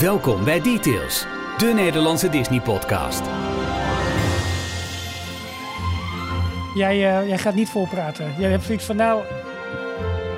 Welkom 0.00 0.44
bij 0.44 0.60
Details, 0.60 1.26
de 1.58 1.66
Nederlandse 1.74 2.28
Disney-podcast. 2.28 3.22
Jij, 6.74 7.18
eh, 7.20 7.28
jij 7.28 7.38
gaat 7.38 7.54
niet 7.54 7.68
volpraten. 7.70 8.34
Jij 8.38 8.50
hebt 8.50 8.64
zoiets 8.64 8.84
van, 8.84 8.96
nou, 8.96 9.22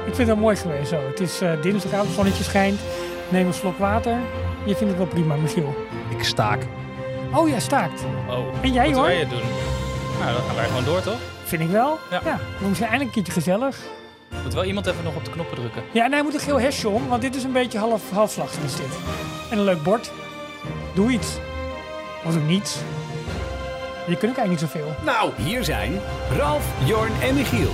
ik 0.07 0.15
vind 0.15 0.29
het 0.29 0.39
mooi 0.39 0.57
geweest 0.57 0.89
zo. 0.89 1.07
Het 1.07 1.21
is 1.21 1.43
uh, 1.43 1.63
dinsdagavond, 1.63 2.15
zonnetje 2.15 2.45
schijnt. 2.45 2.81
Neem 3.29 3.47
een 3.47 3.55
slok 3.55 3.79
water. 3.79 4.19
Je 4.65 4.75
vindt 4.77 4.89
het 4.89 4.97
wel 4.97 5.07
prima, 5.07 5.35
Michiel. 5.35 5.75
Ik 6.19 6.25
staak. 6.25 6.63
Oh, 7.35 7.49
jij 7.49 7.61
staakt. 7.61 8.03
Oh, 8.29 8.47
En 8.63 8.73
jij, 8.73 8.87
wat 8.87 8.97
hoor? 8.97 9.11
jij 9.11 9.29
doen? 9.29 9.43
Nou, 10.21 10.33
dan 10.33 10.43
gaan 10.47 10.55
wij 10.55 10.67
gewoon 10.67 10.85
door, 10.85 11.03
toch? 11.03 11.19
Vind 11.45 11.63
ik 11.63 11.69
wel. 11.69 11.99
Ja. 12.11 12.21
ja. 12.25 12.39
Dan 12.61 12.71
is 12.71 12.81
eindelijk 12.81 13.05
een 13.05 13.11
keertje 13.11 13.33
gezellig. 13.33 13.79
Moet 14.43 14.55
wel 14.55 14.65
iemand 14.65 14.87
even 14.87 15.05
nog 15.05 15.17
op 15.17 15.25
de 15.25 15.31
knoppen 15.31 15.57
drukken. 15.57 15.83
Ja, 15.93 16.05
en 16.05 16.13
hij 16.13 16.23
moet 16.23 16.35
een 16.35 16.41
geel 16.41 16.61
hesje 16.61 16.89
om, 16.89 17.09
want 17.09 17.23
dit 17.23 17.35
is 17.35 17.45
een 17.45 17.53
beetje 17.53 17.79
half, 17.79 18.11
halfslachtig 18.11 18.63
is 18.65 18.77
dit. 18.77 18.99
En 19.51 19.59
een 19.59 19.65
leuk 19.65 19.83
bord. 19.83 20.13
Doe 20.95 21.11
iets. 21.11 21.37
Of 22.25 22.33
doe 22.33 22.43
niets. 22.43 22.79
Je 24.07 24.17
kunt 24.17 24.31
ook 24.31 24.39
eigenlijk 24.39 24.49
niet 24.49 24.71
zoveel. 24.71 24.95
Nou, 25.05 25.31
hier 25.37 25.65
zijn 25.65 25.93
Ralf, 26.37 26.73
Jorn 26.85 27.13
en 27.23 27.35
Michiel. 27.35 27.71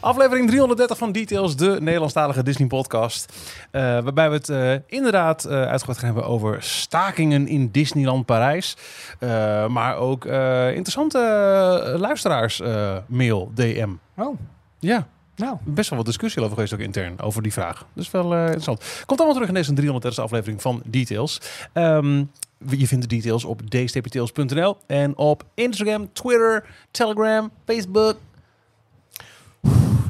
Aflevering 0.00 0.46
330 0.48 0.98
van 0.98 1.12
Details, 1.12 1.56
de 1.56 1.76
Nederlandstalige 1.80 2.42
Disney-podcast. 2.42 3.32
Eh, 3.70 3.82
waarbij 3.82 4.28
we 4.28 4.34
het 4.34 4.48
eh, 4.48 4.72
inderdaad 4.86 5.44
eh 5.44 5.52
uitgebreid 5.62 5.98
gaan 5.98 6.12
hebben 6.12 6.26
over 6.26 6.62
stakingen 6.62 7.48
in 7.48 7.70
Disneyland 7.70 8.26
Parijs. 8.26 8.76
Eh, 9.18 9.66
maar 9.66 9.96
ook 9.96 10.24
eh, 10.24 10.68
interessante 10.68 11.18
eh, 11.18 11.98
luisteraars-mail, 12.00 13.50
DM. 13.54 13.90
Oh, 14.16 14.38
Ja, 14.78 15.06
nou. 15.36 15.56
best 15.64 15.88
wel 15.88 15.98
wat 15.98 16.06
discussie 16.06 16.42
over 16.42 16.54
geweest 16.54 16.72
ook 16.72 16.80
intern, 16.80 17.20
over 17.20 17.42
die 17.42 17.52
vraag. 17.52 17.86
Dus 17.92 18.10
wel 18.10 18.34
eh, 18.34 18.40
interessant. 18.40 19.02
Komt 19.06 19.18
allemaal 19.18 19.34
terug 19.34 19.48
in 19.48 19.54
deze 19.54 19.72
330 19.72 20.24
aflevering 20.24 20.62
van 20.62 20.82
Details. 20.84 21.40
Ehm, 21.72 22.24
je 22.68 22.86
vindt 22.86 23.08
de 23.08 23.16
details 23.16 23.44
op 23.44 23.70
dstptails.nl 23.70 24.76
en 24.86 25.16
op 25.16 25.44
Instagram, 25.54 26.12
Twitter, 26.12 26.64
Telegram, 26.90 27.50
Facebook. 27.64 28.16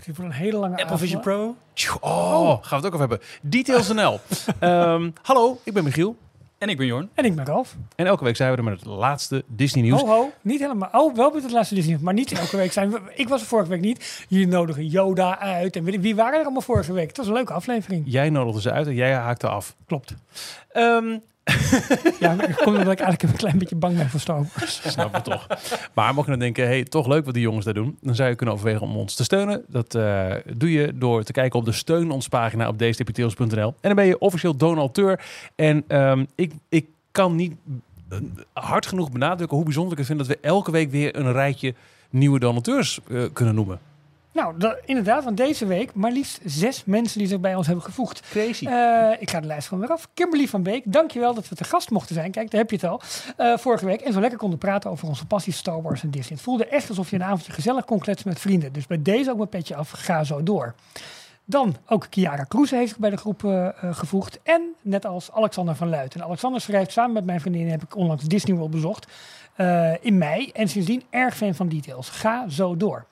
Dit 0.05 0.17
wordt 0.17 0.33
een 0.33 0.39
hele 0.39 0.57
lange 0.59 0.73
Apple 0.73 0.85
avond. 0.85 1.01
Vision 1.01 1.21
Pro. 1.21 1.57
Oh, 2.01 2.49
gaan 2.49 2.81
we 2.81 2.87
het 2.87 2.87
ook 2.87 2.95
over 2.95 2.99
hebben. 2.99 3.21
Details.nl. 3.43 4.21
Ehm, 4.59 5.11
hallo, 5.23 5.61
ik 5.65 5.73
ben 5.73 5.85
Michiel. 5.85 6.17
En 6.59 6.69
ik 6.69 6.77
ben 6.77 6.87
Jorn. 6.87 7.11
En 7.15 7.25
ik 7.25 7.35
ben 7.35 7.45
Ralf. 7.45 7.77
En 7.97 8.07
elke 8.07 8.25
week 8.25 8.37
zijn 8.37 8.51
we 8.51 8.57
er 8.57 8.65
met 8.65 8.81
het 8.81 8.89
laatste 8.89 9.45
Disney 9.47 9.83
nieuws. 9.83 10.01
Ho, 10.01 10.07
ho. 10.07 10.33
Niet 10.41 10.61
helemaal. 10.61 10.89
Oh, 10.93 11.15
wel 11.15 11.31
met 11.31 11.43
het 11.43 11.53
laatste 11.53 11.75
Disney. 11.75 11.99
Maar 12.01 12.15
niet 12.15 12.33
elke 12.33 12.57
week 12.57 12.73
zijn 12.73 12.91
we. 12.91 13.01
Ik 13.15 13.29
was 13.29 13.41
er 13.41 13.47
vorige 13.47 13.69
week 13.69 13.81
niet. 13.81 14.25
Jullie 14.29 14.47
nodigen 14.47 14.87
Yoda 14.87 15.39
uit. 15.39 15.77
En 15.77 15.85
wie 15.85 16.15
waren 16.15 16.39
er 16.39 16.45
allemaal 16.45 16.63
vorige 16.63 16.93
week? 16.93 17.09
Het 17.09 17.17
was 17.17 17.27
een 17.27 17.33
leuke 17.33 17.53
aflevering. 17.53 18.03
Jij 18.07 18.31
nodigde 18.31 18.61
ze 18.61 18.73
uit 18.73 18.87
en 18.87 18.95
jij 18.95 19.13
haakte 19.13 19.49
af. 19.49 19.77
Klopt. 19.87 20.15
Ehm 20.69 21.19
Ja, 22.21 22.43
ik 22.43 22.55
kom 22.57 22.77
omdat 22.77 22.93
ik 22.93 23.01
eigenlijk 23.01 23.23
een 23.23 23.39
klein 23.39 23.59
beetje 23.59 23.77
bang 23.77 23.97
ben 23.97 24.09
voor 24.09 24.21
Star 24.21 24.47
snap 24.67 25.15
het 25.15 25.25
toch. 25.25 25.47
Maar 25.95 26.15
mocht 26.15 26.27
je 26.27 26.33
dan 26.33 26.41
denken, 26.41 26.67
hey, 26.67 26.85
toch 26.85 27.07
leuk 27.07 27.25
wat 27.25 27.35
die 27.35 27.43
jongens 27.43 27.65
daar 27.65 27.75
doen. 27.75 27.99
Dan 28.01 28.15
zou 28.15 28.29
je 28.29 28.35
kunnen 28.35 28.55
overwegen 28.55 28.83
om 28.83 28.97
ons 28.97 29.15
te 29.15 29.25
steunen. 29.25 29.65
Dat 29.69 29.95
eh, 29.95 30.35
doe 30.55 30.73
je 30.73 30.93
door 30.95 31.23
te 31.23 31.33
kijken 31.33 31.59
op 31.59 31.65
de 31.65 31.73
steun 31.73 32.11
ons 32.11 32.29
pagina 32.29 32.69
op 32.69 32.79
dstptails.nl. 32.79 33.69
En 33.69 33.75
dan 33.81 33.95
ben 33.95 34.07
je 34.07 34.19
officieel 34.19 34.57
donateur. 34.57 35.21
En 35.55 35.85
ehm, 35.89 36.25
ik, 36.35 36.53
ik 36.69 36.87
kan 37.11 37.35
niet 37.35 37.55
eh, 38.09 38.19
hard 38.53 38.87
genoeg 38.87 39.11
benadrukken 39.11 39.57
hoe 39.57 39.65
bijzonder 39.65 39.93
ik 39.93 39.99
het 39.99 40.07
vind 40.07 40.19
dat 40.19 40.29
we 40.29 40.39
elke 40.41 40.71
week 40.71 40.91
weer 40.91 41.17
een 41.17 41.33
rijtje 41.33 41.75
nieuwe 42.11 42.39
donateurs 42.39 43.01
eh, 43.11 43.23
kunnen 43.33 43.55
noemen. 43.55 43.81
Nou, 44.37 44.59
da- 44.59 44.77
inderdaad, 44.85 45.25
want 45.25 45.37
deze 45.37 45.67
week 45.67 45.95
maar 45.95 46.11
liefst 46.13 46.41
zes 46.45 46.85
mensen 46.85 47.19
die 47.19 47.29
zich 47.29 47.41
bij 47.41 47.55
ons 47.55 47.67
hebben 47.67 47.85
gevoegd. 47.85 48.21
Crazy. 48.31 48.67
Eh, 48.67 49.11
ik 49.19 49.31
ga 49.31 49.41
de 49.41 49.47
lijst 49.47 49.69
gewoon 49.69 49.83
weer 49.87 49.93
af. 49.93 50.09
Kimberly 50.15 50.47
van 50.49 50.63
Beek, 50.63 50.83
dankjewel 50.87 51.35
dat 51.35 51.49
we 51.49 51.55
te 51.55 51.65
gast 51.65 51.91
mochten 51.91 52.15
zijn. 52.15 52.31
Kijk, 52.31 52.51
daar 52.51 52.61
heb 52.61 52.71
je 52.71 52.77
het 52.77 52.85
al. 52.85 53.01
Eh, 53.37 53.57
vorige 53.57 53.85
week. 53.85 54.01
En 54.01 54.13
zo 54.13 54.21
lekker 54.21 54.39
konden 54.39 54.59
praten 54.59 54.91
over 54.91 55.09
onze 55.09 55.27
passie 55.27 55.53
Star 55.53 55.83
Wars 55.83 56.03
en 56.03 56.11
Disney. 56.11 56.33
Het 56.35 56.43
voelde 56.43 56.67
echt 56.67 56.89
alsof 56.89 57.11
je 57.11 57.17
een 57.17 57.23
avondje 57.25 57.53
gezellig 57.53 57.85
kon 57.85 57.99
kletsen 57.99 58.29
met 58.29 58.41
vrienden. 58.41 58.73
Dus 58.73 58.87
bij 58.87 59.03
deze 59.03 59.31
ook 59.31 59.37
mijn 59.37 59.49
petje 59.49 59.75
af. 59.77 59.91
Ga 59.91 60.25
zo 60.25 60.43
door. 60.43 60.75
Dan 61.45 61.77
ook 61.87 62.07
Chiara 62.11 62.45
Kroes 62.45 62.71
heeft 62.71 62.89
zich 62.89 62.99
bij 62.99 63.11
de 63.11 63.17
groep 63.17 63.45
eh, 63.45 63.69
gevoegd. 63.91 64.39
En 64.43 64.63
net 64.83 65.07
als 65.07 65.33
Alexander 65.33 65.75
van 65.77 65.89
Luit. 65.89 66.15
En 66.15 66.23
Alexander 66.25 66.61
schrijft 66.61 66.93
samen 66.93 67.13
met 67.13 67.25
mijn 67.25 67.41
vriendin 67.41 67.71
heb 67.71 67.83
ik 67.83 67.97
onlangs 67.97 68.25
Disney 68.25 68.57
World 68.57 68.71
bezocht. 68.71 69.07
in 70.01 70.19
mei. 70.19 70.51
En 70.53 70.69
sindsdien 70.69 71.03
erg 71.11 71.37
fan 71.37 71.55
van 71.55 71.69
details. 71.69 72.09
Ga 72.09 72.49
zo 72.49 72.77
door. 72.77 73.07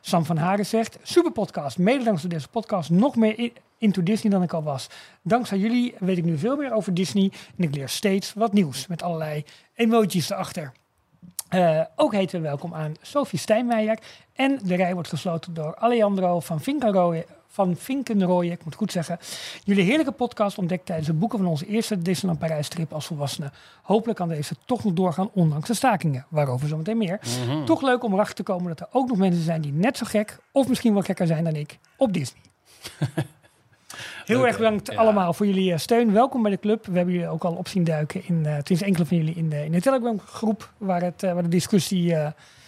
Sam 0.00 0.24
van 0.24 0.36
Haren 0.36 0.66
zegt, 0.66 0.98
super 1.02 1.32
podcast. 1.32 1.78
Mede 1.78 2.04
dankzij 2.04 2.28
deze 2.28 2.48
podcast 2.48 2.90
nog 2.90 3.16
meer 3.16 3.38
in- 3.38 3.52
into 3.78 4.02
Disney 4.02 4.32
dan 4.32 4.42
ik 4.42 4.52
al 4.52 4.62
was. 4.62 4.88
Dankzij 5.22 5.58
jullie 5.58 5.94
weet 5.98 6.18
ik 6.18 6.24
nu 6.24 6.38
veel 6.38 6.56
meer 6.56 6.72
over 6.72 6.94
Disney. 6.94 7.32
En 7.58 7.64
ik 7.64 7.74
leer 7.74 7.88
steeds 7.88 8.32
wat 8.34 8.52
nieuws 8.52 8.86
met 8.86 9.02
allerlei 9.02 9.44
emojis 9.74 10.30
erachter. 10.30 10.72
Eh, 11.48 11.80
ook 11.96 12.12
heten 12.12 12.40
we 12.40 12.46
welkom 12.46 12.74
aan 12.74 12.94
Sophie 13.00 13.38
Stijnmeijer. 13.38 13.98
En 14.34 14.58
de 14.64 14.74
rij 14.74 14.94
wordt 14.94 15.08
gesloten 15.08 15.54
door 15.54 15.76
Alejandro 15.76 16.40
van 16.40 16.60
Vinkenrooyen. 16.60 17.24
Van 17.52 17.76
Vinkenrooyen, 17.76 18.52
ik 18.52 18.64
moet 18.64 18.74
goed 18.74 18.92
zeggen. 18.92 19.18
Jullie 19.64 19.84
heerlijke 19.84 20.12
podcast 20.12 20.58
ontdekt 20.58 20.86
tijdens 20.86 21.08
het 21.08 21.18
boeken 21.18 21.38
van 21.38 21.46
onze 21.48 21.66
eerste 21.66 21.98
Disneyland 21.98 22.38
Parijs 22.40 22.68
trip 22.68 22.92
als 22.92 23.06
volwassenen. 23.06 23.52
Hopelijk 23.82 24.18
kan 24.18 24.28
deze 24.28 24.54
toch 24.64 24.84
nog 24.84 24.92
doorgaan 24.92 25.30
ondanks 25.32 25.68
de 25.68 25.74
stakingen, 25.74 26.26
waarover 26.28 26.68
zometeen 26.68 26.98
meer. 26.98 27.20
Toch 27.64 27.82
leuk 27.82 28.04
om 28.04 28.12
erachter 28.12 28.34
te 28.34 28.42
komen 28.42 28.68
dat 28.68 28.80
er 28.80 28.88
ook 28.92 29.08
nog 29.08 29.18
mensen 29.18 29.42
zijn 29.42 29.60
die 29.60 29.72
net 29.72 29.96
zo 29.96 30.06
gek, 30.06 30.38
of 30.52 30.68
misschien 30.68 30.92
wel 30.92 31.02
gekker 31.02 31.26
zijn 31.26 31.44
dan 31.44 31.54
ik, 31.54 31.78
op 31.96 32.12
Disney. 32.12 32.42
Heel 34.24 34.36
Leuk, 34.38 34.46
erg 34.46 34.56
bedankt 34.56 34.92
Ja. 34.92 34.98
allemaal 34.98 35.32
voor 35.32 35.46
jullie 35.46 35.72
eh, 35.72 35.78
steun. 35.78 36.12
Welkom 36.12 36.42
bij 36.42 36.50
de 36.50 36.58
club. 36.58 36.86
We 36.86 36.96
hebben 36.96 37.14
jullie 37.14 37.28
ook 37.28 37.44
al 37.44 37.52
op 37.54 37.68
zien 37.68 37.84
duiken 37.84 38.20
in, 38.26 38.36
eh 38.36 38.42
tenminste 38.42 38.84
enkele 38.84 39.06
van 39.06 39.16
jullie 39.16 39.34
in 39.34 39.48
de, 39.48 39.64
in 39.64 39.72
de 39.72 39.80
Telegram 39.80 40.18
groep, 40.26 40.70
waar, 40.78 41.02
het, 41.02 41.22
eh, 41.22 41.32
waar 41.32 41.42
de 41.42 41.48
discussie, 41.48 42.14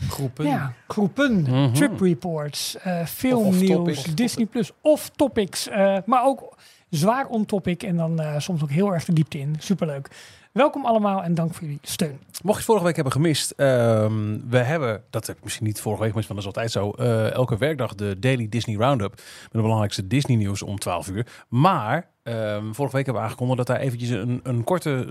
Groepen. 0.08 0.46
ja, 0.46 0.72
groepen, 0.88 1.40
Mhm. 1.42 1.72
trip 1.72 2.00
reports, 2.00 2.76
filmnieuws. 3.06 4.02
Disney 4.04 4.46
Plus, 4.46 4.70
of 4.80 5.10
topics, 5.16 5.68
maar 6.04 6.24
ook 6.24 6.56
zwaar 6.90 7.26
on 7.26 7.44
topic 7.46 7.82
en 7.82 7.96
dan 7.96 8.20
soms 8.38 8.62
ook 8.62 8.70
heel 8.70 8.92
erg 8.94 9.04
de 9.04 9.12
diepte 9.12 9.38
in. 9.38 9.54
Superleuk. 9.58 10.08
Welkom 10.52 10.86
allemaal 10.86 11.22
en 11.22 11.34
dank 11.34 11.54
voor 11.54 11.62
jullie 11.62 11.78
steun. 11.82 12.20
Mocht 12.42 12.58
je 12.58 12.64
vorige 12.64 12.84
week 12.84 12.94
hebben 12.94 13.12
gemist, 13.12 13.50
ehm, 13.50 14.38
we 14.48 14.58
hebben, 14.58 15.04
dat 15.10 15.26
heb 15.26 15.36
ik 15.36 15.42
misschien 15.42 15.66
niet 15.66 15.80
vorige 15.80 16.02
week, 16.02 16.14
maar 16.14 16.24
dat 16.26 16.36
is 16.36 16.46
altijd 16.46 16.70
zo, 16.70 16.90
eh, 16.90 17.32
elke 17.32 17.56
werkdag 17.56 17.94
de 17.94 18.18
Daily 18.18 18.48
Disney 18.48 18.76
Roundup 18.76 19.10
met 19.10 19.52
de 19.52 19.60
belangrijkste 19.60 20.06
Disney 20.06 20.36
nieuws 20.36 20.62
om 20.62 20.78
12 20.78 21.08
uur. 21.08 21.26
Maar 21.48 22.10
ehm, 22.22 22.72
vorige 22.72 22.96
week 22.96 23.04
hebben 23.04 23.22
we 23.22 23.28
aangekondigd 23.28 23.58
dat 23.58 23.66
daar 23.66 23.78
eventjes 23.78 24.10
een, 24.10 24.40
een 24.42 24.64
korte 24.64 25.06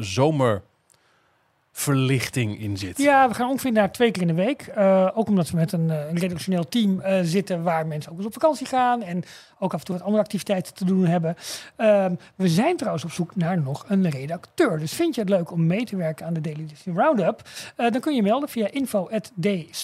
zomerverlichting 1.71 2.59
in 2.59 2.77
zit. 2.77 2.97
Ja, 2.97 3.27
we 3.27 3.33
gaan 3.33 3.49
ongeveer 3.49 3.71
naar 3.71 3.91
twee 3.91 4.11
keer 4.11 4.21
in 4.21 4.27
de 4.27 4.33
week. 4.33 4.61
Eh, 4.61 5.07
ook 5.13 5.27
omdat 5.27 5.49
we 5.49 5.57
met 5.57 5.71
een, 5.71 5.89
eh, 5.89 6.13
redactioneel 6.13 6.67
team 6.69 6.99
eh, 6.99 7.19
zitten 7.23 7.63
waar 7.63 7.87
mensen 7.87 8.11
ook 8.11 8.17
eens 8.17 8.25
op 8.27 8.33
vakantie 8.33 8.67
gaan. 8.67 9.03
En 9.03 9.23
ook 9.59 9.73
af 9.73 9.79
en 9.79 9.85
toe 9.85 9.95
wat 9.95 10.03
andere 10.03 10.23
activiteiten 10.23 10.73
te 10.73 10.85
doen 10.85 11.05
hebben. 11.05 11.35
Ehm, 11.75 12.15
we 12.35 12.47
zijn 12.47 12.77
trouwens 12.77 13.03
op 13.03 13.11
zoek 13.11 13.35
naar 13.35 13.61
nog 13.61 13.85
een 13.87 14.09
redacteur. 14.09 14.79
Dus 14.79 14.93
vind 14.93 15.15
je 15.15 15.21
het 15.21 15.29
leuk 15.29 15.51
om 15.51 15.67
mee 15.67 15.85
te 15.85 15.95
werken 15.95 16.25
aan 16.25 16.33
de 16.33 16.41
Daily 16.41 16.65
Disney 16.65 16.95
Roundup? 16.95 17.41
Dan 17.75 17.99
kun 17.99 18.15
je 18.15 18.21
melden 18.21 18.49
via 18.49 18.71
info.d-log.nl. 18.71 19.77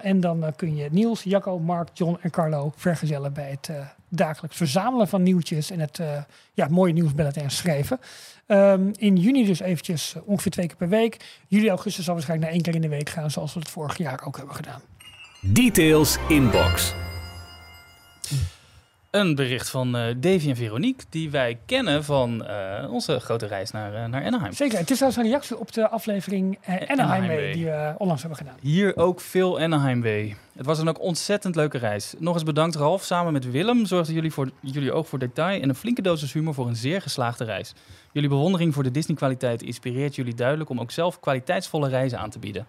En 0.00 0.20
dan 0.20 0.52
kun 0.56 0.76
je 0.76 0.88
Niels, 0.90 1.22
Jacco, 1.22 1.58
Mark, 1.58 1.88
John 1.92 2.18
en 2.20 2.30
Carlo 2.30 2.72
vergezellen 2.76 3.32
bij 3.32 3.50
het 3.50 3.70
dagelijks 4.08 4.56
verzamelen 4.56 5.08
van 5.08 5.22
nieuwtjes 5.22 5.70
en 5.70 5.80
het 5.80 6.00
ja, 6.54 6.68
mooie 6.70 6.92
nieuwsbulletin 6.92 7.50
schrijven. 7.50 7.98
Ehm, 8.46 8.90
in 8.96 9.16
juni 9.16 9.44
dus 9.44 9.60
eventjes 9.60 10.14
eh, 10.14 10.22
ongeveer 10.28 10.52
twee 10.52 10.66
keer 10.66 10.76
per 10.76 10.88
week. 10.88 11.16
Juli, 11.48 11.68
augustus 11.68 12.04
zal 12.04 12.14
waarschijnlijk 12.14 12.50
naar 12.50 12.60
één 12.60 12.72
keer 12.72 12.82
in 12.82 12.90
de 12.90 12.96
week 12.96 13.08
gaan, 13.08 13.30
zoals 13.30 13.54
we 13.54 13.60
het 13.60 13.68
vorig 13.68 13.98
jaar 13.98 14.22
ook 14.26 14.36
hebben 14.36 14.54
gedaan. 14.54 14.80
Details 15.40 16.16
Inbox. 16.28 16.94
Een 19.14 19.34
bericht 19.34 19.70
van 19.70 19.96
eh 19.96 20.14
Davy 20.16 20.48
en 20.48 20.56
Veronique, 20.56 21.04
die 21.08 21.30
wij 21.30 21.58
kennen 21.66 22.04
van 22.04 22.46
eh, 22.46 22.92
onze 22.92 23.20
grote 23.20 23.46
reis 23.46 23.70
naar, 23.70 23.94
eh, 23.94 24.04
naar 24.04 24.24
Anaheim. 24.24 24.52
Zeker, 24.52 24.78
het 24.78 24.90
is 24.90 24.96
trouwens 24.96 25.24
een 25.24 25.30
reactie 25.30 25.58
op 25.58 25.72
de 25.72 25.88
aflevering 25.88 26.58
Anaheim 26.66 26.90
Anaheim 26.90 27.26
Way 27.26 27.36
Way. 27.36 27.52
die 27.52 27.64
we 27.64 27.94
onlangs 27.98 28.22
hebben 28.22 28.38
gedaan. 28.38 28.56
Hier 28.60 28.96
ook 28.96 29.20
veel 29.20 29.60
Anaheim 29.60 30.02
Way. 30.02 30.36
Het 30.56 30.66
was 30.66 30.78
een 30.78 30.88
ook 30.88 31.00
ontzettend 31.00 31.54
leuke 31.56 31.78
reis. 31.78 32.14
Nog 32.18 32.34
eens 32.34 32.42
bedankt 32.42 32.74
Ralf. 32.74 33.02
Samen 33.02 33.32
met 33.32 33.50
Willem 33.50 33.86
zorgden 33.86 34.14
jullie 34.14 34.32
voor 34.32 34.50
jullie 34.60 34.92
oog 34.92 35.08
voor 35.08 35.18
detail 35.18 35.62
en 35.62 35.68
een 35.68 35.74
flinke 35.74 36.02
dosis 36.02 36.32
humor 36.32 36.54
voor 36.54 36.66
een 36.66 36.76
zeer 36.76 37.02
geslaagde 37.02 37.44
reis. 37.44 37.74
Jullie 38.12 38.28
bewondering 38.28 38.74
voor 38.74 38.82
de 38.82 38.90
Disney 38.90 39.16
kwaliteit 39.16 39.62
inspireert 39.62 40.14
jullie 40.14 40.34
duidelijk 40.34 40.70
om 40.70 40.80
ook 40.80 40.90
zelf 40.90 41.20
kwaliteitsvolle 41.20 41.88
reizen 41.88 42.18
aan 42.18 42.30
te 42.30 42.38
bieden. 42.38 42.66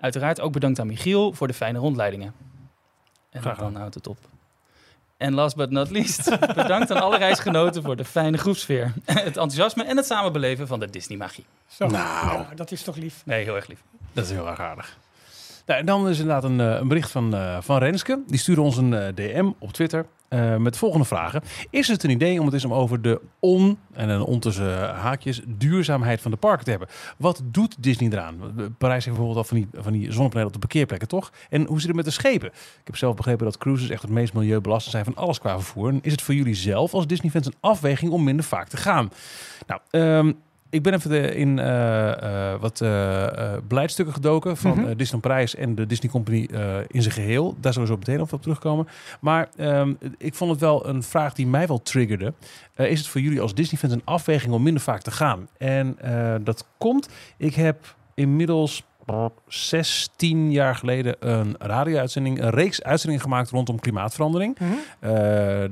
Uiteraard 0.00 0.40
ook 0.40 0.52
bedankt 0.52 0.78
aan 0.78 0.86
Michiel 0.86 1.32
voor 1.32 1.46
de 1.46 1.54
fijne 1.54 1.78
rondleidingen. 1.78 2.34
En 3.30 3.42
dan 3.58 3.74
houdt 3.74 3.94
het 3.94 4.06
op. 4.06 4.18
En 5.24 5.34
last 5.34 5.56
but 5.56 5.70
not 5.70 5.90
least, 5.90 6.38
bedankt 6.54 6.90
aan 6.90 7.02
alle 7.02 7.18
reisgenoten 7.18 7.82
voor 7.82 7.96
de 7.96 8.04
fijne 8.04 8.38
groepsfeer, 8.38 8.92
het 9.04 9.24
enthousiasme 9.24 9.84
en 9.84 9.96
het 9.96 10.06
samenbeleven 10.06 10.66
van 10.66 10.80
de 10.80 10.90
Disney-magie. 10.90 11.44
Zo, 11.66 11.86
Nou. 11.86 12.38
ja, 12.38 12.48
dat 12.54 12.70
is 12.70 12.82
toch 12.82 12.96
lief. 12.96 13.22
Nee, 13.24 13.44
heel 13.44 13.56
erg 13.56 13.66
lief. 13.66 13.78
Dat 14.12 14.24
is 14.24 14.30
heel 14.30 14.48
erg 14.48 14.60
aardig. 14.60 14.98
Nou, 15.66 15.80
en 15.80 15.86
dan 15.86 16.08
is 16.08 16.18
inderdaad 16.18 16.44
een, 16.44 16.60
eh, 16.60 16.74
een 16.80 16.88
bericht 16.88 17.10
van, 17.10 17.34
eh, 17.34 17.56
van 17.60 17.78
Renske. 17.78 18.22
Die 18.26 18.38
stuurde 18.38 18.60
ons 18.60 18.76
een 18.76 18.94
eh, 18.94 19.14
DM 19.14 19.50
op 19.58 19.72
Twitter. 19.72 20.06
Eh, 20.34 20.56
met 20.56 20.72
de 20.72 20.78
volgende 20.78 21.04
vragen. 21.04 21.42
Is 21.70 21.88
het 21.88 22.02
een 22.02 22.10
idee 22.10 22.38
om 22.38 22.44
het 22.44 22.54
eens 22.54 22.64
om 22.64 22.74
over 22.74 23.02
de 23.02 23.20
on, 23.40 23.78
en 23.92 24.08
een 24.08 24.22
on 24.22 24.42
haakjes, 24.94 25.40
duurzaamheid 25.46 26.20
van 26.20 26.30
de 26.30 26.36
parken 26.36 26.64
te 26.64 26.70
hebben? 26.70 26.88
Wat 27.16 27.42
doet 27.44 27.82
Disney 27.82 28.10
eraan? 28.10 28.36
Parijs 28.78 29.04
heeft 29.04 29.16
bijvoorbeeld 29.16 29.36
al 29.36 29.44
van 29.44 29.56
die, 29.56 29.82
van 29.82 29.92
die 29.92 30.12
zonnepanelen 30.12 30.46
op 30.46 30.52
de 30.52 30.66
parkeerplekken, 30.66 31.08
toch? 31.08 31.32
En 31.50 31.66
hoe 31.66 31.78
zit 31.78 31.86
het 31.86 31.96
met 31.96 32.04
de 32.04 32.10
schepen? 32.10 32.48
Ik 32.48 32.84
heb 32.84 32.96
zelf 32.96 33.16
begrepen 33.16 33.44
dat 33.44 33.58
cruises 33.58 33.90
echt 33.90 34.02
het 34.02 34.10
meest 34.10 34.34
milieubelastend 34.34 34.92
zijn 34.92 35.04
van 35.04 35.14
alles 35.14 35.38
qua 35.38 35.54
vervoer. 35.54 35.94
Is 36.02 36.12
het 36.12 36.22
voor 36.22 36.34
jullie 36.34 36.54
zelf 36.54 36.94
als 36.94 37.06
Disney-fans 37.06 37.46
een 37.46 37.54
afweging 37.60 38.12
om 38.12 38.24
minder 38.24 38.44
vaak 38.44 38.68
te 38.68 38.76
gaan? 38.76 39.10
Nou, 39.66 39.80
ehm, 39.90 40.32
ik 40.74 40.82
ben 40.82 40.94
even 40.94 41.10
de- 41.10 41.34
in 41.34 41.58
eh, 41.58 42.52
eh, 42.52 42.60
wat 42.60 42.80
eh 42.80 43.52
beleidstukken 43.68 44.14
gedoken 44.14 44.56
van 44.56 44.80
Mhm. 44.80 44.96
Disney 44.96 45.20
Prijs 45.20 45.54
en 45.54 45.74
de 45.74 45.86
Disney 45.86 46.10
Company 46.10 46.48
in 46.86 47.02
zijn 47.02 47.14
geheel. 47.14 47.56
Daar 47.60 47.72
zullen 47.72 47.88
we 47.88 47.94
zo 47.94 47.98
meteen 48.00 48.18
nog 48.18 48.32
op 48.32 48.42
terugkomen. 48.42 48.88
Maar 49.20 49.48
ehm, 49.56 49.92
ik 50.18 50.34
vond 50.34 50.50
het 50.50 50.60
wel 50.60 50.88
een 50.88 51.02
vraag 51.02 51.32
die 51.34 51.46
mij 51.46 51.66
wel 51.66 51.82
triggerde. 51.82 52.32
Is 52.76 52.98
het 52.98 53.08
voor 53.08 53.20
jullie 53.20 53.40
als 53.40 53.54
Disney-fans 53.54 53.92
een 53.92 54.02
afweging 54.04 54.52
om 54.52 54.62
minder 54.62 54.82
vaak 54.82 55.02
te 55.02 55.10
gaan? 55.10 55.48
En 55.58 55.96
dat 56.44 56.66
komt, 56.78 57.08
ik 57.36 57.54
heb 57.54 57.94
inmiddels 58.14 58.82
16 59.46 60.50
jaar 60.52 60.74
geleden 60.76 61.16
een 61.18 61.54
radio-uitzending, 61.58 62.40
een 62.42 62.50
reeks 62.50 62.82
uitzendingen 62.82 63.22
gemaakt 63.24 63.50
rondom 63.50 63.80
klimaatverandering. 63.80 64.58
Mhm. 64.58 64.72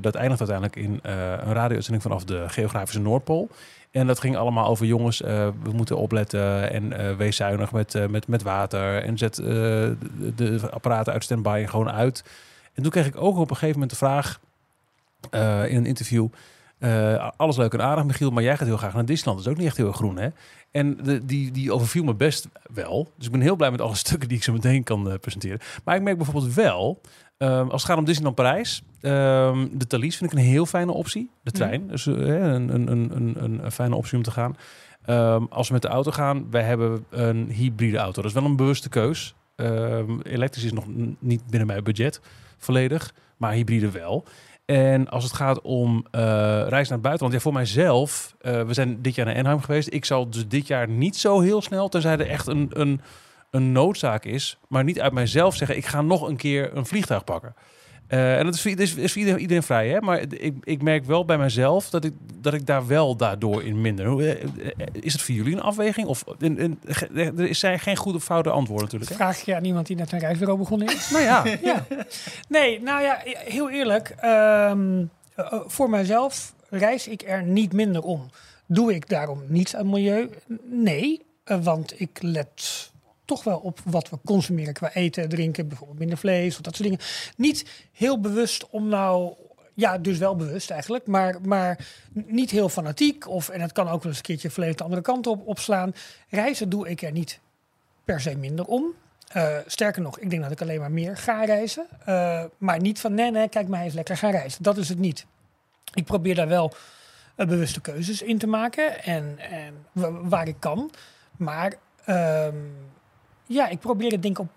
Dat 0.01 0.15
eindigt 0.15 0.39
uiteindelijk 0.49 0.75
in 0.75 0.99
een 1.01 1.53
radio-uitzending 1.53 2.01
vanaf 2.03 2.23
de 2.23 2.43
geografische 2.47 3.01
Noordpool. 3.01 3.49
En 3.93 4.07
dat 4.07 4.19
ging 4.19 4.37
allemaal 4.37 4.67
over 4.67 4.85
jongens, 4.85 5.21
eh, 5.21 5.47
we 5.63 5.71
moeten 5.71 5.97
opletten 5.97 6.71
en 6.71 6.93
eh, 6.93 7.15
wees 7.15 7.35
zuinig 7.35 7.71
met, 7.71 7.95
eh, 7.95 8.05
met, 8.05 8.27
met 8.27 8.41
water. 8.41 9.03
En 9.03 9.17
zet 9.17 9.35
de, 9.35 9.95
de 10.35 10.69
apparaten 10.71 11.13
uit 11.13 11.23
standby 11.23 11.59
en 11.61 11.69
gewoon 11.69 11.91
uit. 11.91 12.23
En 12.73 12.83
toen 12.83 12.91
kreeg 12.91 13.05
ik 13.05 13.15
ook 13.15 13.37
op 13.37 13.49
een 13.49 13.55
gegeven 13.55 13.73
moment 13.73 13.89
de 13.89 13.95
vraag 13.95 14.39
in 15.69 15.77
een 15.77 15.85
interview. 15.85 16.27
alles 17.37 17.57
leuk 17.57 17.73
en 17.73 17.81
aardig, 17.81 18.03
Michiel, 18.03 18.31
maar 18.31 18.43
jij 18.43 18.57
gaat 18.57 18.67
heel 18.67 18.77
graag 18.77 18.93
naar 18.93 19.05
Disneyland. 19.05 19.37
Dat 19.37 19.47
is 19.47 19.53
ook 19.53 19.57
niet 19.57 19.67
echt 19.67 19.77
heel 19.77 19.91
groen, 19.91 20.17
hè? 20.17 20.29
En 20.71 20.97
de, 21.03 21.25
die, 21.25 21.51
die 21.51 21.73
overviel 21.73 22.03
me 22.03 22.13
best 22.13 22.47
wel. 22.73 23.11
Dus 23.17 23.25
ik 23.25 23.31
ben 23.31 23.41
heel 23.41 23.55
blij 23.55 23.71
met 23.71 23.81
alle 23.81 23.95
stukken 24.05 24.27
die 24.27 24.37
ik 24.37 24.43
zo 24.43 24.53
meteen 24.53 24.83
kan 24.83 25.17
presenteren. 25.21 25.59
Maar 25.83 25.95
ik 25.95 26.01
merk 26.01 26.17
bijvoorbeeld 26.17 26.53
wel, 26.53 27.01
ehm, 27.43 27.69
als 27.69 27.81
het 27.81 27.91
gaat 27.91 27.99
om 27.99 28.05
Disneyland 28.05 28.35
Parijs, 28.35 28.83
ehm, 29.01 29.67
de 29.71 29.87
Thalys 29.87 30.17
vind 30.17 30.31
ik 30.31 30.37
een 30.37 30.43
heel 30.43 30.65
fijne 30.65 30.91
optie. 30.91 31.29
De 31.43 31.51
trein, 31.51 31.87
dus 31.87 32.07
eh, 32.07 32.15
een, 32.15 32.73
een, 32.75 33.15
een, 33.15 33.43
een, 33.43 33.71
fijne 33.71 33.95
optie 33.95 34.17
om 34.17 34.23
te 34.23 34.31
gaan. 34.31 34.55
Ehm, 35.05 35.43
als 35.49 35.67
we 35.67 35.73
met 35.73 35.81
de 35.81 35.87
auto 35.87 36.11
gaan, 36.11 36.51
wij 36.51 36.63
hebben 36.63 37.05
een 37.09 37.49
hybride 37.49 37.97
auto. 37.97 38.21
Dat 38.21 38.31
is 38.31 38.39
wel 38.39 38.49
een 38.49 38.55
bewuste 38.55 38.89
keus. 38.89 39.35
Elektrisch 40.23 40.63
is 40.63 40.73
nog 40.73 40.85
niet 41.19 41.47
binnen 41.47 41.67
mijn 41.67 41.83
budget 41.83 42.21
volledig, 42.57 43.13
maar 43.37 43.51
hybride 43.51 43.91
wel. 43.91 44.25
En 44.65 45.09
als 45.09 45.23
het 45.23 45.33
gaat 45.33 45.61
om 45.61 46.05
eh 46.11 46.21
reis 46.67 46.87
naar 46.87 46.97
het 46.97 47.01
buitenland, 47.01 47.33
ja, 47.33 47.39
voor 47.39 47.53
mijzelf, 47.53 48.35
eh, 48.39 48.61
we 48.61 48.73
zijn 48.73 49.01
dit 49.01 49.15
jaar 49.15 49.25
naar 49.25 49.35
Anaheim 49.35 49.61
geweest. 49.61 49.93
Ik 49.93 50.05
zal 50.05 50.29
dus 50.29 50.47
dit 50.47 50.67
jaar 50.67 50.89
niet 50.89 51.15
zo 51.15 51.39
heel 51.39 51.61
snel, 51.61 51.89
tenzij 51.89 52.11
er 52.11 52.27
echt 52.27 52.47
een, 52.47 52.69
een, 52.69 53.01
een 53.53 53.71
noodzaak 53.71 54.25
is, 54.25 54.57
maar 54.67 54.83
niet 54.83 54.99
uit 55.01 55.13
mijzelf 55.13 55.55
zeggen, 55.55 55.77
ik 55.77 55.85
ga 55.85 56.01
nog 56.01 56.27
een 56.27 56.37
keer 56.37 56.75
een 56.77 56.85
vliegtuig 56.85 57.23
pakken. 57.23 57.55
Eh, 58.07 58.37
en 58.37 58.45
dat 58.45 58.53
is 58.53 58.61
voor, 58.61 58.71
is, 58.79 58.95
is 58.95 59.11
voor 59.11 59.21
iedereen, 59.21 59.41
iedereen 59.41 59.63
vrij, 59.63 59.89
hè? 59.89 60.01
maar 60.01 60.19
ik, 60.19 60.53
ik 60.63 60.81
merk 60.81 61.05
wel 61.05 61.25
bij 61.25 61.37
mezelf 61.37 61.89
dat 61.89 62.03
ik, 62.05 62.13
dat 62.41 62.53
ik 62.53 62.65
daar 62.65 62.87
wel 62.87 63.15
daardoor 63.15 63.63
in 63.63 63.81
minder. 63.81 64.19
Eh, 64.19 64.43
eh, 64.43 64.47
Is 64.91 65.13
het 65.13 65.21
voor 65.21 65.35
jullie 65.35 65.53
een 65.53 65.61
afweging? 65.61 66.07
Of 66.07 66.23
in, 66.39 66.57
in, 66.57 66.79
er 67.37 67.55
zijn 67.55 67.79
geen 67.79 67.95
goede 67.95 68.17
of 68.17 68.23
foute 68.23 68.49
antwoorden 68.49 68.85
natuurlijk. 68.85 69.11
Hè? 69.11 69.17
Vraag 69.17 69.45
je 69.45 69.55
aan 69.55 69.65
iemand 69.65 69.87
die 69.87 69.95
net 69.95 70.11
een 70.11 70.19
reisbureau 70.19 70.59
begonnen 70.59 70.87
is? 70.87 71.09
Nou 71.13 71.23
ja, 71.23 71.43
ja. 71.71 71.85
Nee, 72.49 72.81
nou 72.81 73.01
ja, 73.01 73.21
heel 73.23 73.69
eerlijk. 73.69 74.09
ehm, 74.09 75.03
eh, 75.35 75.53
voor 75.65 75.89
mijzelf 75.89 76.53
reis 76.69 77.07
ik 77.07 77.23
er 77.27 77.43
niet 77.43 77.73
minder 77.73 78.01
om. 78.01 78.29
Doe 78.65 78.93
ik 78.95 79.09
daarom 79.09 79.41
niets 79.47 79.75
aan 79.75 79.89
milieu? 79.89 80.29
Nee, 80.69 81.21
want 81.43 81.99
ik 81.99 82.17
let 82.21 82.91
toch 83.25 83.43
wel 83.43 83.57
op 83.57 83.79
wat 83.85 84.09
we 84.09 84.17
consumeren 84.25 84.73
qua 84.73 84.93
eten, 84.93 85.29
drinken, 85.29 85.67
bijvoorbeeld 85.67 85.99
minder 85.99 86.17
vlees 86.17 86.55
of 86.55 86.61
dat 86.61 86.75
soort 86.75 86.89
dingen. 86.89 87.05
Niet 87.37 87.65
heel 87.91 88.19
bewust 88.19 88.69
om 88.69 88.87
nou, 88.87 89.33
ja, 89.73 89.97
dus 89.97 90.17
wel 90.17 90.35
bewust 90.35 90.69
eigenlijk, 90.71 91.07
maar, 91.07 91.41
maar 91.41 91.87
niet 92.13 92.51
heel 92.51 92.69
fanatiek. 92.69 93.27
Of, 93.27 93.49
en 93.49 93.61
het 93.61 93.71
kan 93.71 93.87
ook 93.89 94.01
wel 94.01 94.07
eens 94.11 94.17
een 94.17 94.23
keertje 94.23 94.49
volledig 94.49 94.75
de 94.75 94.83
andere 94.83 95.01
kant 95.01 95.27
op 95.27 95.47
opslaan. 95.47 95.93
Reizen 96.29 96.69
doe 96.69 96.89
ik 96.89 97.01
er 97.01 97.11
niet 97.11 97.39
per 98.05 98.21
se 98.21 98.35
minder 98.37 98.65
om. 98.65 98.85
Eh, 99.27 99.57
sterker 99.65 100.01
nog, 100.01 100.19
ik 100.19 100.29
denk 100.29 100.41
dat 100.41 100.51
ik 100.51 100.61
alleen 100.61 100.79
maar 100.79 100.91
meer 100.91 101.17
ga 101.17 101.43
reizen. 101.43 101.85
Eh, 102.05 102.43
maar 102.57 102.79
niet 102.79 102.99
van 102.99 103.13
nee, 103.13 103.31
nee, 103.31 103.49
kijk 103.49 103.67
mij 103.67 103.83
eens 103.83 103.93
lekker 103.93 104.17
gaan 104.17 104.31
reizen. 104.31 104.63
Dat 104.63 104.77
is 104.77 104.89
het 104.89 104.99
niet. 104.99 105.25
Ik 105.93 106.05
probeer 106.05 106.35
daar 106.35 106.47
wel 106.47 106.73
eh, 107.35 107.47
bewuste 107.47 107.81
keuzes 107.81 108.21
in 108.21 108.37
te 108.37 108.47
maken 108.47 109.03
en, 109.03 109.39
en 109.39 109.73
wa- 109.91 110.11
waar 110.21 110.47
ik 110.47 110.55
kan. 110.59 110.91
Maar 111.37 111.73
ehm, 112.05 112.55
ja, 113.45 113.67
ik 113.67 113.79
probeer 113.79 114.11
het 114.11 114.21
denk 114.21 114.39
op, 114.39 114.47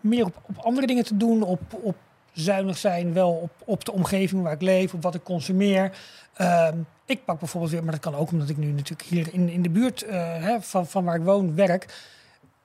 meer 0.00 0.24
op, 0.24 0.42
op 0.46 0.58
andere 0.58 0.86
dingen 0.86 1.04
te 1.04 1.16
doen. 1.16 1.42
Op, 1.42 1.60
op 1.82 1.96
zuinig 2.32 2.78
zijn, 2.78 3.12
wel 3.12 3.30
op, 3.30 3.50
op 3.64 3.84
de 3.84 3.92
omgeving 3.92 4.42
waar 4.42 4.52
ik 4.52 4.62
leef, 4.62 4.94
op 4.94 5.02
wat 5.02 5.14
ik 5.14 5.22
consumeer. 5.22 5.98
Ehm, 6.34 6.76
ik 7.04 7.24
pak 7.24 7.38
bijvoorbeeld 7.38 7.72
weer, 7.72 7.82
maar 7.82 7.92
dat 7.92 8.00
kan 8.00 8.14
ook 8.14 8.30
omdat 8.30 8.48
ik 8.48 8.56
nu 8.56 8.66
natuurlijk 8.66 9.08
hier 9.08 9.28
in, 9.32 9.48
in 9.48 9.62
de 9.62 9.70
buurt 9.70 10.02
eh, 10.02 10.42
hè, 10.42 10.60
van, 10.60 10.86
van 10.86 11.04
waar 11.04 11.16
ik 11.16 11.22
woon 11.22 11.54
werk. 11.54 12.10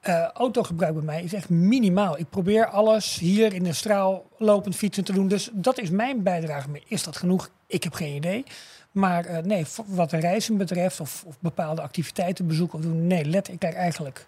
Eh, 0.00 0.22
autogebruik 0.22 0.94
bij 0.94 1.02
mij 1.02 1.22
is 1.22 1.32
echt 1.32 1.48
minimaal. 1.48 2.18
Ik 2.18 2.30
probeer 2.30 2.66
alles 2.66 3.18
hier 3.18 3.54
in 3.54 3.62
de 3.62 3.72
straal 3.72 4.26
lopend 4.38 4.76
fietsen 4.76 5.04
te 5.04 5.12
doen. 5.12 5.28
Dus 5.28 5.50
dat 5.52 5.78
is 5.78 5.90
mijn 5.90 6.22
bijdrage. 6.22 6.68
Is 6.86 7.02
dat 7.02 7.16
genoeg? 7.16 7.50
Ik 7.66 7.84
heb 7.84 7.92
geen 7.92 8.14
idee. 8.14 8.44
Maar 8.92 9.24
eh, 9.24 9.42
nee, 9.42 9.66
wat 9.86 10.12
reizen 10.12 10.56
betreft 10.56 11.00
of, 11.00 11.24
of 11.26 11.36
bepaalde 11.40 11.82
activiteiten 11.82 12.46
bezoeken 12.46 12.78
of 12.78 12.84
doen, 12.84 13.06
nee, 13.06 13.24
let 13.24 13.48
ik 13.48 13.60
daar 13.60 13.72
eigenlijk 13.72 14.26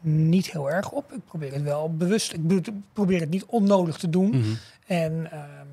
niet 0.00 0.52
heel 0.52 0.70
erg 0.70 0.90
op. 0.90 1.12
Ik 1.12 1.24
probeer 1.24 1.52
het 1.52 1.62
wel 1.62 1.94
bewust. 1.96 2.32
Ik 2.32 2.40
probeer 2.92 3.20
het 3.20 3.30
niet 3.30 3.44
onnodig 3.44 3.96
te 3.96 4.10
doen. 4.10 4.28
Mhm. 4.28 4.48
En 4.86 5.32
ehm, 5.32 5.66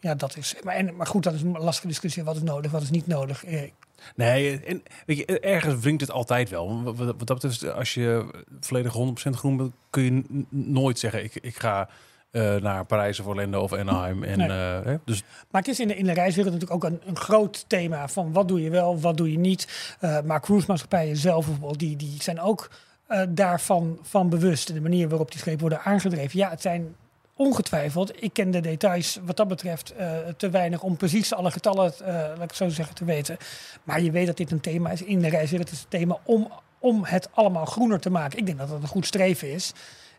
ja, 0.00 0.14
dat 0.14 0.36
is. 0.36 0.54
Maar, 0.64 0.74
en, 0.74 0.96
maar 0.96 1.06
goed, 1.06 1.22
dat 1.22 1.34
is 1.34 1.42
een 1.42 1.58
lastige 1.58 1.86
discussie. 1.86 2.24
Wat 2.24 2.36
is 2.36 2.42
nodig, 2.42 2.70
wat 2.70 2.82
is 2.82 2.90
niet 2.90 3.06
nodig? 3.06 3.44
Eh, 3.44 3.70
Nee, 4.14 4.60
en 4.60 4.82
weet 5.06 5.16
je, 5.16 5.40
ergens 5.40 5.80
wringt 5.82 6.00
het 6.00 6.10
altijd 6.10 6.48
wel. 6.50 6.82
Wat, 6.82 6.96
dat 6.96 7.16
betreft, 7.26 7.72
als 7.72 7.94
je 7.94 8.26
volledig 8.60 8.92
100% 8.92 9.30
groen 9.36 9.56
bent, 9.56 9.72
kun 9.90 10.02
je 10.02 10.44
nooit 10.48 10.98
zeggen: 10.98 11.24
ik, 11.24 11.34
ik 11.34 11.56
ga 11.58 11.88
eh, 12.30 12.56
naar 12.56 12.84
Parijs 12.84 13.20
of 13.20 13.26
Orlando 13.26 13.60
of 13.62 13.72
Anaheim. 13.72 14.22
En, 14.22 14.38
Nee. 14.38 14.48
eh, 14.48 14.84
hè, 14.84 14.96
dus 15.04 15.22
Maar 15.50 15.60
het 15.60 15.70
is 15.70 15.80
in 15.80 15.88
de, 15.88 15.96
in 15.96 16.04
de 16.04 16.12
reiswereld 16.12 16.54
natuurlijk 16.54 16.84
ook 16.84 16.90
een, 16.90 17.00
een 17.06 17.16
groot 17.16 17.64
thema 17.68 18.08
van 18.08 18.32
wat 18.32 18.48
doe 18.48 18.62
je 18.62 18.70
wel, 18.70 19.00
wat 19.00 19.16
doe 19.16 19.30
je 19.32 19.38
niet. 19.38 19.94
Eh, 20.00 20.20
maar 20.20 20.40
cruisemaatschappijen 20.40 21.16
zelf 21.16 21.46
bijvoorbeeld, 21.46 21.78
die, 21.78 21.96
die 21.96 22.22
zijn 22.22 22.40
ook 22.40 22.70
eh, 23.08 23.22
daarvan 23.28 23.98
van 24.02 24.28
bewust. 24.28 24.74
De 24.74 24.80
manier 24.80 25.08
waarop 25.08 25.30
die 25.30 25.40
schepen 25.40 25.60
worden 25.60 25.82
aangedreven. 25.82 26.38
Ja, 26.38 26.50
het 26.50 26.62
zijn 26.62 26.94
ongetwijfeld, 27.38 28.22
ik 28.22 28.32
ken 28.32 28.50
de 28.50 28.60
details 28.60 29.20
wat 29.24 29.36
dat 29.36 29.48
betreft 29.48 29.94
eh, 29.94 30.16
te 30.36 30.50
weinig 30.50 30.82
om 30.82 30.96
precies 30.96 31.34
alle 31.34 31.50
getallen, 31.50 31.92
eh, 32.00 32.14
laat 32.14 32.34
ik 32.34 32.40
het 32.40 32.56
zo 32.56 32.68
zeggen, 32.68 32.94
te 32.94 33.04
weten. 33.04 33.36
Maar 33.82 34.00
je 34.00 34.10
weet 34.10 34.26
dat 34.26 34.36
dit 34.36 34.50
een 34.50 34.60
thema 34.60 34.90
is 34.90 35.02
in 35.02 35.20
de 35.20 35.28
reiswereld. 35.28 35.68
Het 35.68 35.78
is 35.78 35.84
een 35.84 35.98
thema 35.98 36.18
om, 36.24 36.48
om 36.78 37.04
het 37.04 37.28
allemaal 37.32 37.64
groener 37.64 38.00
te 38.00 38.10
maken. 38.10 38.38
Ik 38.38 38.46
denk 38.46 38.58
dat 38.58 38.68
dat 38.68 38.82
een 38.82 38.88
goed 38.88 39.06
streven 39.06 39.52
is. 39.52 39.72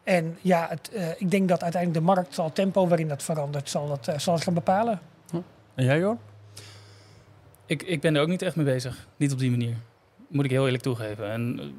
En 0.03 0.37
ja, 0.41 0.67
het, 0.69 0.89
eh, 0.89 1.09
ik 1.17 1.31
denk 1.31 1.49
dat 1.49 1.63
uiteindelijk 1.63 2.05
de 2.05 2.13
markt 2.13 2.33
zal 2.33 2.45
het 2.45 2.55
tempo 2.55 2.87
waarin 2.87 3.07
dat 3.07 3.23
verandert, 3.23 3.69
zal 3.69 3.87
dat, 3.87 4.21
zal 4.21 4.33
het 4.33 4.43
gaan 4.43 4.53
bepalen. 4.53 4.99
en 5.75 5.85
jij, 5.85 5.99
joh? 5.99 6.19
Ik, 7.65 7.83
ik 7.83 8.01
ben 8.01 8.15
er 8.15 8.21
ook 8.21 8.27
niet 8.27 8.41
echt 8.41 8.55
mee 8.55 8.65
bezig. 8.65 9.07
Niet 9.17 9.31
op 9.31 9.39
die 9.39 9.49
manier. 9.49 9.75
Moet 10.27 10.45
ik 10.45 10.51
heel 10.51 10.65
eerlijk 10.65 10.83
toegeven. 10.83 11.31
En 11.31 11.73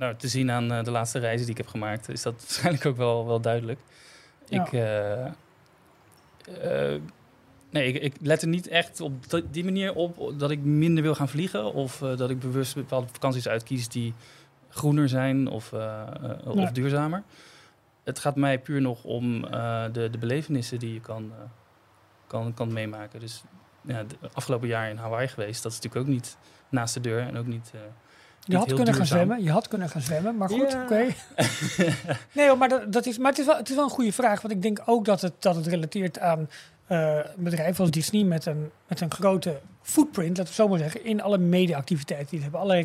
nou, 0.00 0.14
te 0.16 0.28
zien 0.28 0.50
aan 0.50 0.72
eh, 0.72 0.84
de 0.84 0.90
laatste 0.90 1.18
reizen 1.18 1.40
die 1.46 1.50
ik 1.50 1.56
heb 1.62 1.66
gemaakt, 1.70 2.08
is 2.08 2.22
dat 2.22 2.34
waarschijnlijk 2.40 2.86
ook 2.86 2.96
wel, 2.96 3.26
wel 3.26 3.40
duidelijk. 3.40 3.80
Ja. 4.48 4.64
Ik, 4.66 4.72
eh, 4.72 5.26
eh, 6.94 7.00
nee, 7.70 7.92
ik, 7.92 8.02
ik 8.02 8.14
let 8.20 8.42
er 8.42 8.48
niet 8.48 8.68
echt 8.68 9.00
op 9.00 9.30
die- 9.30 9.50
die 9.50 9.64
manier 9.64 9.94
op 9.94 10.32
dat 10.38 10.50
ik 10.50 10.60
minder 10.60 11.02
wil 11.02 11.14
gaan 11.14 11.28
vliegen. 11.28 11.72
Of 11.74 11.98
dat 11.98 12.30
ik 12.30 12.38
bewust 12.40 12.74
bepaalde 12.74 13.06
vakanties 13.12 13.48
uitkies 13.48 13.88
die 13.88 14.14
groener 14.68 15.08
zijn 15.08 15.48
of, 15.48 15.72
of 16.44 16.70
duurzamer. 16.70 17.22
Het 18.04 18.18
gaat 18.18 18.36
mij 18.36 18.58
puur 18.58 18.80
nog 18.80 19.04
om 19.04 19.40
de, 19.92 20.08
de 20.10 20.18
belevenissen 20.18 20.78
die 20.78 20.92
je 20.94 21.00
kan, 21.00 21.32
kan, 22.26 22.54
kan 22.54 22.72
meemaken. 22.72 23.20
Dus 23.20 23.42
ja, 23.82 24.02
de 24.02 24.16
afgelopen 24.32 24.68
jaar 24.68 24.90
in 24.90 24.96
Hawaii 24.96 25.28
geweest, 25.28 25.62
dat 25.62 25.72
is 25.72 25.78
natuurlijk 25.80 26.06
ook 26.08 26.12
niet 26.14 26.36
naast 26.68 26.94
de 26.94 27.00
deur 27.00 27.20
en 27.20 27.36
ook 27.36 27.46
niet. 27.46 27.72
Eh, 28.54 28.60
Je 28.60 28.66
had 28.66 28.74
kunnen 28.74 28.94
gaan 28.94 29.06
zwemmen. 29.06 29.42
Je 29.42 29.50
had 29.50 29.68
kunnen 29.68 29.88
gaan 29.88 30.02
zwemmen, 30.02 30.36
maar 30.36 30.48
goed, 30.48 30.72
Ja. 30.72 30.82
oké. 30.82 31.06
nee, 32.32 32.54
maar, 32.54 32.68
dat, 32.68 32.92
dat 32.92 33.06
is, 33.06 33.18
maar 33.18 33.30
het, 33.30 33.40
is 33.40 33.46
wel, 33.46 33.56
het 33.56 33.68
is 33.68 33.74
wel 33.74 33.84
een 33.84 33.90
goede 33.90 34.12
vraag. 34.12 34.40
Want 34.40 34.54
ik 34.54 34.62
denk 34.62 34.80
ook 34.84 35.04
dat 35.04 35.20
het, 35.20 35.32
dat 35.38 35.54
het 35.56 35.66
relateert 35.66 36.18
aan 36.18 36.48
eh, 36.86 37.14
een 37.14 37.44
bedrijf 37.44 37.80
als 37.80 37.90
Disney 37.90 38.24
met 38.24 38.46
een, 38.46 38.70
met 38.88 39.00
een 39.00 39.12
grote 39.12 39.60
footprint, 39.82 40.36
laten 40.36 40.52
we 40.52 40.62
zo 40.62 40.68
maar 40.68 40.78
zeggen, 40.78 41.04
in 41.04 41.22
alle 41.22 41.38
mediaactiviteiten 41.38 42.28
die 42.30 42.38
ze 42.38 42.42
hebben. 42.42 42.60
Alle 42.60 42.80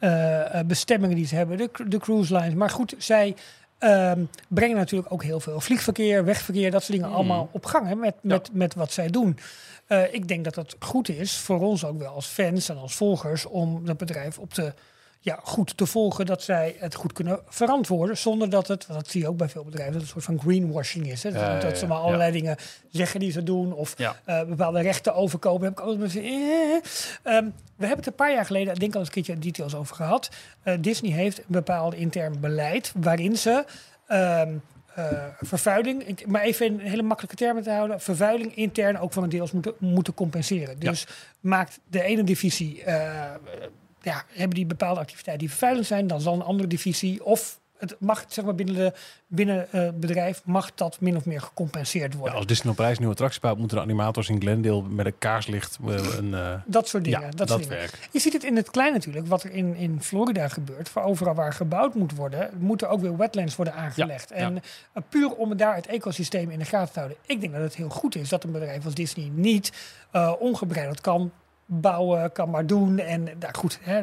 reisbestemmingen 0.00 1.16
die 1.16 1.26
ze 1.26 1.34
hebben, 1.34 1.56
de, 1.56 1.70
de 1.86 1.98
cruise 1.98 2.34
lines. 2.36 2.54
Maar 2.54 2.70
goed, 2.70 2.94
zij 2.98 3.34
ehm, 3.82 4.24
brengen 4.48 4.76
natuurlijk 4.76 5.12
ook 5.12 5.22
heel 5.22 5.40
veel 5.40 5.60
vliegverkeer, 5.60 6.24
wegverkeer, 6.24 6.70
dat 6.70 6.82
soort 6.82 6.92
dingen 6.92 7.08
Mm. 7.08 7.14
allemaal 7.14 7.48
op 7.52 7.66
gang 7.66 7.88
hè, 7.88 7.94
met, 7.94 8.14
met, 8.20 8.50
met 8.52 8.74
wat 8.74 8.92
zij 8.92 9.08
doen. 9.08 9.38
Eh, 9.86 10.14
ik 10.14 10.28
denk 10.28 10.44
dat 10.44 10.54
het 10.54 10.76
goed 10.78 11.08
is 11.08 11.36
voor 11.38 11.60
ons 11.60 11.84
ook 11.84 11.98
wel 11.98 12.12
als 12.12 12.26
fans 12.26 12.68
en 12.68 12.76
als 12.76 12.94
volgers 12.94 13.46
om 13.46 13.86
dat 13.86 13.96
bedrijf 13.96 14.38
op 14.38 14.54
de, 14.54 14.72
ja, 15.24 15.38
goed 15.42 15.76
te 15.76 15.86
volgen, 15.86 16.26
dat 16.26 16.42
zij 16.42 16.76
het 16.78 16.94
goed 16.94 17.12
kunnen 17.12 17.40
verantwoorden, 17.48 18.16
zonder 18.18 18.50
dat 18.50 18.68
het, 18.68 18.86
dat 18.88 19.08
zie 19.08 19.20
je 19.20 19.28
ook 19.28 19.36
bij 19.36 19.48
veel 19.48 19.64
bedrijven, 19.64 19.92
dat 19.92 20.02
het 20.02 20.14
een 20.14 20.22
soort 20.22 20.38
van 20.38 20.48
greenwashing 20.48 21.10
is. 21.10 21.22
Hè? 21.22 21.30
Dat, 21.32 21.40
Ja, 21.40 21.54
ja, 21.54 21.60
dat 21.60 21.78
ze 21.78 21.86
maar 21.86 21.98
allerlei 21.98 22.32
dingen 22.32 22.56
zeggen 22.90 23.20
die 23.20 23.30
ze 23.32 23.42
doen, 23.42 23.72
of 23.72 23.94
Ja. 23.98 24.16
eh, 24.24 24.44
bepaalde 24.44 24.80
rechten 24.80 25.14
overkopen. 25.14 25.64
Heb 25.64 25.72
ik 25.72 25.80
altijd 25.80 25.98
met 25.98 26.16
eh. 26.16 26.22
Ehm, 27.34 27.44
We 27.76 27.88
hebben 27.88 28.04
het 28.04 28.06
een 28.06 28.24
paar 28.26 28.32
jaar 28.32 28.46
geleden, 28.46 28.74
ik 28.74 28.80
denk 28.80 28.92
al 28.92 28.98
eens 28.98 29.08
een 29.08 29.14
keertje 29.14 29.38
details 29.38 29.74
over 29.74 29.94
gehad. 29.96 30.30
Eh, 30.62 30.74
Disney 30.80 31.10
heeft 31.12 31.38
een 31.38 31.44
bepaald 31.48 31.94
intern 31.94 32.40
beleid 32.40 32.92
waarin 32.96 33.36
ze 33.36 33.64
ehm, 34.06 34.52
eh, 34.94 35.06
vervuiling, 35.40 36.02
ik- 36.06 36.26
maar 36.26 36.42
even 36.42 36.66
in 36.66 36.78
hele 36.78 37.02
makkelijke 37.02 37.36
termen 37.36 37.62
te 37.62 37.70
houden, 37.70 38.00
vervuiling 38.00 38.56
intern 38.56 38.98
ook 38.98 39.12
van 39.12 39.22
een 39.22 39.28
deels 39.28 39.52
moeten, 39.52 39.72
moeten 39.78 40.14
compenseren. 40.14 40.76
Ja. 40.78 40.90
Dus 40.90 41.06
maakt 41.40 41.78
de 41.90 42.02
ene 42.02 42.24
divisie, 42.24 42.82
ja, 44.02 44.24
hebben 44.28 44.56
die 44.56 44.66
bepaalde 44.66 45.00
activiteiten 45.00 45.46
die 45.46 45.50
vervuilend 45.56 45.86
zijn, 45.86 46.06
dan 46.06 46.20
zal 46.20 46.34
een 46.34 46.42
andere 46.42 46.68
divisie 46.68 47.24
of 47.24 47.60
het 47.82 47.96
mag, 47.98 48.24
zeg 48.28 48.44
maar, 48.44 48.54
binnen, 48.54 48.74
de, 48.74 48.92
binnen 49.26 49.72
eh, 49.72 49.80
het 49.80 50.00
bedrijf 50.00 50.42
mag 50.44 50.74
dat 50.74 51.00
min 51.00 51.16
of 51.16 51.24
meer 51.24 51.40
gecompenseerd 51.40 52.12
Ja, 52.12 52.18
worden. 52.18 52.36
als 52.36 52.46
Disney 52.46 52.72
op 52.72 52.78
reis 52.78 52.98
nieuwe 52.98 53.12
attractie 53.12 53.40
bouwt, 53.40 53.58
moeten 53.58 53.76
de 53.76 53.82
animators 53.82 54.28
in 54.28 54.40
Glendale 54.40 54.82
met 54.82 55.06
een 55.06 55.18
kaarslicht 55.18 55.78
eh, 55.86 56.16
een... 56.16 56.34
eh, 56.34 56.54
dat 56.66 56.88
soort 56.88 57.04
dingen. 57.04 57.20
ja, 57.20 57.28
dat 57.30 57.48
dingen. 57.48 57.88
Je 58.10 58.18
ziet 58.18 58.32
het 58.32 58.44
in 58.44 58.56
het 58.56 58.70
klein 58.70 58.92
natuurlijk, 58.92 59.26
wat 59.26 59.42
er 59.42 59.50
in, 59.50 59.74
in 59.74 60.02
Florida 60.02 60.48
gebeurt. 60.48 60.88
Voor 60.88 61.02
overal 61.02 61.34
waar 61.34 61.52
gebouwd 61.52 61.94
moet 61.94 62.14
worden, 62.14 62.50
moeten 62.58 62.88
ook 62.88 63.00
weer 63.00 63.16
wetlands 63.16 63.56
worden 63.56 63.74
aangelegd. 63.74 64.28
Ja, 64.28 64.36
en 64.36 64.62
puur 65.08 65.30
om 65.34 65.56
daar 65.56 65.74
het 65.74 65.86
ecosysteem 65.86 66.50
in 66.50 66.58
de 66.58 66.64
gaten 66.64 66.92
te 66.92 66.98
houden. 66.98 67.18
Ik 67.26 67.40
denk 67.40 67.52
dat 67.52 67.62
het 67.62 67.74
heel 67.76 67.88
goed 67.88 68.14
is 68.16 68.28
dat 68.28 68.44
een 68.44 68.52
bedrijf 68.52 68.84
als 68.84 68.94
Disney 68.94 69.30
niet 69.34 69.72
ongebreideld 70.38 71.00
kan 71.00 71.32
bouwen, 71.80 72.32
kan 72.32 72.50
maar 72.50 72.66
doen. 72.66 72.98
En 72.98 73.22
nou 73.24 73.54
goed, 73.54 73.78
hè, 73.82 74.02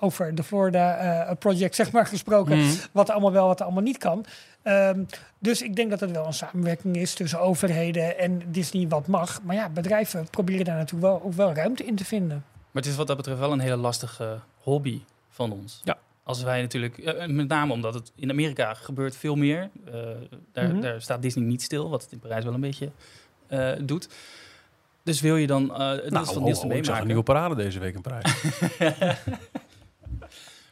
over 0.00 0.34
de 0.34 0.42
Florida 0.42 0.96
eh, 0.96 1.36
project 1.38 1.74
zeg 1.74 1.92
maar 1.92 2.06
gesproken, 2.06 2.58
Mhm. 2.58 2.68
wat 2.92 3.10
allemaal 3.10 3.32
wel, 3.32 3.46
wat 3.46 3.60
allemaal 3.60 3.82
niet 3.82 3.98
kan. 3.98 4.24
Ehm, 4.62 5.02
dus 5.38 5.62
ik 5.62 5.76
denk 5.76 5.90
dat 5.90 6.00
het 6.00 6.10
wel 6.10 6.26
een 6.26 6.32
samenwerking 6.32 6.96
is 6.96 7.14
tussen 7.14 7.40
overheden 7.40 8.18
en 8.18 8.42
Disney 8.46 8.88
wat 8.88 9.06
mag. 9.06 9.42
Maar 9.42 9.56
ja, 9.56 9.68
bedrijven 9.68 10.26
proberen 10.30 10.64
daar 10.64 10.76
natuurlijk 10.76 11.12
wel, 11.12 11.22
ook 11.22 11.32
wel 11.32 11.52
ruimte 11.54 11.84
in 11.84 11.94
te 11.96 12.04
vinden. 12.04 12.44
Maar 12.70 12.82
het 12.82 12.86
is 12.92 12.96
wat 12.96 13.06
dat 13.06 13.16
betreft 13.16 13.38
wel 13.40 13.52
een 13.52 13.60
hele 13.60 13.76
lastige 13.76 14.38
hobby 14.62 15.00
van 15.28 15.52
ons. 15.52 15.80
Ja. 15.84 15.96
Als 16.22 16.42
wij 16.42 16.60
natuurlijk, 16.60 16.98
eh, 16.98 17.26
met 17.26 17.48
name 17.48 17.72
omdat 17.72 17.94
het 17.94 18.12
in 18.14 18.30
Amerika 18.30 18.74
gebeurt 18.74 19.16
veel 19.16 19.34
meer. 19.34 19.70
Eh, 19.84 19.92
daar, 20.52 20.68
Mhm. 20.68 20.80
daar 20.80 21.00
staat 21.02 21.22
Disney 21.22 21.44
niet 21.44 21.62
stil, 21.62 21.90
wat 21.90 22.02
het 22.02 22.12
in 22.12 22.18
Parijs 22.18 22.44
wel 22.44 22.54
een 22.54 22.60
beetje 22.60 22.90
eh, 23.48 23.70
doet. 23.80 24.08
Dus 25.08 25.20
wil 25.20 25.36
je 25.36 25.46
dan 25.46 25.74
eh 25.74 25.88
het 25.90 26.10
Nou, 26.10 26.26
van 26.26 26.42
Niels 26.42 26.42
ho, 26.42 26.42
te 26.42 26.46
ik 26.48 26.54
zag 26.54 26.62
een 26.62 26.68
meemaken. 26.68 27.06
nieuwe 27.06 27.22
parade 27.22 27.54
deze 27.54 27.78
week 27.78 27.94
in 27.94 28.00
Parijs. 28.00 28.34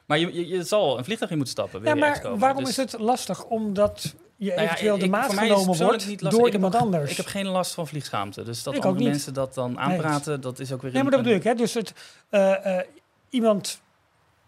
Maar 0.07 0.19
je, 0.19 0.35
je, 0.35 0.47
je 0.49 0.63
zal 0.63 0.99
een 0.99 1.05
vliegtuig 1.05 1.31
in 1.31 1.37
moeten 1.37 1.55
stappen. 1.55 1.81
wil 1.81 1.89
Ja, 1.89 1.95
je 1.95 2.01
maar 2.01 2.21
komen. 2.21 2.39
waarom 2.39 2.61
Dus- 2.65 2.69
is 2.71 2.77
het 2.77 3.01
lastig? 3.01 3.45
Omdat 3.45 4.15
je 4.37 4.49
Nou 4.49 4.61
ja, 4.61 4.67
eventueel 4.67 4.99
de 4.99 5.05
ik- 5.05 5.11
maat 5.11 5.33
genomen 5.39 5.77
wordt 5.77 6.07
niet 6.07 6.31
door 6.31 6.47
Ik 6.47 6.53
iemand 6.53 6.75
anders. 6.75 7.11
Ik 7.11 7.17
heb 7.17 7.27
geen 7.27 7.47
last 7.47 7.75
van 7.75 7.87
vliegschaamte. 7.87 8.43
Dus 8.43 8.63
dat 8.63 8.75
Ik 8.75 8.85
andere 8.85 9.05
mensen 9.09 9.35
dat 9.35 9.55
dan 9.55 9.79
aanpraten, 9.79 10.41
dat 10.41 10.59
is 10.59 10.73
ook 10.73 10.83
weer 10.83 10.93
Nee, 10.93 11.03
maar 11.03 11.13
een- 11.13 11.19
dat 11.19 11.27
bedoel 11.27 11.39
ik. 11.39 11.45
Hè? 11.45 11.55
Dus 11.55 11.75
het, 11.75 11.93
eh, 12.29 12.79
eh, 12.79 12.87
iemand, 13.31 13.81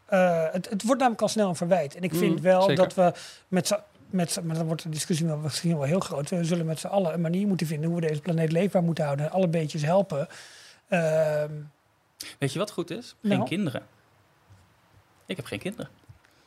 eh, 0.07 0.45
het, 0.53 0.69
het 0.71 0.83
wordt 0.83 0.99
namelijk 1.01 1.23
al 1.23 1.29
snel 1.29 1.49
een 1.49 1.57
verwijt. 1.57 1.95
En 1.95 2.03
ik 2.03 2.15
vind 2.15 2.37
Mm, 2.37 2.43
wel 2.43 2.61
zeker. 2.63 2.77
dat 2.77 2.95
we 2.95 3.13
met 3.49 3.79
met 4.11 4.41
maar 4.45 4.57
dan 4.57 4.67
wordt 4.67 4.83
de 4.83 4.89
discussie 4.89 5.27
wel 5.27 5.37
misschien 5.37 5.73
wel 5.77 5.83
heel 5.87 6.01
groot. 6.01 6.31
We 6.31 6.45
zullen 6.45 6.67
met 6.67 6.79
z'n 6.79 6.87
allen 6.87 7.13
een 7.15 7.21
manier 7.21 7.47
moeten 7.47 7.67
vinden 7.67 7.91
hoe 7.91 8.01
we 8.01 8.07
deze 8.07 8.21
planeet 8.21 8.53
leefbaar 8.53 8.83
moeten 8.83 9.05
houden. 9.05 9.27
En 9.27 9.33
alle 9.33 9.49
beetjes 9.49 9.83
helpen. 9.83 10.29
Ehm, 10.89 11.53
Weet 12.39 12.53
je 12.53 12.59
wat 12.59 12.71
goed 12.71 12.91
is? 12.91 13.15
Geen 13.23 13.31
Nou. 13.37 13.49
kinderen. 13.49 13.83
Ik 15.27 15.37
heb 15.37 15.45
geen 15.47 15.59
kinderen. 15.59 15.89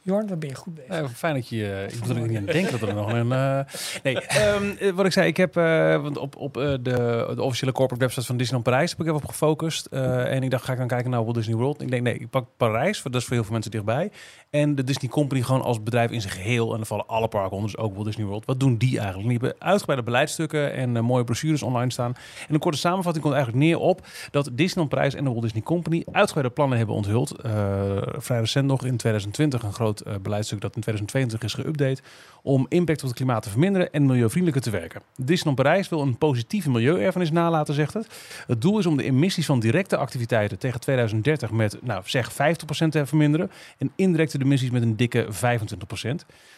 Jorn, 0.04 0.28
daar 0.28 0.38
ben 0.38 0.50
je 0.50 0.56
goed 0.56 0.74
bezig. 0.76 1.12
Fijn 1.12 1.34
dat 1.34 1.50
je... 1.50 1.66
eh, 1.66 1.84
ik 1.84 2.00
moet 2.00 2.10
er 2.10 2.28
niet 2.28 2.38
aan 2.38 2.46
denken 2.46 2.80
dat 2.80 2.90
er 2.90 2.96
nog 2.96 3.14
een... 3.14 3.32
eh, 3.32 3.60
nee, 4.04 4.20
ehm, 4.22 4.70
eh, 4.80 4.92
wat 4.92 5.06
ik 5.06 5.12
zei, 5.12 5.28
ik 5.28 5.38
heb... 5.38 5.54
want 6.02 6.18
op, 6.18 6.36
op 6.36 6.54
de, 6.54 6.80
de 6.82 7.42
officiële 7.42 7.72
corporate 7.72 8.04
website 8.06 8.26
van 8.26 8.38
Disneyland 8.38 8.70
Parijs 8.70 8.90
heb 8.90 9.00
ik 9.00 9.06
even 9.06 9.18
op 9.18 9.26
gefocust. 9.26 9.86
Eh, 9.86 10.34
en 10.34 10.44
ik 10.44 10.50
dacht, 10.50 10.64
ga 10.64 10.72
ik 10.72 10.78
dan 10.78 10.88
kijken 10.88 11.10
naar 11.12 11.24
Walt 11.24 11.36
Disney 11.36 11.56
World? 11.56 11.82
Ik 11.82 11.90
denk, 11.92 12.04
nee, 12.04 12.14
ik 12.14 12.30
pak 12.30 12.48
Parijs, 12.58 13.02
want 13.02 13.14
dat 13.14 13.22
is 13.22 13.28
voor 13.28 13.34
heel 13.36 13.44
veel 13.44 13.54
mensen 13.54 13.72
dichtbij. 13.72 14.12
En 14.50 14.76
de 14.76 14.84
Disney 14.84 15.12
Company 15.12 15.42
gewoon 15.42 15.62
als 15.62 15.84
bedrijf 15.84 16.12
in 16.12 16.22
zijn 16.22 16.34
geheel. 16.34 16.74
En 16.74 16.80
er 16.80 16.86
vallen 16.86 17.08
alle 17.08 17.28
parken 17.28 17.58
onder, 17.58 17.72
dus 17.72 17.80
ook 17.80 17.94
Walt 17.94 18.06
Disney 18.06 18.26
World. 18.26 18.46
Wat 18.46 18.60
doen 18.60 18.78
die 18.78 18.98
eigenlijk? 19.00 19.30
Die 19.30 19.38
hebben 19.38 19.68
uitgebreide 19.68 20.06
beleidsstukken 20.06 20.74
en 20.74 21.04
mooie 21.04 21.24
brochures 21.24 21.64
online 21.64 21.92
staan. 21.92 22.14
En 22.48 22.54
een 22.54 22.60
korte 22.60 22.78
samenvatting 22.78 23.24
komt 23.24 23.36
eigenlijk 23.36 23.66
neer 23.66 23.80
op 23.80 24.08
dat 24.32 24.50
Disneyland 24.54 24.90
Parijs 24.90 25.14
en 25.14 25.24
de 25.24 25.30
Walt 25.30 25.42
Disney 25.42 25.62
Company 25.62 26.04
uitgebreide 26.12 26.54
plannen 26.54 26.78
hebben 26.78 26.96
onthuld. 26.96 27.36
Vrij 28.18 28.40
recent 28.40 28.68
nog 28.68 28.86
in 28.86 28.98
2020 28.98 29.64
een 29.64 29.74
groot 29.74 29.91
eh, 30.00 30.14
beleidstuk 30.22 30.62
dat 30.62 30.76
in 30.76 30.82
2022 30.82 31.44
is 31.50 31.66
geüpdate 31.66 32.02
om 32.44 32.66
impact 32.70 33.02
op 33.02 33.08
het 33.08 33.18
klimaat 33.18 33.44
te 33.44 33.50
verminderen 33.50 33.92
en 33.92 34.06
milieuvriendelijker 34.06 34.62
te 34.72 34.78
werken. 34.80 35.02
Disneyland 35.16 35.56
Parijs 35.56 35.90
wil 35.90 36.02
een 36.02 36.18
positieve 36.18 36.70
milieuerfenis 36.70 37.32
nalaten, 37.32 37.74
zegt 37.74 37.94
het. 37.94 38.08
Het 38.48 38.62
doel 38.62 38.80
is 38.80 38.86
om 38.86 38.98
de 38.98 39.04
emissies 39.04 39.46
van 39.46 39.60
directe 39.60 39.98
activiteiten 39.98 40.60
tegen 40.60 40.80
2030 40.80 41.52
met, 41.52 41.78
nou 41.82 42.02
zeg, 42.06 42.32
50% 42.32 42.36
te 42.90 43.06
verminderen 43.06 43.52
en 43.78 43.92
indirecte 43.96 44.40
emissies 44.42 44.70
met 44.70 44.82
een 44.82 44.96
dikke 44.96 45.26
25%. 45.30 45.36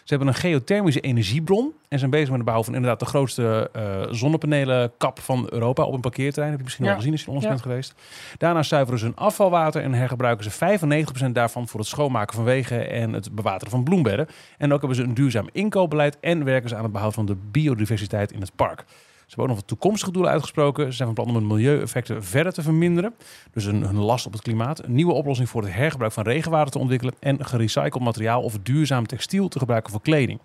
Ze 0.03 0.09
hebben 0.09 0.27
een 0.27 0.33
geothermische 0.33 0.99
energiebron 0.99 1.71
en 1.87 1.99
zijn 1.99 2.11
bezig 2.11 2.29
met 2.29 2.37
de 2.37 2.43
bouw 2.45 2.63
van 2.63 2.73
inderdaad 2.75 2.99
de 2.99 3.05
grootste 3.05 3.69
eh 3.73 4.01
zonnepanelenkap 4.11 5.19
van 5.19 5.47
Europa 5.49 5.83
op 5.83 5.93
een 5.93 6.01
parkeerterrein. 6.01 6.49
Heb 6.49 6.57
je 6.59 6.63
misschien 6.63 6.85
Ja. 6.85 6.91
al 6.91 6.97
gezien 6.97 7.11
als 7.13 7.21
je 7.21 7.27
in 7.27 7.33
ons 7.33 7.43
Ja. 7.43 7.49
bent 7.49 7.61
geweest. 7.61 7.93
Daarna 8.37 8.63
zuiveren 8.63 8.99
ze 8.99 9.05
hun 9.05 9.15
afvalwater 9.15 9.81
en 9.83 9.93
hergebruiken 9.93 10.43
ze 10.43 10.51
95% 10.51 11.35
daarvan 11.35 11.67
voor 11.67 11.79
het 11.79 11.89
schoonmaken 11.89 12.35
van 12.35 12.43
wegen 12.43 12.89
en 12.89 13.13
het 13.13 13.22
bewateren 13.31 13.71
van 13.71 13.83
bloembedden. 13.83 14.27
En 14.57 14.73
ook 14.73 14.79
hebben 14.79 14.97
ze 14.97 15.03
een 15.03 15.13
duurzaam 15.13 15.49
inkoopbeleid 15.51 16.19
en 16.19 16.43
werken 16.43 16.69
ze 16.69 16.75
aan 16.75 16.83
het 16.83 16.91
behoud 16.91 17.13
van 17.13 17.25
de 17.25 17.35
biodiversiteit 17.51 18.31
in 18.31 18.41
het 18.41 18.55
park. 18.55 18.85
Ze 19.33 19.39
hebben 19.39 19.45
ook 19.45 19.47
nog 19.47 19.57
wat 19.57 19.67
toekomstige 19.67 20.11
doelen 20.11 20.31
uitgesproken. 20.31 20.85
Ze 20.85 20.91
zijn 20.91 21.07
van 21.07 21.23
plan 21.23 21.35
om 21.35 21.35
hun 21.35 21.47
milieueffecten 21.47 22.23
verder 22.23 22.53
te 22.53 22.61
verminderen. 22.61 23.13
Dus 23.51 23.65
hun 23.65 23.97
last 23.97 24.25
op 24.25 24.31
het 24.31 24.41
klimaat. 24.41 24.83
Een 24.83 24.93
nieuwe 24.93 25.13
oplossing 25.13 25.49
voor 25.49 25.61
het 25.61 25.73
hergebruik 25.73 26.11
van 26.11 26.23
regenwater 26.23 26.71
te 26.71 26.79
ontwikkelen. 26.79 27.13
En 27.19 27.45
gerecycled 27.45 28.03
materiaal 28.03 28.41
of 28.41 28.57
duurzaam 28.63 29.07
textiel 29.07 29.47
te 29.47 29.59
gebruiken 29.59 29.91
voor 29.91 30.01
kleding. 30.01 30.39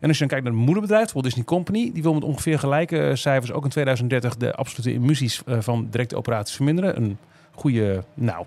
En 0.00 0.08
als 0.08 0.18
je 0.18 0.26
dan 0.26 0.28
kijkt 0.28 0.44
naar 0.44 0.54
het 0.54 0.64
moederbedrijf, 0.64 1.12
Walt 1.12 1.24
Disney 1.24 1.44
Company, 1.44 1.90
die 1.92 2.02
wil 2.02 2.14
met 2.14 2.24
ongeveer 2.24 2.58
gelijke 2.58 2.98
eh, 2.98 3.14
cijfers 3.14 3.52
ook 3.52 3.64
in 3.64 3.70
2030 3.70 4.36
de 4.36 4.54
absolute 4.54 4.92
emissies 4.92 5.42
eh, 5.44 5.56
van 5.60 5.86
directe 5.90 6.16
operaties 6.16 6.56
verminderen. 6.56 6.96
Een 6.96 7.18
goede, 7.50 8.04
nou, 8.14 8.44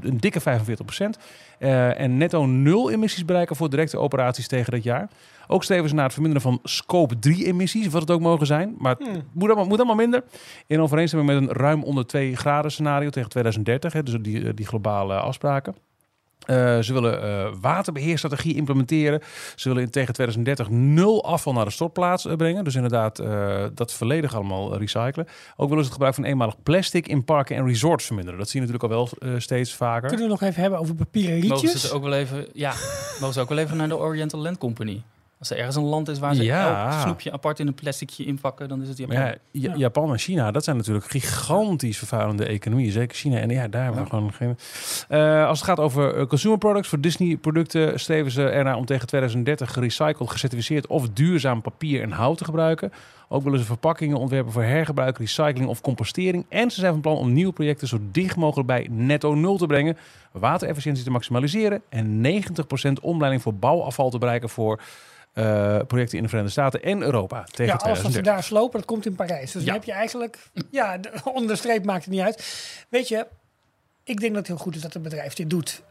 een 0.00 0.18
dikke 0.18 0.40
45 0.40 0.84
procent. 0.86 1.18
en 1.96 2.16
netto 2.16 2.46
nul 2.46 2.90
emissies 2.90 3.24
bereiken 3.24 3.56
voor 3.56 3.70
directe 3.70 3.98
operaties 3.98 4.48
tegen 4.48 4.72
dat 4.72 4.82
jaar. 4.82 5.08
Ook 5.46 5.64
streven 5.64 5.88
ze 5.88 5.94
naar 5.94 6.04
het 6.04 6.12
verminderen 6.12 6.50
van 6.50 6.60
scope 6.62 7.18
3 7.18 7.46
emissies, 7.46 7.86
wat 7.88 8.00
het 8.00 8.10
ook 8.10 8.20
mogen 8.20 8.46
zijn. 8.46 8.74
Maar 8.78 8.94
het 8.98 9.08
Hmm. 9.08 9.22
moet 9.32 9.48
allemaal, 9.48 9.66
moet 9.66 9.76
allemaal 9.76 9.96
minder. 9.96 10.24
In 10.66 10.80
overeenstemming 10.80 11.32
met 11.32 11.42
een 11.42 11.56
ruim 11.56 11.82
onder 11.82 12.06
2 12.06 12.36
graden 12.36 12.70
scenario 12.70 13.10
tegen 13.10 13.28
2030. 13.28 13.92
Hè, 13.92 14.02
dus 14.02 14.16
die, 14.20 14.44
eh, 14.46 14.50
die 14.54 14.66
globale 14.66 15.14
afspraken. 15.14 15.74
Eh, 16.46 16.78
ze 16.78 16.92
willen 16.92 17.22
eh, 17.22 17.52
waterbeheerstrategie 17.60 18.54
implementeren. 18.54 19.20
Ze 19.56 19.68
willen 19.68 19.82
in 19.82 19.90
tegen 19.90 20.14
2030 20.14 20.70
nul 20.70 21.24
afval 21.24 21.52
naar 21.52 21.64
de 21.64 21.70
stortplaats 21.70 22.26
eh, 22.26 22.36
brengen. 22.36 22.64
Dus 22.64 22.74
inderdaad 22.74 23.18
eh, 23.18 23.64
dat 23.74 23.92
volledig 23.92 24.34
allemaal 24.34 24.78
recyclen. 24.78 25.26
Ook 25.56 25.68
willen 25.68 25.84
ze 25.84 25.90
het 25.90 25.92
gebruik 25.92 26.14
van 26.14 26.24
eenmalig 26.24 26.62
plastic 26.62 27.08
in 27.08 27.24
parken 27.24 27.56
en 27.56 27.66
resorts 27.66 28.04
verminderen. 28.04 28.38
Dat 28.38 28.48
zie 28.48 28.60
je 28.60 28.66
natuurlijk 28.66 28.92
al 28.92 29.08
wel 29.22 29.38
steeds 29.38 29.74
vaker. 29.74 30.08
Kunnen 30.08 30.26
we 30.26 30.32
nog 30.32 30.42
even 30.42 30.60
hebben 30.60 30.78
over 30.78 30.94
papieren 30.94 31.38
Mogen 31.38 31.50
rietjes? 31.50 31.80
ze 31.80 31.86
het 31.86 31.96
ook 31.96 32.02
wel 32.02 32.14
even, 32.14 32.46
ja, 32.52 32.72
mogen 33.20 33.34
ze 33.34 33.40
ook 33.40 33.48
wel 33.48 33.58
even 33.58 33.76
naar 33.76 33.88
de 33.88 33.98
Oriental 33.98 34.40
Land 34.40 34.58
Company. 34.58 35.02
Als 35.42 35.50
er 35.50 35.56
ergens 35.56 35.76
een 35.76 35.82
land 35.82 36.08
is 36.08 36.18
waar 36.18 36.34
ze 36.34 36.44
Ja. 36.44 36.90
elk 36.92 37.00
snoepje 37.00 37.32
apart 37.32 37.58
in 37.60 37.66
een 37.66 37.74
plasticje 37.74 38.24
inpakken, 38.24 38.68
dan 38.68 38.82
is 38.82 38.88
het 38.88 38.98
Japan. 38.98 39.16
Ja, 39.16 39.34
Ja-. 39.50 39.74
Japan 39.76 40.10
en 40.12 40.18
China, 40.18 40.50
dat 40.50 40.64
zijn 40.64 40.76
natuurlijk 40.76 41.06
gigantisch 41.06 41.98
vervuilende 41.98 42.44
economieën. 42.44 42.92
Zeker 42.92 43.16
China. 43.16 43.38
En 43.38 43.50
ja, 43.50 43.68
daar 43.68 43.84
hebben 43.84 44.02
we 44.02 44.08
gewoon 44.08 44.32
geen... 44.32 44.56
Eh, 45.08 45.46
als 45.46 45.58
het 45.58 45.68
gaat 45.68 45.78
over 45.80 46.14
eh, 46.16 46.26
consumer 46.26 46.58
products, 46.58 46.88
voor 46.88 47.00
Disney 47.00 47.36
producten 47.36 48.00
streven 48.00 48.30
ze 48.30 48.48
ernaar 48.48 48.76
om 48.76 48.84
tegen 48.84 49.06
2030 49.06 49.72
gerecycled, 49.72 50.30
gecertificeerd 50.30 50.86
of 50.86 51.08
duurzaam 51.08 51.62
papier 51.62 52.02
en 52.02 52.10
hout 52.10 52.38
te 52.38 52.44
gebruiken. 52.44 52.92
Ook 53.28 53.42
willen 53.42 53.58
ze 53.58 53.64
verpakkingen 53.64 54.16
ontwerpen 54.16 54.52
voor 54.52 54.62
hergebruik, 54.62 55.18
recycling 55.18 55.68
of 55.68 55.80
compostering. 55.80 56.46
En 56.48 56.70
ze 56.70 56.80
zijn 56.80 56.92
van 56.92 57.00
plan 57.00 57.16
om 57.16 57.32
nieuwe 57.32 57.52
projecten 57.52 57.88
zo 57.88 57.98
dicht 58.12 58.36
mogelijk 58.36 58.66
bij 58.68 58.86
netto 58.90 59.34
nul 59.34 59.56
te 59.56 59.66
brengen, 59.66 59.96
waterefficiëntie 60.32 61.04
te 61.04 61.10
maximaliseren 61.10 61.82
en 61.88 62.20
90% 62.42 62.92
omleiding 63.00 63.42
voor 63.42 63.54
bouwafval 63.54 64.10
te 64.10 64.18
bereiken 64.18 64.48
voor 64.48 64.80
eh, 65.32 65.78
projecten 65.86 66.16
in 66.16 66.22
de 66.22 66.28
Verenigde 66.28 66.60
Staten 66.60 66.82
en 66.82 67.02
Europa 67.02 67.44
tegen 67.44 67.66
ja, 67.66 67.72
alles 67.72 67.82
wat 67.82 67.96
ze 67.96 68.00
2030. 68.02 68.32
daar 68.34 68.42
slopen, 68.42 68.78
dat 68.78 68.88
komt 68.88 69.06
in 69.06 69.14
Parijs. 69.14 69.52
Dus 69.52 69.60
Ja. 69.60 69.66
dan 69.66 69.74
heb 69.76 69.84
je 69.84 69.92
eigenlijk... 69.92 70.38
Ja, 70.70 70.98
de, 70.98 71.10
onder 71.34 71.48
de 71.48 71.56
streep 71.56 71.84
maakt 71.84 72.04
het 72.04 72.14
niet 72.14 72.22
uit. 72.22 72.64
Weet 72.88 73.08
je, 73.08 73.26
ik 74.04 74.20
denk 74.20 74.34
dat 74.34 74.46
het 74.46 74.46
heel 74.46 74.64
goed 74.64 74.74
is 74.74 74.80
dat 74.82 74.92
het 74.92 75.02
bedrijf 75.02 75.34
dit 75.34 75.50
doet. 75.50 75.82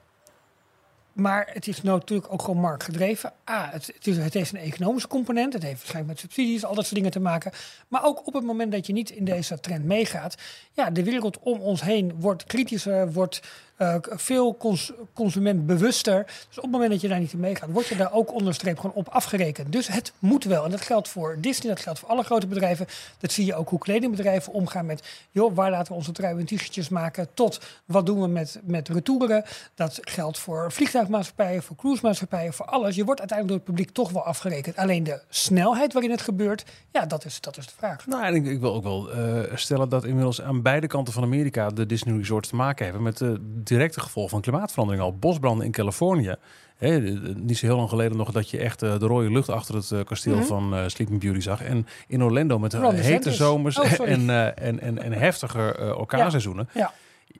Maar 1.14 1.50
het 1.54 1.68
is 1.68 1.82
natuurlijk 1.82 2.34
ook 2.34 2.42
gewoon 2.42 2.62
marktgedreven. 2.62 3.34
A, 3.50 3.70
het, 3.72 3.88
het, 3.88 4.08
is, 4.08 4.18
het 4.18 4.34
heeft 4.34 4.54
een 4.54 4.60
economische 4.60 5.08
component. 5.08 5.54
Het 5.54 5.64
heeft 5.64 5.78
waarschijnlijk 5.78 6.14
met 6.14 6.20
subsidies, 6.20 6.66
al 6.66 6.76
dat 6.76 6.84
soort 6.84 6.96
dingen 6.96 7.12
te 7.12 7.20
maken. 7.20 7.52
Maar 7.88 8.04
ook 8.06 8.28
op 8.28 8.34
het 8.34 8.44
moment 8.44 8.72
dat 8.72 8.88
je 8.88 8.94
niet 8.94 9.10
in 9.10 9.26
deze 9.26 9.60
trend 9.60 9.86
meegaat. 9.86 10.36
Ja, 10.72 10.90
de 10.90 11.04
wereld 11.04 11.40
om 11.40 11.60
ons 11.60 11.82
heen 11.82 12.14
wordt 12.20 12.44
kritischer, 12.44 13.12
wordt 13.12 13.42
eh, 13.82 13.96
veel 14.02 14.58
cons 14.58 14.92
consumentbewuster. 15.14 16.24
Dus 16.26 16.58
op 16.58 16.64
het 16.64 16.72
moment 16.72 16.92
dat 16.92 17.02
je 17.02 17.08
daar 17.08 17.20
niet 17.20 17.34
in 17.34 17.40
meegaat, 17.40 17.70
word 17.70 17.88
je 17.88 17.96
daar 17.96 18.14
ook 18.14 18.34
onderstreep 18.34 18.80
gewoon 18.80 18.96
op 18.96 19.08
afgerekend. 19.08 19.72
Dus 19.72 19.88
het 19.88 20.14
moet 20.20 20.44
wel. 20.44 20.66
En 20.66 20.72
dat 20.72 20.82
geldt 20.82 21.08
voor 21.08 21.38
Disney, 21.40 21.74
dat 21.74 21.84
geldt 21.84 22.00
voor 22.00 22.10
alle 22.10 22.24
grote 22.24 22.48
bedrijven. 22.48 22.88
Dat 23.20 23.32
zie 23.32 23.46
je 23.46 23.56
ook 23.56 23.70
hoe 23.70 23.80
kledingbedrijven 23.80 24.54
omgaan 24.54 24.86
met, 24.86 25.04
joh, 25.32 25.56
waar 25.56 25.72
laten 25.72 25.92
we 25.92 25.98
onze 25.98 26.12
truien 26.12 26.40
en 26.40 26.46
t-shirtjes 26.46 26.90
maken, 26.90 27.28
tot 27.34 27.60
wat 27.86 28.06
doen 28.06 28.22
we 28.22 28.28
met, 28.28 28.60
met 28.64 28.90
retouren. 28.90 29.44
Dat 29.76 30.00
geldt 30.02 30.38
voor 30.38 30.72
vliegtuigmaatschappijen, 30.72 31.64
voor 31.64 31.76
cruisemaatschappijen, 31.76 32.54
voor 32.54 32.66
alles. 32.66 32.96
Je 32.96 33.06
wordt 33.06 33.20
uiteindelijk 33.20 33.60
door 33.60 33.68
het 33.68 33.78
publiek 33.78 33.96
toch 33.96 34.12
wel 34.12 34.26
afgerekend. 34.26 34.76
Alleen 34.76 35.04
de 35.04 35.22
snelheid 35.30 35.94
waarin 35.94 36.12
het 36.12 36.22
gebeurt, 36.22 36.66
ja, 36.92 37.06
dat 37.06 37.26
is, 37.26 37.42
dat 37.42 37.58
is 37.58 37.66
de 37.66 37.74
vraag. 37.78 38.08
Nou, 38.08 38.36
ik, 38.36 38.60
wil 38.60 38.74
ook 38.74 38.84
wel 38.84 39.12
eh, 39.12 39.56
stellen 39.56 39.90
dat 39.90 40.06
inmiddels 40.06 40.42
aan 40.42 40.62
beide 40.62 40.88
kanten 40.88 41.14
van 41.14 41.24
Amerika 41.24 41.70
de 41.70 41.86
Disney 41.86 42.18
Resorts 42.18 42.50
te 42.50 42.56
maken 42.56 42.84
hebben 42.86 43.04
met 43.04 43.18
de 43.18 43.40
directe 43.76 44.00
gevolgen 44.00 44.32
van 44.32 44.42
klimaatverandering. 44.42 45.04
Al 45.04 45.16
bosbranden 45.16 45.66
in 45.66 45.72
Californië. 45.72 46.36
Hè, 46.78 47.00
niet 47.36 47.58
zo 47.58 47.66
heel 47.66 47.76
lang 47.76 47.90
geleden 47.90 48.18
nog 48.18 48.32
dat 48.32 48.50
je 48.50 48.58
echt 48.58 48.84
uh, 48.84 49.00
de 49.00 49.06
rode 49.06 49.32
lucht 49.32 49.50
achter 49.50 49.76
het 49.76 49.90
uh, 49.90 50.00
kasteel 50.04 50.36
Mhm. 50.36 50.46
van 50.46 50.74
uh, 50.74 50.84
Sleeping 50.88 51.20
Beauty 51.20 51.40
zag. 51.40 51.64
En 51.64 51.88
in 52.08 52.24
Orlando 52.24 52.60
met 52.60 52.74
Ron 52.74 52.94
hete 52.94 53.02
DeSantis. 53.02 53.38
zomers 53.38 53.80
Oh, 53.80 54.00
en, 54.00 54.30
en, 54.58 54.80
en, 54.80 55.02
en 55.02 55.12
heftige 55.12 55.96
orkaanseizoenen. 55.98 56.70
Ja. 56.74 56.94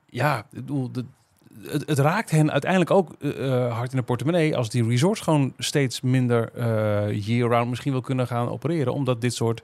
ja, 0.06 0.38
ik 0.38 0.44
bedoel, 0.50 0.92
de, 0.92 1.04
het, 1.66 1.86
het, 1.86 1.98
raakt 1.98 2.30
hen 2.30 2.52
uiteindelijk 2.52 2.90
ook 2.90 3.14
uh, 3.18 3.76
hard 3.76 3.90
in 3.90 3.96
de 3.96 4.02
portemonnee 4.02 4.56
als 4.56 4.70
die 4.70 4.88
resorts 4.88 5.20
gewoon 5.20 5.52
steeds 5.58 6.00
minder 6.00 6.50
uh, 6.56 6.64
year-round 7.26 7.68
misschien 7.68 7.92
wel 7.92 8.00
kunnen 8.00 8.26
gaan 8.26 8.48
opereren. 8.48 8.92
Omdat 8.92 9.20
dit 9.20 9.34
soort 9.34 9.62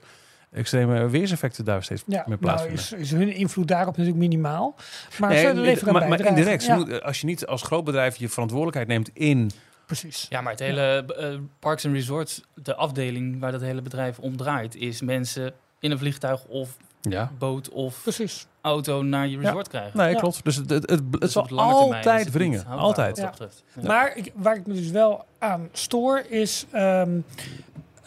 extreme 0.51 1.09
weerseffecten 1.09 1.65
daar 1.65 1.83
steeds 1.83 2.03
ja, 2.07 2.23
meer 2.27 2.37
plaatsvinden. 2.37 2.83
Nou 2.89 3.01
is, 3.01 3.11
is 3.11 3.17
hun 3.17 3.33
invloed 3.33 3.67
daarop 3.67 3.97
natuurlijk 3.97 4.17
minimaal. 4.17 4.75
Maar 5.19 5.29
nee, 5.29 5.47
ze 5.47 5.53
leveren 5.53 5.93
maar, 5.93 6.07
maar 6.07 6.25
indirect, 6.25 6.65
ja. 6.65 6.97
als 6.97 7.19
je 7.19 7.25
niet 7.25 7.45
als 7.45 7.61
groot 7.61 7.83
bedrijf 7.83 8.15
je 8.15 8.29
verantwoordelijkheid 8.29 8.87
neemt 8.87 9.09
in... 9.13 9.51
Precies. 9.85 10.25
Ja, 10.29 10.41
maar 10.41 10.51
het 10.51 10.61
hele 10.61 11.05
uh, 11.19 11.39
Parks 11.59 11.85
and 11.85 11.93
Resorts, 11.93 12.41
de 12.53 12.75
afdeling 12.75 13.39
waar 13.39 13.51
dat 13.51 13.61
hele 13.61 13.81
bedrijf 13.81 14.19
om 14.19 14.37
draait, 14.37 14.75
is 14.75 15.01
mensen 15.01 15.53
in 15.79 15.91
een 15.91 15.97
vliegtuig 15.97 16.45
of 16.45 16.77
ja. 17.01 17.31
boot 17.37 17.69
of 17.69 17.99
Precies. 18.01 18.47
auto 18.61 19.01
naar 19.01 19.27
je 19.27 19.37
resort 19.37 19.65
ja. 19.65 19.79
krijgen. 19.79 19.97
Nee, 19.97 20.13
ja. 20.13 20.19
klopt. 20.19 20.43
Dus 20.43 20.55
het, 20.55 20.69
het, 20.69 20.89
het, 20.89 21.01
het 21.11 21.21
dus 21.21 21.31
zal 21.31 21.47
lange 21.49 21.73
altijd 21.73 22.31
wringen. 22.31 22.65
Altijd. 22.65 23.17
Ja. 23.17 23.33
Ja. 23.39 23.87
Maar 23.87 24.17
ik, 24.17 24.31
waar 24.35 24.55
ik 24.55 24.67
me 24.67 24.73
dus 24.73 24.89
wel 24.89 25.25
aan 25.39 25.69
stoor 25.71 26.23
is... 26.29 26.65
Um, 26.75 27.25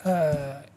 uh, 0.06 0.30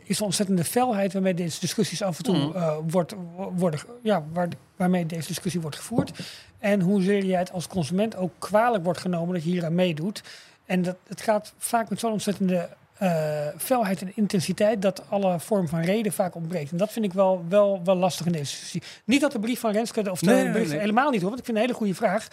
is 0.05 0.17
de 0.17 0.23
ontzettende 0.23 0.63
felheid 0.63 1.13
waarmee 1.13 1.33
deze 1.33 1.59
discussies 1.59 2.01
af 2.01 2.17
en 2.17 2.23
toe 2.23 2.37
Mhm. 2.37 2.57
uh, 2.57 2.75
wordt, 2.87 3.13
worden, 3.55 3.79
ja, 4.03 4.23
waar, 4.33 4.47
waarmee 4.75 5.05
deze 5.05 5.27
discussie 5.27 5.61
wordt 5.61 5.75
gevoerd. 5.77 6.11
En 6.59 6.81
hoezeer 6.81 7.25
jij 7.25 7.39
het 7.39 7.51
als 7.51 7.67
consument 7.67 8.15
ook 8.15 8.31
kwalijk 8.39 8.83
wordt 8.83 8.99
genomen 8.99 9.33
dat 9.33 9.43
je 9.43 9.49
hier 9.49 9.65
aan 9.65 9.75
meedoet. 9.75 10.23
En 10.65 10.81
dat, 10.81 10.95
het 11.07 11.21
gaat 11.21 11.53
vaak 11.57 11.89
met 11.89 11.99
zo'n 11.99 12.11
ontzettende 12.11 12.69
uh, 13.01 13.47
felheid 13.57 14.01
en 14.01 14.11
intensiteit 14.15 14.81
dat 14.81 15.03
alle 15.09 15.39
vorm 15.39 15.67
van 15.67 15.79
reden 15.81 16.11
vaak 16.11 16.35
ontbreekt. 16.35 16.71
En 16.71 16.77
dat 16.77 16.91
vind 16.91 17.05
ik 17.05 17.13
wel, 17.13 17.45
wel, 17.49 17.81
wel 17.83 17.95
lastig 17.95 18.25
in 18.25 18.31
deze 18.31 18.43
discussie. 18.51 18.81
Niet 19.05 19.21
dat 19.21 19.31
de 19.31 19.39
brief 19.39 19.59
van 19.59 19.71
Renske, 19.71 20.11
of 20.11 20.19
de 20.19 20.25
Nee, 20.25 20.43
nee, 20.43 20.51
brief 20.51 20.69
nee. 20.69 20.79
helemaal 20.79 21.09
niet 21.09 21.21
hoor, 21.21 21.29
want 21.29 21.39
ik 21.39 21.45
vind 21.45 21.57
het 21.57 21.67
een 21.69 21.73
hele 21.73 21.93
goede 21.93 22.07
vraag. 22.07 22.27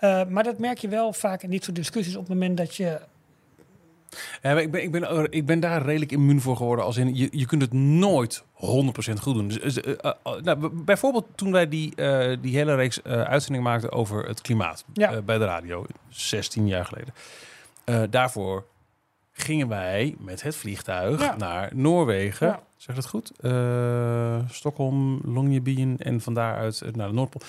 Uh, 0.00 0.24
maar 0.32 0.44
dat 0.44 0.58
merk 0.58 0.78
je 0.78 0.88
wel 0.88 1.12
vaak 1.12 1.42
in 1.42 1.50
dit 1.50 1.64
soort 1.64 1.76
discussies 1.76 2.14
op 2.16 2.20
het 2.20 2.32
moment 2.32 2.56
dat 2.56 2.76
je 2.76 2.98
ja, 4.42 4.58
ik, 4.58 4.70
ben, 4.70 4.82
ik, 4.82 4.90
ben, 4.90 5.32
ik 5.32 5.46
ben 5.46 5.60
daar 5.60 5.82
redelijk 5.82 6.12
immuun 6.12 6.40
voor 6.40 6.56
geworden. 6.56 6.84
Als 6.84 6.96
in, 6.96 7.14
je, 7.14 7.28
je 7.30 7.46
kunt 7.46 7.62
het 7.62 7.72
nooit 7.72 8.42
100% 8.42 8.44
goed 9.20 9.34
doen. 9.34 9.48
Dus, 9.48 9.78
uh, 9.78 9.94
uh, 10.04 10.12
nou, 10.42 10.68
bijvoorbeeld 10.68 11.26
toen 11.34 11.52
wij 11.52 11.68
die, 11.68 11.92
uh, 11.96 12.36
die 12.40 12.56
hele 12.56 12.74
reeks 12.74 13.02
uitzendingen 13.02 13.70
maakten 13.70 13.92
over 13.92 14.26
het 14.26 14.40
klimaat 14.40 14.84
Ja. 14.92 15.22
bij 15.22 15.38
de 15.38 15.44
radio, 15.44 15.86
16 16.08 16.66
jaar 16.66 16.84
geleden. 16.84 17.14
Daarvoor 18.10 18.64
gingen 19.32 19.68
wij 19.68 20.14
met 20.18 20.42
het 20.42 20.56
vliegtuig 20.56 21.20
Ja. 21.20 21.36
naar 21.36 21.70
Noorwegen. 21.74 22.46
Ja. 22.46 22.62
Zeg 22.76 22.94
dat 22.96 23.06
goed? 23.06 23.32
Stockholm, 24.54 25.20
Longyearbyen 25.24 25.96
en 25.98 26.20
van 26.20 26.34
daaruit 26.34 26.82
naar 26.92 27.08
de 27.08 27.14
Noordpool. 27.14 27.42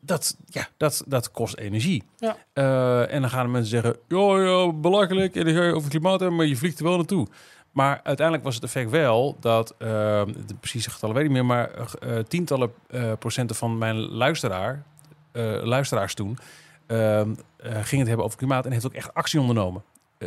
Dat, 0.00 0.36
ja, 0.46 0.68
dat, 0.76 1.04
dat 1.06 1.30
kost 1.30 1.56
energie. 1.56 2.02
Ja. 2.18 2.36
Uh, 2.54 3.14
en 3.14 3.20
dan 3.20 3.30
gaan 3.30 3.46
de 3.46 3.52
mensen 3.52 3.70
zeggen: 3.70 3.96
ja, 4.08 4.38
ja, 4.38 4.72
belachelijk. 4.72 5.36
En 5.36 5.44
dan 5.44 5.54
ga 5.54 5.62
je 5.62 5.70
over 5.70 5.82
het 5.82 5.90
klimaat 5.90 6.20
hebben, 6.20 6.38
maar 6.38 6.46
je 6.46 6.56
vliegt 6.56 6.78
er 6.78 6.84
wel 6.84 6.96
naartoe. 6.96 7.26
Maar 7.70 8.00
uiteindelijk 8.02 8.46
was 8.46 8.54
het 8.54 8.64
effect 8.64 8.90
wel 8.90 9.36
dat, 9.40 9.74
uh, 9.78 9.88
de 10.46 10.54
precieze 10.60 10.90
getallen 10.90 11.14
weet 11.14 11.24
ik 11.24 11.30
niet 11.30 11.38
meer, 11.38 11.56
maar 11.56 11.70
uh, 12.06 12.18
tientallen 12.18 12.72
procenten 13.18 13.56
van 13.56 13.78
mijn 13.78 13.96
luisteraar, 13.96 14.82
luisteraars 15.62 16.14
toen, 16.14 16.38
ging 17.66 17.98
het 17.98 18.08
hebben 18.08 18.24
over 18.24 18.38
klimaat 18.38 18.66
en 18.66 18.72
heeft 18.72 18.86
ook 18.86 18.94
echt 18.94 19.14
actie 19.14 19.40
ondernomen. 19.40 19.82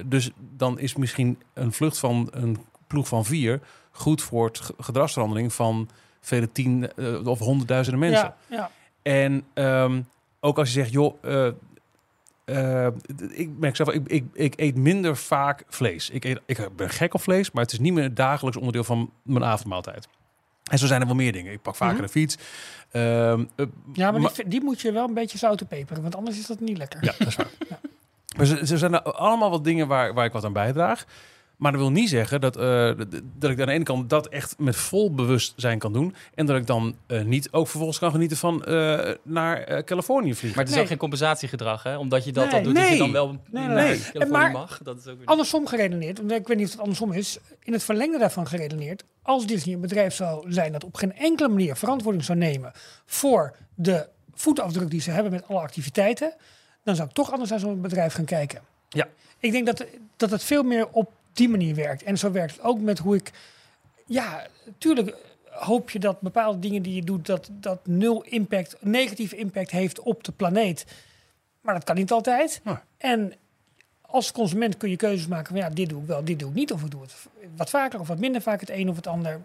dus 0.05 0.31
dan 0.37 0.79
is 0.79 0.95
misschien 0.95 1.41
een 1.53 1.73
vlucht 1.73 1.97
van 1.97 2.27
een 2.31 2.57
ploeg 2.87 3.07
van 3.07 3.25
vier 3.25 3.59
goed 3.91 4.21
voor 4.21 4.45
het 4.45 4.61
gedragsverandering 4.79 5.53
van 5.53 5.89
vele 6.19 6.51
tien 6.51 6.91
of 7.25 7.39
honderdduizenden 7.39 7.99
mensen. 7.99 8.33
Ja, 8.47 8.55
ja. 8.55 8.71
En 9.07 9.43
um, 9.53 10.07
ook 10.39 10.57
als 10.57 10.67
je 10.67 10.73
zegt, 10.73 10.91
joh, 10.91 11.23
uh, 11.23 11.47
uh, 12.45 12.87
ik 13.29 13.49
merk 13.59 13.75
zelf, 13.75 13.89
ik, 13.89 14.07
ik, 14.07 14.25
ik, 14.33 14.53
eet 14.59 14.75
minder 14.75 15.17
vaak 15.17 15.63
vlees. 15.67 16.09
Ik, 16.09 16.23
eet, 16.23 16.39
ik 16.45 16.69
ben 16.75 16.89
gek 16.89 17.13
op 17.13 17.21
vlees, 17.21 17.51
maar 17.51 17.63
het 17.63 17.71
is 17.71 17.79
niet 17.79 17.93
meer 17.93 18.13
dagelijks 18.13 18.57
onderdeel 18.57 18.83
van 18.83 19.11
mijn 19.21 19.43
avondmaaltijd. 19.43 20.07
En 20.63 20.77
zo 20.77 20.85
zijn 20.85 21.01
er 21.01 21.07
wel 21.07 21.15
meer 21.15 21.31
dingen. 21.31 21.51
Ik 21.51 21.61
pak 21.61 21.75
vaker 21.75 21.93
Mhm. 21.93 22.03
de 22.03 22.09
fiets. 22.09 22.37
Um, 22.91 23.49
uh, 23.55 23.65
Ja, 23.93 24.11
maar 24.11 24.33
die, 24.33 24.47
die, 24.47 24.63
moet 24.63 24.81
je 24.81 24.91
wel 24.91 25.07
een 25.07 25.13
beetje 25.13 25.37
zout 25.37 25.61
en 25.61 25.67
peperen, 25.67 26.01
want 26.01 26.15
anders 26.15 26.39
is 26.39 26.47
dat 26.47 26.59
niet 26.59 26.77
lekker. 26.77 27.03
Ja, 27.03 27.13
dat 27.17 27.27
is 27.27 27.35
waar. 27.35 27.51
ja. 27.69 27.79
Maar 28.37 28.45
ze, 28.45 28.65
ze 28.65 28.77
zijn 28.77 28.93
er 28.93 29.01
allemaal 29.01 29.49
wat 29.49 29.63
dingen 29.63 29.87
waar, 29.87 30.13
waar 30.13 30.25
ik 30.25 30.31
wat 30.31 30.43
aan 30.43 30.53
bijdraag. 30.53 31.05
Maar 31.57 31.71
dat 31.71 31.81
wil 31.81 31.91
niet 31.91 32.09
zeggen 32.09 32.41
dat, 32.41 32.57
uh, 32.57 32.91
dat 33.37 33.51
ik 33.51 33.59
aan 33.59 33.65
de 33.65 33.71
ene 33.71 33.83
kant 33.83 34.09
dat 34.09 34.27
echt 34.27 34.55
met 34.59 34.75
vol 34.75 35.13
bewustzijn 35.13 35.79
kan 35.79 35.93
doen. 35.93 36.15
En 36.35 36.45
dat 36.45 36.55
ik 36.57 36.67
dan 36.67 36.95
uh, 37.07 37.21
niet 37.23 37.51
ook 37.51 37.67
vervolgens 37.67 37.99
kan 37.99 38.11
genieten 38.11 38.37
van 38.37 38.63
uh, 38.67 39.09
naar 39.23 39.71
uh, 39.71 39.79
Californië 39.83 40.33
vliegen. 40.35 40.49
Maar 40.49 40.57
het 40.59 40.67
is 40.67 40.73
Nee. 40.73 40.81
ook 40.83 40.87
geen 40.89 40.97
compensatiegedrag, 40.97 41.83
hè? 41.83 41.97
Omdat 41.97 42.25
je 42.25 42.31
dat 42.31 42.43
Nee. 42.43 42.53
dan 42.53 42.63
doet, 42.63 42.75
dat 42.75 42.83
je 42.83 42.89
Nee. 42.89 42.97
dan 42.99 43.11
wel 43.11 43.27
Nee, 43.27 43.39
naar 43.67 43.75
nee, 43.75 43.85
nee. 43.87 43.97
Californië 43.99 44.29
Maar- 44.31 44.51
mag. 44.51 44.79
Dat 44.83 44.97
is 44.97 45.07
ook 45.07 45.17
weer... 45.17 45.25
Andersom 45.27 45.67
geredeneerd, 45.67 46.17
want 46.17 46.31
ik 46.31 46.47
weet 46.47 46.57
niet 46.57 46.65
of 46.65 46.71
het 46.71 46.81
andersom 46.81 47.11
is, 47.11 47.37
in 47.63 47.73
het 47.73 47.83
verlengde 47.83 48.17
daarvan 48.17 48.47
geredeneerd, 48.47 49.03
als 49.21 49.45
Disney 49.47 49.73
een 49.75 49.81
bedrijf 49.81 50.13
zou 50.13 50.51
zijn 50.51 50.71
dat 50.71 50.83
op 50.83 50.95
geen 50.95 51.13
enkele 51.15 51.47
manier 51.49 51.75
verantwoording 51.75 52.23
zou 52.25 52.37
nemen 52.37 52.71
voor 53.05 53.55
de 53.75 54.07
voetafdruk 54.33 54.89
die 54.89 55.01
ze 55.01 55.11
hebben 55.11 55.31
met 55.31 55.47
alle 55.47 55.59
activiteiten, 55.59 56.33
dan 56.83 56.95
zou 56.95 57.07
ik 57.07 57.13
toch 57.13 57.31
anders 57.31 57.49
naar 57.49 57.59
zo'n 57.59 57.81
bedrijf 57.81 58.13
gaan 58.13 58.25
kijken. 58.25 58.61
Ja. 58.89 59.07
Ik 59.39 59.51
denk 59.51 59.65
dat, 59.65 59.85
dat 60.17 60.29
het 60.31 60.43
veel 60.43 60.63
meer 60.63 60.87
op 60.91 61.11
die 61.37 61.49
manier 61.49 61.75
werkt. 61.75 62.03
En 62.03 62.17
zo 62.17 62.31
werkt 62.31 62.51
het 62.51 62.61
ook 62.61 62.79
met 62.79 62.99
hoe 62.99 63.15
ik. 63.15 63.31
Ja, 64.05 64.47
natuurlijk 64.65 65.15
hoop 65.51 65.89
je 65.89 65.99
dat 65.99 66.21
bepaalde 66.21 66.59
dingen 66.59 66.81
die 66.81 66.95
je 66.95 67.03
doet, 67.03 67.25
dat, 67.25 67.49
dat 67.51 67.87
nul 67.87 68.23
impact, 68.23 68.75
negatieve 68.79 69.35
impact 69.35 69.71
heeft 69.71 69.99
op 69.99 70.23
de 70.23 70.31
planeet. 70.31 70.85
Maar 71.61 71.73
dat 71.73 71.83
kan 71.83 71.95
niet 71.95 72.11
altijd. 72.11 72.61
En 72.97 73.33
als 74.01 74.31
consument 74.31 74.77
kun 74.77 74.89
je 74.89 74.95
keuzes 74.95 75.27
maken 75.27 75.47
van 75.47 75.57
ja, 75.57 75.69
dit 75.69 75.89
doe 75.89 76.01
ik 76.01 76.07
wel, 76.07 76.23
dit 76.23 76.39
doe 76.39 76.49
ik 76.49 76.55
niet. 76.55 76.71
Of 76.71 76.83
ik 76.83 76.91
doe 76.91 77.01
het 77.01 77.15
wat 77.55 77.69
vaker 77.69 77.99
of 77.99 78.07
wat 78.07 78.19
minder 78.19 78.41
vaak 78.41 78.59
het 78.59 78.69
een 78.69 78.89
of 78.89 78.95
het 78.95 79.07
ander. 79.07 79.41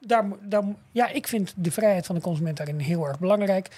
Daar, 0.00 0.24
mo- 0.24 0.76
ja, 0.92 1.08
ik 1.08 1.26
vind 1.26 1.52
de 1.56 1.70
vrijheid 1.70 2.06
van 2.06 2.14
de 2.14 2.20
consument 2.20 2.56
daarin 2.56 2.78
heel 2.78 3.06
erg 3.06 3.18
belangrijk. 3.18 3.68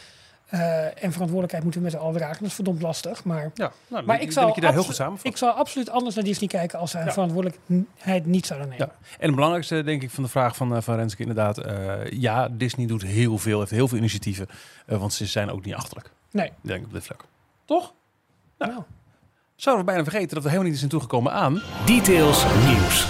Eh, 0.49 0.85
en 0.85 1.13
verantwoordelijkheid 1.13 1.63
moeten 1.63 1.81
we 1.81 1.87
met 1.87 1.97
z'n 1.97 2.03
allen 2.05 2.17
dragen. 2.17 2.39
Dat 2.39 2.49
is 2.49 2.55
verdomd 2.55 2.83
lastig. 2.83 3.25
Maar 3.25 3.51
Ja, 3.55 3.73
nou, 3.89 4.05
Maar 4.05 4.15
ik, 4.15 4.21
ik 4.23 4.27
ik 4.29 4.33
zou 4.35 4.53
je 4.55 4.61
daar 4.61 4.73
heel 4.73 4.83
samen 4.93 5.19
ik 5.23 5.37
zou 5.37 5.55
absoluut 5.57 5.91
anders 5.91 6.15
naar 6.15 6.25
Disney 6.25 6.49
kijken 6.49 6.79
als 6.79 6.91
zij 6.91 7.05
Ja. 7.05 7.13
verantwoordelijkheid 7.13 8.27
niet 8.27 8.47
zouden 8.47 8.69
nemen. 8.69 8.87
Ja. 8.87 8.93
En 9.19 9.27
het 9.27 9.35
belangrijkste, 9.35 9.83
denk 9.83 10.03
ik, 10.03 10.11
van 10.11 10.23
de 10.23 10.29
vraag 10.29 10.57
van, 10.57 10.75
uh, 10.75 10.81
van 10.81 10.97
Renske 10.97 11.21
inderdaad. 11.21 11.67
uh, 11.67 12.11
ja, 12.11 12.49
Disney 12.49 12.87
doet 12.87 13.03
heel 13.03 13.39
veel, 13.39 13.59
heeft 13.59 13.71
heel 13.71 13.89
veel 13.89 13.99
initiatieven. 13.99 14.49
Uh, 14.87 14.99
want 14.99 15.13
ze 15.13 15.27
zijn 15.27 15.51
ook 15.51 15.65
niet 15.65 15.75
achterlijk. 15.75 16.11
Nee. 16.31 16.53
Denk 16.61 16.81
ik 16.81 16.87
op 16.87 16.93
dit 16.93 17.05
vlak. 17.05 17.25
Toch? 17.65 17.93
Nou. 18.59 18.83
Zouden 19.57 19.85
we 19.85 19.91
bijna 19.93 20.09
vergeten 20.11 20.35
dat 20.35 20.43
we 20.43 20.49
helemaal 20.49 20.69
niet 20.71 20.79
zijn 20.79 20.91
toegekomen 20.91 21.33
aan... 21.33 21.63
Details 21.87 22.45
nieuws. 22.67 23.07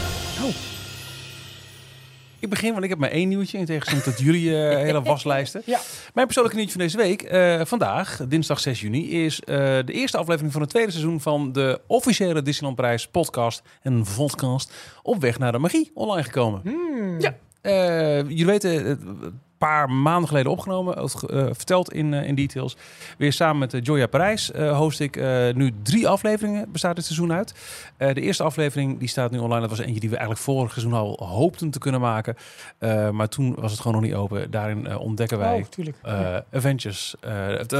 Ik 2.40 2.48
begin, 2.48 2.72
want 2.72 2.84
ik 2.84 2.90
heb 2.90 2.98
maar 2.98 3.10
één 3.10 3.28
nieuwtje 3.28 3.58
in 3.58 3.64
tegenstelling 3.64 4.04
tot 4.04 4.18
jullie 4.18 4.50
uh, 4.50 4.68
hele 4.88 5.02
waslijsten. 5.02 5.62
Ja. 5.64 5.80
Mijn 6.14 6.26
persoonlijke 6.26 6.58
nieuwtje 6.58 6.78
van 6.78 6.86
deze 6.86 6.96
week, 6.96 7.32
uh, 7.32 7.64
vandaag, 7.64 8.20
dinsdag 8.28 8.60
6 8.60 8.80
juni, 8.80 9.24
is 9.24 9.40
uh, 9.40 9.56
de 9.84 9.92
eerste 9.92 10.18
aflevering 10.18 10.52
van 10.52 10.60
het 10.60 10.70
tweede 10.70 10.90
seizoen 10.90 11.20
van 11.20 11.52
de 11.52 11.80
officiële 11.86 12.42
Disneyland 12.42 12.76
Prijs 12.76 13.08
podcast 13.08 13.62
en 13.82 14.04
podcast 14.16 14.72
op 15.02 15.20
weg 15.20 15.38
naar 15.38 15.52
de 15.52 15.58
magie 15.58 15.90
online 15.94 16.22
gekomen. 16.22 16.60
Hmm. 16.64 17.20
Ja. 17.20 17.34
Jullie 18.22 18.46
weten, 18.46 18.98
paar 19.58 19.90
maanden 19.90 20.28
geleden 20.28 20.52
opgenomen. 20.52 20.96
eh, 20.96 21.46
verteld 21.52 21.92
in, 21.92 22.14
eh, 22.14 22.26
in 22.26 22.34
details. 22.34 22.76
Weer 23.18 23.32
samen 23.32 23.58
met 23.58 23.74
eh, 23.74 23.80
Joya 23.82 24.06
Parijs 24.06 24.50
host 24.56 25.00
ik 25.00 25.16
nu 25.54 25.72
drie 25.82 26.08
afleveringen. 26.08 26.72
Bestaat 26.72 26.96
dit 26.96 27.04
seizoen 27.04 27.32
uit. 27.32 27.54
Eh, 27.96 28.14
de 28.14 28.20
eerste 28.20 28.42
aflevering 28.42 28.98
die 28.98 29.08
staat 29.08 29.30
nu 29.30 29.38
online. 29.38 29.60
Dat 29.60 29.70
was 29.70 29.78
eentje 29.78 30.00
die 30.00 30.08
we 30.10 30.16
eigenlijk 30.16 30.44
vorig 30.44 30.72
seizoen 30.72 30.92
al 30.92 31.16
hoopten 31.26 31.70
te 31.70 31.78
kunnen 31.78 32.00
maken. 32.00 32.36
Eh, 32.78 33.10
maar 33.10 33.28
toen 33.28 33.54
was 33.58 33.70
het 33.70 33.80
gewoon 33.80 33.96
nog 33.96 34.10
niet 34.10 34.14
open. 34.18 34.50
Daarin 34.50 34.98
ontdekken 34.98 35.38
wij 35.38 35.66
tuurlijk. 35.68 35.96
Avengers. 36.52 37.14
het, 37.20 37.72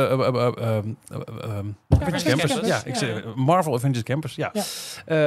Avengers 1.88 2.22
Campus. 2.22 2.60
Ja, 2.62 2.78
ik 2.84 2.92
ja. 2.92 2.94
zeg 2.94 3.34
Marvel 3.34 3.74
Avengers 3.74 4.02
Campus. 4.02 4.34
Ja. 4.34 4.50
Ja. 4.52 4.62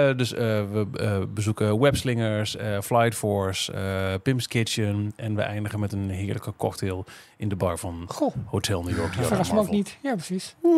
Eh, 0.10 0.18
dus 0.18 0.34
eh, 0.34 0.40
we 0.40 1.28
bezoeken 1.34 1.80
Webslingers, 1.80 2.56
eh, 2.56 2.82
Flight 2.82 3.16
Force, 3.16 3.72
eh, 3.72 4.14
Pim's 4.24 4.48
Kitchen. 4.48 5.14
En 5.16 5.36
we 5.36 5.42
eindigen 5.42 5.80
met 5.80 5.92
een 5.94 6.10
heerlijke 6.42 6.54
cocktail 6.58 7.06
in 7.38 7.50
de 7.50 7.56
bar 7.56 7.78
van 7.78 8.06
Goh, 8.08 8.34
Hotel 8.46 8.84
New 8.84 8.96
York. 8.98 9.16
me 9.52 9.60
ook 9.60 9.70
niet. 9.70 9.98
Ja, 10.02 10.14
precies. 10.14 10.56
Om 10.62 10.78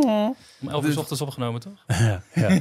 11 0.68 0.76
uur 0.76 0.82
Dus- 0.82 0.94
s 0.94 0.98
ochtends 0.98 1.22
opgenomen, 1.22 1.62
toch? 1.62 1.74
ja, 2.00 2.22
ja. 2.34 2.60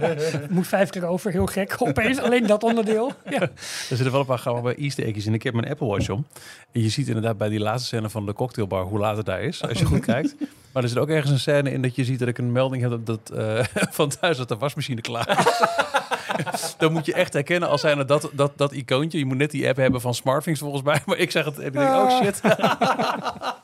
Moet 0.50 0.66
vijf 0.66 0.90
keer 0.90 1.04
over, 1.06 1.30
heel 1.30 1.46
gek. 1.46 1.74
Opeens 1.78 2.18
alleen 2.18 2.46
dat 2.46 2.62
onderdeel. 2.62 3.12
Ja. 3.30 3.40
Er 3.40 3.50
zitten 3.88 4.10
wel 4.10 4.20
een 4.20 4.26
paar 4.26 4.38
grappige 4.38 4.74
easter 4.74 5.04
eggjes 5.04 5.26
in. 5.26 5.34
Ik 5.34 5.42
heb 5.42 5.54
mijn 5.54 5.68
Apple 5.68 5.86
Watch 5.86 6.08
om. 6.10 6.26
En 6.72 6.82
je 6.82 6.88
ziet 6.88 7.06
inderdaad 7.06 7.38
bij 7.38 7.48
die 7.48 7.58
laatste 7.60 7.86
scène 7.86 8.10
van 8.10 8.26
de 8.26 8.32
cocktailbar 8.32 8.84
hoe 8.84 8.98
laat 8.98 9.16
het 9.16 9.26
daar 9.26 9.42
is. 9.42 9.62
Als 9.62 9.78
je 9.78 9.84
goed 9.84 10.04
kijkt. 10.04 10.34
Maar 10.72 10.82
er 10.82 10.88
zit 10.88 10.98
ook 10.98 11.08
ergens 11.08 11.30
een 11.32 11.38
scène 11.38 11.70
in 11.70 11.82
dat 11.82 11.94
je 11.94 12.04
ziet 12.04 12.18
dat 12.18 12.28
ik 12.28 12.38
een 12.38 12.52
melding 12.52 12.82
heb 12.82 12.90
dat, 12.90 13.06
dat 13.06 13.30
eh, 13.38 13.64
van 13.90 14.08
thuis 14.08 14.36
dat 14.36 14.48
de 14.48 14.56
wasmachine 14.56 15.00
klaar 15.00 15.28
is. 15.38 15.44
Dan 16.78 16.92
moet 16.92 17.06
je 17.06 17.14
echt 17.14 17.32
herkennen 17.32 17.68
als 17.68 17.80
zijn 17.80 18.06
dat, 18.06 18.30
dat, 18.32 18.52
dat 18.56 18.72
icoontje. 18.72 19.18
Je 19.18 19.24
moet 19.24 19.36
net 19.36 19.50
die 19.50 19.68
app 19.68 19.76
hebben 19.76 20.00
van 20.00 20.14
Smartthings 20.14 20.60
volgens 20.60 20.82
mij. 20.82 21.00
Maar 21.06 21.18
ik 21.18 21.30
zeg 21.30 21.44
het 21.44 21.58
en 21.58 21.66
ik 21.66 21.72
denk, 21.72 21.88
oh 21.88 22.22
shit. 22.22 22.40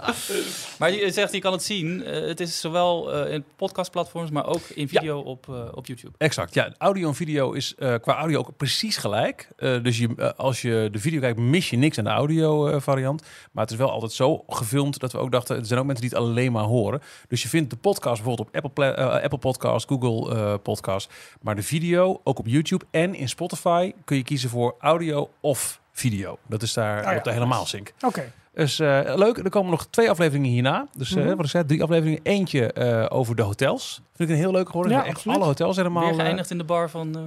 Maar 0.78 0.92
je 0.92 1.10
zegt, 1.10 1.32
je 1.32 1.38
kan 1.38 1.52
het 1.52 1.62
zien. 1.62 2.04
Eh, 2.04 2.26
het 2.26 2.40
is 2.40 2.60
zowel 2.60 3.12
eh, 3.12 3.32
in 3.32 3.44
podcastplatforms, 3.56 4.30
maar 4.30 4.46
ook 4.46 4.62
in 4.74 4.88
video 4.88 5.18
op, 5.18 5.48
eh, 5.48 5.54
op 5.74 5.86
YouTube. 5.86 6.12
Exact, 6.18 6.54
ja. 6.54 6.72
Audio 6.78 7.08
en 7.08 7.14
video 7.14 7.52
is 7.52 7.74
qua 7.76 8.16
audio 8.16 8.38
ook 8.38 8.56
precies 8.56 8.96
gelijk. 8.96 9.48
Dus 9.56 9.98
je, 9.98 10.34
als 10.36 10.62
je 10.62 10.88
de 10.92 10.98
video 10.98 11.20
kijkt, 11.20 11.38
mis 11.38 11.70
je 11.70 11.76
niks 11.76 11.98
aan 11.98 12.04
de 12.04 12.10
audio 12.10 12.78
variant. 12.78 13.22
Maar 13.52 13.62
het 13.62 13.72
is 13.72 13.78
wel 13.78 13.90
altijd 13.90 14.12
zo 14.12 14.44
gefilmd 14.48 14.98
dat 14.98 15.12
we 15.12 15.18
ook 15.18 15.32
dachten... 15.32 15.56
er 15.56 15.66
zijn 15.66 15.80
ook 15.80 15.86
mensen 15.86 16.08
die 16.08 16.18
het 16.18 16.26
alleen 16.26 16.52
maar 16.52 16.64
horen. 16.64 17.02
Dus 17.28 17.42
je 17.42 17.48
vindt 17.48 17.70
de 17.70 17.76
podcast 17.76 18.22
bijvoorbeeld 18.22 18.48
op 18.48 18.64
Apple, 18.64 18.96
Apple 18.96 19.38
Podcast, 19.38 19.88
Google 19.88 20.58
Podcast. 20.58 21.12
Maar 21.40 21.54
de 21.54 21.62
video 21.62 22.20
ook 22.24 22.38
op 22.38 22.46
YouTube 22.52 22.84
en 22.90 23.14
in 23.14 23.28
Spotify 23.28 23.92
kun 24.04 24.16
je 24.16 24.22
kiezen 24.22 24.50
voor 24.50 24.74
audio 24.80 25.30
of 25.40 25.80
video. 25.92 26.38
Dat 26.48 26.62
is 26.62 26.72
daar 26.72 27.04
Ah 27.04 27.12
ja, 27.12 27.18
op 27.18 27.24
de 27.24 27.32
helemaal 27.32 27.66
sync. 27.66 27.92
Oké. 28.06 28.32
Dus 28.54 28.78
eh, 28.78 29.00
leuk. 29.14 29.36
Er 29.38 29.50
komen 29.50 29.70
nog 29.70 29.86
twee 29.90 30.10
afleveringen 30.10 30.50
hierna. 30.50 30.86
Dus 30.96 31.14
Mhm. 31.14 31.28
wat 31.36 31.44
ik 31.44 31.50
zei, 31.50 31.64
drie 31.66 31.82
afleveringen. 31.82 32.20
Eentje 32.22 32.72
eh, 32.72 33.06
over 33.08 33.36
de 33.36 33.42
hotels. 33.42 34.00
Vind 34.16 34.28
ik 34.28 34.34
een 34.34 34.40
heel 34.42 34.52
leuk 34.52 34.66
geworden. 34.66 34.92
Ja, 34.92 35.04
echt 35.04 35.26
alle 35.26 35.44
hotels 35.44 35.76
helemaal. 35.76 36.04
Weer 36.04 36.14
geëindigd 36.14 36.50
in 36.50 36.58
de 36.58 36.64
bar 36.64 36.90
van 36.90 37.14
eh 37.16 37.20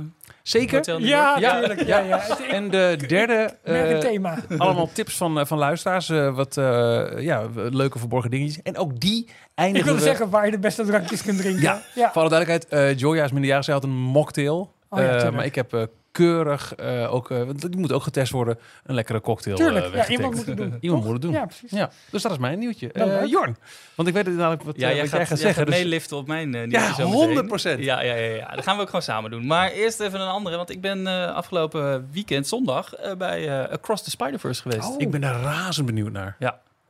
zeker. 0.44 1.00
Ja. 1.00 1.38
Ja. 1.38 1.58
tuurlijk. 1.60 1.86
Ja, 1.88 2.00
ja. 2.00 2.20
Het, 2.20 2.40
ik 2.40 2.46
En 2.46 2.70
de 2.70 2.98
derde, 3.08 3.58
merk 3.64 3.92
eh, 3.92 3.98
thema. 3.98 4.38
allemaal 4.58 4.90
tips 4.94 5.18
van, 5.18 5.48
van 5.48 5.58
luisteraars. 5.58 6.10
eh, 6.10 6.36
wat 6.36 6.58
eh, 6.58 7.06
ja, 7.20 7.48
leuke 7.56 8.00
verborgen 8.00 8.30
dingetjes. 8.32 8.62
En 8.64 8.78
ook 8.78 9.00
die 9.00 9.24
Ik 9.26 9.32
eindigen 9.56 9.86
wilde 9.88 10.00
we... 10.02 10.06
zeggen 10.06 10.30
waar 10.30 10.46
je 10.46 10.52
de 10.52 10.60
beste 10.60 10.84
drankjes 10.86 11.22
kunt 11.24 11.38
drinken. 11.38 11.62
Ja. 11.62 11.82
ja. 11.96 12.12
Voor 12.12 12.22
alle 12.22 12.30
duidelijkheid, 12.30 13.00
Joya 13.00 13.24
is 13.24 13.32
minderjarig. 13.32 13.66
Zij 13.66 13.74
had 13.74 13.84
een 13.84 13.90
mocktail. 13.96 14.74
Oh 14.98 15.04
ja, 15.04 15.18
Eh, 15.18 15.32
maar 15.32 15.46
ik 15.46 15.56
heb 15.56 15.74
eh, 15.74 15.84
keurig 16.12 16.76
eh, 16.76 17.14
ook... 17.14 17.32
eh, 17.32 17.38
want 17.44 17.62
die 17.72 17.80
moet 17.80 17.92
ook 17.92 18.04
getest 18.04 18.32
worden. 18.32 18.60
Een 18.84 18.96
lekkere 18.96 19.22
cocktail 19.22 19.56
Tuurlijk. 19.56 19.86
eh, 19.86 19.94
ja, 19.96 20.08
iemand 20.08 20.36
moet 20.36 20.46
het 20.46 20.58
doen. 20.58 20.78
Iemand 20.82 21.04
moet 21.04 21.14
het 21.14 21.22
doen. 21.22 21.32
Ja, 21.32 21.46
precies. 21.46 21.72
Ja, 21.72 21.90
dus 22.10 22.22
dat 22.22 22.32
is 22.32 22.38
mijn 22.38 22.60
nieuwtje. 22.60 22.92
Jorn, 23.28 23.58
want 23.96 24.08
ik 24.08 24.14
weet 24.14 24.26
het 24.26 24.36
namelijk 24.36 24.64
wat, 24.64 24.76
Ja, 24.76 24.88
jij 24.92 25.00
wat 25.00 25.10
gaat, 25.10 25.18
jij 25.18 25.20
gaat 25.20 25.30
jij 25.30 25.38
zeggen. 25.38 25.64
gaat 25.64 25.74
dus- 25.74 25.82
meeliften 25.84 26.18
op 26.18 26.28
mijn 26.28 26.52
Ja, 26.52 26.66
nieuwtje 26.66 27.06
meteen. 27.08 27.50
100%. 27.78 27.80
Ja, 27.84 28.02
ja, 28.02 28.14
ja, 28.14 28.36
ja, 28.36 28.56
dat 28.56 28.64
gaan 28.64 28.76
we 28.76 28.82
ook 28.82 28.88
gewoon 28.88 29.02
samen 29.02 29.32
doen. 29.32 29.46
Maar 29.48 29.72
eerst 29.72 30.00
even 30.00 30.22
een 30.22 30.28
andere, 30.28 30.56
want 30.58 30.70
ik 30.70 30.82
ben 30.82 31.08
eh, 31.08 31.34
afgelopen 31.36 32.10
weekend, 32.12 32.48
zondag, 32.48 32.94
eh, 32.94 33.16
bij 33.16 33.48
eh, 33.64 33.72
Across 33.72 34.04
the 34.04 34.10
Spider-Verse 34.10 34.62
geweest. 34.62 34.90
Oh. 34.90 34.96
Ik 35.02 35.12
ben 35.12 35.22
daar 35.22 35.42
razend 35.42 35.86
benieuwd 35.86 36.12
naar. 36.12 36.38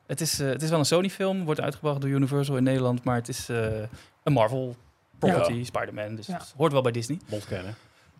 Het, 0.07 0.21
is, 0.21 0.39
eh, 0.39 0.47
het 0.47 0.61
is 0.61 0.69
wel 0.69 0.79
een 0.79 0.85
Sony-film, 0.85 1.45
wordt 1.45 1.61
uitgebracht 1.61 2.01
door 2.01 2.09
Universal 2.09 2.57
in 2.57 2.63
Nederland, 2.63 3.03
maar 3.03 3.15
het 3.15 3.27
is 3.27 3.49
eh, 3.49 3.57
een 4.23 4.33
Marvel 4.33 4.75
property, 5.19 5.63
Spider-Man, 5.63 6.15
dus 6.15 6.27
Ja. 6.27 6.33
het 6.37 6.53
hoort 6.57 6.71
wel 6.71 6.81
bij 6.81 6.91
Disney. 6.91 7.19
Mond 7.29 7.45
kennen. 7.45 7.75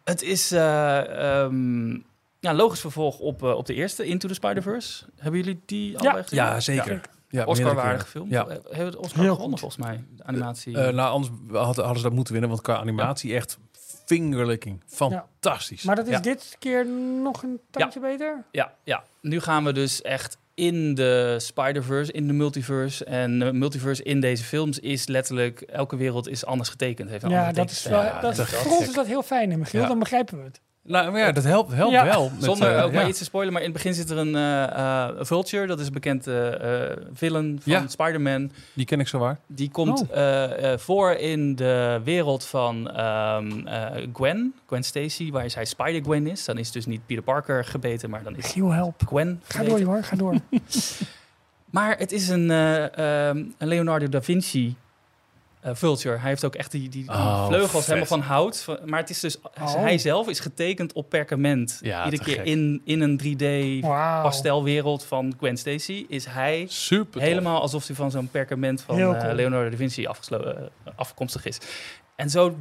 Het 0.05 0.21
is 0.21 0.51
eh, 0.51 1.41
ehm, 1.43 1.89
ja, 2.39 2.53
logisch 2.53 2.79
vervolg 2.79 3.19
op, 3.19 3.43
eh, 3.43 3.51
op 3.57 3.65
de 3.65 3.73
eerste, 3.73 4.05
Into 4.05 4.27
the 4.27 4.33
Spider-Verse. 4.33 5.05
Hebben 5.17 5.39
jullie 5.39 5.61
die 5.65 5.97
al 5.99 6.11
gezien? 6.11 6.25
Ja, 6.39 6.59
zeker. 6.59 7.01
Ja, 7.29 7.45
Oscar-waardige 7.45 8.05
film. 8.07 8.29
Ja. 8.29 8.45
Ja. 8.49 8.57
Hebben 8.63 8.85
het 8.85 8.95
Oscar 8.95 9.21
Heel 9.23 9.33
gewonnen 9.35 9.59
goed. 9.59 9.59
volgens 9.59 9.81
mij, 9.87 10.03
de 10.17 10.23
animatie. 10.23 10.77
Eh, 10.77 10.93
nou, 10.93 11.11
anders 11.13 11.33
hadden, 11.51 11.83
hadden 11.83 11.97
ze 11.97 12.03
dat 12.03 12.13
moeten 12.13 12.31
winnen, 12.33 12.49
want 12.51 12.61
qua 12.61 12.77
animatie 12.77 13.35
echt 13.35 13.57
fingerlicking. 14.05 14.83
Fantastisch. 14.87 15.83
Maar 15.83 15.95
dat 15.95 16.05
is 16.07 16.11
Ja. 16.11 16.19
dit 16.19 16.55
keer 16.59 16.85
nog 17.21 17.43
een 17.43 17.59
tandje 17.71 17.99
beter? 17.99 18.43
Ja, 18.51 18.73
ja, 18.83 19.03
nu 19.21 19.39
gaan 19.39 19.63
we 19.63 19.73
dus 19.73 20.01
echt 20.01 20.37
in 20.55 20.93
de 20.93 21.35
Spider-Verse, 21.37 22.11
in 22.11 22.27
de 22.27 22.33
multiverse. 22.33 23.05
En 23.05 23.39
de 23.39 23.53
multiverse 23.53 24.03
in 24.03 24.19
deze 24.19 24.43
films 24.43 24.79
is 24.79 25.07
letterlijk... 25.07 25.61
Elke 25.61 25.95
wereld 25.95 26.27
is 26.27 26.45
anders 26.45 26.69
getekend. 26.69 27.09
Heeft 27.09 27.23
een 27.23 27.29
Ja, 27.29 27.51
dat 27.51 27.71
is 27.71 27.85
wel, 27.85 28.21
dat, 28.21 28.35
te 28.35 28.45
voor 28.45 28.71
ons 28.71 28.87
is 28.87 28.93
dat 28.93 29.07
heel 29.07 29.23
fijn, 29.23 29.51
hè, 29.51 29.57
Michiel. 29.57 29.81
Ja. 29.81 29.87
Dan 29.87 29.99
begrijpen 29.99 30.37
we 30.37 30.43
het. 30.43 30.61
Nou, 30.87 31.11
maar 31.11 31.19
ja, 31.19 31.31
dat 31.31 31.43
helpt, 31.43 31.73
helpt 31.73 31.93
Ja. 31.93 32.05
wel. 32.05 32.31
met, 32.33 32.43
Zonder 32.43 32.75
eh, 32.77 32.83
ook 32.83 32.91
maar 32.91 33.01
ja. 33.01 33.07
iets 33.07 33.17
te 33.17 33.23
spoilen, 33.23 33.53
maar 33.53 33.61
in 33.61 33.67
het 33.67 33.77
begin 33.77 33.93
zit 33.93 34.09
er 34.09 34.17
een 34.17 34.35
eh 34.35 34.63
eh, 34.63 35.09
Vulture. 35.19 35.67
Dat 35.67 35.79
is 35.79 35.87
een 35.87 35.93
bekend 35.93 36.27
eh, 36.27 36.89
eh, 36.91 36.97
villain 37.13 37.59
van 37.63 37.71
Ja. 37.73 37.87
Spider-Man. 37.87 38.51
Die 38.73 38.85
ken 38.85 38.99
ik 38.99 39.07
zo 39.07 39.19
waar. 39.19 39.39
Die 39.47 39.69
komt 39.71 40.01
Oh. 40.01 40.17
eh, 40.17 40.71
eh, 40.73 40.79
voor 40.79 41.11
in 41.11 41.55
de 41.55 42.01
wereld 42.03 42.45
van 42.45 42.91
ehm, 42.91 43.67
eh, 43.67 44.07
Gwen. 44.13 44.53
Gwen 44.67 44.83
Stacy, 44.83 45.31
waar 45.31 45.49
zij 45.49 45.65
Spider-Gwen 45.65 46.27
is. 46.27 46.45
Dan 46.45 46.57
is 46.57 46.71
dus 46.71 46.85
niet 46.85 47.05
Peter 47.05 47.23
Parker 47.23 47.65
gebeten, 47.65 48.09
maar 48.09 48.23
dan 48.23 48.35
is 48.35 48.43
Michiel, 48.43 48.71
help. 48.71 49.01
Gwen 49.07 49.41
Ga 49.43 49.59
gebeten. 49.59 49.79
door, 49.85 49.93
hoor. 49.93 50.03
Ga 50.03 50.15
door. 50.15 50.35
Maar 51.69 51.97
het 51.97 52.11
is 52.11 52.29
een, 52.29 52.51
eh, 52.51 52.97
ehm, 53.29 53.37
een 53.57 53.67
Leonardo 53.67 54.09
da 54.09 54.21
Vinci 54.21 54.75
eh, 55.65 55.75
Vulture. 55.75 56.17
Hij 56.17 56.29
heeft 56.29 56.45
ook 56.45 56.55
echt 56.55 56.71
die, 56.71 56.81
die, 56.89 57.01
die 57.03 57.09
Oh, 57.11 57.45
vleugels 57.47 57.71
vet. 57.71 57.85
helemaal 57.85 58.05
van 58.07 58.21
hout. 58.21 58.65
Maar 58.85 58.99
het 58.99 59.09
is 59.09 59.19
dus, 59.19 59.37
Oh. 59.41 59.73
hij 59.75 59.97
zelf 59.97 60.27
is 60.29 60.39
getekend 60.39 60.93
op 60.93 61.09
perkament. 61.09 61.79
Ja, 61.81 62.03
Iedere 62.05 62.23
keer 62.23 62.35
gek. 62.35 62.45
in, 62.45 62.81
in 62.85 63.01
een 63.01 63.19
3D 63.23 63.85
Wauw. 63.85 64.21
pastelwereld 64.21 65.03
van 65.05 65.33
Gwen 65.37 65.57
Stacy 65.57 66.05
is 66.09 66.25
hij 66.25 66.65
Super 66.69 67.11
tof. 67.11 67.21
helemaal 67.21 67.61
alsof 67.61 67.87
hij 67.87 67.95
van 67.95 68.11
zo'n 68.11 68.29
perkament 68.31 68.81
van 68.81 68.99
eh. 68.99 69.33
Leonardo 69.33 69.69
da 69.69 69.75
Vinci 69.77 70.03
eh, 70.03 70.49
afkomstig 70.95 71.45
is. 71.45 71.57
En 72.15 72.29
zo 72.29 72.55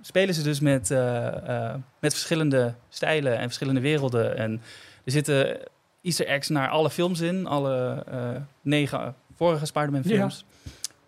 spelen 0.00 0.34
ze 0.34 0.42
dus 0.42 0.60
met, 0.60 0.90
eh, 0.90 1.26
eh, 1.26 1.74
met 2.00 2.12
verschillende 2.12 2.74
stijlen 2.88 3.36
en 3.38 3.42
verschillende 3.44 3.80
werelden. 3.80 4.36
En 4.36 4.60
er 5.04 5.12
zitten 5.12 5.58
easter 6.02 6.26
eggs 6.26 6.48
naar 6.48 6.68
alle 6.68 6.90
films 6.90 7.20
in, 7.20 7.46
alle 7.46 8.04
eh, 8.10 8.28
negen 8.62 9.14
vorige 9.36 9.66
Spider-Man 9.66 10.02
films. 10.04 10.44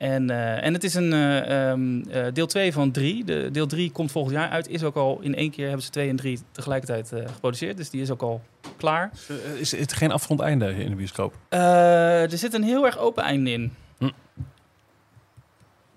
En, 0.04 0.30
eh, 0.30 0.64
en 0.64 0.72
het 0.72 0.84
is 0.84 0.94
een 0.94 1.12
eh, 1.12 1.70
ehm, 1.70 2.02
eh, 2.10 2.32
deel 2.32 2.46
2 2.46 2.72
van 2.72 2.90
3. 2.90 3.24
De, 3.24 3.48
deel 3.52 3.66
3 3.66 3.90
komt 3.90 4.12
volgend 4.12 4.34
jaar 4.34 4.48
uit. 4.48 4.68
Is 4.68 4.82
ook 4.82 4.96
al 4.96 5.18
in 5.20 5.34
één 5.34 5.50
keer 5.50 5.66
hebben 5.66 5.84
ze 5.84 5.90
2 5.90 6.08
en 6.08 6.16
3 6.16 6.38
tegelijkertijd 6.52 7.12
eh, 7.12 7.28
geproduceerd. 7.32 7.76
Dus 7.76 7.90
die 7.90 8.02
is 8.02 8.10
ook 8.10 8.22
al 8.22 8.40
klaar. 8.76 9.10
Is 9.58 9.76
het 9.76 9.92
geen 9.92 10.10
afgerond 10.10 10.40
einde 10.40 10.74
in 10.74 10.90
de 10.90 10.96
bioscoop? 10.96 11.34
Eh, 11.48 12.32
er 12.32 12.38
zit 12.38 12.54
een 12.54 12.62
heel 12.62 12.84
erg 12.84 12.98
open 12.98 13.22
einde 13.22 13.50
in. 13.50 13.72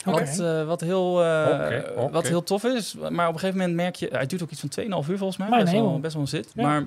Oké. 0.05 0.25
Wat, 0.25 0.65
wat, 0.65 0.81
heel, 0.81 1.23
eh, 1.23 2.11
wat 2.11 2.27
heel 2.27 2.43
tof 2.43 2.63
is. 2.63 2.95
Maar 3.09 3.27
op 3.27 3.33
een 3.33 3.39
gegeven 3.39 3.59
moment 3.59 3.75
merk 3.75 3.95
je... 3.95 4.09
Hij 4.11 4.25
duurt 4.25 4.43
ook 4.43 4.51
iets 4.51 4.59
van 4.59 5.03
2,5 5.03 5.09
uur 5.09 5.17
volgens 5.17 5.37
mij. 5.37 5.49
Mijn 5.49 5.63
Best 5.63 5.75
wel, 5.75 5.99
best 5.99 6.13
wel 6.13 6.21
een 6.21 6.27
zit. 6.27 6.51
Ja. 6.53 6.63
Maar 6.63 6.85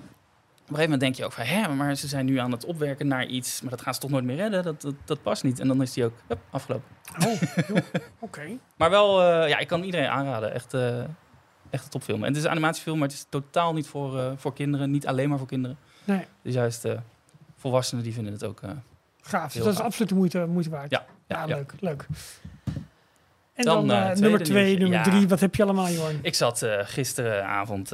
een 0.70 0.76
gegeven 0.76 0.98
moment 0.98 1.00
denk 1.00 1.14
je 1.14 1.24
ook 1.24 1.32
van... 1.32 1.44
Hè, 1.44 1.74
maar 1.74 1.94
ze 1.94 2.08
zijn 2.08 2.24
nu 2.26 2.36
aan 2.38 2.52
het 2.52 2.64
opwerken 2.64 3.06
naar 3.06 3.26
iets... 3.26 3.60
Maar 3.60 3.70
dat 3.70 3.80
gaan 3.80 3.94
ze 3.94 4.00
toch 4.00 4.10
nooit 4.10 4.24
meer 4.24 4.36
redden? 4.36 4.62
Dat, 4.62 4.80
dat, 4.80 4.94
dat 5.04 5.22
past 5.22 5.42
niet. 5.44 5.60
En 5.60 5.68
dan 5.68 5.82
is 5.82 5.92
die 5.92 6.04
ook 6.04 6.12
hup, 6.26 6.38
afgelopen. 6.50 6.88
Oh. 7.26 7.42
Oké. 8.18 8.42
Maar 8.76 8.90
wel... 8.90 9.22
eh, 9.22 9.48
ja, 9.48 9.58
ik 9.58 9.66
kan 9.68 9.82
iedereen 9.82 10.08
aanraden. 10.08 10.52
Echt, 10.54 10.74
eh, 10.74 10.98
echt 11.70 11.84
een 11.84 11.90
topfilm. 11.90 12.20
En 12.20 12.28
het 12.28 12.36
is 12.36 12.44
een 12.44 12.50
animatiefilm, 12.50 12.98
maar 12.98 13.08
het 13.08 13.16
is 13.16 13.26
totaal 13.28 13.72
niet 13.72 13.86
voor, 13.86 14.18
eh, 14.18 14.30
voor 14.36 14.52
kinderen. 14.54 14.90
Niet 14.90 15.06
alleen 15.06 15.28
maar 15.28 15.38
voor 15.38 15.46
kinderen. 15.46 15.76
Nee, 16.04 16.26
Dus 16.42 16.54
juist 16.54 16.86
volwassenen 17.56 18.04
die 18.04 18.12
vinden 18.12 18.32
het 18.32 18.44
ook... 18.44 18.60
gaaf. 19.20 19.52
Dus 19.52 19.64
dat 19.64 19.72
is 19.72 19.80
absoluut 19.80 20.08
de 20.08 20.14
moeite, 20.14 20.46
moeite 20.46 20.70
waard. 20.70 20.90
Ja, 20.90 21.04
Ja, 21.26 21.40
ja. 21.46 21.54
leuk, 21.56 21.72
leuk. 21.80 22.06
En 23.54 23.64
Dan, 23.64 23.86
nummer 23.86 24.42
twee, 24.42 24.78
nummer 24.78 25.02
drie. 25.02 25.28
Wat 25.28 25.40
heb 25.40 25.54
je 25.54 25.62
allemaal, 25.62 25.88
Jorn? 25.88 26.18
Ik 26.22 26.34
zat 26.34 26.66
gisteravond 26.82 27.92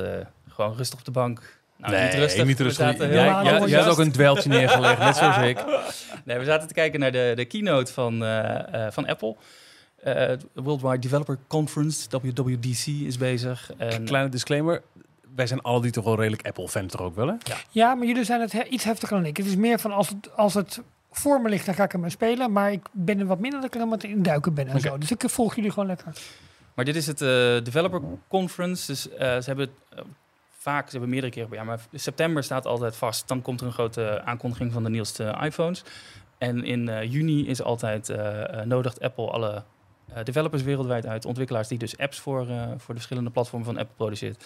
gewoon 0.49 0.77
rustig 0.77 0.99
op 0.99 1.05
de 1.05 1.11
bank. 1.11 1.56
Nou, 1.77 1.93
nee, 1.93 2.03
niet 2.05 2.15
rustig. 2.15 2.45
Niet 2.45 2.59
We 2.59 2.65
rustig. 2.65 2.87
zaten 2.87 3.09
Jij, 3.13 3.69
jij, 3.69 3.87
ook 3.89 3.99
een 3.99 4.13
dweiltje 4.13 4.49
neergelegd, 4.49 4.99
net 4.99 5.17
zoals 5.17 5.37
ik. 5.37 5.65
Nee, 6.25 6.39
we 6.39 6.45
zaten 6.45 6.69
te 6.69 6.75
kijken 6.75 7.01
naar 7.01 7.13
de, 7.13 7.33
de 7.35 7.45
keynote 7.45 7.93
van, 7.93 8.25
eh, 8.25 8.87
eh, 8.87 8.93
van 8.93 9.07
Apple. 9.07 9.37
Eh, 10.03 10.15
de 10.15 10.63
Worldwide 10.63 10.99
Developer 10.99 11.39
Conference, 11.47 12.09
WWDC, 12.11 12.87
is 12.87 13.17
bezig. 13.19 13.71
En, 13.77 14.05
Kleine 14.05 14.29
disclaimer. 14.29 14.83
Wij 15.35 15.47
zijn 15.47 15.61
alle 15.63 15.81
die 15.81 15.91
toch 15.91 16.05
wel 16.05 16.17
redelijk 16.17 16.47
Apple-fan 16.47 16.87
toch 16.87 17.01
ook 17.01 17.15
wel, 17.15 17.27
hè? 17.27 17.35
Ja, 17.71 17.95
maar 17.95 18.07
jullie 18.07 18.25
zijn 18.25 18.41
het 18.41 18.53
he- 18.53 18.65
iets 18.65 18.85
heftiger 18.85 19.17
dan 19.17 19.27
ik. 19.27 19.37
Het 19.37 19.47
is 19.47 19.57
meer 19.57 19.79
van 19.79 19.93
als 19.93 20.09
het, 20.09 20.37
als 20.37 20.55
het 20.55 20.81
voor 21.11 21.41
me 21.41 21.49
ligt, 21.49 21.67
dan 21.67 21.75
ga 21.75 21.85
ik 21.85 21.93
hem 21.93 22.01
maar 22.01 22.11
spelen. 22.11 22.53
Maar 22.53 22.73
ik 22.73 22.87
ben 22.93 23.19
er 23.21 23.27
wat 23.27 23.39
minder 23.39 23.61
dat 23.61 23.69
ik 23.69 23.75
er 23.75 23.87
helemaal 23.87 24.11
in 24.11 24.23
duiken 24.23 24.55
ben 24.55 24.69
en 24.69 24.81
zo. 24.81 24.99
Dus 24.99 25.11
ik 25.11 25.23
volg 25.27 25.55
jullie 25.55 25.71
gewoon 25.71 25.87
lekker. 25.89 26.07
Maar 26.75 26.85
dit 26.85 26.97
is 26.97 27.07
het 27.07 27.21
eh, 27.21 27.29
Developer 27.63 28.01
Conference. 28.29 28.87
Dus 28.87 29.09
eh, 29.09 29.19
ze 29.19 29.43
hebben 29.45 29.71
het, 29.91 30.05
vaak, 30.71 30.85
ze 30.85 30.91
hebben 30.91 31.09
meerdere 31.11 31.33
keren 31.33 31.49
per 31.49 31.57
jaar, 31.57 31.67
maar 31.67 31.81
september 31.93 32.43
staat 32.45 32.67
altijd 32.67 32.97
vast. 32.97 33.29
Dan 33.29 33.43
komt 33.43 33.61
er 33.61 33.67
een 33.67 33.73
grote 33.73 34.23
aankondiging 34.25 34.73
van 34.73 34.83
de 34.83 34.91
nieuwste 34.91 35.39
iPhones. 35.43 35.85
En 36.39 36.65
in 36.65 36.89
eh, 36.89 37.13
juni 37.13 37.47
is 37.49 37.63
altijd 37.63 38.09
eh, 38.09 38.61
eh, 38.61 38.67
nodigt 38.67 39.01
Apple 39.01 39.31
alle 39.31 39.63
eh, 40.15 40.25
developers 40.25 40.63
wereldwijd 40.63 41.07
uit, 41.07 41.25
ontwikkelaars 41.25 41.69
die 41.69 41.79
dus 41.79 41.99
apps 41.99 42.19
voor, 42.21 42.41
eh, 42.49 42.63
voor 42.69 42.87
de 42.87 42.95
verschillende 42.95 43.31
platformen 43.31 43.67
van 43.67 43.79
Apple 43.79 43.95
produceert. 43.97 44.45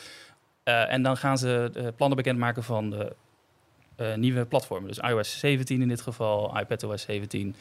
Eh, 0.63 0.93
en 0.93 1.03
dan 1.03 1.17
gaan 1.17 1.39
ze 1.39 1.71
de 1.73 1.93
plannen 1.97 2.17
bekendmaken 2.17 2.63
van 2.65 2.91
de 2.91 3.17
eh, 3.97 4.15
nieuwe 4.15 4.45
platformen. 4.45 4.89
Dus 4.89 4.99
iOS 4.99 5.39
17 5.39 5.83
in 5.83 5.89
dit 5.89 6.01
geval, 6.01 6.59
iPadOS 6.59 7.03
17. 7.03 7.55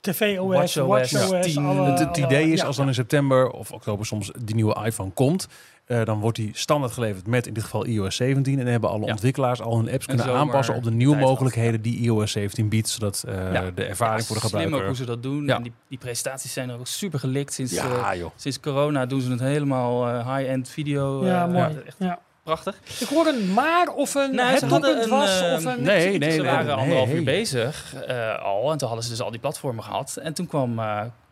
TV-OS, 0.00 0.46
WatchOS, 0.54 0.86
WatchOS, 1.12 1.46
10. 1.52 1.64
alle- 1.64 1.90
het, 1.90 1.98
het 1.98 2.08
alle- 2.16 2.26
idee 2.26 2.50
is 2.52 2.60
ja, 2.60 2.66
als 2.66 2.76
dan 2.76 2.84
ja. 2.84 2.90
in 2.90 2.96
september 2.96 3.50
of 3.50 3.72
oktober 3.72 4.06
soms 4.06 4.30
die 4.44 4.54
nieuwe 4.54 4.84
iPhone 4.84 5.10
komt, 5.10 5.48
eh, 5.88 6.04
dan 6.04 6.20
wordt 6.20 6.36
die 6.36 6.50
standaard 6.54 6.92
geleverd 6.92 7.26
met 7.26 7.46
in 7.46 7.52
dit 7.54 7.62
geval 7.64 7.86
iOS 7.86 8.16
17 8.16 8.58
en 8.60 8.66
hebben 8.66 8.90
alle 8.90 9.04
Ja. 9.06 9.12
ontwikkelaars 9.12 9.60
al 9.60 9.76
hun 9.76 9.90
apps 9.90 10.06
kunnen 10.06 10.26
aanpassen 10.34 10.74
op 10.74 10.82
de 10.84 10.90
nieuwe 10.90 11.16
mogelijkheden 11.16 11.82
die 11.82 11.98
iOS 12.00 12.32
17 12.32 12.68
biedt, 12.68 12.88
zodat 12.88 13.24
eh, 13.28 13.52
Ja. 13.52 13.70
de 13.70 13.84
ervaring 13.84 14.20
Ja, 14.20 14.26
voor 14.26 14.36
de 14.40 14.46
Slim 14.46 14.52
ook 14.58 14.62
gebruiker. 14.62 14.86
hoe 14.86 14.96
ze 14.96 15.04
dat 15.04 15.22
doen. 15.22 15.46
Ja. 15.46 15.56
En 15.56 15.62
die, 15.62 15.72
die 15.88 15.98
presentaties 15.98 16.52
zijn 16.52 16.70
ook 16.72 16.86
super 16.86 17.18
gelikt. 17.18 17.52
Sinds, 17.52 17.74
eh, 17.74 17.84
Ja, 17.84 18.16
joh. 18.16 18.30
sinds 18.36 18.60
corona 18.60 19.06
doen 19.06 19.20
ze 19.20 19.30
het 19.30 19.40
helemaal 19.40 20.08
eh, 20.08 20.36
high-end 20.36 20.68
video. 20.68 21.24
Ja, 21.26 21.46
mooi. 21.46 21.78
Echt 21.86 21.96
Ja. 21.98 22.18
prachtig. 22.42 22.78
Ik 23.00 23.08
hoor 23.08 23.26
een 23.26 23.52
maar 23.54 23.88
of 23.94 24.14
een 24.14 24.34
Nou, 24.34 24.50
het 24.50 24.68
doelpunt 24.68 25.06
was 25.06 25.42
of 25.42 25.64
een... 25.64 25.82
nee, 25.82 26.18
nee, 26.18 26.30
ze 26.30 26.36
nee, 26.40 26.50
waren 26.50 26.66
nee, 26.66 26.74
anderhalf 26.74 27.12
uur 27.12 27.24
bezig 27.24 27.94
eh, 27.94 28.42
al. 28.44 28.72
En 28.72 28.78
toen 28.78 28.86
hadden 28.88 29.04
ze 29.06 29.10
dus 29.10 29.20
al 29.22 29.30
die 29.30 29.40
platformen 29.40 29.84
gehad. 29.84 30.16
En 30.22 30.32
toen 30.34 30.46
kwam... 30.46 30.80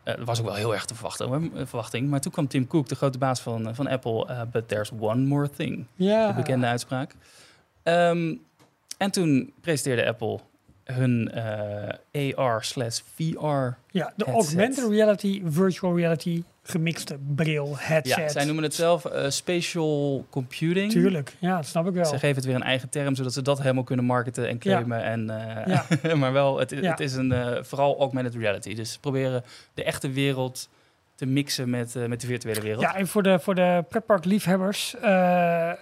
eh 0.07 0.17
dat 0.17 0.25
was 0.25 0.39
ook 0.39 0.45
wel 0.45 0.55
heel 0.55 0.73
erg 0.73 0.85
te 0.85 0.93
verwachten, 0.93 1.33
eh, 1.33 1.65
verwachting. 1.65 2.09
Maar 2.09 2.21
toen 2.21 2.31
kwam 2.31 2.47
Tim 2.47 2.67
Cook, 2.67 2.87
de 2.87 2.95
grote 2.95 3.17
baas 3.17 3.39
van, 3.39 3.67
eh, 3.67 3.73
van 3.73 3.87
Apple. 3.87 4.47
But 4.51 4.67
there's 4.67 4.91
one 4.99 5.25
more 5.25 5.49
thing. 5.49 5.85
Ja. 5.95 6.27
De 6.27 6.33
bekende 6.33 6.67
uitspraak. 6.67 7.13
Ehm, 7.83 8.35
en 8.97 9.11
toen 9.11 9.53
presenteerde 9.61 10.07
Apple 10.07 10.39
hun 10.83 11.31
AR 12.11 12.63
slash 12.63 12.99
VR 13.15 13.77
Ja, 13.91 14.13
de 14.15 14.25
augmented 14.25 14.89
reality, 14.89 15.41
virtual 15.45 15.95
reality, 15.95 16.43
gemixte 16.69 17.17
bril, 17.35 17.75
headset. 17.77 18.15
Ja, 18.17 18.29
zij 18.29 18.45
noemen 18.45 18.63
het 18.63 18.75
zelf 18.75 19.05
eh, 19.05 19.29
spatial 19.29 20.25
computing. 20.29 20.91
Tuurlijk, 20.91 21.35
ja, 21.39 21.55
dat 21.55 21.65
snap 21.65 21.87
ik 21.87 21.93
wel. 21.93 22.05
Ze 22.05 22.19
geven 22.19 22.35
het 22.35 22.45
weer 22.45 22.55
een 22.55 22.63
eigen 22.63 22.89
term, 22.89 23.15
zodat 23.15 23.33
ze 23.33 23.41
dat 23.41 23.61
helemaal 23.61 23.83
kunnen 23.83 24.05
marketen 24.05 24.47
en 24.47 24.57
claimen. 24.59 25.03
En, 25.03 25.29
eh, 26.01 26.13
maar 26.21 26.33
wel, 26.33 26.59
het, 26.59 26.69
Ja. 26.71 26.89
het 26.91 26.99
is 26.99 27.13
een, 27.13 27.31
eh, 27.31 27.63
vooral 27.63 27.99
augmented 27.99 28.35
reality. 28.35 28.75
Dus 28.75 28.97
proberen 28.97 29.43
de 29.73 29.83
echte 29.83 30.09
wereld 30.11 30.69
te 31.15 31.25
mixen 31.25 31.69
met, 31.69 31.95
met 32.07 32.21
de 32.21 32.27
virtuele 32.27 32.61
wereld. 32.61 32.81
Ja, 32.81 32.95
en 32.95 33.07
voor 33.07 33.23
de, 33.23 33.39
voor 33.39 33.55
de 33.55 33.83
pretpark-liefhebbers, 33.89 34.95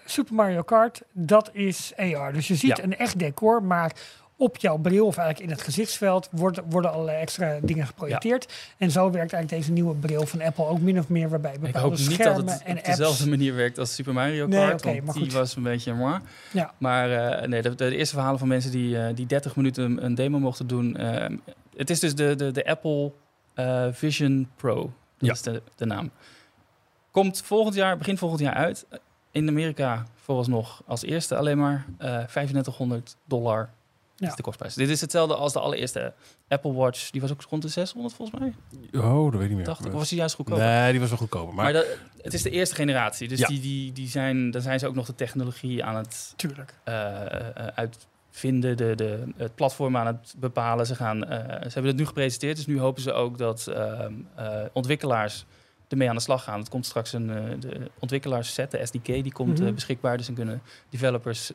Super 0.06 0.34
Mario 0.36 0.62
Kart, 0.62 1.02
dat 1.12 1.50
is 1.54 1.94
AR. 1.98 2.34
Dus 2.34 2.48
je 2.48 2.56
ziet 2.56 2.78
Ja. 2.78 2.84
een 2.84 2.98
echt 2.98 3.20
decor, 3.20 3.64
maar 3.64 3.92
op 4.38 4.58
jouw 4.58 4.78
bril, 4.78 5.06
of 5.06 5.18
eigenlijk 5.18 5.50
in 5.50 5.56
het 5.56 5.66
gezichtsveld, 5.66 6.30
worden, 6.32 6.64
worden 6.70 6.92
allerlei 6.92 7.18
extra 7.18 7.58
dingen 7.62 7.86
geprojecteerd. 7.88 8.54
En 8.78 8.92
zo 8.92 9.02
werkt 9.12 9.34
eigenlijk 9.34 9.50
deze 9.50 9.72
nieuwe 9.72 9.96
bril 9.96 10.26
van 10.26 10.42
Apple 10.42 10.66
ook 10.66 10.80
min 10.80 11.00
of 11.00 11.10
meer, 11.10 11.30
waarbij 11.30 11.54
Ik 11.54 11.60
bepaalde 11.60 11.80
hoop 11.88 11.98
niet 11.98 12.06
dat 12.08 12.14
schermen 12.16 12.48
het 12.54 12.64
en 12.64 12.78
op 12.78 12.84
dezelfde 12.86 13.30
manier 13.30 13.56
werkt 13.56 13.78
als 13.80 13.94
Super 13.96 14.14
Mario 14.14 14.48
Nee, 14.48 14.60
Kart. 14.68 14.74
oké, 14.86 14.94
want 14.94 15.06
maar 15.06 15.14
die 15.14 15.24
goed. 15.24 15.34
was 15.34 15.56
een 15.56 15.64
beetje 15.64 15.94
moi. 15.94 16.20
Ja. 16.52 16.74
Maar 16.78 17.12
eh, 17.12 17.48
nee, 17.48 17.62
de, 17.62 17.76
de 17.76 17.96
eerste 17.96 18.16
verhalen 18.16 18.40
van 18.40 18.48
mensen 18.48 18.72
die, 18.72 18.98
eh, 19.02 19.16
die 19.16 19.26
30 19.26 19.56
minuten 19.56 20.06
een, 20.06 20.16
demo 20.16 20.40
mochten 20.40 20.68
doen. 20.68 20.96
eh, 20.98 21.38
het 21.76 21.90
is 21.90 22.00
dus 22.00 22.16
de, 22.16 22.36
de, 22.36 22.52
de 22.52 22.66
Apple 22.66 23.12
eh, 23.54 23.88
Vision 23.92 24.50
Pro. 24.56 24.82
Dat 25.18 25.28
Ja. 25.28 25.32
is 25.34 25.42
de, 25.42 25.62
de 25.76 25.86
naam. 25.86 26.12
Komt 27.12 27.42
volgend 27.46 27.76
jaar, 27.76 27.98
begin 27.98 28.18
volgend 28.18 28.42
jaar 28.42 28.54
uit. 28.54 28.86
In 29.32 29.48
Amerika 29.48 30.06
vooralsnog 30.16 30.82
als 30.86 31.04
eerste 31.04 31.36
alleen 31.36 31.58
maar 31.58 31.86
eh 31.98 32.08
3500 32.24 33.16
dollar. 33.26 33.70
Ja. 34.18 34.28
is 34.28 34.36
de 34.36 34.42
kostprijs. 34.42 34.74
Dit 34.74 34.90
is 34.90 35.02
hetzelfde 35.02 35.36
als 35.36 35.54
de 35.54 35.60
allereerste 35.60 36.14
Apple 36.48 36.74
Watch. 36.74 37.10
Die 37.10 37.22
was 37.22 37.32
ook 37.32 37.42
rond 37.50 37.62
de 37.62 37.68
600 37.68 38.16
volgens 38.16 38.40
mij. 38.40 38.54
Oh, 39.02 39.24
dat 39.24 39.34
weet 39.34 39.42
ik 39.42 39.48
niet 39.48 39.56
meer. 39.56 39.66
Dacht 39.66 39.86
ik. 39.86 39.92
Was 39.92 40.10
die 40.10 40.18
juist 40.18 40.36
goedkoop? 40.36 40.58
Nee, 40.58 40.92
die 40.92 41.00
was 41.00 41.10
wel 41.10 41.18
goedkoper. 41.18 41.54
Maar, 41.54 41.64
Maar, 41.64 41.74
dat, 41.74 41.86
het 42.22 42.34
is 42.34 42.42
de 42.42 42.50
eerste 42.50 42.76
generatie. 42.76 43.28
Dus 43.28 43.40
Ja. 43.40 43.48
die, 43.48 43.60
die, 43.60 43.92
die 43.92 44.08
zijn, 44.08 44.52
daar 44.52 44.62
zijn 44.62 44.80
ze 44.80 44.88
ook 44.88 44.96
nog 44.96 45.06
de 45.06 45.16
technologie 45.16 45.84
aan 45.84 45.96
het 45.96 46.34
Tuurlijk. 46.36 46.74
eh, 46.84 47.26
eh, 47.26 47.68
uitvinden, 47.76 48.78
de, 48.78 48.96
de, 48.96 49.24
het 49.38 49.56
platform 49.56 49.98
aan 49.98 50.08
het 50.08 50.34
bepalen. 50.38 50.86
Ze, 50.86 50.96
gaan, 50.96 51.24
eh, 51.26 51.40
ze 51.40 51.74
hebben 51.74 51.86
het 51.92 51.96
nu 51.96 52.06
gepresenteerd, 52.06 52.56
dus 52.56 52.66
nu 52.66 52.80
hopen 52.80 53.02
ze 53.02 53.12
ook 53.14 53.38
dat 53.38 53.68
ehm, 53.68 54.14
eh, 54.36 54.58
ontwikkelaars 54.74 55.46
ermee 55.88 56.10
aan 56.10 56.16
de 56.16 56.22
slag 56.22 56.44
gaan. 56.44 56.60
Het 56.60 56.70
komt 56.70 56.86
straks 56.86 57.14
een 57.14 57.28
de 57.60 57.92
ontwikkelaarsset, 58.00 58.72
de 58.72 58.86
SDK, 58.86 59.06
die 59.06 59.32
komt 59.32 59.60
Mhm. 59.60 59.74
beschikbaar. 59.74 60.18
Dus 60.18 60.26
dan 60.26 60.36
kunnen 60.36 60.62
developers 60.90 61.52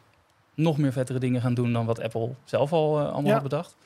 nog 0.62 0.78
meer 0.78 0.92
vettere 0.92 1.18
dingen 1.18 1.40
gaan 1.40 1.54
doen 1.54 1.72
dan 1.72 1.86
wat 1.86 2.00
Apple 2.00 2.30
zelf 2.44 2.72
al 2.72 2.98
eh, 2.98 3.04
allemaal 3.04 3.24
Ja. 3.24 3.32
had 3.32 3.42
bedacht. 3.42 3.76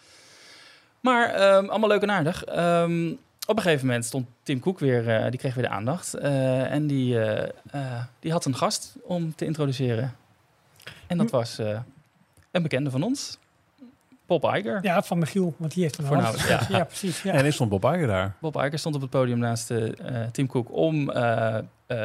Maar 1.01 1.29
ehm, 1.31 1.69
allemaal 1.69 1.89
leuk 1.89 2.03
en 2.03 2.11
aardig. 2.11 2.45
Ehm, 2.45 3.11
op 3.47 3.57
een 3.57 3.63
gegeven 3.63 3.87
moment 3.87 4.05
stond 4.05 4.27
Tim 4.43 4.61
Cook 4.61 4.79
weer, 4.79 5.09
eh, 5.09 5.31
die 5.31 5.39
kreeg 5.39 5.55
weer 5.55 5.65
de 5.65 5.71
aandacht. 5.71 6.15
Eh, 6.15 6.73
en 6.73 6.87
die, 6.87 7.21
eh, 7.21 7.49
eh, 7.71 8.03
die 8.21 8.33
had 8.33 8.45
een 8.45 8.57
gast 8.57 8.95
om 9.03 9.35
te 9.35 9.45
introduceren. 9.45 10.15
En 11.07 11.19
dat 11.19 11.31
was 11.31 11.59
eh, 11.59 11.79
een 12.51 12.63
bekende 12.63 12.91
van 12.91 13.03
ons, 13.03 13.39
Bob 14.27 14.45
Iger. 14.45 14.79
Ja, 14.83 15.03
van 15.03 15.19
Michiel, 15.19 15.55
want 15.57 15.73
die 15.75 15.83
heeft 15.83 15.99
een 15.99 16.05
Voornamelijk, 16.05 16.49
hand. 16.49 16.69
ja. 16.69 16.77
ja. 16.79 16.85
precies. 16.85 17.23
Ja. 17.23 17.33
En 17.33 17.45
is 17.45 17.55
stond 17.55 17.71
Bob 17.71 17.85
Iger 17.85 18.07
daar. 18.07 18.35
Bob 18.41 18.57
Iger 18.57 18.79
stond 18.79 18.95
op 18.95 19.01
het 19.01 19.11
podium 19.11 19.39
naast 19.39 19.73
Tim 20.33 20.47
Cook 20.47 20.73
om 20.73 21.11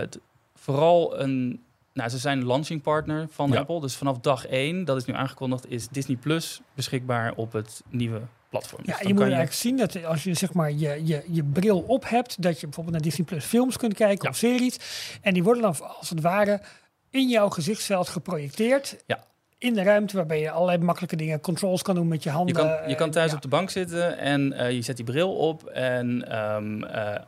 t- 0.10 0.20
vooral 0.56 1.20
een... 1.20 1.64
Nou, 2.00 2.10
ze 2.12 2.18
zijn 2.18 2.46
launching 2.46 2.82
partner 2.82 3.28
van 3.32 3.52
Ja. 3.52 3.60
Apple. 3.60 3.82
Dus 3.82 3.96
vanaf 3.96 4.20
dag 4.20 4.46
één, 4.48 4.86
dat 4.86 4.98
is 4.98 5.06
nu 5.06 5.14
aangekondigd, 5.14 5.70
is 5.72 5.88
Disney 5.88 6.18
Plus 6.18 6.62
beschikbaar 6.74 7.34
op 7.36 7.52
het 7.54 7.82
nieuwe 7.90 8.22
platform. 8.50 8.82
Ja, 8.86 8.98
Dus 8.98 9.08
je 9.08 9.14
moet 9.14 9.22
eigenlijk 9.22 9.54
zien 9.54 9.78
dat 9.78 10.06
als 10.06 10.24
je 10.24 10.34
zeg 10.34 10.54
maar 10.54 10.72
je, 10.72 11.02
je, 11.06 11.24
je 11.28 11.44
bril 11.44 11.80
op 11.88 12.10
hebt, 12.10 12.42
dat 12.42 12.60
je 12.60 12.66
bijvoorbeeld 12.66 12.96
naar 12.96 13.06
Disney 13.06 13.26
Plus 13.26 13.46
films 13.46 13.78
kunt 13.78 13.94
kijken 13.94 14.24
Ja. 14.24 14.30
of 14.30 14.36
series. 14.36 14.78
En 15.22 15.34
die 15.34 15.44
worden 15.44 15.62
dan 15.64 15.76
als 15.98 16.10
het 16.10 16.22
ware 16.22 16.62
in 17.10 17.30
jouw 17.30 17.50
gezichtsveld 17.50 18.08
geprojecteerd. 18.10 19.04
Ja. 19.06 19.20
In 19.58 19.74
de 19.74 19.84
ruimte 19.84 20.16
waarbij 20.16 20.40
je 20.40 20.52
allerlei 20.52 20.78
makkelijke 20.84 21.16
dingen, 21.16 21.42
controls 21.42 21.82
kan 21.82 21.96
doen 21.96 22.08
met 22.08 22.24
je 22.24 22.30
Je 22.30 22.36
handen. 22.36 22.56
kan, 22.56 22.90
je 22.90 22.96
kan 22.96 23.12
thuis 23.12 23.30
ja. 23.30 23.36
op 23.36 23.42
de 23.42 23.48
bank 23.48 23.70
zitten 23.70 24.18
en 24.18 24.54
eh, 24.54 24.72
je 24.72 24.82
zet 24.82 24.96
die 24.96 25.06
bril 25.06 25.36
op. 25.36 25.66
En 25.66 26.30
ehm, 26.32 26.84
eh, 26.84 27.22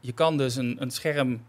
je 0.00 0.12
kan 0.12 0.36
dus 0.36 0.56
een, 0.56 0.76
een 0.80 0.90
scherm, 0.90 1.46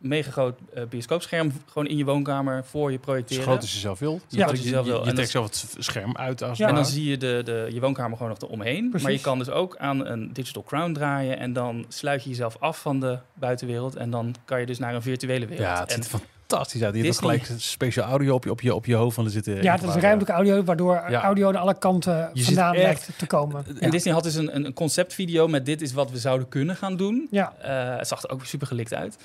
mega 0.00 0.30
groot 0.30 0.58
eh, 0.74 0.82
bioscoopscherm, 0.90 1.52
gewoon 1.66 1.86
in 1.88 1.96
je 1.96 2.04
woonkamer 2.04 2.64
voor 2.64 2.90
je 2.90 2.96
Zo 2.96 3.02
projecteren. 3.02 3.42
groot 3.42 3.60
als 3.60 3.72
je 3.72 3.78
zelf 3.78 3.98
wilt. 3.98 4.24
Ja. 4.28 4.38
je, 4.38 4.50
als 4.50 4.60
je 4.62 4.68
zelf 4.68 4.84
wil. 4.86 4.94
je, 4.94 5.00
En 5.00 5.00
je 5.00 5.06
dat- 5.06 5.14
trekt 5.14 5.30
zelf 5.30 5.44
het 5.46 5.74
scherm 5.78 6.16
uit 6.16 6.42
als 6.42 6.58
Ja. 6.58 6.68
En 6.68 6.74
dan 6.74 6.86
zie 6.86 7.04
je 7.10 7.16
de, 7.16 7.40
de, 7.44 7.68
je 7.72 7.80
woonkamer 7.80 8.16
gewoon 8.16 8.32
nog 8.40 8.48
eromheen. 8.50 8.88
Precies. 8.88 9.02
Maar 9.02 9.12
je 9.16 9.20
kan 9.20 9.38
dus 9.38 9.50
ook 9.50 9.76
aan 9.76 10.06
een 10.06 10.30
digital 10.32 10.62
crown 10.62 10.92
draaien. 10.92 11.38
En 11.38 11.52
dan 11.52 11.84
sluit 11.88 12.22
je 12.22 12.28
jezelf 12.28 12.56
af 12.60 12.80
van 12.80 13.00
de 13.00 13.18
buitenwereld. 13.34 13.96
En 13.96 14.10
dan 14.10 14.34
kan 14.44 14.60
je 14.60 14.66
dus 14.66 14.78
naar 14.78 14.94
een 14.94 15.02
virtuele 15.02 15.46
wereld. 15.46 15.66
Ja, 15.68 15.80
het 15.80 15.88
en 15.96 16.02
ziet 16.02 16.12
er 16.12 16.18
fantastisch 16.46 16.82
uit. 16.82 16.94
Je 16.94 17.02
hebt 17.02 17.18
gelijk 17.18 17.50
speciaal 17.56 18.08
audio 18.10 18.34
op 18.34 18.44
je, 18.44 18.50
op 18.50 18.60
je, 18.60 18.74
op 18.74 18.86
je 18.86 18.94
hoofd 18.94 19.14
van 19.14 19.24
er 19.24 19.30
zitten. 19.30 19.62
Ja, 19.62 19.72
het 19.74 19.82
is 19.82 19.94
ruimtelijke 19.94 20.32
audio, 20.32 20.62
waardoor 20.64 20.94
Ja. 21.08 21.22
audio 21.22 21.48
aan 21.48 21.56
alle 21.56 21.78
kanten 21.78 22.30
Je 22.32 22.44
vandaan 22.44 22.76
lijkt 22.76 23.08
te 23.18 23.26
komen. 23.26 23.64
en 23.66 23.76
Ja. 23.80 23.90
Disney 23.90 24.14
had 24.14 24.22
dus 24.22 24.34
een, 24.34 24.54
een 24.56 24.72
conceptvideo 24.72 25.48
met 25.48 25.66
dit 25.66 25.82
is 25.82 25.92
wat 25.92 26.10
we 26.10 26.18
zouden 26.18 26.48
kunnen 26.48 26.76
gaan 26.76 26.96
doen. 26.96 27.28
Ja. 27.30 27.52
Eh, 27.58 27.98
het 27.98 28.08
zag 28.08 28.22
er 28.22 28.30
ook 28.30 28.44
super 28.44 28.66
gelikt 28.66 28.94
uit. 28.94 29.16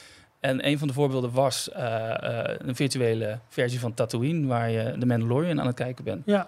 En 0.46 0.68
een 0.68 0.78
van 0.78 0.88
de 0.88 0.94
voorbeelden 0.94 1.32
was 1.32 1.72
eh, 1.72 2.50
eh, 2.50 2.56
een 2.58 2.76
virtuele 2.76 3.40
versie 3.50 3.80
van 3.80 3.94
Tatooine, 3.94 4.48
waar 4.48 4.70
je 4.70 4.96
de 4.98 5.06
Mandalorian 5.06 5.60
aan 5.60 5.68
het 5.68 5.76
kijken 5.76 6.04
bent. 6.04 6.22
Ja. 6.26 6.48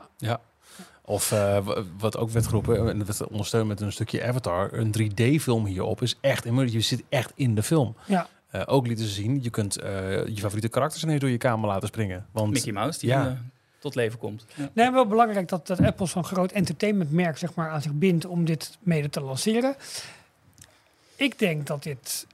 Of 1.01 1.31
eh, 1.31 1.67
wat 1.97 2.17
ook 2.17 2.29
werd 2.29 2.45
geroepen, 2.47 2.89
en 2.89 2.97
dat 2.97 3.07
werd 3.07 3.29
ondersteund 3.29 3.67
met 3.67 3.81
een 3.81 3.91
stukje 3.91 4.23
Avatar, 4.23 4.73
een 4.73 4.93
3D-film 4.99 5.65
hierop 5.65 6.01
is 6.01 6.17
echt. 6.21 6.43
Je 6.43 6.81
zit 6.81 7.03
echt 7.09 7.31
in 7.35 7.55
de 7.55 7.63
film. 7.63 7.95
Ja. 8.05 8.27
Eh, 8.49 8.61
ook 8.65 8.87
lieten 8.87 9.05
ze 9.05 9.11
zien, 9.11 9.39
je 9.43 9.49
kunt 9.49 9.77
eh, 9.77 10.25
je 10.27 10.37
favoriete 10.37 10.69
karakters 10.69 11.03
ineens 11.03 11.19
door 11.19 11.29
je 11.29 11.37
kamer 11.37 11.67
laten 11.69 11.87
springen. 11.87 12.25
Want 12.31 12.53
Mickey 12.53 12.71
Mouse, 12.71 12.99
die 12.99 13.09
Ja. 13.09 13.37
tot 13.79 13.95
leven 13.95 14.19
komt. 14.19 14.45
Ja. 14.55 14.69
Nee, 14.73 14.91
wel 14.91 15.07
belangrijk 15.07 15.47
dat, 15.47 15.67
dat 15.67 15.81
Apple 15.81 16.05
zo'n 16.05 16.23
groot 16.23 16.51
entertainmentmerk 16.51 17.37
zeg 17.37 17.53
maar, 17.53 17.69
aan 17.69 17.81
zich 17.81 17.93
bindt 17.93 18.25
om 18.25 18.45
dit 18.45 18.77
mede 18.79 19.09
te 19.09 19.21
lanceren. 19.21 19.75
Ik 21.15 21.39
denk 21.39 21.67
dat 21.67 21.83
dit 21.83 22.27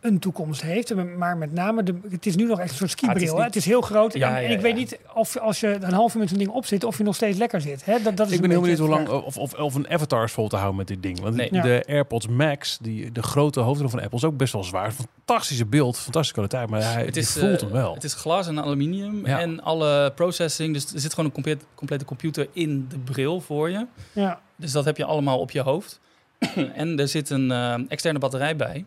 een 0.00 0.18
toekomst 0.18 0.62
heeft. 0.62 0.90
En 0.90 1.18
Maar 1.18 1.36
met 1.36 1.52
name, 1.52 1.82
de, 1.82 1.94
het 2.10 2.26
is 2.26 2.36
nu 2.36 2.44
nog 2.46 2.60
echt 2.60 2.70
een 2.70 2.76
soort 2.76 2.90
skibril. 2.90 3.14
Ah, 3.16 3.20
het 3.22 3.28
is 3.28 3.30
hè. 3.30 3.36
niet- 3.36 3.46
het 3.46 3.56
is 3.56 3.64
heel 3.64 3.80
groot. 3.80 4.14
Ja, 4.14 4.28
en, 4.30 4.36
en 4.36 4.42
ja, 4.42 4.48
ik 4.56 4.60
weet 4.60 4.74
niet 4.74 4.98
of 5.14 5.36
als 5.38 5.60
je 5.60 5.76
een 5.80 5.92
half 5.92 6.14
uur 6.14 6.20
met 6.20 6.28
zo'n 6.28 6.38
ding 6.38 6.50
op 6.50 6.66
zit, 6.66 6.84
of 6.84 6.98
je 6.98 7.04
nog 7.04 7.14
steeds 7.14 7.38
lekker 7.38 7.60
zit. 7.60 7.84
Hè? 7.84 8.02
Dat, 8.02 8.16
dat 8.16 8.26
is 8.28 8.34
Ik 8.34 8.40
ben 8.40 8.50
heel 8.50 8.60
benieuwd 8.60 8.78
hoe 8.78 8.88
lang 8.88 9.08
of, 9.08 9.36
of, 9.38 9.54
of 9.54 9.74
een 9.74 9.88
Avatar 9.90 10.24
is 10.24 10.32
vol 10.32 10.48
te 10.48 10.56
houden 10.56 10.76
met 10.76 10.86
dit 10.86 11.02
ding. 11.02 11.20
Want 11.20 11.34
Nee. 11.34 11.48
Ja. 11.52 11.62
de 11.62 11.84
AirPods 11.86 12.28
Max, 12.28 12.78
die, 12.80 13.12
de 13.12 13.22
grote 13.22 13.60
hoofdrol 13.60 13.88
van 13.88 14.00
Apple, 14.00 14.18
is 14.18 14.24
ook 14.24 14.36
best 14.36 14.52
wel 14.52 14.64
zwaar. 14.64 14.92
Fantastische 14.92 15.66
beeld, 15.66 15.96
fantastische 15.98 16.32
kwaliteit, 16.34 16.68
maar 16.70 16.92
hij 16.92 17.04
Het 17.04 17.16
is, 17.16 17.30
voelt 17.32 17.54
eh, 17.54 17.60
hem 17.60 17.70
wel. 17.70 17.94
Het 17.94 18.04
is 18.04 18.14
glas 18.14 18.46
en 18.46 18.58
aluminium 18.62 19.26
Ja. 19.26 19.40
en 19.40 19.62
alle 19.62 20.12
processing. 20.14 20.72
Dus 20.74 20.92
er 20.92 21.00
zit 21.00 21.10
gewoon 21.10 21.26
een 21.26 21.32
compleet, 21.34 21.64
complete 21.74 22.04
computer 22.04 22.48
in 22.52 22.86
de 22.88 22.98
bril 22.98 23.40
voor 23.40 23.70
je. 23.70 23.86
Ja. 24.12 24.40
Dus 24.56 24.72
dat 24.72 24.84
heb 24.84 24.96
je 24.96 25.04
allemaal 25.04 25.38
op 25.38 25.50
je 25.50 25.60
hoofd. 25.60 26.00
en 26.74 26.98
er 26.98 27.08
zit 27.08 27.30
een 27.30 27.50
eh, 27.50 27.74
externe 27.88 28.18
batterij 28.18 28.56
bij. 28.56 28.84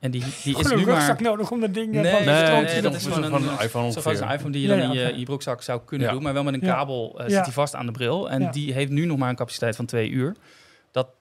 En 0.00 0.10
die, 0.10 0.22
die 0.42 0.58
is 0.58 0.70
een 0.70 0.76
nu 0.78 0.84
rugzak 0.84 1.20
maar... 1.20 1.30
nodig 1.30 1.50
om 1.50 1.60
dat 1.60 1.74
ding 1.74 1.94
eh, 1.94 2.00
Nee, 2.00 2.12
van 2.12 2.24
nee, 2.24 2.50
nee, 2.62 2.74
te 2.74 2.80
dat 2.80 2.94
is 2.94 3.06
gewoon 3.06 3.22
een, 3.24 3.32
een 3.32 3.60
iPhone 3.60 3.84
ongeveer. 3.86 4.22
een 4.22 4.30
iPhone 4.30 4.50
die 4.52 4.62
je 4.62 4.68
dan 4.68 4.78
ja, 4.78 4.84
in 4.84 4.92
je, 4.92 5.18
je 5.18 5.24
broekzak 5.24 5.62
zou 5.62 5.80
kunnen 5.84 6.06
Ja. 6.06 6.12
doen. 6.12 6.22
Maar 6.22 6.32
wel 6.32 6.42
met 6.42 6.54
een 6.54 6.60
kabel 6.60 7.14
eh, 7.18 7.28
Ja. 7.28 7.34
zit 7.34 7.44
hij 7.44 7.52
vast 7.52 7.74
aan 7.74 7.86
de 7.86 7.92
bril. 7.92 8.30
En 8.30 8.40
Ja. 8.40 8.50
die 8.50 8.72
heeft 8.72 8.90
nu 8.90 9.04
nog 9.06 9.18
maar 9.18 9.28
een 9.28 9.36
capaciteit 9.36 9.76
van 9.76 9.86
twee 9.86 10.08
uur. 10.10 10.34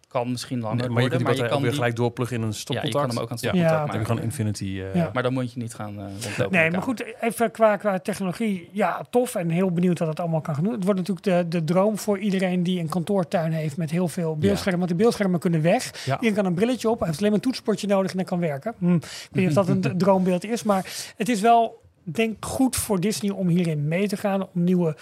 Dat 0.08 0.22
kan 0.22 0.32
misschien 0.32 0.60
langer 0.60 0.78
Nee, 0.78 0.90
maar 0.90 1.04
je 1.04 1.10
ook 1.12 1.50
weer 1.52 1.60
die- 1.62 1.72
gelijk 1.72 1.96
doorpluggen 1.96 2.38
in 2.38 2.42
een 2.44 2.48
Ja, 2.50 2.54
je 2.56 2.60
stopcontact. 2.62 3.06
kan 3.06 3.16
hem 3.16 3.24
ook 3.24 3.30
aan 3.32 3.38
Ja, 3.42 3.50
stopcontact 3.50 3.72
Ja, 3.74 3.80
dan 3.86 3.90
heb 3.90 4.00
je 4.00 4.06
gewoon 4.06 4.22
Infinity. 4.24 4.64
eh, 4.82 4.96
Ja. 4.96 5.10
Maar 5.14 5.24
dan 5.24 5.34
moet 5.34 5.54
je 5.54 5.60
niet 5.60 5.74
gaan 5.74 6.00
eh 6.00 6.06
rondlopen. 6.24 6.58
Nee, 6.60 6.72
maar 6.72 6.82
goed, 6.82 7.04
even 7.22 7.52
qua, 7.52 7.76
qua 7.78 8.00
technologie. 8.00 8.70
Ja, 8.72 9.06
tof 9.10 9.36
en 9.36 9.50
heel 9.50 9.72
benieuwd 9.72 10.00
wat 10.00 10.08
het 10.08 10.20
allemaal 10.20 10.42
kan 10.42 10.56
gaan 10.56 10.64
doen. 10.64 10.74
Het 10.74 10.84
wordt 10.84 11.00
natuurlijk 11.00 11.26
de, 11.52 11.58
de 11.60 11.64
droom 11.66 11.98
voor 11.98 12.20
iedereen 12.20 12.64
die 12.64 12.80
een 12.80 12.90
kantoortuin 12.90 13.52
heeft 13.52 13.78
met 13.78 13.92
heel 13.92 14.08
veel 14.08 14.38
beeldschermen. 14.38 14.78
Want 14.80 14.92
de 14.92 14.98
beeldschermen 14.98 15.40
kunnen 15.40 15.62
weg. 15.62 16.06
Ja. 16.06 16.14
Iedereen 16.14 16.36
kan 16.36 16.46
een 16.46 16.54
brilletje 16.54 16.90
op, 16.90 16.98
hij 17.00 17.08
heeft 17.08 17.20
alleen 17.20 17.32
maar 17.32 17.40
een 17.40 17.46
toetsenbordje 17.46 17.88
nodig 17.88 18.12
en 18.12 18.18
dan 18.18 18.26
kan 18.26 18.40
werken. 18.40 18.74
Hm, 18.80 18.94
ik 18.96 19.02
weet 19.32 19.48
niet 19.48 19.58
of 19.58 19.66
dat 19.66 19.68
een 19.68 19.98
droombeeld 20.04 20.44
is, 20.46 20.64
maar 20.64 21.12
het 21.18 21.30
is 21.30 21.42
wel, 21.42 21.82
denk 22.04 22.38
ik, 22.38 22.46
goed 22.46 22.76
voor 22.76 23.00
Disney 23.00 23.32
om 23.32 23.48
hierin 23.48 23.88
mee 23.88 24.08
te 24.08 24.18
gaan. 24.18 24.42
Om 24.42 24.50
nieuwe 24.64 24.96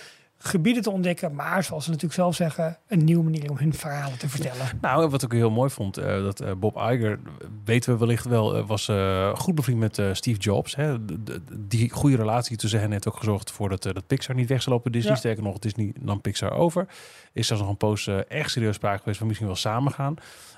gebieden 0.45 0.83
te 0.83 0.89
ontdekken. 0.91 1.35
Maar 1.35 1.63
zoals 1.63 1.83
ze 1.83 1.89
natuurlijk 1.89 2.15
zelf 2.19 2.35
zeggen, 2.35 2.77
een 2.87 3.03
nieuwe 3.03 3.23
manier 3.23 3.49
om 3.49 3.57
hun 3.57 3.73
verhalen 3.73 4.17
te 4.17 4.29
vertellen. 4.29 4.65
Nou, 4.81 5.09
wat 5.09 5.23
ik 5.23 5.31
heel 5.31 5.49
mooi 5.51 5.69
vond, 5.69 5.97
eh, 5.97 6.05
dat 6.23 6.39
eh, 6.39 6.51
Bob 6.57 6.75
Iger, 6.75 7.19
weten 7.65 7.91
we 7.93 7.99
wellicht 7.99 8.25
wel, 8.25 8.55
eh, 8.55 8.67
was 8.67 8.91
goed 9.39 9.55
bevriend 9.55 9.79
met 9.79 10.01
Steve 10.17 10.39
Jobs. 10.39 10.75
Hè? 10.75 11.05
De- 11.05 11.23
de- 11.23 11.41
die 11.67 11.89
goede 11.89 12.15
relatie 12.15 12.57
tussen 12.57 12.79
hen 12.79 12.91
heeft 12.91 13.07
ook 13.07 13.17
gezorgd 13.17 13.51
voor 13.51 13.69
dat, 13.69 13.83
dat 13.83 14.07
Pixar 14.07 14.35
niet 14.35 14.49
weg 14.49 14.61
zal 14.61 14.73
lopen. 14.73 14.91
Disney, 14.91 15.11
Ja. 15.11 15.17
sterker 15.17 15.43
nog, 15.43 15.59
Disney 15.59 15.93
nam 15.99 16.21
Pixar 16.21 16.51
over. 16.51 16.87
Is 17.33 17.47
zelfs 17.47 17.61
nog 17.61 17.71
een 17.71 17.77
poos 17.77 18.07
eh, 18.07 18.17
echt 18.27 18.51
serieus 18.51 18.75
sprake 18.75 18.97
geweest 18.99 19.17
van 19.17 19.27
misschien 19.27 19.47
wel 19.47 19.55
samen 19.57 19.91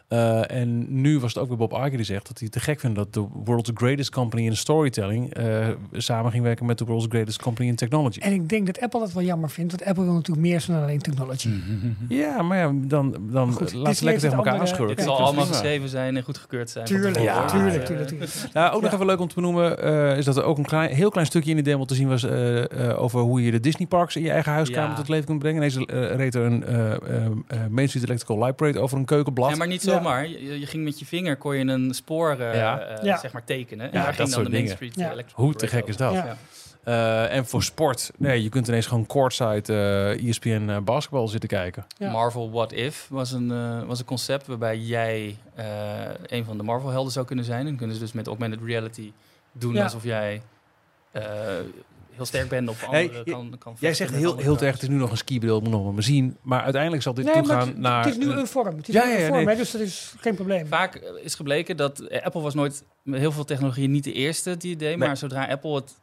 Eh, 0.08 0.52
en 0.52 1.02
nu 1.02 1.20
was 1.20 1.34
het 1.34 1.44
ook 1.44 1.48
weer 1.48 1.58
Bob 1.58 1.72
Iger 1.74 1.90
die 1.90 2.04
zegt 2.04 2.28
dat 2.28 2.40
hij 2.40 2.50
te 2.50 2.60
gek 2.60 2.80
vindt 2.80 2.96
dat 2.96 3.14
de 3.14 3.28
world's 3.44 3.72
greatest 3.74 4.10
company 4.12 4.46
in 4.46 4.58
storytelling 4.58 5.34
eh, 5.34 5.68
samen 5.92 6.32
ging 6.32 6.44
werken 6.44 6.66
met 6.66 6.78
de 6.78 6.86
world's 6.86 7.06
greatest 7.10 7.42
company 7.42 7.68
in 7.68 7.76
technology. 7.76 8.20
En 8.20 8.34
ik 8.34 8.50
denk 8.50 8.66
dat 8.66 8.80
Apple 8.82 9.00
dat 9.00 9.14
wel 9.14 9.24
jammer 9.24 9.50
vindt, 9.50 9.72
want 9.72 9.86
Apple 9.90 10.04
wil 10.04 10.14
natuurlijk 10.14 10.48
meer 10.48 10.64
dan 10.68 10.82
alleen 10.82 11.00
technology. 11.00 11.50
Ja, 12.08 12.42
maar 12.42 12.58
ja, 12.58 12.72
dan, 12.76 13.16
dan 13.32 13.52
Goed, 13.52 13.60
laten 13.60 13.84
Disney 13.84 13.94
we 13.94 14.04
lekker 14.04 14.22
tegen 14.22 14.38
elkaar 14.38 14.60
aanschurken. 14.60 14.96
Het 14.96 15.04
zal 15.04 15.20
allemaal 15.20 15.46
geschreven 15.46 15.90
zijn 15.90 16.18
en 16.18 16.24
goedgekeurd 16.24 16.70
zijn. 16.70 16.86
Tuurlijk. 16.86 17.20
Ja. 17.20 17.46
tuurlijk, 17.46 17.86
tuurlijk, 17.86 18.08
tuurlijk. 18.08 18.32
Nou, 18.54 18.68
ook 18.76 18.82
nog 18.82 18.90
Ja. 18.90 18.96
even 18.96 19.06
leuk 19.06 19.20
om 19.20 19.28
te 19.28 19.36
benoemen, 19.36 19.84
eh, 19.84 20.18
is 20.18 20.26
dat 20.26 20.38
er 20.38 20.44
ook 20.44 20.58
een 20.58 20.66
klein, 20.66 20.94
heel 20.94 21.10
klein 21.10 21.28
stukje 21.28 21.50
in 21.50 21.56
de 21.58 21.62
demo 21.64 21.86
te 21.86 21.96
zien 21.96 22.08
was 22.08 22.24
eh, 22.24 22.90
eh, 22.90 23.02
over 23.02 23.20
hoe 23.20 23.44
je 23.44 23.52
de 23.52 23.60
Disney 23.60 23.88
parks 23.88 24.16
in 24.16 24.24
je 24.24 24.32
eigen 24.32 24.52
huiskamer 24.52 24.90
Ja. 24.90 24.96
tot 24.96 25.08
leven 25.10 25.26
kunt 25.26 25.40
brengen. 25.40 25.62
Deze 25.62 25.86
eh, 25.86 26.16
reed 26.16 26.36
er 26.36 26.42
een 26.44 26.66
eh 26.66 26.76
eh, 26.92 27.26
eh, 27.48 27.60
Main 27.70 27.88
Street 27.88 28.06
Electrical 28.06 28.38
Light 28.38 28.56
Parade 28.56 28.80
over 28.80 28.98
een 28.98 29.06
keukenblad. 29.06 29.50
Ja, 29.50 29.56
maar 29.56 29.68
niet 29.68 29.84
Ja. 29.84 29.97
Zomaar. 29.98 30.28
Je, 30.28 30.60
je 30.60 30.66
ging 30.66 30.84
met 30.84 31.00
je 31.00 31.06
vinger, 31.06 31.38
kon 31.38 31.56
je 31.56 31.66
een 31.66 31.94
spoor 31.94 32.32
eh, 32.40 32.56
Ja. 32.56 32.80
eh, 32.80 33.04
Ja. 33.04 33.18
zeg 33.18 33.32
maar 33.32 33.44
tekenen. 33.44 33.86
En 33.92 33.98
Ja, 33.98 34.04
daar 34.04 34.06
dat 34.06 34.16
ging 34.16 34.28
dan 34.30 34.40
soort 34.40 34.46
de 34.46 34.52
Main. 34.62 34.68
Street 34.70 34.96
Ja. 34.96 35.12
Electrical 35.12 35.44
Hoe 35.44 35.54
te 35.54 35.68
gek 35.68 35.88
is 35.88 35.98
dat? 35.98 36.14
Ja. 36.14 36.38
Eh, 36.84 37.36
en 37.36 37.46
voor 37.46 37.64
sport, 37.64 38.12
nee, 38.18 38.44
je 38.44 38.50
kunt 38.50 38.68
ineens 38.68 38.86
gewoon 38.86 39.06
courtside 39.06 39.74
eh 39.74 40.28
ESPN 40.30 40.70
eh, 40.70 40.78
basketbal 40.78 41.28
zitten 41.28 41.50
kijken. 41.50 41.86
Ja. 41.98 42.12
Marvel 42.12 42.52
What 42.52 42.72
If 42.72 43.08
was 43.10 43.32
een, 43.32 43.52
eh, 43.52 43.84
was 43.84 44.00
een 44.00 44.06
concept 44.06 44.48
waarbij 44.48 44.78
jij 44.78 45.38
eh, 45.56 45.66
een 46.26 46.46
van 46.46 46.58
de 46.58 46.64
Marvel-helden 46.64 47.12
zou 47.12 47.26
kunnen 47.26 47.46
zijn. 47.46 47.68
En 47.68 47.76
kunnen 47.76 47.96
ze 47.96 48.02
dus 48.02 48.12
met 48.14 48.28
augmented 48.28 48.60
reality 48.66 49.12
doen 49.52 49.74
Ja. 49.74 49.84
alsof 49.84 50.04
jij 50.04 50.42
eh, 51.12 51.24
heel 52.18 52.26
sterk 52.26 52.50
bent 52.50 52.70
of 52.70 52.86
Hey, 52.86 53.02
anderen 53.04 53.22
je- 53.26 53.32
kan, 53.32 53.56
kan 53.60 53.76
Jij 53.80 53.94
zegt 53.94 54.12
heel, 54.16 54.24
andere 54.30 54.44
heel 54.44 54.56
terecht, 54.56 54.74
het 54.74 54.84
is 54.84 54.90
nu 54.90 54.96
nog 55.02 55.12
een 55.12 55.18
skibril, 55.18 55.60
moet 55.60 55.70
nog 55.70 55.94
maar 55.94 56.04
zien. 56.04 56.38
Maar 56.42 56.62
uiteindelijk 56.62 57.04
zal 57.04 57.14
dit 57.14 57.26
Nee, 57.26 57.34
toegaan 57.34 57.68
het, 57.68 57.78
naar... 57.78 58.04
het 58.06 58.18
is 58.18 58.26
nu 58.26 58.32
een- 58.32 58.48
vorm. 58.48 58.78
Het 58.78 58.88
is 58.88 58.94
Ja, 58.94 59.04
nu 59.04 59.10
ja, 59.10 59.16
een 59.16 59.22
ja, 59.22 59.28
vorm, 59.28 59.40
nee. 59.46 59.54
hè, 59.54 59.56
dus 59.62 59.72
dat 59.72 59.82
is 59.82 60.14
geen 60.20 60.36
probleem. 60.36 60.68
Vaak 60.68 60.96
eh, 60.96 61.10
is 61.24 61.36
gebleken 61.36 61.78
dat 61.78 62.00
eh, 62.00 62.26
Apple 62.26 62.42
was 62.42 62.54
nooit 62.54 62.84
met 63.04 63.20
heel 63.20 63.32
veel 63.32 63.46
technologieën 63.46 63.92
niet 63.92 64.04
de 64.04 64.14
eerste 64.14 64.58
die 64.58 64.70
het 64.70 64.80
deed. 64.80 64.98
Nee. 64.98 65.08
Maar 65.08 65.18
zodra 65.18 65.46
Apple 65.46 65.76
het 65.76 65.94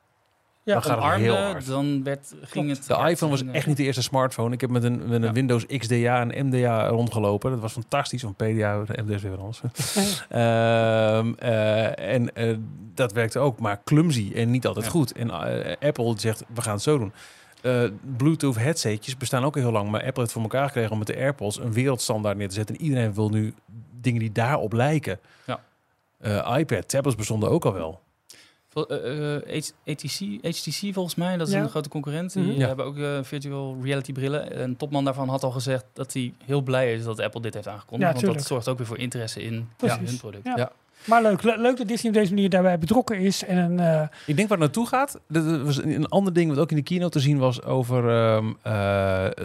Ja. 0.64 0.72
Dan 0.72 0.82
gaat 0.82 1.02
het 1.02 1.14
heel 1.20 1.32
omarmde, 1.36 1.52
hard. 1.52 1.66
dan 1.66 2.02
werd, 2.04 2.34
ging 2.42 2.68
het... 2.68 2.86
De 2.86 2.94
iPhone 3.10 3.30
was 3.30 3.40
En, 3.40 3.48
eh, 3.48 3.54
echt 3.54 3.66
niet 3.66 3.76
de 3.76 3.82
eerste 3.82 4.02
smartphone. 4.02 4.54
Ik 4.54 4.60
heb 4.60 4.70
met 4.70 4.84
een, 4.84 4.98
met 5.08 5.12
een 5.12 5.22
Ja. 5.22 5.32
Windows 5.32 5.66
XDA 5.66 6.20
en 6.30 6.46
MDA 6.46 6.86
rondgelopen. 6.86 7.50
Dat 7.50 7.60
was 7.60 7.72
fantastisch. 7.72 8.20
Van 8.20 8.34
PDA, 8.34 8.76
MDA 9.04 9.14
is 9.14 9.22
weer 9.22 9.30
wat 9.36 9.40
anders. 9.40 9.60
Ehm, 10.28 11.32
eh, 11.38 12.12
en 12.14 12.34
eh, 12.34 12.56
dat 12.94 13.12
werkte 13.12 13.38
ook, 13.38 13.58
maar 13.60 13.80
clumsy 13.84 14.32
en 14.34 14.50
niet 14.50 14.66
altijd 14.66 14.84
Ja. 14.84 14.90
goed. 14.90 15.12
En 15.12 15.30
Apple 15.80 16.14
zegt, 16.16 16.44
we 16.54 16.62
gaan 16.62 16.74
het 16.74 16.82
zo 16.82 16.98
doen. 16.98 17.12
Bluetooth 18.16 18.56
headsetjes 18.58 19.16
bestaan 19.16 19.44
ook 19.44 19.54
al 19.56 19.62
heel 19.62 19.72
lang, 19.72 19.90
maar 19.90 20.00
Apple 20.04 20.22
heeft 20.22 20.32
het 20.32 20.32
voor 20.32 20.42
elkaar 20.42 20.66
gekregen 20.66 20.90
om 20.92 20.98
met 20.98 21.06
de 21.06 21.16
AirPods 21.16 21.58
een 21.58 21.72
wereldstandaard 21.72 22.36
neer 22.36 22.48
te 22.48 22.54
zetten. 22.54 22.76
En 22.76 22.82
iedereen 22.82 23.14
wil 23.14 23.28
nu 23.28 23.54
dingen 24.00 24.20
die 24.20 24.32
daarop 24.32 24.72
lijken. 24.72 25.18
Ja. 25.46 25.60
IPad, 26.58 26.88
tablets 26.88 27.16
bestonden 27.16 27.50
ook 27.50 27.64
al 27.64 27.72
wel. 27.72 28.00
Vol- 28.74 28.88
eh, 28.88 29.36
eh, 29.36 29.62
HTC, 29.86 30.38
HTC 30.42 30.92
volgens 30.94 31.14
mij, 31.14 31.36
dat 31.36 31.48
is 31.48 31.54
Ja. 31.54 31.60
een 31.60 31.68
grote 31.68 31.88
concurrent. 31.88 32.32
Die. 32.32 32.58
Ja. 32.58 32.66
hebben 32.66 32.84
ook 32.84 32.98
eh, 32.98 33.18
virtual 33.22 33.76
reality 33.82 34.12
brillen. 34.12 34.62
Een 34.62 34.76
topman 34.76 35.04
daarvan 35.04 35.28
had 35.28 35.42
al 35.42 35.50
gezegd 35.50 35.84
dat 35.92 36.12
hij 36.12 36.32
heel 36.44 36.60
blij 36.62 36.92
is 36.94 37.04
dat 37.04 37.20
Apple 37.20 37.40
dit 37.40 37.54
heeft 37.54 37.68
aangekondigd. 37.68 38.20
Ja, 38.20 38.26
want 38.26 38.38
dat 38.38 38.46
zorgt 38.46 38.68
ook 38.68 38.78
weer 38.78 38.86
voor 38.86 38.98
interesse 38.98 39.42
in 39.42 39.68
hun 39.78 40.16
product. 40.18 40.44
Ja. 40.46 40.52
Ja. 40.56 40.72
Maar 41.04 41.22
leuk, 41.22 41.42
le- 41.42 41.56
leuk 41.56 41.76
dat 41.76 41.88
Disney 41.88 42.12
op 42.12 42.18
deze 42.18 42.34
manier 42.34 42.50
daarbij 42.50 42.78
betrokken 42.78 43.18
is. 43.18 43.44
En 43.44 43.56
een, 43.56 43.78
eh, 43.80 44.08
Ik 44.26 44.36
denk 44.36 44.48
waar 44.48 44.58
het 44.58 44.66
naartoe 44.66 44.86
gaat. 44.86 45.20
Dat 45.28 45.62
was 45.62 45.82
een 45.82 46.06
ander 46.08 46.32
ding 46.32 46.48
wat 46.50 46.58
ook 46.58 46.70
in 46.70 46.76
de 46.76 46.82
keynote 46.82 47.10
te 47.18 47.20
zien 47.24 47.38
was 47.38 47.62
over 47.62 48.08
ehm, 48.10 48.46
eh, 48.62 48.72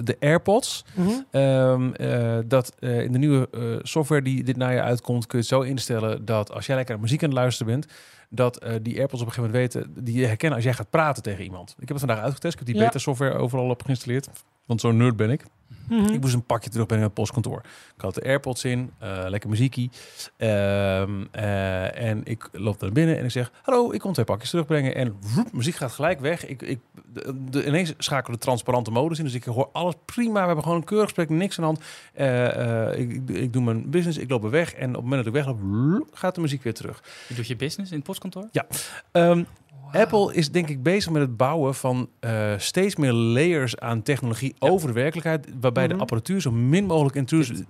de 0.04 0.15
AirPods. 0.20 0.86
mhm. 0.96 1.10
Ehm, 1.32 1.94
eh, 1.94 2.38
dat 2.46 2.76
eh, 2.80 3.02
in 3.04 3.12
de 3.12 3.18
nieuwe 3.18 3.48
eh, 3.52 3.62
software 3.82 4.22
die 4.22 4.44
dit 4.44 4.58
najaar 4.58 4.84
uitkomt, 4.84 5.26
kun 5.28 5.38
je 5.39 5.44
het 5.46 5.54
zo 5.54 5.62
instellen 5.62 6.26
dat 6.26 6.52
als 6.52 6.65
jij 6.65 6.76
lekker 6.76 6.94
naar 6.94 7.04
muziek 7.04 7.24
aan 7.24 7.30
het 7.30 7.38
luisteren 7.38 7.74
bent, 7.74 7.86
dat 8.30 8.58
eh, 8.58 8.74
die 8.82 8.98
AirPods 8.98 9.22
op 9.22 9.28
een 9.28 9.34
gegeven 9.34 9.52
moment 9.56 9.74
weten, 9.74 10.04
die 10.04 10.26
herkennen 10.26 10.56
als 10.56 10.63
jij 10.65 10.74
gaat 10.74 10.89
praten 10.89 11.24
tegen 11.24 11.44
iemand. 11.44 11.70
Ik 11.72 11.88
heb 11.88 11.89
het 11.89 12.00
vandaag 12.00 12.20
uitgetest. 12.20 12.54
Ik 12.54 12.60
heb 12.60 12.68
die 12.68 12.78
Ja. 12.78 12.86
beta 12.86 13.00
software 13.00 13.38
overal 13.38 13.70
op 13.70 13.84
geïnstalleerd. 13.84 14.30
Want 14.65 14.82
zo'n 14.82 14.98
nerd 14.98 15.15
ben 15.15 15.30
ik. 15.30 15.46
Mhm. 15.89 16.13
Ik 16.13 16.21
moest 16.21 16.34
een 16.34 16.43
pakje 16.45 16.69
terugbrengen 16.69 17.06
naar 17.06 17.15
het 17.15 17.23
postkantoor. 17.23 17.62
Ik 17.95 18.02
had 18.02 18.13
de 18.15 18.23
AirPods 18.23 18.63
in, 18.63 18.91
eh, 18.99 19.23
lekker 19.28 19.49
muziekie. 19.49 19.91
Ehm, 20.38 21.25
eh, 21.32 22.02
en 22.10 22.21
ik 22.23 22.49
loop 22.52 22.82
naar 22.82 22.91
binnen 22.91 23.17
en 23.17 23.23
ik 23.25 23.32
zeg... 23.32 23.52
Hallo, 23.62 23.91
ik 23.91 23.99
kom 23.99 24.13
twee 24.13 24.25
pakjes 24.25 24.49
terugbrengen. 24.49 24.95
En 24.95 25.15
woep, 25.36 25.54
muziek 25.54 25.75
gaat 25.75 25.91
gelijk 25.91 26.19
weg. 26.19 26.45
Ik, 26.47 26.62
ik, 26.62 26.80
de, 27.13 27.36
de- 27.49 27.65
ineens 27.65 27.93
schakelen 27.97 28.39
de 28.39 28.45
transparante 28.45 28.91
modus 28.91 29.17
in. 29.19 29.23
Dus 29.25 29.34
ik 29.34 29.43
hoor 29.43 29.69
alles 29.71 29.93
prima. 30.06 30.39
We 30.39 30.45
hebben 30.45 30.63
gewoon 30.63 30.78
een 30.78 30.84
keurig 30.84 31.06
gesprek, 31.06 31.30
niks 31.30 31.60
aan 31.60 31.73
de 31.73 31.80
hand. 31.80 31.86
Eh, 32.13 32.99
ik, 32.99 33.12
ik, 33.12 33.30
ik 33.30 33.54
doe 33.54 33.63
mijn 33.63 33.89
business, 33.89 34.17
ik 34.17 34.30
loop 34.30 34.41
weer 34.41 34.52
weg. 34.52 34.73
En 34.73 34.88
op 34.89 34.93
het 34.93 35.04
moment 35.04 35.23
dat 35.25 35.36
ik 35.36 35.43
wegloop, 35.45 36.08
gaat 36.13 36.36
de 36.36 36.41
muziek 36.41 36.63
weer 36.63 36.73
terug. 36.73 37.04
Je 37.28 37.36
doet 37.36 37.47
je 37.47 37.56
business 37.56 37.91
in 37.91 37.97
het 37.97 38.06
postkantoor? 38.06 38.47
Apple 39.91 40.34
is 40.34 40.52
denk 40.52 40.69
ik 40.69 40.84
bezig 40.84 41.12
met 41.12 41.21
het 41.21 41.38
bouwen 41.38 41.75
van 41.75 42.10
eh, 42.19 42.54
steeds 42.58 42.95
meer 42.95 43.12
layers 43.13 43.78
aan 43.80 44.02
technologie 44.02 44.56
Ja. 44.60 44.69
over 44.69 44.88
de 44.88 44.93
werkelijkheid, 44.93 45.47
waarbij 45.60 45.86
Mhm. 45.86 45.93
de 45.95 45.99
apparatuur 46.02 46.41
zo 46.41 46.52
min 46.52 46.86
mogelijk 46.86 47.15
intrusief. 47.15 47.58
De 47.58 47.65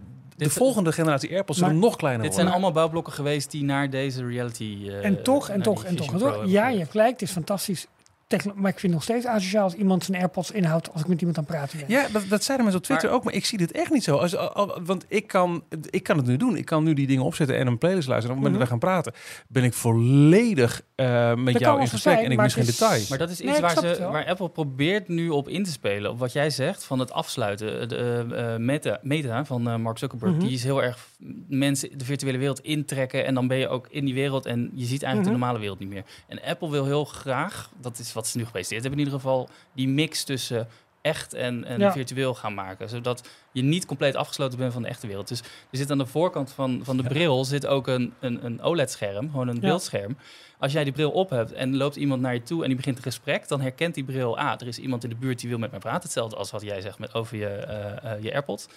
dit- 0.46 0.52
volgende 0.54 0.92
generatie 0.92 1.32
AirPods 1.32 1.60
zullen 1.60 1.80
nog 1.80 1.96
kleiner 1.96 2.24
Dit 2.24 2.34
zijn 2.34 2.46
worden. 2.46 2.64
allemaal 2.64 2.82
bouwblokken 2.82 3.14
geweest 3.14 3.52
die 3.52 3.64
naar 3.64 3.90
deze 3.90 4.26
reality... 4.28 4.78
eh, 4.88 5.06
en 5.06 5.24
toch, 5.24 5.50
en 5.50 5.62
toch, 5.62 5.84
en 5.84 5.96
toch. 5.96 6.12
En 6.14 6.18
toch. 6.20 6.42
Ja, 6.46 6.68
je 6.70 6.78
hebt 6.78 6.92
gelijk. 6.92 7.12
Het 7.12 7.22
is 7.22 7.32
fantastisch. 7.32 7.88
Techno- 8.30 8.54
maar 8.56 8.72
ik 8.72 8.80
vind 8.80 8.82
het 8.82 8.92
nog 8.92 9.04
steeds 9.04 9.26
asociaal 9.26 9.64
als 9.64 9.74
iemand 9.74 10.04
zijn 10.04 10.18
AirPods 10.18 10.52
inhoudt 10.52 10.92
als 10.94 11.02
ik 11.02 11.08
met 11.08 11.20
iemand 11.20 11.38
aan 11.38 11.44
het 11.44 11.54
praten 11.54 11.78
ben. 11.80 11.88
Ja, 11.90 12.08
dat, 12.12 12.24
dat 12.30 12.44
zeiden 12.44 12.66
mensen 12.66 12.76
op 12.76 12.84
Twitter 12.84 13.08
Maar- 13.10 13.18
ook, 13.18 13.24
maar 13.24 13.34
ik 13.34 13.46
zie 13.46 13.58
dit 13.58 13.72
echt 13.72 13.92
niet 13.92 14.04
zo. 14.04 14.18
Als, 14.18 14.36
al- 14.36 14.54
al- 14.54 14.80
want 14.84 15.06
ik 15.08 15.28
kan, 15.28 15.64
ik 15.90 16.04
kan 16.04 16.18
het 16.18 16.26
nu 16.26 16.38
doen. 16.38 16.58
Ik 16.58 16.66
kan 16.66 16.84
nu 16.84 16.94
die 16.94 17.08
dingen 17.08 17.24
opzetten 17.24 17.58
en 17.58 17.68
een 17.68 17.78
playlist 17.78 18.08
luisteren. 18.08 18.36
En 18.38 18.42
op 18.42 18.46
het 18.46 18.54
moment 18.54 18.72
dat 18.72 18.80
we 18.80 18.88
gaan 18.90 19.02
praten, 19.04 19.14
ben 19.48 19.64
ik 19.64 19.74
volledig 19.74 20.82
eh, 20.96 21.36
met 21.36 21.60
jou 21.60 21.80
in 21.82 21.88
gesprek 21.88 22.14
zijn, 22.14 22.26
en 22.26 22.32
ik 22.32 22.36
maar 22.38 22.46
mis 22.46 22.54
geen 22.54 22.66
detail. 22.66 23.02
Maar 23.10 23.18
dat 23.18 23.30
is 23.30 23.42
iets 23.42 23.60
waar, 23.60 23.78
ze, 23.78 24.08
waar 24.12 24.26
Apple 24.26 24.50
probeert 24.50 25.08
nu 25.08 25.30
op 25.30 25.48
in 25.48 25.64
te 25.64 25.72
spelen. 25.72 26.12
Op 26.12 26.20
wat 26.20 26.34
jij 26.34 26.50
zegt 26.50 26.84
van 26.84 27.00
het 27.00 27.12
afsluiten. 27.12 27.90
De 27.90 27.96
eh, 28.32 28.54
eh, 28.54 28.60
meta, 28.60 29.00
meta 29.02 29.46
van 29.46 29.70
eh, 29.70 29.76
Mark 29.76 29.98
Zuckerberg, 29.98 30.32
Mhm. 30.32 30.42
die 30.42 30.52
is 30.54 30.64
heel 30.64 30.84
erg 30.84 31.08
mensen 31.48 31.98
de 31.98 32.06
virtuele 32.06 32.38
wereld 32.38 32.60
intrekken. 32.60 33.26
En 33.26 33.34
dan 33.34 33.48
ben 33.48 33.58
je 33.58 33.68
ook 33.68 33.88
in 33.90 34.06
die 34.06 34.14
wereld 34.14 34.46
en 34.46 34.60
je 34.74 34.86
ziet 34.86 35.04
eigenlijk 35.04 35.16
Mhm. 35.16 35.24
de 35.24 35.30
normale 35.40 35.60
wereld 35.60 35.80
niet 35.80 35.90
meer. 35.90 36.04
En 36.28 36.42
Apple 36.42 36.70
wil 36.70 36.86
heel 36.86 37.06
graag, 37.06 37.70
dat 37.82 38.00
is 38.00 38.14
wat 38.14 38.19
ze 38.28 38.38
nu 38.38 38.46
gepresenteerd 38.46 38.82
hebben 38.82 39.00
in 39.00 39.06
ieder 39.06 39.22
geval, 39.22 39.50
die 39.74 39.88
mix 39.88 40.24
tussen 40.24 40.68
echt 41.02 41.34
en, 41.34 41.66
en 41.66 41.80
Ja. 41.80 41.92
virtueel 41.92 42.34
gaan 42.34 42.54
maken. 42.54 42.90
Zodat 42.90 43.30
je 43.52 43.62
niet 43.62 43.86
compleet 43.86 44.16
afgesloten 44.16 44.58
bent 44.58 44.74
van 44.74 44.82
de 44.82 44.88
echte 44.88 45.08
wereld. 45.08 45.28
Dus 45.28 45.40
er 45.40 45.78
zit 45.78 45.92
aan 45.92 45.98
de 45.98 46.06
voorkant 46.06 46.52
van, 46.52 46.80
van 46.84 46.98
de 46.98 47.04
bril 47.04 47.46
zit 47.46 47.66
ook 47.66 47.88
een, 47.88 48.14
een, 48.20 48.46
een 48.46 48.62
OLED-scherm, 48.62 49.30
gewoon 49.30 49.48
een 49.48 49.60
beeldscherm. 49.60 50.18
Als 50.58 50.72
jij 50.72 50.84
die 50.84 50.94
bril 50.94 51.12
op 51.12 51.30
hebt 51.30 51.52
en 51.52 51.78
loopt 51.78 51.96
iemand 51.96 52.22
naar 52.22 52.34
je 52.34 52.44
toe 52.44 52.62
en 52.62 52.68
die 52.68 52.78
begint 52.78 52.98
een 52.98 53.04
gesprek, 53.04 53.48
dan 53.48 53.62
herkent 53.62 53.96
die 53.96 54.04
bril, 54.04 54.38
ah, 54.38 54.62
er 54.62 54.68
is 54.68 54.78
iemand 54.80 55.04
in 55.04 55.10
de 55.10 55.16
buurt 55.16 55.40
die 55.40 55.50
wil 55.50 55.58
met 55.58 55.72
mij 55.72 55.80
praten. 55.80 56.02
Hetzelfde 56.02 56.36
als 56.36 56.52
wat 56.52 56.62
jij 56.62 56.82
zegt 56.82 57.00
met, 57.00 57.14
over 57.14 57.38
je, 57.38 57.48
eh, 57.48 58.24
je 58.24 58.34
AirPods. 58.34 58.68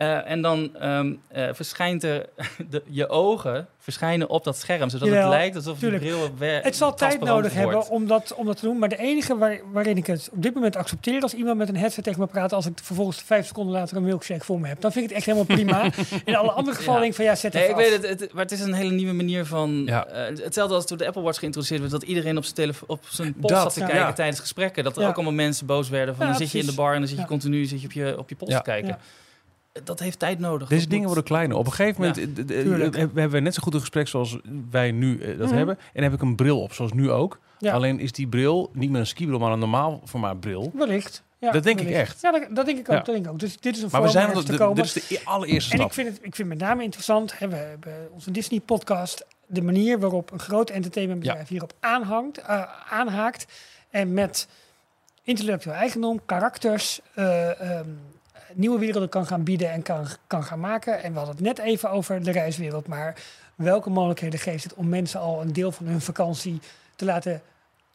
Eh, 0.00 0.30
en 0.30 0.42
dan 0.42 0.76
ehm, 0.76 1.12
eh, 1.28 1.48
verschijnt 1.52 2.02
er 2.04 2.26
de, 2.70 2.82
je 2.86 3.08
ogen 3.08 3.66
verschijnen 3.78 4.28
op 4.28 4.44
dat 4.44 4.56
scherm, 4.56 4.88
zodat 4.88 5.08
Jawel, 5.08 5.22
het 5.22 5.30
lijkt 5.30 5.56
alsof 5.56 5.78
tuurlijk. 5.78 6.02
die 6.02 6.12
bril 6.12 6.30
wer- 6.38 6.62
Het 6.62 6.76
zal 6.76 6.94
tijd 6.94 7.20
nodig 7.20 7.32
wordt. 7.32 7.54
hebben 7.54 7.88
om 7.88 8.06
dat, 8.06 8.34
om 8.34 8.46
dat 8.46 8.56
te 8.56 8.64
doen. 8.66 8.78
Maar 8.78 8.88
de 8.88 8.96
enige 8.98 9.36
waar, 9.38 9.60
waarin 9.72 9.96
ik 9.96 10.06
het 10.06 10.28
op 10.32 10.42
dit 10.42 10.54
moment 10.54 10.76
accepteer... 10.76 11.22
als 11.22 11.34
iemand 11.34 11.58
met 11.58 11.68
een 11.68 11.76
headset 11.76 12.04
tegen 12.04 12.20
me 12.20 12.26
praat... 12.26 12.52
als 12.52 12.66
ik 12.66 12.78
vervolgens 12.82 13.22
vijf 13.22 13.46
seconden 13.46 13.74
later 13.74 13.96
een 13.96 14.02
milkshake 14.02 14.44
voor 14.44 14.60
me 14.60 14.68
heb... 14.68 14.80
dan 14.80 14.92
vind 14.92 15.04
ik 15.10 15.16
het 15.16 15.26
echt 15.26 15.36
helemaal 15.36 15.56
prima. 15.56 15.90
In 16.24 16.36
alle 16.36 16.50
andere 16.50 16.76
gevallen 16.76 16.94
Ja. 16.94 17.06
denk 17.06 17.10
ik 17.10 17.14
van 17.16 17.24
ja, 17.24 17.34
zet 17.34 17.52
Nee, 17.52 17.62
even 17.62 17.74
ik 17.78 17.84
af. 17.84 17.90
weet 17.90 18.08
het, 18.10 18.20
het, 18.20 18.32
maar 18.32 18.42
het 18.42 18.52
is 18.52 18.60
een 18.60 18.72
hele 18.74 18.90
nieuwe 18.92 19.12
manier 19.12 19.46
van... 19.46 19.82
Ja. 19.86 20.06
eh, 20.06 20.36
hetzelfde 20.44 20.74
als 20.74 20.86
toen 20.86 20.98
de 20.98 21.06
Apple 21.06 21.22
Watch 21.22 21.38
geïntroduceerd 21.38 21.80
werd... 21.80 21.92
dat 21.92 22.02
iedereen 22.02 22.36
op 22.36 22.42
zijn, 22.42 22.54
telefo- 22.56 22.84
op 22.88 23.04
zijn 23.08 23.34
post 23.34 23.54
Dat, 23.54 23.62
zat 23.62 23.72
te 23.74 23.80
ja. 23.80 23.86
kijken 23.86 24.04
Ja. 24.06 24.12
tijdens 24.12 24.40
gesprekken. 24.40 24.84
Dat 24.84 24.96
er 24.96 25.02
Ja. 25.02 25.08
ook 25.08 25.14
allemaal 25.14 25.32
mensen 25.32 25.66
boos 25.66 25.88
werden 25.88 26.14
van... 26.16 26.24
Ja, 26.26 26.30
dan 26.32 26.40
zit 26.40 26.50
je 26.50 26.58
in 26.58 26.66
de 26.66 26.74
bar 26.74 26.92
en 26.92 26.98
dan 26.98 27.08
zit 27.08 27.16
je 27.16 27.22
Ja. 27.22 27.28
continu 27.28 27.64
zit 27.64 27.80
je 27.80 27.86
op, 27.86 27.92
je, 27.92 28.18
op 28.18 28.28
je 28.28 28.34
post 28.36 28.50
Ja. 28.52 28.58
te 28.58 28.64
kijken. 28.70 28.98
Dat 29.84 29.98
heeft 30.00 30.18
tijd 30.18 30.38
nodig. 30.38 30.68
Deze 30.68 30.80
Dat 30.80 30.90
dingen 30.90 31.04
moet- 31.06 31.14
worden 31.14 31.32
kleiner. 31.32 31.56
Op 31.56 31.66
een 31.66 31.72
gegeven 31.72 32.00
moment 32.00 32.50
eh, 32.50 32.60
eh, 33.02 33.08
we 33.12 33.20
hebben 33.20 33.42
net 33.42 33.54
zo 33.54 33.62
goed 33.62 33.74
een 33.74 33.80
gesprek 33.80 34.08
zoals 34.08 34.38
wij 34.70 34.90
nu 34.92 35.20
eh, 35.20 35.38
dat 35.38 35.46
Mhm. 35.46 35.56
hebben. 35.56 35.78
En 35.92 36.02
heb 36.02 36.12
ik 36.12 36.22
een 36.22 36.36
bril 36.36 36.60
op, 36.62 36.72
zoals 36.72 36.92
nu 36.92 37.10
ook. 37.10 37.38
Ja. 37.58 37.72
Alleen 37.72 38.00
is 38.00 38.12
die 38.12 38.26
bril 38.26 38.70
niet 38.72 38.90
meer 38.90 39.00
een 39.00 39.06
skibril, 39.06 39.38
maar 39.38 39.52
een 39.52 39.58
normaal 39.58 40.00
formaat 40.06 40.40
bril. 40.40 40.70
Wellicht. 40.74 41.22
Ja, 41.38 41.50
Dat 41.50 41.62
denk 41.62 41.80
ik 41.80 41.90
echt. 41.90 42.20
Ja, 42.20 42.30
dat, 42.30 42.46
dat 42.50 42.66
denk 42.66 42.78
ik 42.78 42.88
ook. 42.88 42.94
Ja. 42.96 43.02
Dat 43.02 43.06
denk 43.14 43.24
ik 43.26 43.32
ook. 43.32 43.38
Dus 43.38 43.60
dit 43.60 43.76
is 43.76 43.82
een 43.82 43.88
Maar 43.92 44.02
we 44.02 44.08
zijn 44.08 44.44
te 44.44 44.56
komen. 44.56 44.74
dit 44.76 44.84
is 44.84 44.92
de 44.92 45.14
e- 45.14 45.18
allereerste 45.24 45.70
En 45.72 45.76
stap. 45.76 45.88
ik 45.88 45.94
vind, 45.94 46.08
het, 46.08 46.18
ik 46.26 46.34
vind 46.34 46.48
met 46.48 46.58
name 46.58 46.82
interessant, 46.82 47.38
hè, 47.38 47.48
we 47.48 47.56
hebben 47.56 48.08
onze 48.12 48.30
Disney-podcast, 48.30 49.26
de 49.46 49.62
manier 49.62 49.98
waarop 50.00 50.32
een 50.32 50.38
groot 50.38 50.70
entertainmentbedrijf 50.70 51.48
hierop 51.48 51.72
aanhangt, 51.80 52.42
aanhaakt. 52.90 53.46
En 53.90 54.12
met 54.14 54.48
intellectueel 55.22 55.74
eigendom, 55.76 56.20
karakters, 56.26 57.00
eh, 57.14 57.60
ehm, 57.78 57.88
nieuwe 58.54 58.78
werelden 58.78 59.08
kan 59.08 59.26
gaan 59.26 59.44
bieden 59.44 59.70
en 59.72 59.82
kan, 59.82 60.06
kan 60.26 60.44
gaan 60.44 60.60
maken. 60.60 61.02
En 61.02 61.10
we 61.12 61.16
hadden 61.18 61.36
het 61.36 61.44
net 61.44 61.58
even 61.58 61.90
over 61.90 62.22
de 62.22 62.30
reiswereld, 62.30 62.86
maar 62.86 63.14
welke 63.54 63.90
mogelijkheden 63.90 64.38
geeft 64.40 64.64
het 64.64 64.74
om 64.74 64.88
mensen 64.88 65.20
al 65.20 65.40
een 65.42 65.52
deel 65.52 65.72
van 65.72 65.86
hun 65.86 66.00
vakantie 66.00 66.60
te 66.96 67.04
laten 67.04 67.42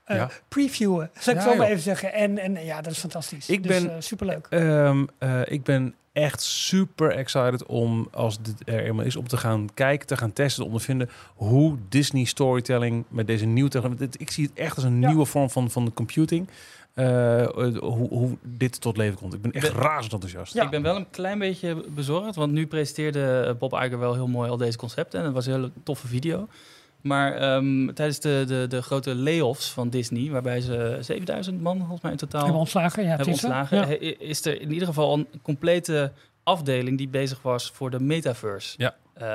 eh, 0.04 0.16
Ja. 0.18 0.30
previewen, 0.48 1.10
zal 1.20 1.34
ik 1.34 1.40
Ja, 1.40 1.46
zo 1.52 1.56
maar 1.56 1.68
even 1.68 1.82
zeggen. 1.82 2.14
En, 2.14 2.38
en 2.38 2.66
ja, 2.66 2.82
dat 2.82 2.92
is 2.92 2.98
fantastisch. 3.00 3.50
Ik 3.50 3.64
dus, 3.64 3.82
ben- 3.82 3.90
eh, 3.92 3.96
superleuk. 4.00 4.48
Ehm, 4.50 5.06
eh, 5.18 5.42
ik 5.46 5.64
ben 5.64 5.96
echt 6.14 6.42
super 6.42 7.12
excited 7.12 7.66
om, 7.66 8.08
als 8.12 8.42
dit 8.42 8.56
er 8.66 8.84
eenmaal 8.84 9.06
is, 9.06 9.16
om 9.16 9.28
te 9.28 9.38
gaan 9.38 9.70
kijken, 9.74 10.08
te 10.08 10.18
gaan 10.18 10.34
testen, 10.34 10.60
te 10.62 10.66
ondervinden 10.66 11.10
hoe 11.36 11.78
Disney 11.90 12.24
storytelling 12.24 13.06
met 13.08 13.28
deze 13.28 13.46
nieuwe 13.46 13.70
technologie. 13.70 14.08
Ik 14.18 14.32
zie 14.32 14.46
het 14.46 14.58
echt 14.58 14.76
als 14.76 14.84
een 14.86 15.00
Ja. 15.02 15.08
nieuwe 15.08 15.26
vorm 15.26 15.50
van, 15.50 15.72
van 15.72 15.86
de 15.86 15.94
computing. 15.94 16.48
Eh, 16.96 17.42
eh, 17.44 17.78
hoe, 17.78 18.08
hoe 18.10 18.38
dit 18.44 18.82
tot 18.82 18.98
leven 18.98 19.18
komt. 19.18 19.34
Ik 19.34 19.42
ben 19.42 19.52
echt 19.52 19.72
Ben- 19.74 19.82
razend 19.82 20.14
enthousiast. 20.14 20.54
Ja. 20.54 20.64
Ik 20.64 20.70
ben 20.70 20.82
wel 20.82 20.96
een 20.96 21.10
klein 21.10 21.40
beetje 21.40 21.84
bezorgd, 21.90 22.36
want 22.36 22.52
nu 22.52 22.68
presenteerde 22.68 23.46
eh, 23.48 23.54
Bob 23.60 23.74
Iger 23.74 24.00
wel 24.00 24.14
heel 24.14 24.28
mooi 24.28 24.50
al 24.50 24.58
deze 24.58 24.78
concepten. 24.78 25.20
En 25.20 25.26
het 25.26 25.34
was 25.34 25.46
een 25.46 25.54
hele 25.54 25.72
toffe 25.84 26.08
video. 26.08 26.48
Maar 27.02 27.34
ehm, 27.34 27.94
tijdens 27.94 28.20
de, 28.20 28.44
de, 28.48 28.66
de 28.70 28.82
grote 28.82 29.16
layoffs 29.16 29.72
van 29.72 29.90
Disney, 29.90 30.30
waarbij 30.32 30.62
ze 30.62 30.98
7000 31.02 31.62
man 31.62 31.78
volgens 31.78 32.02
mij 32.02 32.12
in 32.12 32.18
totaal 32.18 32.42
hebben 32.42 32.60
ontslagen, 32.60 33.02
ja. 33.04 33.08
hebben 33.10 33.26
er. 33.28 33.32
ontslagen, 33.34 33.78
Ja. 33.78 33.86
he- 33.88 33.96
is 34.20 34.46
er 34.46 34.62
in 34.62 34.72
ieder 34.72 34.88
geval 34.88 35.14
een 35.14 35.28
complete 35.42 36.12
afdeling 36.44 36.98
die 36.98 37.08
bezig 37.08 37.42
was 37.42 37.72
voor 37.74 37.90
de 37.92 38.00
metaverse. 38.00 38.74
Ja. 38.78 38.96
Eh, 39.16 39.28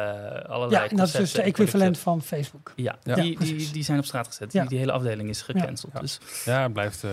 allerlei 0.48 0.82
Ja, 0.82 0.88
en 0.90 0.96
dat 0.96 1.06
is 1.06 1.12
dus 1.12 1.32
de 1.32 1.40
en 1.40 1.46
equivalent 1.48 1.98
van 1.98 2.22
Facebook. 2.22 2.72
Ja, 2.76 2.96
Ja. 3.02 3.14
Die, 3.14 3.38
die, 3.38 3.70
die 3.72 3.82
zijn 3.84 3.98
op 3.98 4.04
straat 4.04 4.26
gezet. 4.26 4.52
Ja. 4.52 4.60
Die, 4.60 4.68
die 4.68 4.78
hele 4.78 4.92
afdeling 4.92 5.28
is 5.28 5.42
gecanceld. 5.42 5.92
Ja. 5.94 6.00
Dus 6.00 6.20
Ja, 6.44 6.62
het 6.62 6.72
blijft. 6.72 7.04
eh, 7.04 7.10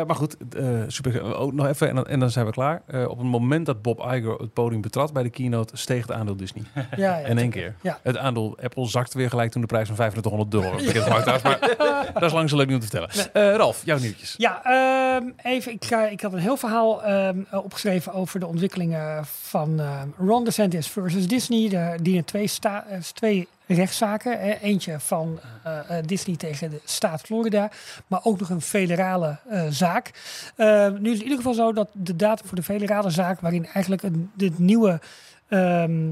eh, 0.00 0.06
maar 0.06 0.16
goed, 0.16 0.36
eh, 0.56 0.64
super. 0.86 1.34
Ook 1.36 1.52
nog 1.52 1.66
even 1.66 1.88
en 1.88 1.94
dan, 1.94 2.06
en 2.06 2.20
dan 2.20 2.30
zijn 2.30 2.46
we 2.46 2.52
klaar. 2.52 2.82
Eh, 2.86 3.08
op 3.08 3.18
het 3.18 3.26
moment 3.26 3.66
dat 3.66 3.82
Bob 3.82 3.98
Iger 3.98 4.34
het 4.34 4.52
podium 4.52 4.80
betrad 4.80 5.12
bij 5.12 5.22
de 5.22 5.30
keynote, 5.30 5.76
steeg 5.76 6.02
het 6.06 6.12
aandeel 6.12 6.36
Disney. 6.36 6.62
Ja, 6.74 6.86
ja, 6.96 7.16
in 7.26 7.38
één 7.38 7.50
keer. 7.50 7.74
Ja. 7.80 7.98
Het 8.02 8.16
aandeel 8.16 8.56
Apple 8.62 8.86
zakte 8.88 9.18
weer 9.18 9.28
gelijk 9.30 9.50
toen 9.50 9.60
de 9.60 9.66
prijs 9.66 9.86
van 9.86 9.96
3500 9.96 10.50
dollar 10.50 10.72
was 10.76 10.84
bekendgemaakt 10.86 11.24
was. 11.24 11.42
Maar 11.42 11.99
dat 12.14 12.22
is 12.22 12.32
lang 12.32 12.48
zo 12.48 12.56
leuk 12.56 12.66
niet 12.66 12.82
om 12.82 12.88
te 12.88 12.96
vertellen. 12.96 13.32
Eh, 13.32 13.56
Ralf, 13.56 13.82
jouw 13.84 13.98
nieuwtjes. 13.98 14.34
Ja, 14.36 14.64
ehm, 14.64 15.30
even. 15.42 15.72
Ik, 15.72 15.84
ga, 15.84 16.06
ik 16.06 16.20
had 16.20 16.32
een 16.32 16.38
heel 16.38 16.56
verhaal 16.56 17.02
ehm, 17.02 17.38
eh, 17.50 17.64
opgeschreven 17.64 18.12
over 18.12 18.40
de 18.40 18.46
ontwikkelingen 18.46 19.24
van 19.24 19.80
Ron 20.18 20.44
DeSantis 20.44 20.88
versus 20.88 21.28
Disney. 21.28 21.72
Er 21.72 22.02
dienen 22.02 22.24
twee, 22.24 22.46
sta, 22.46 22.86
eh, 22.86 22.98
twee 23.00 23.48
rechtszaken. 23.74 24.40
Eentje 24.60 25.00
van 25.00 25.40
eh, 25.62 25.98
eh, 25.98 26.04
Disney 26.06 26.36
tegen 26.36 26.70
de 26.70 26.80
staat 26.84 27.20
Florida, 27.20 27.70
maar 28.06 28.20
ook 28.22 28.40
nog 28.40 28.50
een 28.50 28.60
federale 28.60 29.36
eh, 29.48 29.62
zaak. 29.70 30.10
Ehm, 30.56 30.92
nu 30.92 31.10
is 31.10 31.18
het 31.18 31.26
in 31.26 31.30
ieder 31.30 31.36
geval 31.36 31.54
zo 31.54 31.72
dat 31.72 31.88
de 31.92 32.16
datum 32.16 32.46
voor 32.46 32.56
de 32.56 32.62
federale 32.62 33.10
zaak, 33.10 33.40
waarin 33.40 33.66
eigenlijk 33.66 34.02
een, 34.02 34.30
dit 34.34 34.58
nieuwe 34.58 35.00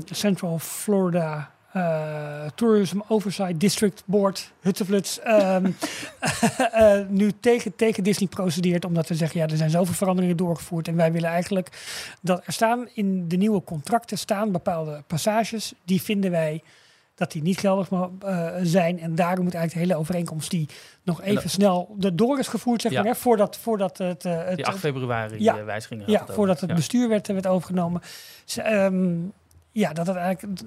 Central 0.04 0.58
Florida 0.58 1.36
eh, 1.36 1.44
Tourism 2.54 2.98
Oversight 3.08 3.60
District 3.60 4.02
Board, 4.06 4.52
Huttefluts, 4.60 5.20
ehm, 5.20 5.66
eh, 6.72 6.98
nu 7.08 7.32
tegen, 7.40 7.76
tegen 7.76 8.02
Disney 8.04 8.28
procedeert. 8.28 8.84
Omdat 8.84 9.08
we 9.08 9.14
zeggen, 9.14 9.40
ja, 9.40 9.46
er 9.46 9.56
zijn 9.56 9.70
zoveel 9.70 9.94
veranderingen 9.94 10.36
doorgevoerd. 10.36 10.88
En 10.88 10.96
wij 10.96 11.12
willen 11.12 11.30
eigenlijk 11.30 11.68
dat 12.20 12.42
er 12.46 12.52
staan 12.52 12.88
in 12.94 13.28
de 13.28 13.36
nieuwe 13.36 13.62
contracten 13.64 14.18
staan 14.18 14.52
bepaalde 14.52 15.02
passages. 15.06 15.72
Die 15.84 16.02
vinden 16.02 16.30
wij 16.30 16.62
dat 17.14 17.32
die 17.32 17.42
niet 17.42 17.58
geldig 17.58 17.88
eh, 17.90 18.48
zijn. 18.62 19.00
En 19.00 19.14
daarom 19.14 19.44
moet 19.44 19.54
eigenlijk 19.54 19.72
de 19.72 19.78
hele 19.92 20.00
overeenkomst 20.00 20.50
die 20.50 20.68
nog 21.02 21.22
even 21.22 21.42
dat- 21.42 21.50
snel 21.50 21.94
door 22.14 22.38
is 22.38 22.48
gevoerd, 22.48 22.80
zeg 22.82 22.92
Ja. 22.92 23.02
maar, 23.02 23.12
hè, 23.12 23.16
voordat, 23.18 23.56
voordat 23.56 23.98
het, 23.98 24.24
eh, 24.24 24.44
het, 24.44 24.56
die 24.56 24.66
8 24.66 24.78
februari 24.78 25.42
Ja. 25.42 25.58
eh, 25.58 25.64
wijzigingen 25.64 26.10
ja, 26.10 26.20
het 26.24 26.34
voordat 26.34 26.60
het 26.60 26.70
Ja. 26.70 26.76
bestuur 26.76 27.08
werd, 27.08 27.26
werd 27.26 27.46
overgenomen. 27.46 28.00
Ze, 28.44 28.62
ehm, 28.62 29.14
ja, 29.72 29.92
dat 29.92 30.06
het 30.06 30.16
eigenlijk 30.16 30.60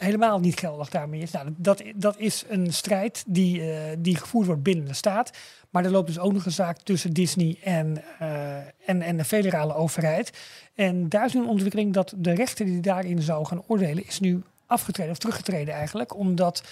helemaal 0.00 0.40
niet 0.40 0.58
geldig 0.58 0.90
daarmee 0.90 1.20
is. 1.20 1.30
Nou, 1.30 1.48
dat, 1.56 1.82
dat 1.94 2.18
is 2.18 2.44
een 2.48 2.72
strijd 2.72 3.24
die, 3.26 3.72
eh, 3.72 3.96
die 3.98 4.16
gevoerd 4.16 4.46
wordt 4.46 4.62
binnen 4.62 4.84
de 4.84 4.94
staat. 4.94 5.30
Maar 5.70 5.84
er 5.84 5.90
loopt 5.90 6.06
dus 6.06 6.18
ook 6.18 6.32
nog 6.32 6.44
een 6.44 6.52
zaak 6.52 6.78
tussen 6.78 7.12
Disney 7.12 7.58
en, 7.62 8.02
eh, 8.18 8.56
en, 8.86 9.02
en 9.02 9.16
de 9.16 9.24
federale 9.24 9.74
overheid. 9.74 10.32
En 10.74 11.08
daar 11.08 11.24
is 11.24 11.32
nu 11.32 11.40
een 11.40 11.48
ontwikkeling 11.48 11.92
dat 11.92 12.14
de 12.16 12.34
rechter 12.34 12.64
die 12.64 12.80
daarin 12.80 13.22
zou 13.22 13.46
gaan 13.46 13.62
oordelen, 13.66 14.06
is 14.06 14.20
nu 14.20 14.42
afgetreden 14.66 15.12
of 15.12 15.18
teruggetreden 15.18 15.74
eigenlijk. 15.74 16.16
Omdat 16.16 16.62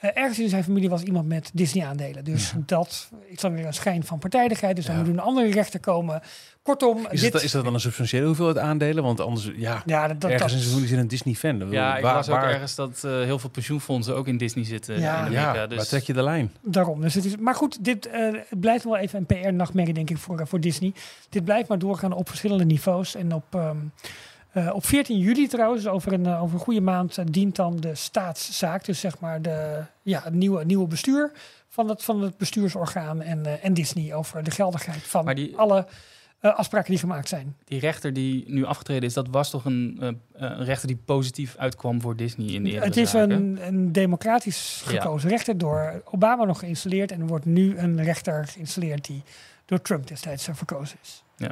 ergens 0.00 0.38
in 0.38 0.48
zijn 0.48 0.64
familie 0.64 0.88
was 0.88 1.02
iemand 1.02 1.28
met 1.28 1.50
Disney-aandelen. 1.54 2.24
Dus 2.24 2.52
dat 2.66 3.10
is 3.26 3.40
dan 3.40 3.54
weer 3.54 3.66
een 3.66 3.74
schijn 3.74 4.04
van 4.04 4.18
partijdigheid. 4.18 4.76
Dus 4.76 4.86
dan 4.86 4.94
Ja. 4.96 5.00
moet 5.02 5.10
een 5.10 5.20
andere 5.20 5.50
rechter 5.50 5.80
komen. 5.80 6.20
Kortom, 6.62 7.06
Is, 7.10 7.20
dit, 7.20 7.32
het, 7.32 7.42
is 7.42 7.50
dat 7.52 7.64
dan 7.64 7.74
een 7.74 7.80
substantiële 7.80 8.26
hoeveelheid 8.26 8.58
aandelen? 8.58 9.02
Want 9.04 9.20
anders, 9.20 9.50
ja, 9.56 9.82
ja, 9.86 10.08
dat, 10.08 10.20
dat, 10.20 10.30
ergens 10.30 10.52
in 10.52 10.58
dat- 10.58 10.60
zijn 10.60 10.62
familie 10.62 10.88
zit 10.88 10.98
een 10.98 11.08
Disney-fan. 11.08 11.70
Ja, 11.70 11.96
ik 11.96 12.02
Waar- 12.02 12.14
las 12.14 12.28
ook 12.28 12.34
waar- 12.34 12.50
ergens 12.50 12.74
dat 12.74 13.04
eh, 13.04 13.10
heel 13.20 13.38
veel 13.38 13.50
pensioenfondsen 13.50 14.16
ook 14.16 14.26
in 14.28 14.36
Disney 14.36 14.64
zitten 14.64 15.00
Ja. 15.00 15.12
in 15.18 15.24
Amerika. 15.24 15.54
Ja, 15.54 15.66
dus 15.66 15.76
waar 15.76 15.86
trek 15.86 16.02
je 16.02 16.12
de 16.12 16.22
lijn? 16.22 16.52
daarom. 16.62 17.00
Dus 17.00 17.14
het 17.14 17.24
is, 17.24 17.36
maar 17.36 17.54
goed, 17.54 17.84
dit 17.84 18.06
eh, 18.06 18.20
het 18.48 18.60
blijft 18.60 18.84
wel 18.84 18.96
even 18.96 19.18
een 19.18 19.26
PR-nachtmerrie, 19.26 19.94
denk 19.94 20.10
ik, 20.10 20.18
voor, 20.18 20.40
eh, 20.40 20.46
voor 20.46 20.60
Disney. 20.60 20.92
Dit 21.28 21.44
blijft 21.44 21.68
maar 21.68 21.78
doorgaan 21.78 22.12
op 22.12 22.28
verschillende 22.28 22.64
niveaus. 22.64 23.14
En 23.14 23.34
op, 23.34 23.44
ehm, 23.54 23.76
eh, 24.56 24.74
op 24.74 24.86
14 24.86 25.18
juli 25.18 25.46
trouwens, 25.48 25.86
over 25.86 26.12
een, 26.12 26.26
eh, 26.26 26.42
over 26.42 26.54
een 26.54 26.60
goede 26.64 26.80
maand, 26.80 27.18
eh, 27.18 27.24
dient 27.30 27.56
dan 27.56 27.76
de 27.76 27.94
staatszaak. 27.94 28.84
Dus 28.84 29.00
zeg 29.00 29.18
maar 29.18 29.42
de, 29.42 29.82
ja, 30.02 30.20
het 30.24 30.34
nieuwe, 30.34 30.64
nieuwe 30.64 30.86
bestuur 30.86 31.32
van 31.68 31.88
het, 31.88 32.04
van 32.04 32.22
het 32.22 32.36
bestuursorgaan 32.36 33.22
en, 33.22 33.62
en 33.62 33.74
Disney 33.74 34.14
over 34.14 34.42
de 34.44 34.50
geldigheid 34.50 35.02
van 35.02 35.34
die- 35.34 35.56
alle 35.56 35.86
afspraken 36.40 36.90
die 36.90 36.98
gemaakt 36.98 37.28
zijn. 37.28 37.56
die 37.64 37.80
rechter 37.80 38.12
die 38.12 38.44
nu 38.46 38.64
afgetreden 38.64 39.02
is, 39.08 39.14
dat 39.14 39.28
was 39.30 39.50
toch 39.50 39.64
een, 39.64 39.98
een 40.32 40.64
rechter 40.64 40.86
die 40.88 40.96
positief 41.04 41.56
uitkwam 41.56 42.00
voor 42.00 42.16
Disney 42.16 42.46
in 42.46 42.62
de 42.62 42.68
eerdere 42.70 42.86
Het 42.86 42.96
is 42.96 43.10
zaken? 43.10 43.30
een, 43.30 43.58
een 43.66 43.92
democratisch 43.92 44.82
Ja. 44.84 44.90
gekozen 44.90 45.28
rechter 45.30 45.58
door 45.58 46.02
Obama 46.04 46.44
nog 46.44 46.58
geïnstalleerd. 46.58 47.12
En 47.12 47.20
er 47.20 47.26
wordt 47.26 47.44
nu 47.44 47.78
een 47.78 48.02
rechter 48.02 48.46
geïnstalleerd 48.46 49.04
die 49.06 49.22
door 49.64 49.82
Trump 49.82 50.06
destijds 50.06 50.48
verkozen 50.52 50.98
is. 51.02 51.22
Ja. 51.36 51.50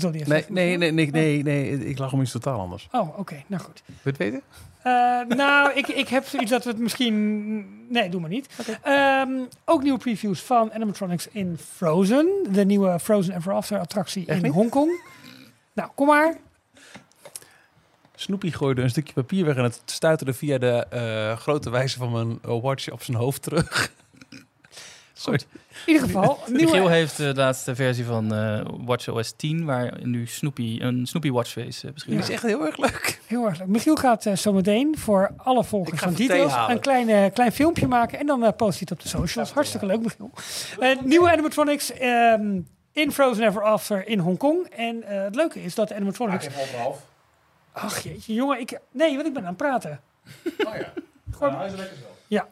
Wat 0.00 0.14
even 0.14 0.28
Nee, 0.28 0.44
nee, 0.48 0.76
nee, 0.76 0.92
nee, 0.92 1.10
nee, 1.10 1.42
nee, 1.42 1.84
ik 1.86 1.98
lag 1.98 2.12
om 2.12 2.20
iets 2.20 2.32
totaal 2.32 2.60
anders. 2.60 2.88
Oh, 2.92 3.18
oké. 3.18 3.42
Nou 3.46 3.62
goed. 3.62 3.82
Wil 3.86 3.96
je 4.02 4.08
het 4.08 4.16
weten? 4.16 4.42
Eh, 4.82 5.36
nou, 5.36 5.72
ik, 5.72 5.88
ik 5.88 6.08
heb 6.08 6.26
zoiets 6.26 6.50
dat 6.50 6.64
we 6.64 6.70
het 6.70 6.78
misschien... 6.78 7.86
Nee, 7.88 8.08
doe 8.08 8.20
maar 8.20 8.30
niet. 8.30 8.48
Ehm, 8.82 9.30
ook 9.64 9.82
nieuwe 9.82 9.98
previews 9.98 10.40
van 10.40 10.72
animatronics 10.72 11.28
in 11.28 11.58
Frozen. 11.58 12.46
De 12.50 12.64
nieuwe 12.64 13.00
Frozen 13.00 13.36
Ever 13.36 13.52
After 13.52 13.78
attractie 13.78 14.26
Echt 14.26 14.36
in 14.36 14.42
niet? 14.44 14.52
Hongkong. 14.52 15.00
Nou, 15.72 15.90
kom 15.94 16.06
maar. 16.06 16.36
Snoopy 18.14 18.50
gooide 18.50 18.82
een 18.82 18.90
stukje 18.90 19.12
papier 19.12 19.44
weg 19.44 19.56
en 19.56 19.62
het 19.62 19.82
stuiterde 19.84 20.32
via 20.32 20.58
de 20.58 20.86
eh, 20.90 21.36
grote 21.36 21.70
wijzer 21.70 21.98
van 21.98 22.12
mijn 22.12 22.38
eh, 22.42 22.62
watch 22.62 22.90
op 22.90 23.02
zijn 23.02 23.16
hoofd 23.16 23.42
terug. 23.42 23.92
Sorry. 25.22 25.40
In 25.86 25.92
ieder 25.92 26.02
geval, 26.02 26.38
nieuwe... 26.46 26.62
Michiel 26.62 26.88
heeft 26.88 27.20
eh, 27.20 27.26
de 27.26 27.34
laatste 27.34 27.74
versie 27.74 28.04
van 28.04 28.34
eh 28.34 28.60
WatchOS 28.84 29.32
10, 29.36 29.64
waar 29.64 29.98
nu 30.02 30.26
Snoopy, 30.26 30.78
een 30.80 31.06
Snoopy 31.06 31.30
Watchface 31.30 31.86
uh, 31.86 31.92
beschikbaar 31.92 32.20
Dat 32.20 32.28
is. 32.28 32.34
echt 32.34 32.42
heel 32.42 32.66
erg 32.66 32.76
leuk. 32.76 33.20
Heel 33.26 33.46
erg 33.46 33.58
leuk. 33.58 33.68
Michiel 33.68 33.96
gaat 33.96 34.26
eh, 34.26 34.36
zometeen 34.36 34.98
voor 34.98 35.30
alle 35.36 35.64
volgers 35.64 36.00
van 36.00 36.14
Details 36.14 36.52
een 36.68 36.80
klein, 36.80 37.32
klein 37.32 37.52
filmpje 37.52 37.86
maken 37.86 38.18
en 38.18 38.26
dan 38.26 38.56
post 38.56 38.78
hij 38.78 38.80
het 38.80 38.90
op 38.90 39.00
de 39.02 39.08
socials. 39.08 39.52
Hartstikke 39.52 39.86
leuk, 39.86 40.00
Michiel. 40.00 40.30
Eh, 40.78 41.00
nieuwe 41.00 41.30
animatronics 41.30 41.92
ehm, 41.92 42.60
in 42.92 43.12
Frozen 43.12 43.46
Ever 43.46 43.62
After 43.62 44.06
in 44.08 44.18
Hongkong. 44.18 44.66
En 44.66 45.02
eh, 45.02 45.22
het 45.22 45.34
leuke 45.34 45.62
is 45.62 45.74
dat 45.74 45.88
de 45.88 45.94
animatronics... 45.94 46.46
Ach 47.72 47.98
jeetje, 48.02 48.34
jongen. 48.34 48.60
Ik, 48.60 48.78
nee, 48.90 49.14
want 49.14 49.26
ik 49.26 49.32
ben 49.32 49.42
aan 49.42 49.48
het 49.48 49.56
praten. 49.56 50.00
Oh 50.66 50.74
ja. 50.74 50.92
Gewoon- 51.30 51.56
hij 51.56 51.66
is 51.66 51.74
lekker 51.74 51.96
zelf. 51.96 52.10
Ja, 52.26 52.48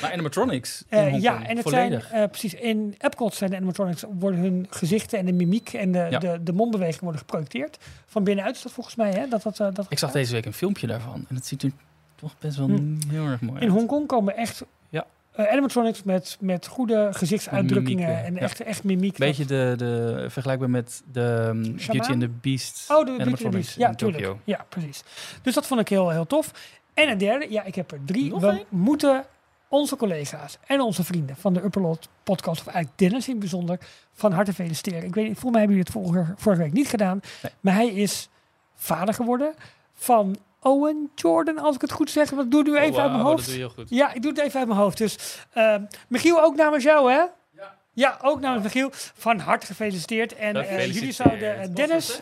Maar 0.00 0.12
animatronics 0.12 0.84
in 0.88 0.98
Eh, 0.98 1.20
ja, 1.20 1.46
en 1.46 1.56
het 1.56 1.62
volledig. 1.68 2.08
zijn 2.08 2.22
eh, 2.22 2.28
precies 2.28 2.54
in 2.54 2.94
Epcot 2.98 3.34
zijn 3.34 3.50
de 3.50 3.56
animatronics 3.56 4.04
worden 4.18 4.40
hun 4.40 4.66
gezichten 4.70 5.18
en 5.18 5.26
de 5.26 5.32
mimiek 5.32 5.72
en 5.72 5.92
de, 5.92 6.06
Ja. 6.10 6.18
de, 6.18 6.42
de 6.42 6.52
mondbewegingen 6.52 7.02
worden 7.02 7.20
geprojecteerd. 7.20 7.78
Van 8.06 8.24
binnenuit 8.24 8.56
is 8.56 8.62
dat 8.62 8.72
volgens 8.72 8.94
mij, 8.96 9.10
hè? 9.12 9.28
Dat, 9.28 9.42
dat, 9.42 9.60
eh, 9.60 9.66
dat 9.72 9.86
Ik 9.88 9.98
zag 9.98 10.10
deze 10.12 10.32
week 10.32 10.44
een 10.46 10.52
filmpje 10.52 10.86
daarvan 10.86 11.24
en 11.28 11.34
het 11.34 11.46
ziet 11.46 11.62
er 11.62 11.70
toch 12.14 12.34
best 12.38 12.56
wel 12.56 12.66
Hm. 12.66 12.94
heel 13.08 13.26
erg 13.26 13.40
mooi 13.40 13.56
In 13.60 13.62
uit. 13.66 13.72
Hongkong 13.72 14.06
komen 14.06 14.36
echt 14.36 14.64
Ja. 14.88 15.06
animatronics 15.36 16.02
met, 16.02 16.36
met 16.40 16.66
goede 16.66 17.08
gezichtsuitdrukkingen 17.12 18.08
Mimiek, 18.08 18.24
en 18.26 18.34
ja. 18.34 18.40
echt, 18.40 18.60
echt 18.60 18.84
mimiek. 18.84 19.16
Beetje 19.18 19.44
de, 19.44 19.74
de, 19.76 20.24
vergelijkbaar 20.28 20.70
met 20.70 21.02
de 21.12 21.44
um, 21.48 21.62
Beauty 21.62 22.10
and 22.12 22.20
the 22.20 22.28
Beast 22.40 22.90
Oh, 22.90 22.98
de 22.98 23.04
Beauty 23.04 23.28
and 23.30 23.36
the 23.38 23.48
Beast. 23.48 23.76
Ja, 23.76 23.88
in. 23.88 23.96
Tokyo. 23.96 24.38
Ja, 24.44 24.66
precies. 24.68 25.02
Dus 25.42 25.54
dat 25.54 25.66
vond 25.66 25.80
ik 25.80 25.88
heel, 25.88 26.10
heel 26.10 26.26
tof. 26.26 26.50
En 26.94 27.08
een 27.08 27.18
derde, 27.18 27.46
ja, 27.50 27.62
ik 27.62 27.74
heb 27.74 27.92
er 27.92 27.98
drie. 28.04 28.30
Nog 28.30 28.40
We 28.40 28.64
moeten 28.68 29.24
onze 29.68 29.96
collega's 29.96 30.58
en 30.66 30.80
onze 30.80 31.04
vrienden 31.04 31.36
van 31.36 31.52
de 31.54 31.62
Upperlot 31.64 32.08
podcast, 32.22 32.60
of 32.60 32.66
eigenlijk 32.66 32.98
Dennis 32.98 33.24
in 33.24 33.30
het 33.30 33.40
bijzonder, 33.40 33.78
van 34.12 34.32
harte 34.32 34.52
feliciteren. 34.52 35.04
Ik 35.04 35.14
weet 35.14 35.28
niet, 35.28 35.38
volgens 35.38 35.52
mij 35.52 35.60
hebben 35.60 35.76
jullie 35.76 35.92
het 35.92 36.02
vorige, 36.12 36.34
vorige 36.42 36.62
week 36.62 36.72
niet 36.72 36.88
gedaan, 36.88 37.20
Nee. 37.42 37.52
maar 37.60 37.74
hij 37.74 37.88
is 37.88 38.28
vader 38.74 39.14
geworden 39.14 39.54
van 39.94 40.36
Owen 40.60 41.10
Jordan, 41.14 41.58
als 41.58 41.74
ik 41.74 41.80
het 41.80 41.92
goed 41.92 42.10
zeg. 42.10 42.30
Want 42.30 42.42
ik 42.42 42.50
doe 42.50 42.62
nu 42.62 42.76
even 42.76 42.94
Oh, 42.94 43.00
uit 43.00 43.10
mijn 43.10 43.22
hoofd. 43.24 43.36
Dat 43.36 43.44
doe 43.46 43.54
je 43.54 43.60
heel 43.60 43.70
goed. 43.70 43.90
Ja, 43.90 44.12
ik 44.12 44.22
doe 44.22 44.30
het 44.30 44.40
even 44.40 44.58
uit 44.58 44.68
mijn 44.68 44.80
hoofd. 44.80 44.98
Dus 44.98 45.38
ehm, 45.52 45.84
Michiel, 46.08 46.42
ook 46.42 46.56
namens 46.56 46.84
jou, 46.84 47.10
hè? 47.12 47.18
Ja. 47.56 47.74
Ja, 47.92 48.18
ook 48.22 48.40
namens 48.40 48.62
Michiel. 48.64 48.88
Van 48.92 49.38
harte 49.38 49.66
gefeliciteerd. 49.66 50.34
En 50.34 50.56
eh, 50.56 50.92
jullie 50.94 51.12
zouden 51.12 51.60
eh, 51.60 51.68
Dennis... 51.74 52.20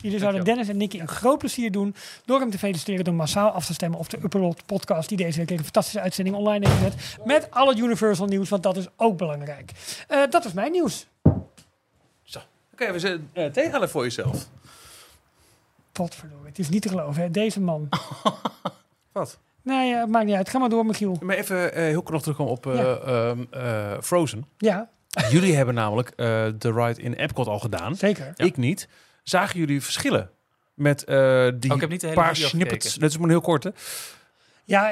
Jullie 0.00 0.18
zouden. 0.18 0.44
Dennis 0.44 0.68
en 0.68 0.76
Nicky 0.76 1.00
een 1.00 1.08
groot 1.08 1.38
plezier 1.38 1.72
doen 1.72 1.94
door 2.24 2.40
hem 2.40 2.50
te 2.50 2.58
feliciteren 2.58 3.04
door 3.04 3.14
massaal 3.14 3.50
af 3.50 3.66
te 3.66 3.74
stemmen 3.74 3.98
op 3.98 4.08
de 4.10 4.18
Upperlot 4.22 4.66
podcast 4.66 5.08
die 5.08 5.18
deze 5.18 5.38
week 5.38 5.50
een 5.50 5.62
fantastische 5.64 6.00
uitzending 6.00 6.36
online 6.36 6.68
heeft 6.68 6.78
gezet. 6.94 7.26
Met 7.26 7.50
alle 7.50 7.76
Universal 7.76 8.26
nieuws, 8.26 8.48
want 8.48 8.62
dat 8.62 8.76
is 8.76 8.86
ook 8.96 9.16
belangrijk. 9.16 9.72
Eh, 10.08 10.18
dat 10.30 10.44
is 10.44 10.52
mijn 10.52 10.72
nieuws. 10.72 11.06
Oké, 12.72 12.92
we 12.92 12.98
zijn 12.98 13.30
uh, 13.34 13.46
tegenhalen 13.46 13.90
voor 13.90 14.02
jezelf. 14.02 14.48
Potverdorie, 15.92 16.46
het 16.46 16.58
is 16.58 16.68
niet 16.68 16.82
te 16.82 16.88
geloven, 16.88 17.22
hè? 17.22 17.30
deze 17.30 17.60
man. 17.60 17.88
Wat? 19.12 19.38
Nee, 19.62 19.94
eh, 19.94 20.04
maakt 20.04 20.26
niet 20.26 20.34
uit. 20.34 20.48
Ga 20.48 20.58
maar 20.58 20.68
door, 20.68 20.86
Michiel. 20.86 21.16
Maar 21.20 21.36
even 21.36 21.72
eh, 21.74 21.82
heel 21.82 22.02
kort 22.02 22.20
terugkomen 22.22 22.52
op 22.52 22.66
eh, 22.66 22.74
Ja. 22.74 22.96
ehm, 22.96 23.44
eh, 23.50 24.00
Frozen. 24.02 24.46
Ja, 24.58 24.88
Jullie 25.30 25.56
hebben 25.56 25.74
namelijk 25.74 26.08
eh, 26.08 26.16
de 26.58 26.72
ride 26.72 27.02
in 27.02 27.12
Epcot 27.12 27.46
al 27.46 27.58
gedaan. 27.58 27.96
zeker. 27.96 28.32
Ik 28.36 28.56
niet. 28.56 28.88
Zagen 29.22 29.58
jullie 29.58 29.82
verschillen 29.82 30.30
met 30.74 31.04
eh, 31.04 31.48
die 31.54 31.70
Oh, 31.70 31.74
ik 31.76 31.80
heb 31.80 31.90
niet 31.90 32.00
de 32.00 32.06
hele 32.06 32.20
paar 32.20 32.36
snippets? 32.36 32.72
gekeken. 32.86 33.00
Dat 33.00 33.10
is 33.10 33.16
maar 33.16 33.24
een 33.24 33.30
heel 33.30 33.40
korte. 33.40 33.72
Ja, 34.64 34.90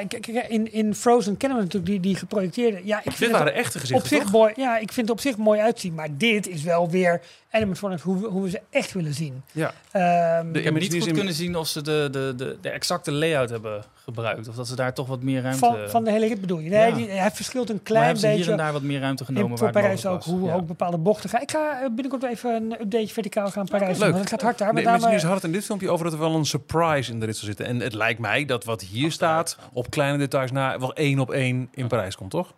in, 0.48 0.72
in 0.72 0.94
Frozen 0.94 1.36
kennen 1.36 1.58
we 1.58 1.64
natuurlijk 1.64 1.92
die, 1.92 2.00
die 2.00 2.16
geprojecteerde. 2.16 2.80
Ja, 2.84 2.96
ik 2.96 3.02
vind 3.02 3.18
Dit 3.18 3.28
het 3.28 3.38
waren 3.38 3.54
echte 3.54 3.74
op 3.76 3.80
gezichten, 3.80 4.08
zich 4.08 4.22
toch? 4.22 4.30
mooi. 4.30 4.52
Ja, 4.56 4.78
ik 4.78 4.92
vind 4.92 5.08
het 5.08 5.16
op 5.16 5.20
zich 5.22 5.36
mooi 5.36 5.60
uitzien. 5.60 5.94
Maar 5.94 6.08
dit 6.16 6.48
is 6.48 6.62
wel 6.62 6.90
weer 6.90 7.20
animatronics 7.50 8.02
hoe, 8.02 8.20
we- 8.20 8.26
hoe 8.28 8.42
we 8.42 8.50
ze 8.50 8.60
echt 8.70 8.92
willen 8.92 9.14
zien. 9.14 9.42
Ja. 9.52 9.72
Ehm, 9.90 10.52
De- 10.52 10.58
Ik 10.58 10.64
heb 10.64 10.74
niet 10.74 10.92
goed 10.94 11.06
in- 11.06 11.14
kunnen 11.14 11.34
zien 11.34 11.56
of 11.56 11.66
ze 11.68 11.82
de, 11.82 12.08
de, 12.10 12.32
de, 12.36 12.58
de 12.60 12.68
exacte 12.70 13.12
layout 13.12 13.50
hebben 13.50 13.84
gebruikt. 14.04 14.48
Of 14.48 14.54
dat 14.54 14.66
ze 14.68 14.74
daar 14.76 14.94
toch 14.94 15.06
wat 15.06 15.22
meer 15.22 15.42
ruimte... 15.42 15.58
van, 15.58 15.76
van 15.88 16.04
de 16.04 16.10
hele 16.10 16.26
rit 16.26 16.40
bedoel 16.40 16.58
je? 16.58 16.70
Nee, 16.70 16.88
Ja. 16.88 16.94
die, 16.94 17.08
hij 17.08 17.30
verschilt 17.30 17.70
een 17.70 17.82
klein 17.82 18.04
hebben 18.04 18.20
ze 18.20 18.26
hier 18.28 18.36
beetje. 18.36 18.50
en 18.52 18.56
daar 18.58 18.72
wat 18.72 18.82
meer 18.82 19.00
ruimte 19.00 19.24
genomen 19.24 19.44
in, 19.50 19.56
waar 19.56 19.72
voor 19.72 19.80
Parijs 19.82 20.06
ook, 20.06 20.22
hoe 20.24 20.46
Ja. 20.48 20.54
ook 20.54 20.66
bepaalde 20.66 20.98
bochten 20.98 21.30
gaan. 21.30 21.40
Ik 21.40 21.50
ga 21.50 21.72
eh, 21.80 21.84
binnenkort 21.86 22.22
even 22.22 22.54
een 22.54 22.72
update 22.80 23.08
verticaal 23.08 23.50
gaan 23.50 23.66
Parijs 23.66 23.90
doen. 23.98 24.06
Leuk. 24.06 24.14
Want 24.16 24.30
het 24.30 24.32
gaat 24.32 24.42
hard 24.42 24.58
daar. 24.58 24.70
Imagineers 24.80 25.02
eh, 25.22 25.28
hadden 25.28 25.34
het 25.34 25.44
in 25.44 25.52
dit 25.52 25.64
filmpje 25.64 25.90
over 25.90 26.04
dat 26.04 26.12
er 26.14 26.18
wel 26.20 26.34
een 26.34 26.44
surprise 26.46 27.12
in 27.12 27.20
de 27.20 27.26
rit 27.26 27.36
zal 27.36 27.46
zitten. 27.46 27.66
En 27.66 27.80
het 27.80 27.94
lijkt 27.94 28.20
mij 28.20 28.44
dat 28.44 28.64
wat 28.64 28.80
hier 28.82 29.12
staat, 29.12 29.58
op 29.72 29.90
kleine 29.90 30.18
details 30.18 30.50
na, 30.50 30.78
wel 30.78 30.94
één 30.94 31.18
op 31.18 31.30
één 31.30 31.68
in 31.74 31.88
Parijs 31.88 32.16
komt, 32.16 32.30
toch? 32.30 32.54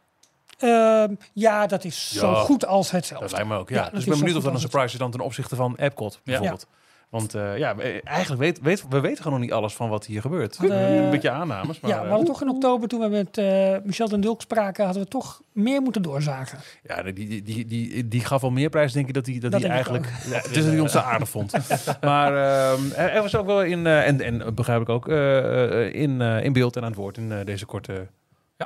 Ehm, 0.60 1.14
ja, 1.32 1.66
dat 1.66 1.84
is 1.84 2.12
zo 2.12 2.34
goed 2.34 2.66
als 2.66 2.90
hetzelfde. 2.90 3.26
Dat 3.26 3.34
lijkt 3.36 3.48
me 3.48 3.56
ook, 3.56 3.68
ja. 3.68 3.90
Dus 3.90 4.02
ik 4.04 4.08
ben 4.08 4.18
benieuwd 4.18 4.36
of 4.36 4.42
dat 4.42 4.52
een 4.54 4.60
surprise 4.60 4.92
is 4.92 4.98
dan 4.98 5.10
ten 5.10 5.20
opzichte 5.20 5.56
van 5.56 5.76
Epcot, 5.76 6.20
bijvoorbeeld. 6.24 6.66
Want 7.10 7.34
eh, 7.34 7.58
ja, 7.58 7.76
we- 7.76 8.00
eigenlijk 8.04 8.40
weet, 8.42 8.60
weet, 8.60 8.84
we 8.88 9.00
weten 9.00 9.22
gewoon 9.22 9.32
nog 9.38 9.46
niet 9.48 9.56
alles 9.56 9.74
van 9.74 9.88
wat 9.88 10.06
hier 10.06 10.20
gebeurt. 10.20 10.56
Hadden- 10.56 10.92
een 11.04 11.10
beetje 11.10 11.30
aannames, 11.30 11.80
maar 11.80 11.90
ja, 11.90 11.96
we 11.96 12.02
eh, 12.02 12.08
hadden 12.08 12.26
toch 12.26 12.42
in 12.42 12.48
oktober, 12.48 12.88
toen 12.88 13.00
we 13.00 13.08
met 13.08 13.38
eh, 13.38 13.76
Michel 13.84 14.08
den 14.08 14.20
Dulk 14.20 14.40
spraken, 14.40 14.84
hadden 14.84 15.02
we 15.02 15.08
toch 15.08 15.42
meer 15.52 15.82
moeten 15.82 16.02
doorzagen. 16.02 16.58
ja, 16.82 17.02
die, 17.02 17.12
die, 17.12 17.42
die, 17.42 17.64
die, 17.66 18.08
die 18.08 18.24
gaf 18.24 18.40
wel 18.40 18.50
meer 18.50 18.68
prijs, 18.70 18.92
denk 18.92 19.08
ik, 19.08 19.14
dat 19.14 19.26
hij 19.26 19.38
dat 19.38 19.54
ik 19.54 19.64
eigenlijk... 19.64 20.06
Ja, 20.30 20.36
het 20.36 20.46
is 20.56 20.62
dat 20.62 20.64
hij 20.72 20.80
ons 20.80 20.92
te 20.92 21.02
aardig 21.02 21.28
vond. 21.28 21.52
maar 22.00 22.32
ehm, 22.72 22.92
er 22.96 23.22
was 23.22 23.36
ook 23.36 23.46
wel 23.46 23.62
in, 23.62 23.86
eh, 23.86 24.06
en, 24.06 24.20
en 24.20 24.54
begrijp 24.54 24.80
ik 24.80 24.88
ook, 24.88 25.08
eh, 25.08 25.84
eh, 25.86 25.94
in, 25.94 26.20
eh, 26.20 26.44
in 26.44 26.52
beeld 26.52 26.76
en 26.76 26.82
aan 26.82 26.88
het 26.88 26.96
woord 26.98 27.16
in 27.16 27.32
eh, 27.32 27.38
deze 27.44 27.66
korte. 27.66 28.06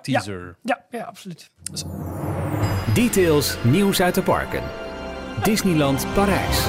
Teaser. 0.02 0.56
Ja, 0.62 0.84
ja 0.90 1.04
absoluut. 1.04 1.50
Details 2.94 3.56
nieuws 3.62 4.00
uit 4.02 4.14
de 4.14 4.22
parken. 4.22 4.62
Disneyland 5.42 6.06
Parijs. 6.14 6.64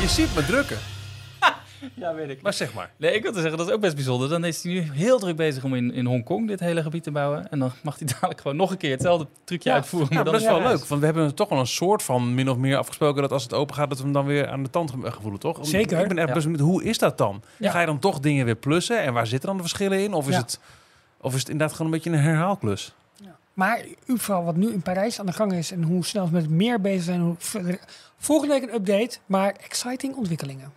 Je 0.00 0.06
ziet 0.08 0.34
me 0.34 0.44
drukken, 0.44 0.76
Ja, 1.94 2.14
weet 2.14 2.28
ik. 2.28 2.42
maar 2.42 2.52
zeg 2.52 2.74
maar. 2.74 2.90
Nee, 2.96 3.12
ik 3.14 3.22
wil 3.22 3.32
te 3.32 3.40
zeggen, 3.40 3.58
dat 3.58 3.68
is 3.68 3.72
ook 3.74 3.80
best 3.80 3.94
bijzonder. 3.94 4.28
Dan 4.28 4.44
is 4.44 4.62
hij 4.62 4.72
nu 4.72 4.80
heel 4.92 5.18
druk 5.18 5.36
bezig 5.36 5.64
om 5.64 5.74
in, 5.74 5.92
in 5.92 6.06
Hongkong 6.06 6.48
dit 6.48 6.60
hele 6.60 6.82
gebied 6.82 7.02
te 7.02 7.10
bouwen. 7.10 7.50
En 7.50 7.58
dan 7.58 7.72
mag 7.82 7.98
hij 7.98 8.06
dadelijk 8.12 8.40
gewoon 8.40 8.56
nog 8.56 8.70
een 8.70 8.76
keer 8.76 8.90
hetzelfde 8.90 9.26
trucje 9.44 9.68
Ja. 9.68 9.74
uitvoeren. 9.74 10.08
Ja, 10.10 10.14
maar 10.14 10.24
dat 10.32 10.40
is 10.40 10.46
wel 10.46 10.62
leuk, 10.62 10.84
want 10.84 11.00
we 11.00 11.06
hebben 11.06 11.34
toch 11.34 11.48
wel 11.48 11.58
een 11.58 11.66
soort 11.66 12.02
van 12.02 12.34
min 12.34 12.50
of 12.50 12.56
meer 12.56 12.76
afgesproken 12.76 13.22
dat 13.22 13.32
als 13.32 13.42
het 13.42 13.54
open 13.54 13.74
gaat, 13.74 13.88
dat 13.88 13.98
we 13.98 14.04
hem 14.04 14.12
dan 14.12 14.26
weer 14.26 14.48
aan 14.48 14.62
de 14.62 14.70
tand 14.70 14.90
ge- 14.90 15.10
gevoelen, 15.10 15.40
toch? 15.40 15.58
Zeker. 15.62 16.00
Ik 16.00 16.08
ben 16.08 16.18
echt 16.18 16.28
Ja. 16.28 16.34
best 16.34 16.46
benieuwd, 16.46 16.66
hoe 16.66 16.84
is 16.84 16.98
dat 16.98 17.18
dan? 17.18 17.42
Ja. 17.56 17.70
Ga 17.70 17.80
je 17.80 17.86
dan 17.86 17.98
toch 17.98 18.20
dingen 18.20 18.44
weer 18.44 18.56
plussen 18.56 19.02
en 19.02 19.12
waar 19.12 19.26
zitten 19.26 19.48
dan 19.48 19.56
de 19.56 19.62
verschillen 19.62 20.00
in? 20.02 20.12
Of 20.12 20.28
is, 20.28 20.34
Ja. 20.34 20.40
het, 20.40 20.60
of 21.20 21.32
is 21.34 21.38
het 21.40 21.48
inderdaad 21.48 21.76
gewoon 21.76 21.92
een 21.92 21.98
beetje 22.02 22.18
een 22.18 22.24
herhaalklus? 22.24 22.94
Maar 23.54 23.84
u 24.06 24.18
vooral 24.18 24.44
wat 24.44 24.56
nu 24.56 24.72
in 24.72 24.82
Parijs 24.82 25.20
aan 25.20 25.26
de 25.26 25.32
gang 25.32 25.52
is 25.52 25.70
en 25.72 25.82
hoe 25.82 26.04
snel 26.04 26.26
ze 26.26 26.32
met 26.32 26.50
meer 26.50 26.80
bezig 26.80 27.02
zijn. 27.04 27.20
Hoe 27.20 27.34
verder- 27.38 27.78
Volgende 28.18 28.54
week 28.54 28.62
een 28.62 28.74
update, 28.74 29.18
maar 29.26 29.54
exciting 29.64 30.14
ontwikkelingen. 30.16 30.72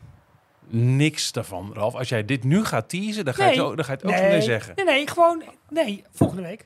Niks 0.67 1.31
daarvan, 1.31 1.71
Ralf. 1.73 1.95
Als 1.95 2.09
jij 2.09 2.25
dit 2.25 2.43
nu 2.43 2.65
gaat 2.65 2.89
teasen, 2.89 3.25
dan 3.25 3.33
ga 3.33 3.43
je 3.43 3.49
Nee. 3.49 3.57
het 3.59 3.67
ook, 3.67 3.75
dan 3.75 3.85
ga 3.85 3.91
je 3.91 3.97
het 3.97 4.07
ook 4.23 4.27
mee 4.29 4.41
zeggen. 4.41 4.73
Nee, 4.75 4.85
nee, 4.85 5.07
gewoon, 5.07 5.43
nee, 5.69 6.03
volgende 6.13 6.41
week. 6.43 6.65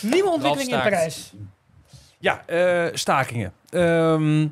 Nieuwe 0.00 0.30
ontwikkelingen 0.30 0.76
in. 0.76 0.82
Parijs. 0.82 1.32
Ja, 2.18 2.42
eh, 2.46 2.86
stakingen. 2.94 3.52
Ehm, 3.70 4.42
w- 4.42 4.46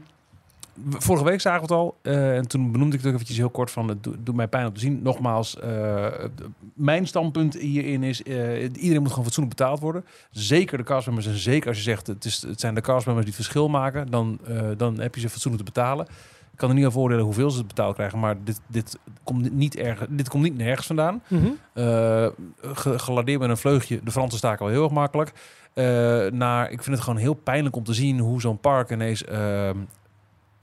vorige 0.88 1.24
week 1.24 1.40
zagen 1.40 1.58
we 1.68 1.74
het 1.74 1.74
al. 1.82 1.96
eh, 2.02 2.36
en 2.36 2.48
toen 2.48 2.72
benoemde 2.72 2.92
ik 2.96 2.98
het 3.00 3.08
ook 3.08 3.14
eventjes 3.14 3.36
heel 3.38 3.50
kort 3.50 3.70
van... 3.70 3.88
het 3.88 4.02
do- 4.04 4.14
doet 4.18 4.34
mij 4.34 4.48
pijn 4.48 4.66
om 4.66 4.72
te 4.72 4.80
zien. 4.80 5.00
Nogmaals, 5.02 5.58
eh, 5.60 6.06
mijn 6.74 7.06
standpunt 7.06 7.54
hierin 7.54 8.02
is... 8.02 8.22
eh, 8.22 8.62
iedereen 8.62 9.00
moet 9.00 9.08
gewoon 9.08 9.24
fatsoenlijk 9.24 9.56
betaald 9.56 9.80
worden. 9.80 10.04
Zeker 10.30 10.78
de 10.78 10.84
castmembers. 10.84 11.26
En 11.26 11.34
zeker 11.36 11.68
als 11.68 11.76
je 11.76 11.82
zegt... 11.82 12.06
het, 12.06 12.24
is, 12.24 12.42
het 12.42 12.60
zijn 12.60 12.74
de 12.74 12.80
castmembers 12.80 13.26
die 13.26 13.34
het 13.36 13.44
verschil 13.44 13.68
maken... 13.68 14.10
dan, 14.10 14.38
dan 14.76 15.00
heb 15.00 15.14
je 15.14 15.20
ze 15.20 15.28
fatsoenlijk 15.30 15.64
te 15.64 15.72
betalen. 15.72 16.06
Ik 16.52 16.60
kan 16.60 16.68
er 16.68 16.74
niet 16.74 16.84
aan 16.84 16.92
voordelen 16.92 17.24
hoeveel 17.24 17.50
ze 17.50 17.64
betaald 17.64 17.94
krijgen... 17.94 18.18
maar 18.18 18.36
dit, 18.44 18.60
dit, 18.66 18.98
komt 19.24 19.52
niet 19.54 19.76
erg, 19.76 20.06
dit 20.08 20.28
komt 20.28 20.42
niet 20.42 20.56
nergens 20.56 20.86
vandaan. 20.86 21.22
Ge- 22.62 22.98
geladeerd 22.98 23.40
met 23.40 23.48
een 23.50 23.56
vleugje. 23.56 24.00
De 24.04 24.10
Fransen 24.10 24.38
staken 24.38 24.64
wel 24.64 24.74
heel 24.74 24.82
erg 24.84 24.92
makkelijk. 24.92 25.32
Eh, 25.74 25.84
naar, 26.32 26.70
ik 26.70 26.82
vind 26.82 26.96
het 26.96 27.04
gewoon 27.04 27.18
heel 27.20 27.34
pijnlijk 27.34 27.76
om 27.76 27.84
te 27.84 27.94
zien 27.94 28.18
hoe 28.18 28.40
zo'n 28.40 28.58
park 28.60 28.90
ineens 28.90 29.24
ehm, 29.24 29.40
eh, 29.40 29.70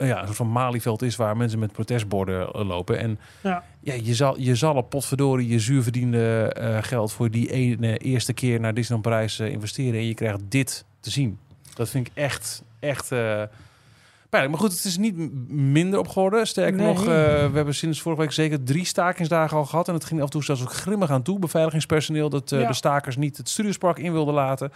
ja, 0.06 0.18
een 0.20 0.24
soort 0.24 0.36
van 0.36 0.50
Malieveld 0.52 1.02
is 1.02 1.16
waar 1.16 1.36
mensen 1.36 1.58
met 1.58 1.72
protestborden 1.72 2.52
eh, 2.52 2.66
lopen. 2.66 2.98
En 2.98 3.18
Ja. 3.42 3.64
ja, 3.80 3.94
je, 4.02 4.14
zal, 4.14 4.38
je 4.40 4.54
zal 4.54 4.74
op 4.74 4.90
potverdorie 4.90 5.48
je 5.48 5.58
zuurverdiende 5.58 6.52
eh 6.54 6.78
geld 6.82 7.12
voor 7.12 7.30
die 7.30 7.50
ene 7.52 7.96
eerste 7.98 8.32
keer 8.32 8.60
naar 8.60 8.74
Disneyland 8.74 9.08
Parijs 9.08 9.38
eh, 9.38 9.50
investeren. 9.50 10.00
En 10.00 10.06
je 10.06 10.14
krijgt 10.14 10.40
dit 10.48 10.84
te 11.00 11.10
zien. 11.10 11.38
Dat 11.74 11.88
vind 11.88 12.06
ik 12.06 12.12
echt, 12.14 12.62
echt 12.80 13.08
pijnlijk. 13.08 14.50
Maar 14.52 14.58
goed, 14.68 14.72
het 14.76 14.84
is 14.84 14.96
niet 14.98 15.16
minder 15.50 15.98
op 15.98 16.08
geworden. 16.08 16.46
Sterker 16.46 16.76
Nee. 16.76 16.86
nog, 16.86 17.04
we 17.04 17.50
hebben 17.54 17.74
sinds 17.74 18.00
vorige 18.00 18.20
week 18.22 18.32
zeker 18.32 18.62
drie 18.64 18.84
stakingsdagen 18.84 19.56
al 19.56 19.64
gehad. 19.64 19.88
En 19.88 19.94
het 19.94 20.04
ging 20.04 20.20
af 20.20 20.26
en 20.26 20.32
toe 20.32 20.44
zelfs 20.44 20.62
ook 20.62 20.72
grimmig 20.72 21.10
aan 21.10 21.22
toe. 21.22 21.38
Beveiligingspersoneel 21.38 22.28
dat 22.28 22.50
Ja. 22.50 22.66
de 22.66 22.74
stakers 22.74 23.16
niet 23.16 23.36
het 23.36 23.48
Studiospark 23.48 23.98
in 23.98 24.12
wilde 24.12 24.32
laten. 24.32 24.72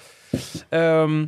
Ehm, 0.68 1.26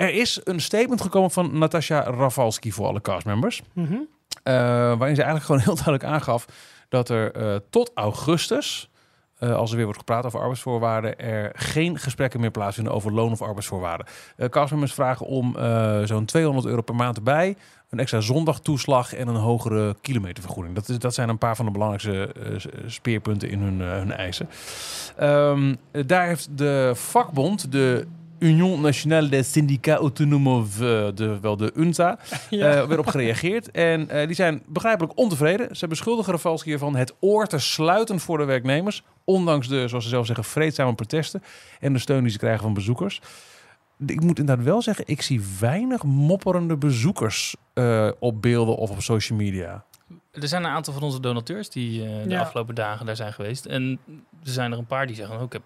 er 0.00 0.14
is 0.14 0.40
een 0.44 0.60
statement 0.60 1.00
gekomen 1.00 1.30
van 1.30 1.58
Natasha 1.58 2.02
Rafalski 2.02 2.72
voor 2.72 2.86
alle 2.86 3.00
castmembers. 3.00 3.62
Mhm. 3.72 3.94
Eh, 4.42 4.54
waarin 4.98 5.16
ze 5.16 5.22
eigenlijk 5.22 5.44
gewoon 5.46 5.60
heel 5.60 5.74
duidelijk 5.74 6.04
aangaf 6.04 6.46
dat 6.88 7.08
er 7.08 7.32
eh, 7.32 7.56
tot 7.70 7.90
augustus 7.94 8.90
eh, 9.38 9.54
als 9.54 9.70
er 9.70 9.76
weer 9.76 9.84
wordt 9.84 10.00
gepraat 10.00 10.24
over 10.24 10.40
arbeidsvoorwaarden, 10.40 11.18
er 11.18 11.52
geen 11.54 11.98
gesprekken 11.98 12.40
meer 12.40 12.50
plaatsvinden 12.50 12.94
over 12.94 13.12
loon 13.12 13.32
of 13.32 13.42
arbeidsvoorwaarden. 13.42 14.06
Uh, 14.36 14.48
castmembers 14.48 14.94
vragen 14.94 15.26
om 15.26 15.56
uh, 15.56 16.02
zo'n 16.04 16.24
200 16.24 16.66
euro 16.66 16.82
per 16.82 16.94
maand 16.94 17.16
erbij, 17.16 17.56
een 17.88 17.98
extra 17.98 18.20
zondagtoeslag 18.20 19.14
en 19.14 19.28
een 19.28 19.34
hogere 19.34 19.96
kilometervergoeding. 20.00 20.74
Dat, 20.74 20.88
is, 20.88 20.98
dat 20.98 21.14
zijn 21.14 21.28
een 21.28 21.38
paar 21.38 21.56
van 21.56 21.64
de 21.64 21.70
belangrijkste 21.70 22.34
speerpunten 22.86 23.50
in 23.50 23.60
hun, 23.60 23.80
hun 23.80 24.12
eisen. 24.12 24.48
Um, 25.20 25.78
daar 26.06 26.26
heeft 26.26 26.58
de 26.58 26.92
vakbond, 26.94 27.72
de 27.72 28.06
Union 28.40 28.80
Nationale 28.80 29.28
des 29.28 29.52
Syndicats 29.52 30.00
Autonomes, 30.00 30.76
de, 31.14 31.38
wel 31.40 31.56
de 31.56 31.72
UNSA, 31.74 32.18
ja. 32.50 32.82
uh, 32.82 32.88
weer 32.88 32.98
op 32.98 33.06
gereageerd. 33.06 33.70
En 33.70 34.08
uh, 34.12 34.26
die 34.26 34.34
zijn 34.34 34.62
begrijpelijk 34.66 35.18
ontevreden. 35.18 35.76
Ze 35.76 35.86
beschuldigen 35.86 36.32
Rafalski 36.32 36.72
ervan 36.72 36.96
het 36.96 37.14
oor 37.20 37.46
te 37.46 37.58
sluiten 37.58 38.20
voor 38.20 38.38
de 38.38 38.44
werknemers. 38.44 39.02
Ondanks 39.24 39.68
de, 39.68 39.88
zoals 39.88 40.04
ze 40.04 40.10
zelf 40.10 40.26
zeggen, 40.26 40.44
vreedzame 40.44 40.94
protesten 40.94 41.42
en 41.80 41.92
de 41.92 41.98
steun 41.98 42.22
die 42.22 42.32
ze 42.32 42.38
krijgen 42.38 42.62
van 42.62 42.74
bezoekers. 42.74 43.20
Ik 44.06 44.20
moet 44.20 44.38
inderdaad 44.38 44.64
wel 44.64 44.82
zeggen, 44.82 45.04
ik 45.06 45.22
zie 45.22 45.42
weinig 45.60 46.02
mopperende 46.02 46.76
bezoekers 46.76 47.56
uh, 47.74 48.10
op 48.18 48.42
beelden 48.42 48.76
of 48.76 48.90
op 48.90 49.02
social 49.02 49.38
media. 49.38 49.84
Er 50.32 50.48
zijn 50.48 50.64
een 50.64 50.70
aantal 50.70 50.92
van 50.92 51.02
onze 51.02 51.20
donateurs 51.20 51.70
die 51.70 52.02
de 52.02 52.24
ja. 52.28 52.40
afgelopen 52.40 52.74
dagen 52.74 53.06
daar 53.06 53.16
zijn 53.16 53.32
geweest. 53.32 53.66
En 53.66 53.98
er 54.44 54.50
zijn 54.50 54.72
er 54.72 54.78
een 54.78 54.86
paar 54.86 55.06
die 55.06 55.16
zeggen, 55.16 55.36
oh, 55.36 55.42
ik 55.42 55.52
heb 55.52 55.62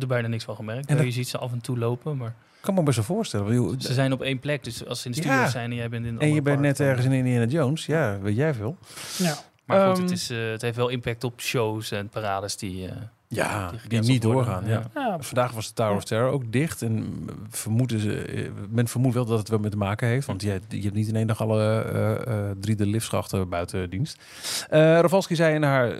er 0.00 0.06
bijna 0.06 0.28
niks 0.28 0.44
van 0.44 0.56
gemerkt. 0.56 0.86
En 0.86 1.04
je 1.04 1.10
ziet 1.10 1.28
ze 1.28 1.38
af 1.38 1.52
en 1.52 1.60
toe 1.60 1.78
lopen, 1.78 2.16
maar... 2.16 2.34
Ik 2.56 2.68
kan 2.68 2.74
me 2.74 2.82
best 2.82 2.96
wel 2.96 3.16
voorstellen. 3.16 3.80
Ze 3.80 3.92
zijn 3.92 4.12
op 4.12 4.22
één 4.22 4.38
plek, 4.38 4.64
dus 4.64 4.86
als 4.86 5.00
ze 5.00 5.06
in 5.06 5.12
de 5.12 5.18
studio 5.18 5.38
ja. 5.38 5.48
zijn 5.48 5.70
en 5.70 5.76
jij 5.76 5.88
bent 5.88 6.06
in 6.06 6.20
En 6.20 6.34
je 6.34 6.42
bent 6.42 6.60
net 6.60 6.80
ergens 6.80 7.06
in 7.06 7.12
Indiana 7.12 7.44
Jones, 7.44 7.86
ja, 7.86 8.18
weet 8.20 8.36
jij 8.36 8.54
veel. 8.54 8.76
Ja. 9.18 9.38
Maar 9.64 9.88
goed, 9.88 9.96
um, 9.96 10.02
het, 10.02 10.12
is, 10.12 10.30
uh, 10.30 10.50
het 10.50 10.62
heeft 10.62 10.76
wel 10.76 10.88
impact 10.88 11.24
op 11.24 11.40
shows 11.40 11.90
en 11.90 12.08
parades 12.08 12.56
die... 12.56 12.86
Uh, 12.86 12.92
ja, 13.34 13.70
die, 13.70 14.00
die 14.00 14.10
niet 14.10 14.22
doorgaan. 14.22 14.66
Ja. 14.66 14.82
ja. 14.94 15.16
Vandaag 15.20 15.52
was 15.52 15.68
de 15.68 15.74
Tower 15.74 15.96
of 15.96 16.04
Terror 16.04 16.30
ook 16.30 16.52
dicht. 16.52 16.82
En 16.82 17.26
vermoeden 17.50 18.00
ze, 18.00 18.50
men 18.70 18.88
vermoedt 18.88 19.14
wel 19.14 19.24
dat 19.24 19.38
het 19.38 19.48
wel 19.48 19.58
met 19.58 19.70
te 19.70 19.76
maken 19.76 20.08
heeft. 20.08 20.26
Want 20.26 20.42
je, 20.42 20.60
je 20.68 20.82
hebt 20.82 20.94
niet 20.94 21.08
in 21.08 21.16
één 21.16 21.26
dag 21.26 21.40
alle 21.40 21.86
uh, 21.92 22.34
uh, 22.34 22.50
drie 22.60 22.76
de 22.76 22.86
liftschachten 22.86 23.48
buiten 23.48 23.90
dienst. 23.90 24.22
Uh, 24.70 24.78
Ravalski 24.78 25.34
zei 25.34 25.54
in 25.54 25.62
haar 25.62 25.92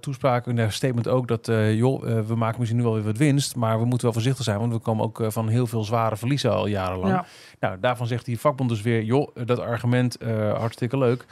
toespraak, 0.00 0.46
in 0.46 0.58
haar 0.58 0.72
statement 0.72 1.08
ook... 1.08 1.28
dat 1.28 1.46
joh, 1.72 2.02
we 2.26 2.34
maken 2.34 2.58
misschien 2.58 2.80
nu 2.80 2.86
wel 2.86 2.94
weer 2.94 3.04
wat 3.04 3.16
winst... 3.16 3.56
maar 3.56 3.78
we 3.78 3.84
moeten 3.84 4.04
wel 4.04 4.12
voorzichtig 4.12 4.44
zijn... 4.44 4.58
want 4.58 4.72
we 4.72 4.78
komen 4.78 5.04
ook 5.04 5.24
van 5.28 5.48
heel 5.48 5.66
veel 5.66 5.84
zware 5.84 6.16
verliezen 6.16 6.52
al 6.52 6.66
jarenlang. 6.66 7.12
Ja. 7.12 7.24
Nou, 7.60 7.80
daarvan 7.80 8.06
zegt 8.06 8.24
die 8.24 8.40
vakbond 8.40 8.70
dus 8.70 8.82
weer... 8.82 9.02
joh, 9.02 9.36
dat 9.44 9.58
argument 9.58 10.18
hartstikke 10.54 10.98
leuk... 10.98 11.26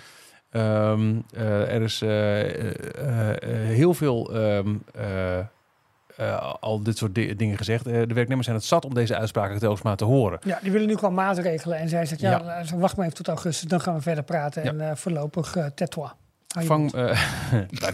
Um, 0.53 1.24
uh, 1.36 1.74
er 1.74 1.82
is 1.82 2.03
uh, 2.03 2.55
uh, 2.55 3.36
heel 3.66 3.94
veel 3.94 4.36
um, 4.36 4.82
al 6.61 6.82
dit 6.82 6.99
soort 6.99 7.14
di 7.14 7.36
dingen 7.36 7.57
gezegd. 7.57 7.84
de 7.84 8.14
werknemers 8.14 8.44
zijn 8.44 8.57
het 8.57 8.66
zat 8.66 8.84
om 8.84 8.94
deze 8.94 9.16
uitspraken 9.16 9.59
telkens 9.59 9.82
maar 9.82 9.96
te 9.96 10.05
horen. 10.05 10.38
Ja, 10.42 10.59
die 10.62 10.72
willen 10.72 10.86
nu 10.86 10.96
gewoon 10.96 11.14
maatregelen. 11.14 11.78
En 11.78 11.88
zij 11.88 12.07
zegt, 12.07 12.20
ja, 12.20 12.30
ja. 12.30 12.76
wacht 12.76 12.96
maar 12.96 13.05
even 13.05 13.16
tot 13.16 13.28
augustus, 13.28 13.68
dan 13.68 13.80
gaan 13.80 13.94
we 13.94 14.01
verder 14.01 14.24
praten. 14.24 14.64
Ja. 14.64 14.88
En 14.88 14.96
voorlopig 14.96 15.57
uh. 15.57 16.14
Vang, 16.57 16.94
uh, 16.94 17.22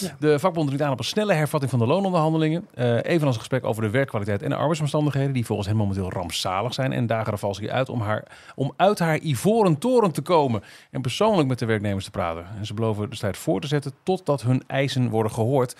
ja. 0.00 0.16
De 0.18 0.38
vakbond 0.38 0.66
dringt 0.66 0.84
aan 0.84 0.92
op 0.92 0.98
een 0.98 1.04
snelle 1.04 1.32
hervatting 1.32 1.70
van 1.70 1.80
de 1.80 1.86
loononderhandelingen. 1.86 2.66
Uh, 2.74 2.96
evenals 3.02 3.34
een 3.34 3.40
gesprek 3.40 3.64
over 3.64 3.82
de 3.82 3.90
werkkwaliteit 3.90 4.42
en 4.42 4.50
de 4.50 4.56
arbeidsomstandigheden, 4.56 5.32
die 5.32 5.46
volgens 5.46 5.68
hen 5.68 5.76
momenteel 5.76 6.10
rampzalig 6.10 6.74
zijn. 6.74 6.92
En 6.92 7.06
dagen 7.06 7.30
Rafalski 7.30 7.70
uit 7.70 7.88
om, 7.88 8.00
haar, 8.00 8.24
om 8.54 8.72
uit 8.76 8.98
haar 8.98 9.18
ivoren 9.18 9.78
toren 9.78 10.12
te 10.12 10.22
komen 10.22 10.62
en 10.90 11.00
persoonlijk 11.00 11.48
met 11.48 11.58
de 11.58 11.66
werknemers 11.66 12.04
te 12.04 12.10
praten. 12.10 12.46
En 12.58 12.66
ze 12.66 12.74
beloven 12.74 13.10
de 13.10 13.16
strijd 13.16 13.36
voor 13.36 13.60
te 13.60 13.66
zetten 13.66 13.92
totdat 14.02 14.42
hun 14.42 14.62
eisen 14.66 15.08
worden 15.08 15.32
gehoord. 15.32 15.76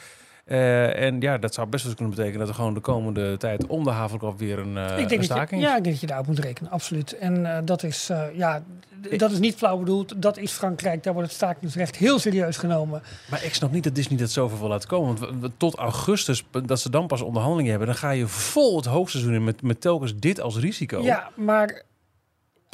Uh, 0.47 1.01
en 1.01 1.21
ja, 1.21 1.39
dat 1.39 1.55
zou 1.55 1.69
best 1.69 1.85
wel 1.85 1.95
kunnen 1.95 2.15
betekenen 2.15 2.39
dat 2.39 2.49
er 2.49 2.55
gewoon 2.55 2.75
de 2.75 2.81
komende 2.81 3.37
tijd 3.37 3.67
om 3.67 3.85
de 3.85 3.91
havenklap 3.91 4.39
weer 4.39 4.59
een, 4.59 4.77
uh, 4.77 4.99
ik 4.99 5.09
denk 5.09 5.21
een 5.21 5.25
staking 5.25 5.61
je, 5.61 5.67
Ja, 5.67 5.77
ik 5.77 5.83
denk 5.83 5.95
dat 5.95 6.01
je 6.01 6.07
daarop 6.07 6.27
moet 6.27 6.39
rekenen, 6.39 6.71
absoluut. 6.71 7.19
En 7.19 7.39
uh, 7.41 7.59
dat 7.65 7.83
is, 7.83 8.11
ja, 8.35 8.63
dat 9.17 9.31
is 9.31 9.39
niet 9.39 9.55
flauw 9.55 9.79
bedoeld. 9.79 10.23
Dat 10.23 10.39
is 10.39 10.53
Frankrijk, 10.53 11.03
daar 11.03 11.13
wordt 11.13 11.29
het 11.29 11.37
stakingsrecht 11.37 11.97
heel 11.97 12.19
serieus 12.19 12.57
genomen. 12.57 13.03
Maar 13.31 13.45
ik 13.45 13.55
snap 13.55 13.73
niet 13.73 13.85
dat 13.85 13.95
Disney 13.95 14.19
dat 14.19 14.31
zoveel 14.31 14.59
wil 14.59 14.69
laten 14.69 14.89
komen. 14.89 15.41
Want 15.41 15.53
tot 15.57 15.75
augustus, 15.75 16.45
dat 16.65 16.81
ze 16.81 16.91
dan 16.91 17.07
pas 17.07 17.23
onderhandelingen 17.23 17.71
hebben, 17.71 17.89
dan 17.89 17.97
ga 17.97 18.11
je 18.11 18.27
vol 18.27 18.77
het 18.77 18.87
hoogseizoen 18.87 19.35
in 19.35 19.45
met, 19.45 19.63
met 19.63 19.81
telkens 19.81 20.17
dit 20.17 20.41
als 20.41 20.59
risico. 20.59 21.03
Ja, 21.03 21.31
maar 21.35 21.83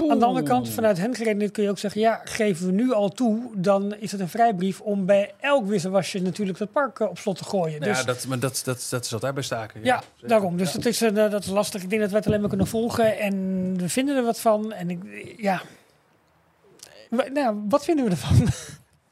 aan 0.06 0.18
de 0.18 0.24
andere 0.24 0.46
kant, 0.46 0.68
vanuit 0.68 0.98
hen 0.98 1.14
geredeneerd 1.14 1.50
kun 1.50 1.62
je 1.62 1.70
ook 1.70 1.78
zeggen... 1.78 2.00
ja, 2.00 2.20
geven 2.24 2.66
we 2.66 2.72
nu 2.72 2.92
al 2.92 3.08
toe, 3.08 3.50
dan 3.54 3.94
is 3.94 4.12
het 4.12 4.20
een 4.20 4.28
vrijbrief... 4.28 4.80
om 4.80 5.06
bij 5.06 5.34
elk 5.40 5.66
wisselwasje 5.66 6.22
natuurlijk 6.22 6.58
het 6.58 6.72
park 6.72 7.00
op 7.00 7.18
slot 7.18 7.36
te 7.36 7.44
gooien. 7.44 7.80
Nou 7.80 7.92
dus, 7.92 8.00
ja, 8.00 8.06
dat, 8.06 8.26
maar 8.26 8.38
dat, 8.38 8.62
dat, 8.64 8.86
dat 8.90 9.04
is 9.04 9.12
altijd 9.12 9.34
bij 9.34 9.42
staken. 9.42 9.80
Ja, 9.84 10.02
ja 10.16 10.28
daarom. 10.28 10.56
Dus 10.56 10.72
ja. 10.72 10.78
dat, 10.78 10.86
is, 10.86 11.02
uh, 11.02 11.14
dat 11.14 11.44
is 11.44 11.50
lastig. 11.50 11.82
Ik 11.82 11.90
denk 11.90 12.00
dat 12.00 12.10
we 12.10 12.16
het 12.16 12.26
alleen 12.26 12.40
maar 12.40 12.48
kunnen 12.48 12.66
volgen. 12.66 13.18
En 13.18 13.34
we 13.76 13.88
vinden 13.88 14.16
er 14.16 14.24
wat 14.24 14.40
van. 14.40 14.72
En 14.72 14.90
ik, 14.90 15.02
ja... 15.36 15.62
Nou, 17.32 17.64
wat 17.68 17.84
vinden 17.84 18.04
we 18.04 18.10
ervan? 18.10 18.36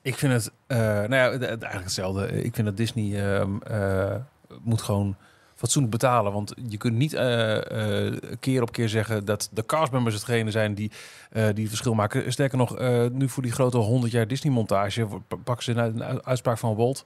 Ik 0.03 0.15
vind 0.15 0.33
het, 0.33 0.51
uh, 0.69 0.79
nou 0.79 1.15
ja, 1.15 1.31
eigenlijk 1.31 1.83
hetzelfde. 1.83 2.43
Ik 2.43 2.55
vind 2.55 2.67
dat 2.67 2.77
Disney 2.77 3.37
uh, 3.71 4.15
moet 4.63 4.83
gewoon 4.83 5.17
fatsoenlijk 5.57 5.93
betalen. 5.93 6.33
Want 6.33 6.55
je 6.69 6.77
kunt 6.77 6.97
niet 6.97 7.13
uh, 7.13 7.55
uh, 7.55 8.17
keer 8.41 8.63
op 8.63 8.73
keer 8.73 8.89
zeggen 8.89 9.25
dat 9.25 9.49
de 9.53 9.67
castmembers 9.67 10.15
hetgene 10.15 10.51
zijn 10.51 10.75
die, 10.75 10.91
uh, 11.33 11.45
die 11.45 11.61
het 11.61 11.69
verschil 11.69 11.95
maken. 11.95 12.33
Sterker 12.33 12.59
nog, 12.59 12.79
nu 13.13 13.29
voor 13.29 13.43
die 13.43 13.53
grote 13.53 13.77
100 13.77 14.13
jaar 14.13 14.27
Disney-montage 14.27 15.07
pakken 15.45 15.65
ze 15.65 15.73
een 15.73 16.25
uitspraak 16.25 16.59
van 16.59 16.77
Walt. 16.77 17.05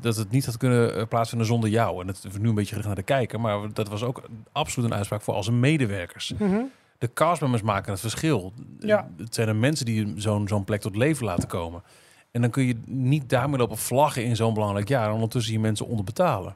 dat 0.00 0.16
het 0.16 0.30
niet 0.30 0.46
had 0.46 0.56
kunnen 0.56 1.08
plaatsvinden 1.08 1.46
zonder 1.46 1.70
jou. 1.70 2.00
En 2.00 2.06
dat 2.06 2.24
is 2.28 2.38
nu 2.38 2.48
een 2.48 2.54
beetje 2.54 2.68
gericht 2.68 2.86
naar 2.86 2.96
de 2.96 3.02
kijker. 3.02 3.40
Maar 3.40 3.72
dat 3.72 3.88
was 3.88 4.02
ook 4.02 4.22
absoluut 4.52 4.90
een 4.90 4.96
uitspraak 4.96 5.22
voor 5.22 5.34
al 5.34 5.42
zijn 5.42 5.60
medewerkers. 5.60 6.32
Mm 6.38 6.48
-hmm. 6.48 6.70
De 6.98 7.12
castmembers 7.12 7.62
maken 7.62 7.92
het 7.92 8.00
verschil. 8.00 8.52
Ja. 8.78 9.08
Het 9.16 9.34
zijn 9.34 9.46
de 9.46 9.54
mensen 9.54 9.86
die 9.86 10.12
zo'n 10.16 10.48
zo'n 10.48 10.64
plek 10.64 10.80
tot 10.80 10.96
leven 10.96 11.24
laten 11.24 11.48
komen. 11.48 11.82
En 12.30 12.40
dan 12.40 12.50
kun 12.50 12.66
je 12.66 12.76
niet 12.86 13.28
daarmee 13.28 13.58
lopen 13.58 13.76
vlaggen 13.76 14.24
in 14.24 14.36
zo'n 14.36 14.54
belangrijk 14.54 14.88
jaar. 14.88 15.06
En 15.06 15.14
ondertussen 15.14 15.52
je 15.52 15.60
mensen 15.60 15.86
onderbetalen. 15.86 16.54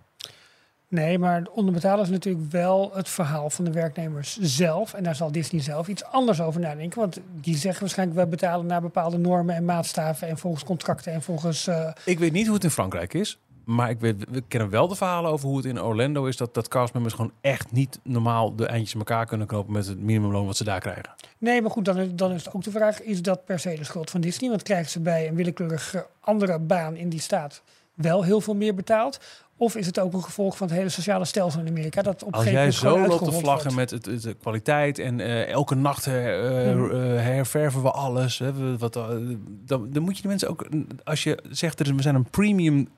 Nee, 0.91 1.19
maar 1.19 1.47
onderbetalen 1.53 2.05
is 2.05 2.11
natuurlijk 2.11 2.51
wel 2.51 2.91
het 2.95 3.09
verhaal 3.09 3.51
van 3.51 3.65
de 3.65 3.73
werknemers 3.73 4.39
zelf. 4.41 4.95
En 4.95 5.03
daar 5.03 5.15
zal 5.15 5.33
Disney 5.33 5.63
zelf 5.63 5.89
iets 5.89 6.05
anders 6.05 6.41
over 6.41 6.61
nadenken. 6.61 7.01
Want 7.01 7.21
die 7.41 7.57
zeggen 7.57 7.81
waarschijnlijk, 7.81 8.19
we 8.19 8.27
betalen 8.27 8.67
naar 8.67 8.81
bepaalde 8.81 9.19
normen 9.19 9.55
en 9.55 9.65
maatstaven... 9.65 10.29
en 10.29 10.39
volgens 10.39 10.65
contracten 10.65 11.13
en 11.13 11.23
volgens... 11.23 11.67
Uh... 11.67 11.91
Ik 12.05 12.19
weet 12.19 12.33
niet 12.33 12.47
hoe 12.47 12.55
het 12.55 12.65
in 12.65 12.71
Frankrijk 12.71 13.15
is. 13.15 13.39
Maar 13.65 13.91
ik 13.91 14.01
weet, 14.01 14.25
we 14.31 14.43
kennen 14.49 14.71
wel 14.71 14.89
de 14.89 14.95
verhalen 14.95 15.31
over 15.31 15.49
hoe 15.49 15.57
het 15.57 15.67
in 15.67 15.81
Orlando 15.81 16.25
is... 16.25 16.37
dat, 16.37 16.55
dat 16.55 16.69
castmembers 16.69 17.15
gewoon 17.15 17.33
echt 17.41 17.73
niet 17.73 18.01
normaal 18.03 18.57
de 18.57 18.67
eindjes 18.67 18.95
elkaar 18.95 19.27
kunnen 19.27 19.47
knopen... 19.47 19.73
met 19.73 19.87
het 19.87 19.99
minimumloon 20.01 20.47
wat 20.47 20.57
ze 20.57 20.65
daar 20.65 20.81
krijgen. 20.81 21.15
Nee, 21.39 21.63
maar 21.63 21.71
goed, 21.71 21.85
dan 21.85 21.99
is, 21.99 22.09
dan 22.15 22.33
is 22.33 22.45
het 22.45 22.55
ook 22.55 22.65
de 22.65 22.71
vraag... 22.71 23.03
is 23.03 23.23
dat 23.23 23.45
per 23.45 23.59
se 23.59 23.75
de 23.75 23.85
schuld 23.85 24.11
van 24.11 24.21
Disney? 24.21 24.51
Want 24.51 24.63
krijgen 24.63 24.91
ze 24.91 25.01
bij 25.01 25.29
een 25.29 25.35
willekeurig 25.35 26.07
andere 26.21 26.59
baan 26.59 26.97
in 26.97 27.09
die 27.09 27.21
staat 27.21 27.63
wel 27.95 28.25
heel 28.25 28.41
veel 28.41 28.55
meer 28.55 28.75
betaald? 28.75 29.21
Of 29.61 29.77
is 29.77 29.87
het 29.87 29.99
ook 29.99 30.13
een 30.13 30.23
gevolg 30.23 30.57
van 30.57 30.67
het 30.67 30.77
hele 30.77 30.89
sociale 30.89 31.25
stelsel 31.25 31.61
in 31.61 31.69
Amerika? 31.69 32.03
Dat 32.03 32.23
op 32.23 32.35
Als 32.35 32.45
jij 32.45 32.71
zo 32.71 33.07
loopt 33.07 33.25
te 33.25 33.33
vlaggen 33.33 33.75
met 33.75 33.91
het, 33.91 34.05
de 34.05 34.35
kwaliteit 34.41 34.99
en 34.99 35.19
uh, 35.19 35.49
elke 35.49 35.75
nacht 35.75 36.05
her, 36.05 36.53
uh, 36.53 36.75
uh, 36.75 36.91
herverven 37.23 37.83
we 37.83 37.91
alles. 37.91 38.39
Hè, 38.39 38.79
wat, 38.79 38.93
dan, 38.93 39.91
dan 39.91 40.03
moet 40.03 40.17
je 40.17 40.23
de 40.23 40.29
mensen 40.29 40.49
ook, 40.49 40.69
als 41.05 41.23
je 41.23 41.39
zegt 41.51 41.81
er 41.81 41.95
we 41.95 42.03
zijn 42.03 42.15
een 42.15 42.31
premium 42.31 42.89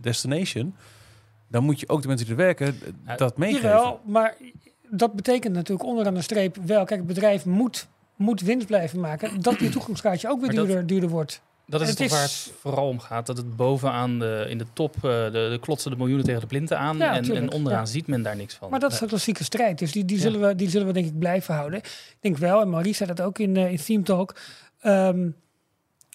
destination, 0.00 0.74
dan 1.48 1.64
moet 1.64 1.80
je 1.80 1.88
ook 1.88 2.02
de 2.02 2.08
mensen 2.08 2.26
die 2.26 2.36
er 2.36 2.42
werken 2.42 2.78
dat 3.16 3.36
meegeven. 3.36 3.68
Jawel, 3.68 4.00
maar 4.04 4.36
dat 4.90 5.12
betekent 5.12 5.54
natuurlijk 5.54 5.88
onderaan 5.88 6.14
de 6.14 6.22
streep 6.22 6.56
wel, 6.56 6.84
kijk, 6.84 7.00
het 7.00 7.08
bedrijf 7.08 7.44
moet, 7.44 7.88
moet 8.16 8.40
winst 8.40 8.66
blijven 8.66 9.00
maken, 9.00 9.40
dat 9.40 9.58
je 9.58 9.68
toegangskaartje 9.78 10.28
ook 10.28 10.40
weer 10.40 10.50
duurder, 10.50 10.86
duurder 10.86 11.08
wordt. 11.08 11.42
Dat 11.66 11.80
is 11.80 11.88
het 11.88 11.96
toch 11.96 12.10
waar 12.10 12.22
het 12.22 12.52
vooral 12.60 12.88
om 12.88 13.00
gaat. 13.00 13.26
Dat 13.26 13.36
het 13.36 13.56
bovenaan 13.56 14.18
de, 14.18 14.46
in 14.48 14.58
de 14.58 14.66
top, 14.72 14.96
uh, 14.96 15.02
de, 15.02 15.30
de 15.30 15.58
klotsen 15.60 15.90
de 15.90 15.96
miljoenen 15.96 16.24
tegen 16.24 16.40
de 16.40 16.46
plinten 16.46 16.78
aan. 16.78 16.96
Ja, 16.96 17.14
en, 17.14 17.36
en, 17.36 17.52
onderaan 17.52 17.88
ziet 17.88 18.06
men 18.06 18.22
daar 18.22 18.36
niks 18.36 18.54
van. 18.54 18.70
Maar 18.70 18.80
dat 18.80 18.92
is 18.92 19.00
een 19.00 19.08
klassieke 19.08 19.44
strijd. 19.44 19.78
Dus 19.78 19.92
die, 19.92 20.04
die, 20.04 20.18
zullen 20.18 20.40
we, 20.40 20.54
die 20.54 20.70
zullen 20.70 20.86
we 20.86 20.92
denk 20.92 21.06
ik 21.06 21.18
blijven 21.18 21.54
houden. 21.54 21.78
Ik 21.78 22.16
denk 22.20 22.36
wel, 22.36 22.60
en 22.60 22.70
Maurice 22.70 22.96
zei 22.96 23.14
dat 23.14 23.26
ook 23.26 23.38
in, 23.38 23.56
uh, 23.56 23.70
in 23.70 23.76
Theme 23.76 24.02
Talk. 24.02 24.34
Um, 24.86 25.36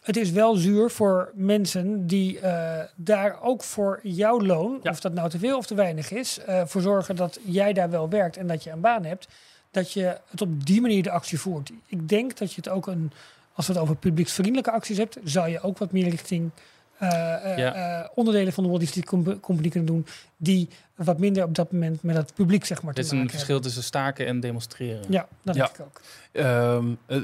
het 0.03 0.17
is 0.17 0.31
wel 0.31 0.55
zuur 0.55 0.89
voor 0.89 1.31
mensen 1.33 2.07
die 2.07 2.39
uh, 2.41 2.79
daar 2.95 3.41
ook 3.41 3.63
voor 3.63 3.99
jouw 4.03 4.41
loon, 4.41 4.79
of 4.83 4.99
dat 4.99 5.13
nou 5.13 5.29
te 5.29 5.39
veel 5.39 5.57
of 5.57 5.65
te 5.65 5.75
weinig 5.75 6.11
is, 6.11 6.39
voor 6.65 6.81
zorgen 6.81 7.15
dat 7.15 7.39
jij 7.43 7.73
daar 7.73 7.89
wel 7.89 8.09
werkt 8.09 8.37
en 8.37 8.47
dat 8.47 8.63
je 8.63 8.71
een 8.71 8.81
baan 8.81 9.05
hebt. 9.05 9.27
Dat 9.71 9.91
je 9.91 10.17
het 10.29 10.41
op 10.41 10.65
die 10.65 10.81
manier 10.81 11.03
de 11.03 11.11
actie 11.11 11.39
voert. 11.39 11.71
Ik 11.85 12.09
denk 12.09 12.37
dat 12.37 12.53
je 12.53 12.55
het 12.55 12.69
ook 12.69 12.87
een 12.87 13.11
als 13.59 13.67
we 13.67 13.73
het 13.73 13.81
over 13.81 13.95
publieksvriendelijke 13.95 14.71
acties 14.71 14.97
hebt, 14.97 15.17
zou 15.23 15.49
je 15.49 15.61
ook 15.61 15.77
wat 15.77 15.91
meer 15.91 16.09
richting 16.09 16.49
eh, 16.97 17.51
eh, 17.51 17.57
Ja. 17.57 17.73
eh, 18.01 18.07
onderdelen 18.15 18.53
van 18.53 18.63
de 18.63 18.69
Walt 18.69 18.81
Disney 18.81 19.03
Com- 19.03 19.39
Company 19.39 19.69
kunnen 19.69 19.87
doen 19.93 20.05
die 20.37 20.69
wat 20.95 21.17
minder 21.19 21.43
op 21.43 21.55
dat 21.55 21.71
moment 21.71 22.03
met 22.03 22.15
het 22.15 22.33
publiek 22.33 22.65
zeg 22.65 22.81
maar 22.81 22.93
Dit 22.93 23.05
is 23.05 23.11
een 23.11 23.29
verschil 23.29 23.59
tussen 23.59 23.83
staken 23.83 24.25
en 24.25 24.39
demonstreren. 24.39 25.03
Ja, 25.09 25.27
dat 25.43 25.55
Ja. 25.55 25.63
denk 25.65 25.77
ik 25.77 25.85
ook. 25.85 26.01
Ehm 26.31 26.85
eh, 27.05 27.17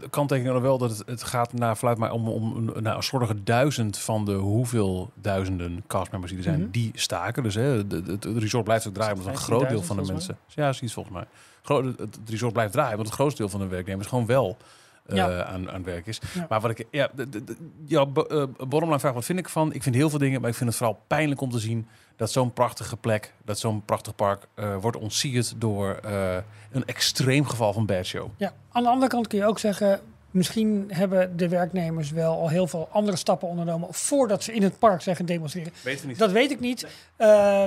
de 0.00 0.08
kanttekening 0.10 0.54
nog 0.54 0.62
wel 0.62 0.78
dat 0.78 0.90
het, 0.90 1.02
het 1.06 1.22
gaat 1.22 1.52
naar 1.52 1.76
fluit 1.76 1.98
mij 1.98 2.10
om, 2.10 2.28
om 2.28 2.56
een, 2.56 2.82
nou, 2.82 2.96
een 2.96 3.02
slordige 3.02 3.42
duizend 3.42 3.98
van 3.98 4.24
de 4.24 4.32
hoeveel 4.34 5.10
duizenden 5.14 5.84
castmembers 5.86 6.32
die 6.32 6.42
er 6.42 6.48
zijn, 6.48 6.60
Mhm. 6.60 6.70
die 6.70 6.90
staken. 6.94 7.42
Dus 7.42 7.54
hè, 7.54 7.86
de, 7.86 8.02
de- 8.02 8.12
het 8.12 8.24
resort 8.38 8.64
blijft 8.64 8.86
ook 8.86 8.94
draaien, 8.94 9.16
omdat 9.16 9.32
een 9.32 9.38
groot 9.38 9.68
deel 9.68 9.82
van 9.82 9.96
de 9.96 10.02
15.000 10.02 10.12
mensen. 10.12 10.38
Ja, 10.46 10.72
zoiets 10.72 10.94
volgens 10.94 11.14
mij. 11.14 11.24
Gro- 11.62 11.84
het, 11.86 11.98
het 11.98 12.18
resort 12.28 12.52
blijft 12.52 12.72
draaien, 12.72 12.94
want 12.96 13.06
het 13.08 13.16
grootste 13.16 13.40
deel 13.42 13.50
van 13.50 13.60
de 13.60 13.66
werknemers 13.66 14.08
gewoon 14.08 14.26
wel 14.26 14.56
Ja. 15.16 15.44
aan, 15.44 15.70
aan 15.70 15.84
werk 15.84 16.06
is. 16.06 16.20
Ja. 16.34 16.46
Maar 16.48 16.60
wat 16.60 16.70
ik, 16.70 16.86
ja, 16.90 17.08
de, 17.14 17.28
de, 17.28 17.44
de- 17.44 17.56
jouw 17.84 18.12
eh, 18.12 18.44
bottomline 18.68 18.98
vraag, 19.00 19.12
wat 19.12 19.24
vind 19.24 19.38
ik 19.38 19.48
van? 19.48 19.72
Ik 19.72 19.82
vind 19.82 19.94
heel 19.94 20.10
veel 20.10 20.18
dingen, 20.18 20.40
maar 20.40 20.50
ik 20.50 20.56
vind 20.56 20.68
het 20.68 20.78
vooral 20.78 21.02
pijnlijk 21.06 21.40
om 21.40 21.50
te 21.50 21.58
zien 21.58 21.88
dat 22.16 22.30
zo'n 22.32 22.52
prachtige 22.52 22.96
plek, 22.96 23.32
dat 23.44 23.58
zo'n 23.58 23.84
prachtig 23.84 24.14
park 24.14 24.46
eh, 24.54 24.76
wordt 24.76 24.96
ontsierd 24.96 25.54
door 25.56 25.94
eh, 26.04 26.36
een 26.70 26.84
extreem 26.86 27.46
geval 27.46 27.72
van 27.72 27.86
bad 27.86 28.04
show. 28.04 28.28
Ja, 28.36 28.52
aan 28.72 28.82
de 28.82 28.88
andere 28.88 29.10
kant 29.10 29.26
kun 29.26 29.38
je 29.38 29.44
ook 29.46 29.58
zeggen, 29.58 30.00
misschien 30.30 30.84
hebben 30.88 31.36
de 31.36 31.48
werknemers 31.48 32.10
wel 32.10 32.32
al 32.40 32.48
heel 32.48 32.66
veel 32.66 32.88
andere 32.92 33.16
stappen 33.16 33.48
ondernomen 33.48 33.94
voordat 33.94 34.42
ze 34.44 34.52
in 34.52 34.62
het 34.62 34.78
park 34.78 35.02
zijn 35.02 35.16
gaan 35.16 35.26
demonstreren. 35.26 35.72
Weet 35.82 36.04
niet. 36.06 36.18
Dat 36.18 36.30
weet 36.32 36.50
ik 36.50 36.60
niet. 36.60 36.86
Eh, 37.16 37.64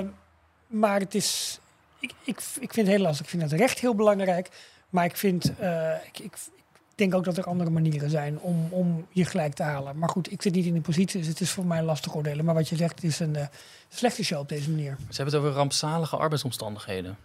maar 0.66 1.00
het 1.00 1.14
is, 1.14 1.60
ik, 1.98 2.12
ik, 2.24 2.36
ik 2.60 2.72
vind 2.72 2.86
het 2.86 2.96
heel 2.96 2.98
lastig. 3.04 3.24
Ik 3.24 3.30
vind 3.30 3.42
het 3.42 3.52
recht 3.52 3.78
heel 3.78 3.94
belangrijk. 3.94 4.48
Maar 4.90 5.04
ik 5.04 5.16
vind, 5.16 5.52
eh, 5.58 5.90
ik, 6.12 6.18
ik 6.18 6.32
denk 6.94 7.14
ook 7.14 7.24
dat 7.24 7.36
er 7.36 7.44
andere 7.44 7.70
manieren 7.70 8.10
zijn 8.10 8.38
om, 8.40 8.66
om 8.70 9.06
je 9.10 9.24
gelijk 9.24 9.54
te 9.54 9.62
halen. 9.62 9.98
Maar 9.98 10.08
goed, 10.08 10.32
ik 10.32 10.42
zit 10.42 10.54
niet 10.54 10.66
in 10.66 10.72
die 10.72 10.82
positie, 10.82 11.18
dus 11.20 11.28
het 11.28 11.40
is 11.40 11.50
voor 11.50 11.66
mij 11.66 11.82
lastig 11.82 12.14
oordelen. 12.14 12.44
Maar 12.44 12.54
wat 12.54 12.68
je 12.68 12.76
zegt, 12.76 12.94
het 12.94 13.04
is 13.04 13.18
een 13.20 13.36
eh, 13.36 13.46
slechte 13.88 14.24
show 14.24 14.38
op 14.38 14.48
deze 14.48 14.70
manier. 14.70 14.96
Ze 15.08 15.16
hebben 15.16 15.34
het 15.34 15.42
over 15.44 15.56
rampzalige 15.56 16.16
arbeidsomstandigheden. 16.16 17.16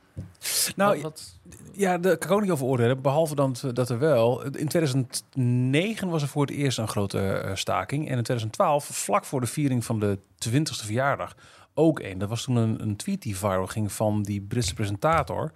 Nou, 0.76 0.93
Wat- 0.93 1.01
wat- 1.01 1.34
Ja, 1.74 1.97
daar 1.97 2.17
kan 2.17 2.30
ik 2.30 2.36
ook 2.36 2.41
niet 2.41 2.51
over 2.51 2.65
oordelen. 2.65 3.01
Behalve 3.01 3.36
dan 3.36 3.55
dat 3.74 3.89
er 3.89 3.99
wel. 3.99 4.43
In 4.43 4.67
2009 4.67 6.09
was 6.09 6.22
er 6.22 6.28
voor 6.28 6.41
het 6.45 6.55
eerst 6.55 6.78
een 6.78 6.88
grote 6.88 7.20
eh, 7.32 7.55
staking. 7.55 8.01
En 8.09 8.17
in 8.17 8.24
2012, 8.24 8.86
vlak 8.86 9.26
voor 9.26 9.41
de 9.41 9.47
viering 9.47 9.86
van 9.86 9.99
de 9.99 10.17
20ste 10.49 10.86
verjaardag, 10.86 11.36
ook 11.74 11.99
één. 11.99 12.17
Dat 12.17 12.30
was 12.30 12.43
toen 12.43 12.55
een, 12.55 12.82
een 12.82 12.95
tweet 12.95 13.22
die 13.22 13.38
viral 13.38 13.67
ging 13.67 13.91
van 13.91 14.24
die 14.24 14.41
Britse 14.41 14.74
presentator. 14.74 15.51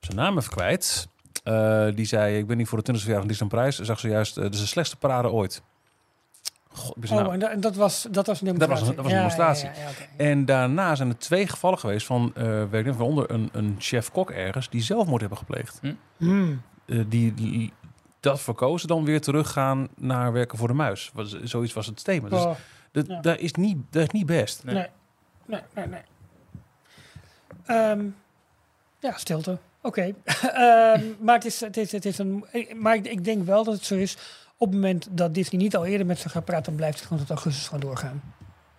Zijn 0.00 0.16
naam 0.16 0.38
even 0.38 0.50
kwijt. 0.50 1.08
Eh, 1.42 1.86
die 1.94 2.04
zei: 2.06 2.38
Ik 2.38 2.46
ben 2.46 2.56
niet 2.56 2.68
voor 2.68 2.82
de 2.82 2.92
20ste 2.92 2.96
verjaardag 3.00 3.18
van 3.18 3.28
Disneyland 3.28 3.62
Prijs. 3.62 3.78
Zag 3.88 4.00
zojuist, 4.00 4.34
dit 4.34 4.54
is 4.54 4.60
de 4.60 4.66
slechtste 4.66 4.96
parade 4.96 5.30
ooit. 5.30 5.62
God, 6.72 7.10
Oh, 7.10 7.32
en, 7.32 7.38
da- 7.38 7.50
en 7.50 7.60
dat, 7.60 7.76
was, 7.76 8.06
dat 8.10 8.26
was 8.26 8.40
een 8.40 8.58
Dat 8.58 8.68
was 8.68 8.78
demonstratie? 8.78 8.88
een- 8.88 8.94
dat 8.94 9.04
was 9.04 9.12
een 9.12 9.18
demonstratie. 9.18 9.68
Ja, 9.68 9.72
ja, 9.74 9.80
ja, 9.80 9.90
oké. 9.90 10.22
En 10.22 10.44
daarna 10.44 10.94
zijn 10.94 11.08
er 11.08 11.18
twee 11.18 11.46
gevallen 11.48 11.78
geweest 11.78 12.06
van 12.06 12.32
uh, 12.36 12.42
werknemers, 12.44 12.96
waaronder 12.96 13.30
een, 13.30 13.48
een 13.52 13.76
chef-kok 13.78 14.30
ergens, 14.30 14.68
die 14.70 14.82
zelfmoord 14.82 15.20
hebben 15.20 15.38
gepleegd. 15.38 15.80
Hmm. 16.16 16.62
Eh, 16.86 17.00
die, 17.06 17.34
die 17.34 17.72
dat 18.20 18.40
verkozen 18.40 18.88
dan 18.88 19.04
weer 19.04 19.20
teruggaan 19.20 19.88
naar 19.96 20.32
werken 20.32 20.58
voor 20.58 20.68
de 20.68 20.74
muis. 20.74 21.10
Was, 21.14 21.40
zoiets 21.42 21.72
was 21.72 21.86
het 21.86 22.04
thema. 22.04 22.28
Dus 22.28 22.42
Oh, 22.44 22.54
dat, 22.92 23.06
ja. 23.06 23.20
dat, 23.20 23.38
is 23.38 23.52
niet, 23.52 23.76
dat 23.90 24.02
is 24.02 24.10
niet 24.10 24.26
best. 24.26 24.64
Nee. 24.64 24.74
nee. 24.74 24.86
Nee, 25.46 25.60
nee, 25.74 25.86
nee. 25.86 26.00
Ehm, 27.66 28.04
ja, 28.98 29.16
stilte. 29.16 29.58
Oké. 29.82 30.02
Ehm, 30.24 31.04
maar 31.20 31.34
het 31.34 31.44
is, 31.44 31.60
het 31.60 31.76
is, 31.76 31.92
het 31.92 32.04
is 32.04 32.18
een. 32.18 32.44
Maar 32.76 32.94
ik, 32.94 33.24
denk 33.24 33.44
wel 33.44 33.64
dat 33.64 33.74
het 33.74 33.84
zo 33.84 33.94
is. 33.94 34.16
Op 34.56 34.66
het 34.66 34.80
moment 34.80 35.08
dat 35.10 35.34
Disney 35.34 35.60
niet 35.60 35.76
al 35.76 35.86
eerder 35.86 36.06
met 36.06 36.18
ze 36.18 36.28
gaat 36.28 36.44
praten, 36.44 36.64
dan 36.64 36.74
blijft 36.74 36.98
het 36.98 37.06
gewoon 37.06 37.22
tot 37.22 37.30
augustus 37.36 37.68
gaan 37.68 37.80
doorgaan. 37.80 38.22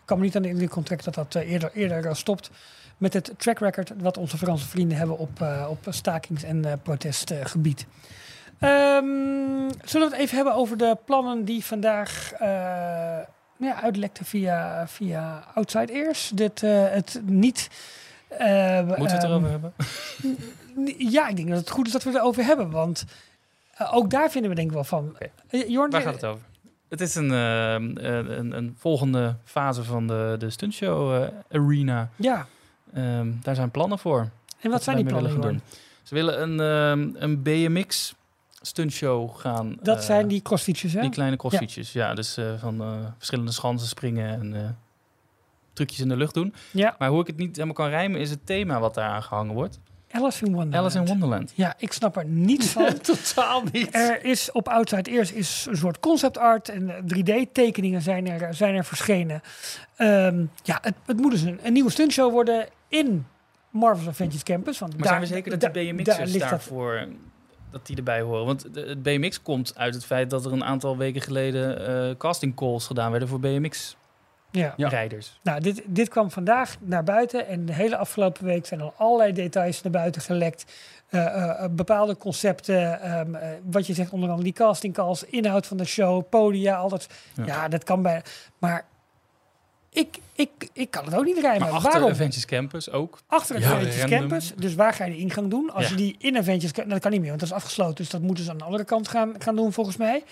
Ik 0.02 0.08
kan 0.08 0.18
me 0.18 0.24
niet 0.24 0.36
aan 0.36 0.46
in 0.46 0.58
dit 0.58 0.70
contract 0.70 1.04
dat 1.04 1.14
dat 1.14 1.36
eh, 1.36 1.52
eerder, 1.52 1.72
eerder 1.74 2.16
stopt. 2.16 2.50
Met 2.98 3.14
het 3.14 3.34
track 3.38 3.60
record 3.60 3.92
wat 3.98 4.18
onze 4.18 4.38
Franse 4.38 4.68
vrienden 4.68 4.98
hebben 4.98 5.18
op, 5.18 5.42
eh, 5.42 5.68
op 5.70 5.78
stakings- 5.90 6.44
en 6.44 6.66
eh, 6.66 6.74
protestgebied. 6.84 7.86
Ehm, 8.60 9.70
zullen 9.84 10.10
we 10.10 10.14
het 10.14 10.24
even 10.24 10.36
hebben 10.36 10.54
over 10.54 10.78
de 10.78 10.98
plannen 11.06 11.46
die 11.46 11.66
vandaag 11.66 12.34
nou 13.58 13.74
ja, 13.74 13.82
uitlekten 13.82 14.26
via, 14.26 14.88
via 14.88 15.44
Outside 15.54 15.94
Ears? 15.94 16.32
Dit, 16.34 16.62
het 16.62 17.22
niet. 17.26 17.70
Eh, 18.38 18.86
Moeten 18.86 19.06
we 19.06 19.12
het 19.12 19.24
ehm, 19.24 19.32
erover 19.32 19.50
hebben? 19.50 19.74
ja, 21.16 21.28
ik 21.28 21.36
denk 21.36 21.48
dat 21.48 21.58
het 21.60 21.70
goed 21.70 21.88
is 21.88 21.92
dat 21.94 22.04
we 22.04 22.10
het 22.10 22.18
erover 22.18 22.44
hebben. 22.44 22.72
Want 22.72 23.06
eh, 23.74 23.96
ook 23.96 24.10
daar 24.10 24.32
vinden 24.32 24.50
we 24.50 24.56
denk 24.56 24.68
ik 24.68 24.74
wel 24.74 24.84
van. 24.84 25.10
Oké. 25.10 25.30
Eh, 25.48 25.70
Jorn, 25.70 25.92
Waar 25.92 26.02
gaat 26.02 26.14
het 26.14 26.26
over? 26.26 26.42
Het 26.90 27.02
is 27.02 27.16
een, 27.16 27.32
eh, 27.32 27.74
een, 27.74 28.40
een, 28.40 28.52
een 28.52 28.76
volgende 28.78 29.36
fase 29.44 29.84
van 29.84 30.08
de, 30.08 30.36
de 30.40 30.50
stuntshow 30.50 31.30
arena. 31.50 32.10
Ja, 32.16 32.48
Ehm, 32.94 33.32
daar 33.42 33.56
zijn 33.56 33.72
plannen 33.72 34.00
voor. 34.00 34.20
en 34.20 34.30
wat 34.62 34.72
Wat 34.72 34.84
zijn 34.84 34.96
die 34.96 35.06
plannen, 35.06 35.32
gaan 35.32 35.42
doen. 35.42 35.62
Ze 36.04 36.14
willen 36.14 36.42
een, 36.42 36.60
ehm, 36.60 37.24
een 37.24 37.42
BMX 37.42 38.16
stuntshow 38.62 39.36
gaan. 39.40 39.78
Dat 39.82 40.04
zijn 40.04 40.28
die 40.28 40.42
crossfietsjes, 40.42 40.94
hè? 40.94 41.02
Die 41.02 41.10
kleine 41.10 41.36
crossfietsjes, 41.36 41.94
ja. 41.94 42.14
dus 42.14 42.38
eh, 42.38 42.46
van 42.60 42.84
verschillende 43.18 43.52
schansen 43.52 43.88
springen 43.88 44.40
en 44.40 44.78
trucjes 45.86 46.00
in 46.00 46.10
de 46.10 46.18
lucht 46.18 46.34
doen. 46.34 46.54
Ja, 46.72 46.96
Maar 47.00 47.10
hoe 47.10 47.22
ik 47.22 47.28
het 47.28 47.38
niet 47.38 47.56
helemaal 47.56 47.76
kan 47.76 47.90
rijmen, 47.90 48.20
is 48.20 48.30
het 48.30 48.46
thema 48.46 48.80
wat 48.80 48.94
daar 48.94 49.10
aangehangen 49.10 49.54
wordt. 49.54 49.80
Alice 50.12 50.46
in 50.46 50.54
Wonderland. 50.54 50.76
Alice 50.84 50.98
in 51.00 51.06
Wonderland. 51.06 51.52
Ja, 51.56 51.74
ik 51.78 51.94
snap 51.94 52.18
er 52.18 52.26
niets 52.26 52.68
van. 52.68 52.98
Totaal 53.02 53.64
niet. 53.72 53.96
Er 53.96 54.26
is 54.26 54.52
op 54.52 54.68
Outside 54.68 55.12
Ears 55.12 55.32
is 55.32 55.66
een 55.70 55.78
soort 55.78 56.00
concept 56.00 56.38
art 56.38 56.70
en 56.70 56.92
3D-tekeningen 57.16 58.02
zijn 58.02 58.28
er, 58.28 58.54
zijn 58.54 58.76
er 58.76 58.86
verschenen. 58.86 59.42
Ehm, 59.96 60.46
ja, 60.64 60.78
het, 60.82 60.94
het 61.06 61.18
moet 61.18 61.32
dus 61.32 61.42
een, 61.42 61.60
een 61.64 61.74
nieuwe 61.74 61.92
stuntshow 61.92 62.32
worden 62.32 62.68
in 62.88 63.26
Marvel's 63.70 64.08
Avengers 64.08 64.44
Campus. 64.44 64.80
Want 64.80 64.92
Maar 64.94 65.02
daar, 65.02 65.08
zijn 65.10 65.22
we 65.22 65.28
zeker 65.28 65.60
dat 65.60 65.74
de 65.74 65.80
BMX'ers 65.94 66.34
daarvoor 66.34 67.08
dat 67.72 67.86
die 67.88 67.98
erbij 67.98 68.22
horen? 68.22 68.46
Want 68.46 68.74
de- 68.74 68.82
het 68.82 69.04
BMX 69.04 69.42
komt 69.42 69.74
uit 69.78 69.94
het 69.94 70.06
feit 70.06 70.30
dat 70.30 70.46
er 70.46 70.52
een 70.52 70.64
aantal 70.64 70.98
weken 70.98 71.22
geleden 71.22 71.88
eh, 72.10 72.16
casting 72.18 72.56
calls 72.56 72.88
gedaan 72.88 73.12
werden 73.12 73.30
voor 73.30 73.40
BMX-rijders. 73.40 73.96
Ja. 74.52 74.74
Nou, 75.44 75.62
dit, 75.62 75.82
dit 75.86 76.10
kwam 76.10 76.32
vandaag 76.32 76.76
naar 76.80 77.04
buiten 77.04 77.48
en 77.48 77.66
de 77.66 77.74
hele 77.74 77.98
afgelopen 77.98 78.46
week 78.46 78.66
zijn 78.66 78.82
al 78.82 78.94
allerlei 78.98 79.34
details 79.34 79.82
naar 79.82 79.92
buiten 79.92 80.22
gelekt. 80.22 80.66
Eh, 81.10 81.26
eh, 81.26 81.64
eh, 81.64 81.70
bepaalde 81.72 82.18
concepten, 82.18 83.02
ehm, 83.02 83.36
eh, 83.36 83.50
wat 83.64 83.88
je 83.88 83.94
zegt 83.94 84.12
onder 84.12 84.30
andere 84.30 84.48
die 84.48 84.54
casting 84.66 84.94
calls, 84.94 85.24
inhoud 85.24 85.68
van 85.68 85.78
de 85.78 85.86
show, 85.86 86.24
podia, 86.30 86.76
al 86.76 86.90
dat. 86.90 87.08
Ja. 87.36 87.46
Ja, 87.46 87.68
dat 87.68 87.84
kan 87.84 88.02
bij. 88.02 88.22
Maar 88.58 88.86
ik, 89.90 90.18
ik, 90.34 90.70
ik 90.74 90.92
kan 90.92 91.06
het 91.06 91.16
ook 91.16 91.26
niet 91.26 91.38
rijmen. 91.40 91.62
Maar 91.62 91.72
achter 91.72 91.92
Waarom? 91.92 92.12
Avengers 92.12 92.46
Campus 92.46 92.92
ook. 92.92 93.20
Achter 93.28 93.60
Ja, 93.60 93.68
Avengers 93.72 94.00
random. 94.02 94.20
Campus. 94.20 94.54
Dus 94.56 94.76
waar 94.76 94.94
ga 94.94 95.06
je 95.06 95.12
de 95.12 95.18
ingang 95.18 95.50
doen? 95.50 95.70
Als 95.74 95.84
Ja. 95.84 95.90
je 95.90 95.96
die 95.96 96.16
in 96.20 96.38
Avengers 96.38 96.72
Campus... 96.72 96.94
Dat 96.94 97.02
kan 97.02 97.12
niet 97.12 97.20
meer, 97.20 97.30
want 97.30 97.40
dat 97.42 97.50
is 97.50 97.56
afgesloten. 97.56 97.96
Dus 97.96 98.10
dat 98.10 98.22
moeten 98.22 98.44
ze 98.44 98.50
aan 98.52 98.58
de 98.58 98.64
andere 98.64 98.84
kant 98.84 99.08
gaan, 99.08 99.34
gaan 99.38 99.56
doen, 99.56 99.74
volgens 99.74 99.98
mij. 99.98 100.24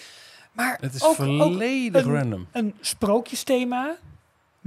Maar 0.51 0.77
Het 0.81 0.93
is 0.93 1.03
ook, 1.03 1.09
ook 1.09 1.15
volledig 1.15 2.05
een- 2.05 2.13
random. 2.15 2.47
een 2.51 2.75
sprookjesthema 2.81 3.95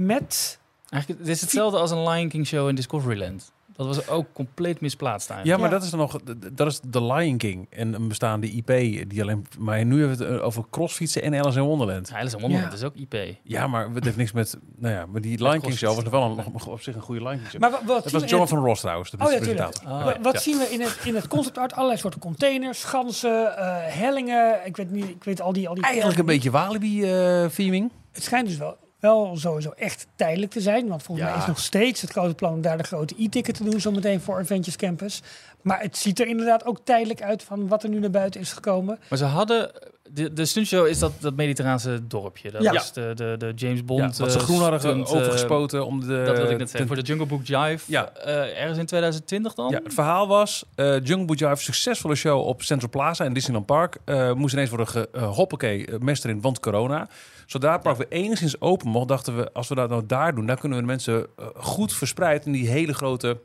met... 0.05 0.59
Eigenlijk, 0.89 1.21
het 1.21 1.31
is 1.35 1.41
hetzelfde 1.41 1.77
als 1.77 1.91
een 1.91 2.09
Lion 2.09 2.29
King 2.29 2.47
show 2.47 2.69
in 2.69 2.75
Discoveryland. 2.75 3.51
Dat 3.75 3.85
was 3.87 4.07
ook 4.07 4.25
compleet 4.33 4.81
misplaatst 4.81 5.27
Ja, 5.29 5.33
eigenlijk. 5.35 5.61
maar 5.63 5.71
Ja. 5.71 5.75
dat 5.77 5.85
is 5.85 5.91
dan 5.91 5.99
nog, 5.99 6.19
dat 6.53 6.67
is 6.67 6.79
The 6.91 7.03
Lion 7.03 7.37
King. 7.37 7.67
En 7.69 7.93
een 7.93 8.07
bestaande 8.07 8.47
IP 8.51 8.67
die 9.09 9.21
alleen, 9.21 9.45
maar 9.59 9.85
nu 9.85 9.99
hebben 9.99 10.17
we 10.17 10.25
het 10.25 10.41
over 10.41 10.63
crossfietsen 10.69 11.21
en 11.21 11.35
Alice 11.35 11.59
in 11.59 11.65
Wonderland. 11.65 12.09
Ja, 12.09 12.17
Alice 12.17 12.35
in 12.35 12.41
Wonderland 12.41 12.71
Ja. 12.71 12.77
is 12.77 12.83
ook 12.85 12.95
IP. 12.95 13.37
Ja, 13.43 13.67
maar 13.67 13.89
het 13.93 14.03
heeft 14.03 14.17
niks 14.17 14.31
met, 14.31 14.57
nou 14.77 14.93
ja, 14.93 15.05
maar 15.05 15.21
die 15.21 15.43
Lion 15.43 15.59
King 15.61 15.77
show 15.77 15.95
was 15.95 16.03
nog 16.03 16.13
wel 16.13 16.23
een, 16.23 16.53
op 16.67 16.81
zich 16.81 16.95
een 16.95 17.01
goede 17.01 17.21
Lion 17.21 17.35
King 17.37 17.49
show. 17.49 17.61
Maar 17.61 17.71
wat, 17.71 17.79
wat 17.83 17.87
Dat 17.87 18.03
zien 18.03 18.11
was 18.11 18.21
we 18.21 18.27
in 18.27 18.33
Jonathan 18.35 18.59
Ross 18.65 18.81
trouwens, 18.81 19.09
de 19.11 19.17
Oh 19.25 19.31
ja, 19.31 19.37
presentator. 19.37 19.89
Ja. 19.89 20.19
Wat 20.21 20.33
Ja. 20.33 20.39
zien 20.39 20.57
we 20.57 20.63
in 20.69 20.81
het, 20.81 20.97
in 21.03 21.15
het 21.15 21.27
concept 21.27 21.57
art? 21.57 21.73
Allerlei 21.73 21.99
soorten 21.99 22.19
containers, 22.19 22.79
schansen, 22.79 23.57
eh, 23.57 23.75
hellingen. 23.79 24.65
Ik 24.65 24.77
weet 24.77 24.91
niet, 24.91 25.09
ik 25.09 25.23
weet 25.23 25.41
al 25.41 25.53
die... 25.53 25.67
Al 25.67 25.75
die 25.75 25.83
Eigenlijk 25.83 26.19
een 26.19 26.25
beetje 26.25 26.51
Walibi-theming. 26.51 27.91
Het 28.11 28.23
schijnt 28.23 28.47
dus 28.47 28.57
wel, 28.57 28.77
wel 29.03 29.37
sowieso 29.37 29.69
echt 29.69 30.07
tijdelijk 30.15 30.51
te 30.51 30.61
zijn. 30.61 30.87
Want 30.87 31.03
volgens 31.03 31.27
Ja. 31.27 31.33
mij 31.33 31.41
is 31.43 31.47
nog 31.49 31.59
steeds 31.59 32.01
het 32.01 32.11
grote 32.11 32.33
plan 32.35 32.53
om 32.53 32.61
daar 32.61 32.77
de 32.77 32.83
grote 32.83 33.15
e-ticket 33.17 33.55
te 33.55 33.63
doen. 33.63 33.79
Zometeen 33.81 34.21
voor 34.21 34.39
Adventures 34.39 34.75
Campus. 34.75 35.21
Maar 35.61 35.81
het 35.81 35.97
ziet 35.97 36.19
er 36.19 36.27
inderdaad 36.27 36.65
ook 36.65 36.79
tijdelijk 36.83 37.21
uit 37.21 37.43
van 37.43 37.67
wat 37.67 37.83
er 37.83 37.89
nu 37.89 37.99
naar 37.99 38.09
buiten 38.09 38.41
is 38.41 38.51
gekomen. 38.53 38.99
Maar 39.09 39.17
ze 39.17 39.25
hadden... 39.25 39.71
De, 40.13 40.33
de 40.33 40.45
stuntshow 40.45 40.87
is 40.87 40.99
dat, 40.99 41.11
dat 41.19 41.35
mediterraanse 41.35 42.07
dorpje. 42.07 42.51
Dat 42.51 42.63
Ja. 42.63 42.73
is 42.73 42.91
de, 42.91 43.11
de, 43.15 43.35
de 43.37 43.51
James 43.55 43.85
Bond... 43.85 44.17
ja, 44.17 44.23
wat 44.23 44.31
ze 44.31 44.37
eh, 44.37 44.43
groen 44.43 44.59
hadden 44.59 44.79
stunt, 44.79 45.07
eh, 45.09 45.15
overgespoten 45.15 45.85
om 45.85 45.99
de... 45.99 46.23
dat 46.25 46.37
wilde 46.37 46.51
ik 46.51 46.57
net 46.57 46.69
zeggen. 46.69 46.87
Voor 46.87 46.95
de 46.95 47.01
Jungle 47.01 47.25
Book 47.25 47.45
Jive. 47.45 47.91
Ja. 47.91 48.09
eh, 48.13 48.61
ergens 48.61 48.77
in 48.77 48.85
2020 48.85 49.53
dan? 49.53 49.69
Ja, 49.71 49.79
het 49.83 49.93
verhaal 49.93 50.27
was, 50.27 50.65
eh 50.75 50.93
Jungle 51.03 51.25
Book 51.25 51.37
Jive, 51.37 51.55
succesvolle 51.55 52.15
show 52.15 52.47
op 52.47 52.61
Central 52.63 52.89
Plaza 52.89 53.23
in 53.25 53.33
Disneyland 53.33 53.65
Park. 53.65 53.97
eh, 54.05 54.33
moest 54.33 54.53
ineens 54.53 54.69
worden 54.69 54.87
ge, 54.87 55.09
eh, 55.11 55.35
hoppakee, 55.35 55.85
eh, 55.85 55.99
mest 55.99 56.23
erin, 56.25 56.41
want 56.41 56.59
corona. 56.59 57.07
Zodra 57.45 57.71
het 57.71 57.81
park 57.81 57.97
weer 57.97 58.07
enigszins 58.09 58.61
open 58.61 58.87
mocht, 58.87 59.07
dachten 59.07 59.35
we, 59.37 59.49
als 59.53 59.67
we 59.67 59.75
dat 59.75 59.89
nou 59.89 60.03
daar 60.05 60.35
doen, 60.35 60.45
dan 60.45 60.57
kunnen 60.57 60.77
we 60.77 60.83
de 60.83 60.89
mensen 60.89 61.27
goed 61.55 61.93
verspreid 61.93 62.45
in 62.45 62.51
die 62.51 62.67
hele 62.69 62.93
grote 62.93 63.37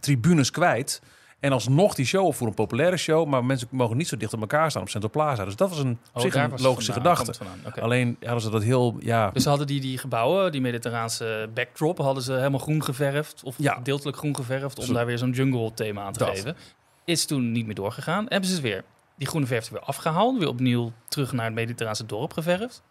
tribunes 0.00 0.50
kwijt. 0.50 1.00
En 1.40 1.52
alsnog 1.52 1.94
die 1.94 2.06
show 2.06 2.32
voor 2.32 2.46
een 2.46 2.54
populaire 2.54 2.96
show, 2.96 3.26
maar 3.28 3.44
mensen 3.44 3.68
mogen 3.70 3.96
niet 3.96 4.08
zo 4.08 4.16
dicht 4.16 4.32
op 4.32 4.40
elkaar 4.40 4.70
staan 4.70 4.82
op 4.82 4.88
Central 4.88 5.12
Plaza. 5.12 5.44
Dus 5.44 5.56
dat 5.56 5.68
was 5.68 5.78
een, 5.78 5.90
op 5.90 5.98
Oh, 6.16 6.22
zich 6.22 6.34
een 6.34 6.52
logische 6.60 6.92
vandaan, 6.92 7.16
gedachte. 7.16 7.80
Alleen 7.80 8.16
hadden 8.20 8.40
ze 8.40 8.50
dat 8.50 8.62
heel, 8.62 8.96
ja, 9.00 9.30
Dus 9.30 9.42
ze 9.42 9.48
hadden 9.48 9.66
die, 9.66 9.80
die 9.80 9.98
gebouwen, 9.98 10.52
die 10.52 10.60
mediterraanse 10.60 11.48
backdrop, 11.54 11.98
hadden 11.98 12.22
ze 12.22 12.32
helemaal 12.32 12.58
groen 12.60 12.82
geverfd. 12.84 13.42
Of 13.44 13.54
Ja. 13.58 13.74
gedeeltelijk 13.74 14.16
groen 14.16 14.36
geverfd, 14.36 14.78
om 14.78 14.84
Zo- 14.84 14.92
daar 14.92 15.06
weer 15.06 15.18
zo'n 15.18 15.30
jungle 15.30 15.74
thema 15.74 16.02
aan 16.02 16.12
te 16.12 16.18
Dat. 16.18 16.28
geven. 16.28 16.56
Is 17.04 17.24
toen 17.26 17.52
niet 17.52 17.66
meer 17.66 17.74
doorgegaan. 17.74 18.26
Hebben 18.28 18.48
ze 18.48 18.54
het 18.54 18.62
weer, 18.64 18.84
die 19.16 19.26
groene 19.28 19.46
verf 19.46 19.66
er 19.66 19.72
weer 19.72 19.82
afgehaald. 19.82 20.38
Weer 20.38 20.48
opnieuw 20.48 20.92
terug 21.08 21.32
naar 21.32 21.44
het 21.44 21.54
mediterraanse 21.54 22.06
dorp 22.06 22.32
geverfd. 22.32 22.82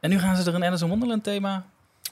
En 0.00 0.10
nu 0.10 0.18
gaan 0.18 0.36
ze 0.36 0.48
er 0.50 0.54
een 0.54 0.64
Alice 0.64 0.82
in 0.84 0.90
Wonderland 0.90 1.24
thema 1.24 1.64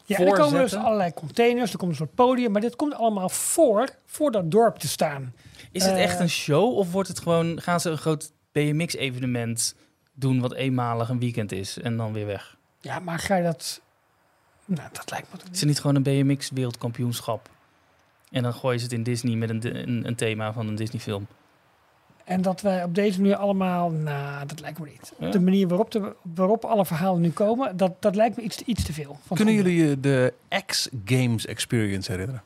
Ja, 0.05 0.17
en 0.17 0.27
er 0.27 0.33
komen 0.33 0.61
dus 0.61 0.75
allerlei 0.75 1.13
containers, 1.15 1.73
er 1.73 1.79
komt 1.79 1.91
een 1.91 1.97
soort 1.97 2.15
podium, 2.15 2.53
maar 2.53 2.61
dit 2.61 2.77
komt 2.77 2.95
allemaal 2.95 3.29
voor, 3.29 3.89
voor 4.07 4.31
dat 4.31 4.51
dorp 4.51 4.77
te 4.79 4.89
staan. 4.89 5.35
Is 5.73 5.85
het 5.85 5.95
Eh. 5.95 6.03
echt 6.03 6.21
een 6.21 6.29
show 6.31 6.77
of 6.77 6.93
wordt 6.93 7.09
het 7.09 7.21
gewoon, 7.21 7.61
gaan 7.61 7.81
ze 7.81 7.91
een 7.91 7.99
groot 7.99 8.33
BMX-evenement 8.53 9.75
doen 10.15 10.41
wat 10.41 10.55
eenmalig 10.55 11.09
een 11.09 11.19
weekend 11.19 11.53
is 11.53 11.79
en 11.79 11.97
dan 11.97 12.13
weer 12.13 12.27
weg? 12.27 12.57
Ja, 12.81 12.99
maar 12.99 13.19
ga 13.19 13.37
je 13.37 13.43
dat... 13.43 13.81
Nou, 14.65 14.89
dat 14.93 15.11
lijkt 15.11 15.27
me 15.33 15.39
toch 15.39 15.43
Is 15.47 15.51
niet. 15.51 15.59
het 15.61 15.69
niet 15.69 15.81
gewoon 15.81 15.97
een 15.97 16.03
BMX-wereldkampioenschap? 16.03 17.49
En 18.31 18.43
dan 18.43 18.55
gooien 18.55 18.79
ze 18.79 18.85
het 18.85 18.95
in 18.95 19.03
Disney 19.03 19.35
met 19.37 19.51
een, 19.51 19.89
een, 19.89 20.07
een 20.07 20.15
thema 20.15 20.53
van 20.53 20.69
een 20.69 20.75
Disney-film. 20.75 21.27
En 22.25 22.43
dat 22.43 22.61
wij 22.61 22.85
op 22.85 22.95
deze 22.95 23.21
manier 23.21 23.37
allemaal... 23.37 23.91
Nou, 23.91 24.47
dat 24.47 24.61
lijkt 24.61 24.79
me 24.79 24.87
niet. 24.87 25.13
Ja? 25.19 25.31
De 25.31 25.41
manier 25.41 25.69
waarop, 25.69 25.91
de, 25.91 26.15
waarop 26.23 26.65
alle 26.65 26.87
verhalen 26.87 27.21
nu 27.21 27.31
komen, 27.31 27.77
dat, 27.77 28.03
dat 28.03 28.15
lijkt 28.17 28.37
me 28.37 28.43
iets, 28.43 28.57
te- 28.57 28.65
iets 28.67 28.85
te 28.85 28.93
veel. 28.93 29.19
Kunnen 29.35 29.55
jullie 29.55 29.87
je 29.89 30.01
de 30.01 30.35
X-Games 30.67 31.47
Experience 31.47 32.11
herinneren? 32.11 32.43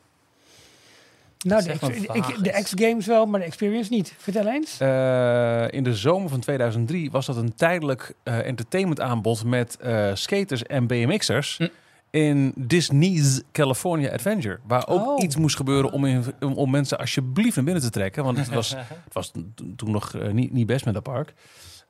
Nou, 1.42 1.62
de, 1.62 1.72
ik- 1.72 2.44
de. 2.44 2.60
X-Games 2.62 3.06
wel, 3.06 3.26
maar 3.26 3.40
de 3.40 3.46
Experience 3.46 3.92
niet. 3.92 4.14
Vertel 4.18 4.46
eens. 4.48 4.80
Eh, 4.80 5.64
in 5.70 5.82
de 5.84 5.94
zomer 5.94 6.28
van 6.28 6.40
2003 6.40 7.10
was 7.10 7.26
dat 7.26 7.36
een 7.36 7.54
tijdelijk 7.54 8.14
eh 8.22 8.46
entertainment 8.46 9.00
aanbod 9.00 9.44
met 9.44 9.76
eh, 9.76 10.10
skaters 10.14 10.62
en 10.62 10.86
BMX'ers. 10.86 11.56
Hm. 11.56 11.66
In 12.10 12.52
Disney's 12.56 13.42
California 13.52 14.12
Adventure. 14.12 14.58
Waar 14.66 14.88
ook 14.88 15.06
Oh. 15.06 15.22
iets 15.24 15.36
moest 15.36 15.56
gebeuren 15.56 15.92
om, 15.92 16.04
in- 16.04 16.24
om, 16.40 16.52
om 16.52 16.70
mensen 16.70 16.98
alsjeblieft 16.98 17.56
naar 17.56 17.64
binnen 17.64 17.82
te 17.82 17.90
trekken. 17.90 18.24
Want 18.24 18.38
het 18.38 18.48
was, 18.48 18.70
het 19.04 19.12
was 19.12 19.30
to- 19.30 19.42
toen 19.76 19.90
nog 19.90 20.14
niet, 20.32 20.52
niet 20.52 20.66
best 20.66 20.84
met 20.84 20.94
dat 20.94 21.02
park. 21.02 21.32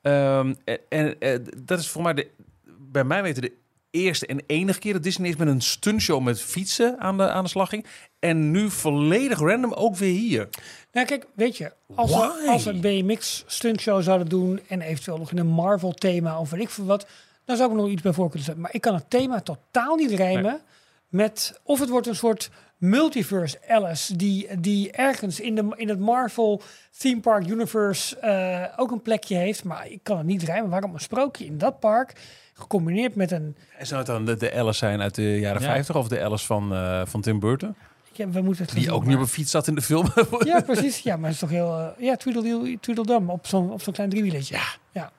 Ehm, 0.03 0.55
en 0.89 1.19
en 1.19 1.45
dat 1.65 1.79
is 1.79 1.89
voor 1.89 2.03
mij 2.03 2.15
de, 2.15 2.29
bij 2.79 3.05
mij 3.05 3.23
weten 3.23 3.43
de 3.43 3.53
eerste 3.93 4.27
en 4.27 4.41
enige 4.47 4.79
keer 4.79 4.93
dat 4.93 5.03
Disney 5.03 5.29
is 5.29 5.37
met 5.37 5.49
een 5.49 5.61
stuntshow 5.61 6.23
met 6.23 6.41
fietsen 6.41 6.99
aan 6.99 7.17
de, 7.17 7.31
aan 7.31 7.45
de 7.45 7.51
slag 7.51 7.69
ging. 7.69 7.87
En 8.19 8.51
nu 8.51 8.71
volledig 8.71 9.39
random 9.39 9.73
ook 9.73 9.97
weer 9.97 10.15
hier. 10.15 10.49
Nou, 10.93 11.07
kijk, 11.07 11.27
weet 11.35 11.57
je, 11.57 11.73
als 11.95 12.11
we, 12.11 12.47
als 12.49 12.65
we 12.65 12.71
een 12.71 12.81
BMX 12.81 13.45
stuntshow 13.47 14.03
zouden 14.03 14.29
doen 14.29 14.61
en 14.69 14.81
eventueel 14.81 15.19
nog 15.19 15.31
in 15.31 15.39
een 15.39 15.47
Marvel 15.47 15.93
thema 15.93 16.39
of 16.39 16.51
weet 16.51 16.61
ik 16.61 16.71
veel 16.71 16.85
wat, 16.85 17.07
dan 17.45 17.57
zou 17.57 17.71
ik 17.71 17.77
nog 17.77 17.89
iets 17.89 18.03
bij 18.03 18.13
voor 18.13 18.29
kunnen 18.29 18.45
zetten. 18.45 18.63
Maar 18.63 18.75
ik 18.75 18.81
kan 18.81 18.95
het 18.95 19.11
thema 19.11 19.41
totaal 19.41 19.97
niet 19.97 20.11
rijmen 20.11 20.61
met, 21.09 21.61
of 21.63 21.81
het 21.81 21.89
wordt 21.89 22.07
een 22.07 22.17
soort 22.17 22.51
multiverse 22.77 23.59
Alice 23.69 24.17
die, 24.17 24.61
die 24.61 24.93
ergens 24.93 25.41
in, 25.41 25.55
de, 25.55 25.73
in 25.77 25.89
het 25.89 25.99
Marvel 25.99 26.63
theme 26.99 27.21
park 27.21 27.47
universe 27.47 28.19
eh, 28.19 28.65
ook 28.77 28.91
een 28.91 29.03
plekje 29.03 29.37
heeft, 29.37 29.65
maar 29.65 29.89
ik 29.89 30.01
kan 30.03 30.17
het 30.17 30.27
niet 30.27 30.43
rijmen. 30.43 30.71
Waarom 30.71 30.95
een 30.95 31.01
sprookje 31.01 31.45
in 31.45 31.59
dat 31.59 31.81
park 31.81 32.13
gecombineerd 32.63 33.15
met 33.15 33.31
een, 33.31 33.57
En 33.79 33.87
zou 33.87 33.99
het 33.99 34.09
dan 34.09 34.25
de, 34.25 34.37
de 34.37 34.55
Alice 34.55 34.79
zijn 34.79 35.01
uit 35.01 35.15
de 35.15 35.39
jaren 35.39 35.61
Ja. 35.63 35.67
50 35.73 35.97
of 35.97 36.09
de 36.09 36.23
Alice 36.25 36.47
van, 36.47 36.75
eh, 36.75 37.01
van 37.05 37.21
Tim 37.21 37.39
Burton? 37.41 37.75
ja, 38.13 38.29
we 38.29 38.41
moeten 38.43 38.65
het 38.65 38.75
Die 38.75 38.93
ook 38.93 39.05
niet 39.07 39.15
op 39.17 39.21
een 39.21 39.27
fiets 39.29 39.51
zat 39.51 39.67
in 39.67 39.75
de 39.75 39.83
film. 39.83 40.07
Ja, 40.45 40.61
precies. 40.61 40.99
Ja, 40.99 41.17
maar 41.17 41.25
het 41.25 41.33
is 41.35 41.39
toch 41.41 41.51
heel, 41.51 41.79
eh, 41.79 41.87
ja, 42.07 42.17
Tweedledee, 42.17 42.79
Tweedledum 42.81 43.31
op 43.31 43.47
zo'n 43.47 43.71
op 43.71 43.83
zo'n 43.83 43.93
klein 43.93 44.11
driewieletje. 44.11 44.55
Ja. 44.93 45.11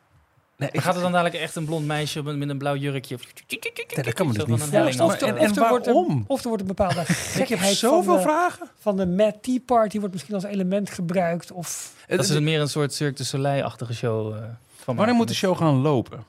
Nee, 0.58 0.70
Maar 0.74 0.82
gaat 0.82 0.96
er 0.96 1.02
dan 1.02 1.12
dadelijk 1.12 1.36
echt 1.36 1.56
een 1.56 1.66
blond 1.66 1.86
meisje 1.86 2.24
met, 2.24 2.38
met 2.38 2.50
een 2.50 2.58
blauw 2.58 2.76
jurkje? 2.76 3.18
Nee, 3.48 4.04
dat 4.04 4.14
kan 4.14 4.28
me 4.28 4.34
dus 4.34 4.46
niet 4.46 4.72
Ja, 4.72 5.06
of, 5.06 5.22
er- 5.22 5.28
en- 5.28 5.38
en 5.38 5.54
wordt 5.70 5.88
een, 5.88 5.94
waarom? 5.94 6.24
of 6.28 6.42
er 6.42 6.48
wordt 6.48 6.62
een 6.62 6.68
bepaalde 6.68 7.02
Ik 7.02 7.08
heb 7.08 7.48
gekheid 7.48 7.76
zoveel 7.76 8.04
van 8.04 8.16
de, 8.16 8.22
vragen. 8.22 8.68
van 8.80 8.98
de 8.98 9.06
Mad 9.08 9.36
Tea 9.42 9.60
Party 9.66 9.98
wordt 10.00 10.14
misschien 10.14 10.36
als 10.36 10.44
element 10.44 10.90
gebruikt. 10.90 11.52
Of 11.52 11.94
Dat 12.08 12.30
is 12.30 12.40
meer 12.40 12.62
een 12.62 12.70
soort 12.70 12.94
Cirque 12.94 13.16
du 13.18 13.24
Soleil-achtige 13.24 13.94
show. 13.94 14.34
eh, 14.36 14.40
van 14.76 14.96
Wanneer 14.96 15.16
moet 15.16 15.28
de 15.28 15.34
show 15.34 15.58
gaan 15.58 15.76
lopen? 15.82 16.24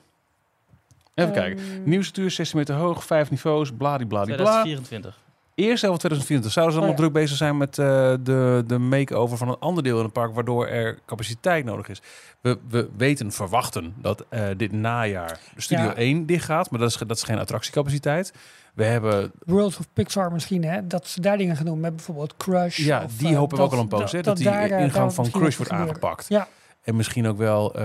Even 1.15 1.33
Ehm, 1.33 1.41
kijken. 1.41 1.63
Nieuwstuur, 1.83 2.31
16 2.31 2.57
meter 2.59 2.75
hoog, 2.75 3.03
5 3.05 3.29
niveaus, 3.31 3.71
bladibladibla. 3.77 4.35
2024. 4.61 5.23
Eerste 5.55 5.85
helft 5.85 5.99
2024 5.99 6.51
zouden 6.51 6.73
ze 6.75 6.79
Oh, 6.79 6.85
allemaal 6.85 7.03
ja. 7.05 7.11
druk 7.11 7.23
bezig 7.23 7.37
zijn 7.37 7.57
met 7.57 7.77
eh, 7.79 8.13
de, 8.23 8.63
de 8.67 8.77
make-over 8.77 9.37
van 9.37 9.47
een 9.49 9.59
ander 9.59 9.83
deel 9.83 9.97
in 9.97 10.03
het 10.03 10.13
park, 10.13 10.33
waardoor 10.33 10.67
er 10.67 10.99
capaciteit 11.05 11.65
nodig 11.65 11.87
is. 11.87 12.01
We, 12.41 12.57
we 12.69 12.89
weten, 12.97 13.31
verwachten 13.31 13.93
dat 13.97 14.25
eh, 14.29 14.43
dit 14.57 14.71
najaar 14.71 15.39
de 15.55 15.61
Studio 15.61 15.83
Ja. 15.83 15.95
1 15.95 16.25
dicht 16.25 16.45
gaat, 16.45 16.69
maar 16.71 16.79
dat 16.79 16.89
is, 16.89 16.97
dat 16.97 17.17
is 17.17 17.23
geen 17.23 17.39
attractiecapaciteit. 17.39 18.33
We 18.73 18.83
hebben, 18.83 19.31
World 19.45 19.77
of 19.79 19.87
Pixar 19.93 20.31
misschien, 20.31 20.63
hè, 20.63 20.87
dat 20.87 21.07
ze 21.07 21.21
daar 21.21 21.37
dingen 21.37 21.55
gaan 21.55 21.65
doen 21.65 21.79
met 21.79 21.95
bijvoorbeeld 21.95 22.37
Crush. 22.37 22.77
ja, 22.77 23.03
of, 23.03 23.17
die 23.17 23.29
eh, 23.29 23.37
hopen 23.37 23.57
we 23.57 23.63
ook 23.63 23.73
al 23.73 23.79
een 23.79 23.87
poos, 23.87 24.11
hè, 24.11 24.17
dat, 24.17 24.25
dat 24.25 24.37
die 24.37 24.45
daar, 24.45 24.69
ingang 24.69 25.13
van 25.13 25.29
Crush 25.31 25.57
wordt 25.57 25.71
aangepakt. 25.71 26.25
Ja, 26.29 26.47
En 26.85 26.95
misschien 26.95 27.27
ook 27.27 27.37
wel 27.37 27.73
eh, 27.73 27.81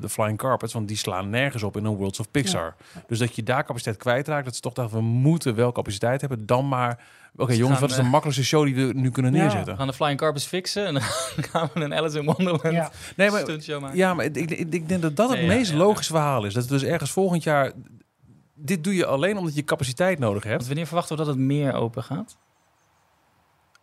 de 0.00 0.08
Flying 0.08 0.38
Carpets, 0.38 0.72
want 0.72 0.88
die 0.88 0.96
slaan 0.96 1.30
nergens 1.30 1.62
op 1.62 1.76
in 1.76 1.84
een 1.84 1.96
Worlds 1.96 2.20
of 2.20 2.30
Pixar. 2.30 2.74
Dus 3.06 3.18
dat 3.18 3.36
je 3.36 3.42
daar 3.42 3.64
capaciteit 3.64 3.96
kwijtraakt, 3.96 4.44
dat 4.44 4.54
is 4.54 4.60
toch 4.60 4.72
dat 4.72 4.90
we 4.90 5.00
moeten 5.00 5.54
wel 5.54 5.72
capaciteit 5.72 6.20
hebben, 6.20 6.46
dan 6.46 6.68
maar... 6.68 7.04
Oké 7.36 7.52
jongens, 7.52 7.80
wat 7.80 7.90
is 7.90 7.96
de 7.96 8.02
eh, 8.02 8.10
makkelijkste 8.10 8.44
show 8.46 8.64
die 8.64 8.74
we 8.74 8.92
nu 8.94 9.10
kunnen 9.10 9.32
neerzetten? 9.32 9.72
We 9.72 9.78
gaan 9.78 9.86
de 9.86 9.92
Flying 9.92 10.18
Carpets 10.18 10.46
fixen 10.46 10.86
en 10.86 10.94
dan 10.94 11.02
gaan 11.50 11.68
we 11.74 11.80
een 11.80 11.94
Alice 11.94 12.18
in 12.18 12.24
Wonderland 12.24 12.62
ja. 12.62 12.90
Nee, 13.16 13.30
maar 13.30 13.40
stuntshow 13.40 13.80
maken. 13.80 13.96
Ja, 13.96 14.14
maar 14.14 14.24
ik, 14.24 14.36
ik, 14.36 14.50
ik 14.50 14.88
denk 14.88 15.02
dat 15.02 15.16
dat 15.16 15.30
het 15.30 15.38
ja, 15.38 15.46
meest 15.46 15.72
logische 15.72 16.12
verhaal 16.12 16.44
is. 16.44 16.54
Dat 16.54 16.68
dus 16.68 16.82
ergens 16.82 17.10
volgend 17.10 17.42
jaar... 17.42 17.72
Dit 18.54 18.84
doe 18.84 18.94
je 18.94 19.06
alleen 19.06 19.38
omdat 19.38 19.54
je 19.54 19.64
capaciteit 19.64 20.18
nodig 20.18 20.42
hebt. 20.42 20.54
Want 20.54 20.66
wanneer 20.66 20.86
verwachten 20.86 21.16
we 21.16 21.24
dat 21.24 21.34
het 21.34 21.44
meer 21.44 21.72
open 21.72 22.02
gaat? 22.02 22.36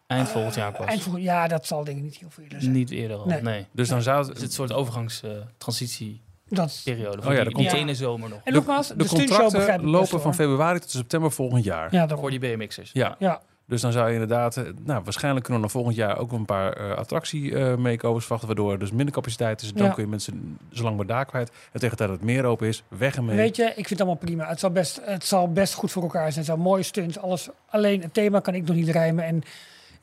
Eind 0.08 0.30
volgend 0.30 0.56
jaar 0.56 0.72
pas. 0.72 0.86
Eind 0.86 1.02
volgend- 1.02 1.24
ja, 1.24 1.48
dat 1.48 1.66
zal 1.66 1.84
denk 1.84 1.98
ik 1.98 2.04
niet 2.04 2.18
heel 2.18 2.30
veel 2.30 2.44
eerder 2.44 2.62
zijn. 2.62 2.74
Niet 2.74 2.90
eerder 2.92 3.18
al. 3.18 3.26
Nee. 3.26 3.42
Nee. 3.42 3.66
Dus 3.72 3.90
dan 3.90 4.02
zou 4.02 4.28
Het 4.28 4.38
is 4.38 4.42
een 4.44 4.52
soort 4.52 4.74
overgangstransitieperiode. 4.74 6.26
Dat, 6.50 6.82
voor 7.24 7.32
Oh 7.32 7.38
ja, 7.38 7.44
die, 7.44 7.54
de 7.54 7.60
die 7.60 7.68
cont- 7.68 7.72
ene 7.82 7.96
zomer 7.96 8.30
nog. 8.30 8.40
en 8.44 8.54
nogmaals, 8.54 8.88
de, 8.88 9.06
contracten 9.08 9.84
lopen 9.86 10.10
hoor. 10.10 10.20
van 10.20 10.36
februari 10.36 10.80
tot 10.80 10.90
september 10.90 11.32
volgend 11.32 11.64
jaar. 11.64 11.84
Ja, 11.92 12.00
daarom. 12.00 12.20
Voor 12.20 12.30
die 12.30 12.40
BMX'ers. 12.40 12.90
Ja. 12.94 13.16
Ja, 13.20 13.42
Dus 13.66 13.82
dan 13.82 13.92
zou 13.92 14.08
je 14.08 14.14
inderdaad... 14.14 14.58
eh, 14.58 14.64
Nou, 14.86 15.04
waarschijnlijk 15.04 15.44
kunnen 15.46 15.62
we 15.62 15.68
nog 15.68 15.76
volgend 15.78 15.96
jaar 15.96 16.18
ook 16.18 16.32
een 16.32 16.46
paar 16.46 16.74
eh 16.74 16.98
attractie 16.98 17.56
eh 17.58 17.76
makeovers 17.76 18.22
verwachten... 18.26 18.48
waardoor 18.48 18.72
er 18.72 18.80
dus 18.80 18.92
minder 18.92 19.14
capaciteit 19.14 19.62
is. 19.62 19.74
Dan 19.74 19.86
Ja. 19.86 19.92
kun 19.94 20.04
je 20.04 20.10
mensen 20.10 20.58
zolang 20.70 20.96
maar 20.98 21.06
daar 21.06 21.26
kwijt. 21.26 21.52
En 21.72 21.80
tegen 21.80 21.98
dat 21.98 22.10
het 22.10 22.22
meer 22.22 22.46
open 22.46 22.68
is, 22.68 22.84
weg 22.88 23.16
ermee. 23.16 23.36
Weet 23.36 23.56
je, 23.56 23.64
ik 23.64 23.74
vind 23.76 23.90
het 23.90 24.00
allemaal 24.02 24.16
prima. 24.18 24.48
Het 24.48 24.60
zal 24.60 24.70
best, 24.72 25.00
het 25.04 25.26
zal 25.26 25.52
best 25.52 25.74
goed 25.74 25.92
voor 25.92 26.04
elkaar 26.04 26.32
zijn. 26.32 26.46
Het 26.46 26.56
zal 26.56 26.64
mooie 26.64 26.84
stunts, 26.84 27.18
alles. 27.20 27.50
Alleen 27.70 28.02
het 28.02 28.14
thema 28.14 28.40
kan 28.40 28.56
ik 28.56 28.68
nog 28.68 28.76
niet 28.76 28.90
rijmen. 28.90 29.24
En 29.26 29.44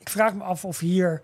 ik 0.05 0.09
vraag 0.11 0.33
me 0.33 0.43
af 0.43 0.65
of 0.65 0.79
hier... 0.79 1.21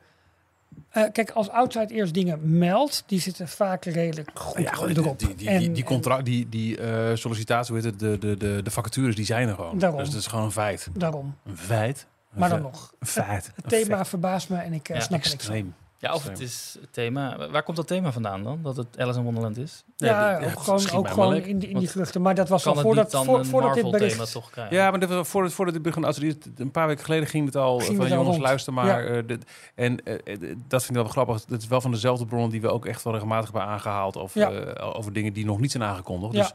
eh, 0.90 1.04
kijk, 1.12 1.30
als 1.32 1.50
Outside 1.50 1.94
eerst 1.94 2.14
dingen 2.14 2.58
meldt, 2.58 3.04
die 3.06 3.20
zitten 3.20 3.48
vaak 3.48 3.86
redelijk 3.86 4.30
goed 4.34 4.62
ja, 4.64 4.72
erop. 4.74 5.20
die, 5.20 5.28
die, 5.28 5.36
die, 5.36 5.50
En- 5.50 5.74
die, 5.74 5.84
contract, 5.84 6.26
die, 6.26 6.50
die 6.50 6.78
eh, 6.78 7.16
sollicitatie, 7.16 7.74
hoe 7.76 7.84
heet 7.84 7.92
het, 7.92 8.00
de, 8.00 8.18
de, 8.18 8.38
de, 8.38 8.62
de 8.64 8.72
vacatures, 8.72 9.16
die 9.16 9.26
zijn 9.26 9.48
er 9.48 9.56
gewoon. 9.56 9.78
Daarom. 9.80 10.00
Dus 10.00 10.08
het 10.08 10.18
is 10.18 10.28
gewoon 10.28 10.46
een 10.46 10.52
feit. 10.52 10.88
Daarom. 10.94 11.36
Een 11.46 11.58
feit. 11.58 12.06
Een 12.34 12.40
Maar 12.40 12.50
dan 12.50 12.62
nog. 12.62 12.94
Een 13.00 13.08
feit. 13.08 13.52
Het 13.56 13.70
thema 13.70 13.96
feit. 13.96 14.08
verbaast 14.08 14.50
me 14.50 14.58
en 14.58 14.74
ik 14.74 14.90
eh, 14.90 14.96
Ja, 14.96 15.02
snap 15.02 15.18
niks. 15.20 15.34
Extreem. 15.34 15.76
Ja, 16.02 16.14
of 16.14 16.24
het 16.24 16.40
is 16.40 16.78
het 16.82 16.94
thema. 16.94 17.50
Waar 17.50 17.64
komt 17.64 17.78
dat 17.78 17.88
thema 17.88 18.12
vandaan 18.12 18.44
dan? 18.44 18.60
Dat 18.64 18.78
het 18.78 19.00
Alice 19.00 19.18
in 19.18 19.24
Wonderland 19.24 19.58
is? 19.58 19.84
Ja, 19.98 20.36
ook 20.36 20.42
ja, 20.42 20.50
gewoon, 20.50 20.92
ook 20.94 21.08
gewoon 21.10 21.36
in, 21.36 21.60
die- 21.60 21.70
in 21.70 21.78
die 21.78 21.90
vruchten. 21.90 22.22
Maar 22.22 22.36
dat 22.36 22.50
was 22.50 22.64
Kan 22.64 22.72
al 22.72 22.78
het 22.78 22.88
voordat, 22.88 23.26
voor, 23.26 23.46
voordat 23.46 23.74
dit 23.74 23.92
bericht... 23.92 24.32
toch 24.32 24.50
krijgen? 24.50 24.76
Ja, 24.76 24.90
maar 24.92 25.00
dit, 25.00 25.10
voordat, 25.28 25.54
voordat 25.54 25.74
dit 25.74 25.84
begon, 25.84 26.04
als 26.04 26.16
er 26.16 26.22
dit- 26.22 26.50
een 26.58 26.72
paar 26.72 26.88
weken 26.88 27.04
geleden 27.04 27.28
ging 27.28 27.46
het 27.46 27.56
al 27.56 27.80
Ging 27.80 27.96
van 27.96 28.00
het 28.06 28.10
jongens, 28.14 28.30
rond. 28.30 28.42
luister 28.42 28.74
maar. 28.74 29.06
eh, 29.06 29.24
dit- 29.28 29.46
en 29.76 30.04
eh, 30.06 30.14
eh, 30.14 30.56
dat 30.68 30.84
vind 30.84 30.98
ik 30.98 31.04
wel 31.04 31.12
grappig. 31.12 31.44
Het 31.50 31.62
is 31.62 31.68
wel 31.68 31.82
van 31.82 31.92
dezelfde 31.92 32.26
bronnen 32.26 32.50
die 32.50 32.62
we 32.62 32.70
ook 32.70 32.86
echt 32.86 33.04
wel 33.04 33.14
regelmatig 33.14 33.52
hebben 33.52 33.70
aangehaald. 33.70 34.16
Of, 34.16 34.34
Ja. 34.34 34.50
over 34.80 35.14
dingen 35.14 35.34
die 35.34 35.46
nog 35.46 35.60
niet 35.60 35.72
zijn 35.72 35.84
aangekondigd. 35.84 36.34
Ja. 36.34 36.52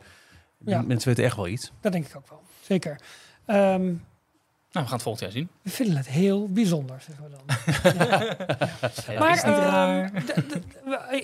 Dus 0.59 0.87
mensen 0.87 1.09
weten 1.09 1.25
echt 1.25 1.37
wel 1.37 1.47
iets. 1.49 1.73
Dat 1.81 1.93
denk 1.93 2.07
ik 2.07 2.17
ook 2.17 2.29
wel. 2.29 2.43
Zeker. 2.61 3.01
Ehm, 3.47 3.93
Nou, 4.77 4.89
we 4.89 4.95
gaan 4.95 5.05
het 5.05 5.21
volgend 5.21 5.25
jaar 5.25 5.43
zien. 5.43 5.49
we 5.63 5.71
vinden 5.71 5.97
het 5.97 6.09
heel 6.09 6.49
bijzonder, 6.49 7.03
zeggen 7.07 7.25
we 7.25 7.31
dan. 7.31 7.45
Ja, 9.15 9.19
maar 9.19 9.35
is 9.35 9.43
niet 9.43 9.55
ehm, 9.55 9.63
raar. 9.63 10.11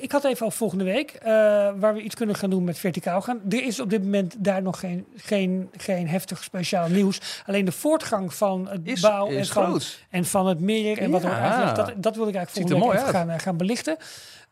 ik 0.00 0.12
had 0.12 0.24
even 0.24 0.46
over 0.46 0.58
volgende 0.58 0.84
week, 0.84 1.10
eh, 1.10 1.30
waar 1.76 1.94
we 1.94 2.02
iets 2.02 2.14
kunnen 2.14 2.34
gaan 2.34 2.50
doen 2.50 2.64
met 2.64 2.78
verticaal 2.78 3.20
gaan. 3.20 3.40
Er 3.48 3.64
is 3.64 3.80
op 3.80 3.90
dit 3.90 4.02
moment 4.02 4.34
daar 4.38 4.62
nog 4.62 4.78
geen, 4.78 5.06
geen, 5.16 5.70
geen 5.76 6.08
heftig 6.08 6.44
speciaal 6.44 6.88
nieuws. 6.88 7.42
Alleen 7.46 7.64
de 7.64 7.72
voortgang 7.72 8.34
van 8.34 8.68
het 8.68 8.80
Is, 8.84 9.00
bouw 9.00 9.28
en 9.28 9.46
van, 9.46 9.80
en 10.10 10.24
van 10.24 10.46
het 10.46 10.60
meer 10.60 10.98
en 10.98 11.10
wat 11.10 11.24
er 11.24 11.74
dat, 11.74 11.92
dat 11.96 12.16
wil 12.16 12.28
ik 12.28 12.34
eigenlijk 12.34 12.50
volgende 12.50 12.74
week 12.74 12.84
mooi 12.84 12.96
even 12.96 13.06
uit. 13.06 13.16
gaan, 13.16 13.30
eh, 13.30 13.38
gaan 13.38 13.56
belichten. 13.56 13.96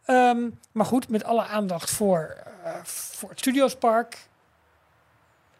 Ehm, 0.04 0.38
maar 0.72 0.86
goed, 0.86 1.08
met 1.08 1.24
alle 1.24 1.44
aandacht 1.44 1.90
voor, 1.90 2.36
eh, 2.64 2.72
voor 2.82 3.28
het 3.28 3.38
Studiospark. 3.38 4.28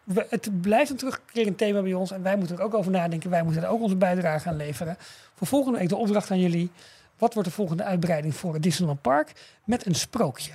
We, 0.05 0.26
het 0.30 0.61
blijft 0.61 0.90
een 0.90 0.96
terugkerend 0.96 1.59
thema 1.59 1.82
bij 1.82 1.94
ons 1.94 2.11
en 2.11 2.22
wij 2.22 2.36
moeten 2.36 2.57
er 2.59 2.62
ook 2.62 2.74
over 2.74 2.90
nadenken. 2.90 3.30
Wij 3.30 3.42
moeten 3.42 3.62
er 3.62 3.68
ook 3.68 3.80
onze 3.82 3.96
bijdrage 3.96 4.48
aan 4.48 4.57
leveren. 4.57 4.96
Voor 5.34 5.46
volgende 5.46 5.78
week 5.78 5.88
de 5.88 5.96
opdracht 5.96 6.30
aan 6.30 6.40
jullie. 6.40 6.70
wat 7.18 7.34
wordt 7.34 7.48
de 7.48 7.55
volgende 7.55 7.82
uitbreiding 7.84 8.34
voor 8.34 8.53
het 8.55 8.62
Disneyland 8.62 9.03
Park? 9.03 9.32
Met 9.64 9.86
een 9.86 9.94
sprookje. 9.94 10.53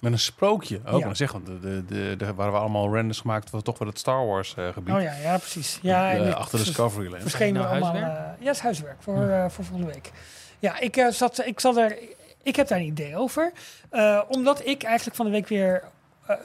Met 0.00 0.12
een 0.12 0.18
sprookje. 0.18 0.80
Ook, 0.86 0.98
Ja. 1.00 1.04
dan 1.06 1.16
zeg, 1.16 1.32
want 1.32 1.46
de, 1.46 1.60
de, 1.60 1.84
de, 1.86 2.14
de, 2.18 2.34
waren 2.34 2.52
we 2.52 2.58
allemaal 2.58 2.94
renders 2.94 3.20
gemaakt 3.20 3.50
voor 3.50 3.62
toch 3.62 3.78
wel 3.78 3.88
het 3.88 3.98
Star 3.98 4.26
Wars 4.26 4.54
eh, 4.54 4.68
gebied. 4.68 4.94
Oh 4.94 5.02
ja, 5.02 5.12
ja 5.14 5.38
precies. 5.38 5.78
Ja, 5.82 6.30
achter 6.30 6.58
de 6.58 6.64
Discovery 6.64 7.10
Lane. 7.10 7.20
verschenen 7.20 7.52
we 7.62 7.68
Nou, 7.68 7.70
allemaal. 7.70 7.92
huiswerk? 7.92 8.18
eh, 8.18 8.40
ja, 8.40 8.46
het 8.46 8.56
is 8.56 8.62
huiswerk 8.62 8.96
voor, 9.02 9.28
eh, 9.28 9.48
voor 9.48 9.64
volgende 9.64 9.92
week. 9.92 10.10
Ja, 10.58 10.78
ik, 10.80 10.96
eh, 10.96 11.08
zat, 11.08 11.46
ik 11.46 11.60
zal 11.60 11.78
er. 11.78 11.98
Ik 12.42 12.56
heb 12.56 12.68
daar 12.68 12.78
een 12.78 12.84
idee 12.84 13.16
over. 13.16 13.52
Eh, 13.90 14.20
omdat 14.28 14.66
ik 14.66 14.82
eigenlijk 14.82 15.16
van 15.16 15.26
de 15.26 15.32
week 15.32 15.48
weer 15.48 15.82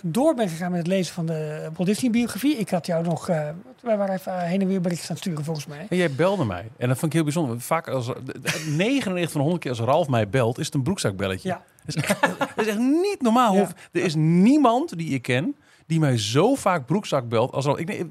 door 0.01 0.33
ben 0.35 0.49
gegaan 0.49 0.69
met 0.71 0.79
het 0.79 0.87
lezen 0.87 1.13
van 1.13 1.25
de 1.25 1.69
Walt 1.75 1.85
Disney 1.89 2.11
biografie. 2.11 2.55
Ik 2.57 2.69
had 2.69 2.85
jou 2.85 3.03
nog. 3.03 3.29
eh 3.29 3.49
wij 3.81 3.97
waren 3.97 4.15
even 4.15 4.39
heen 4.39 4.61
en 4.61 4.67
weer 4.67 4.81
berichten 4.81 5.07
aan 5.09 5.15
het 5.15 5.23
sturen 5.23 5.43
volgens 5.43 5.65
mij. 5.65 5.85
En 5.89 5.97
jij 5.97 6.11
belde 6.11 6.45
mij. 6.45 6.71
En 6.77 6.87
dat 6.87 6.97
vond 6.97 7.05
ik 7.05 7.13
heel 7.13 7.23
bijzonder. 7.23 7.61
Vaak 7.61 7.87
als 7.87 8.07
99 8.07 9.31
van 9.31 9.41
de 9.41 9.47
100 9.47 9.59
keer 9.61 9.71
als 9.71 9.79
Ralf 9.79 10.07
mij 10.07 10.29
belt, 10.29 10.59
is 10.59 10.65
het 10.65 10.75
een 10.75 10.83
broekzakbelletje. 10.83 11.49
Ja. 11.49 11.61
Dat, 11.85 11.95
is 11.95 12.01
echt, 12.03 12.21
dat 12.37 12.65
is 12.65 12.67
echt 12.67 12.77
niet 12.77 13.17
normaal. 13.21 13.55
Ja. 13.55 13.67
Er 13.91 14.01
is 14.03 14.15
niemand 14.15 14.97
die 14.97 15.09
ik 15.13 15.21
ken 15.21 15.55
die 15.87 15.99
mij 15.99 16.17
zo 16.17 16.55
vaak 16.55 16.85
broekzak 16.85 17.29
belt 17.29 17.51
als 17.51 17.65
Ralf. 17.65 17.77
Ik, 17.77 18.05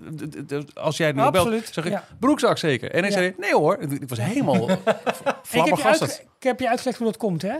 als 0.74 0.96
jij 0.96 1.08
nu 1.12 1.14
belt, 1.20 1.36
Absoluut. 1.36 1.68
zeg 1.72 1.84
ik 1.84 1.92
ja. 1.92 2.04
broekzak 2.18 2.58
zeker. 2.58 2.90
En 2.90 3.00
hij 3.00 3.10
Ja. 3.10 3.16
zei 3.16 3.34
nee 3.38 3.54
hoor. 3.54 3.78
Ik 3.80 4.08
was 4.08 4.18
helemaal 4.20 4.70
Ik 4.70 4.78
heb, 4.84 4.94
je 5.24 5.32
flabbergasted. 5.42 6.08
uitge- 6.08 6.22
ik 6.38 6.42
heb 6.42 6.60
je 6.60 6.68
uitgelegd 6.68 6.98
hoe 6.98 7.06
dat 7.06 7.16
komt, 7.16 7.42
hè? 7.42 7.54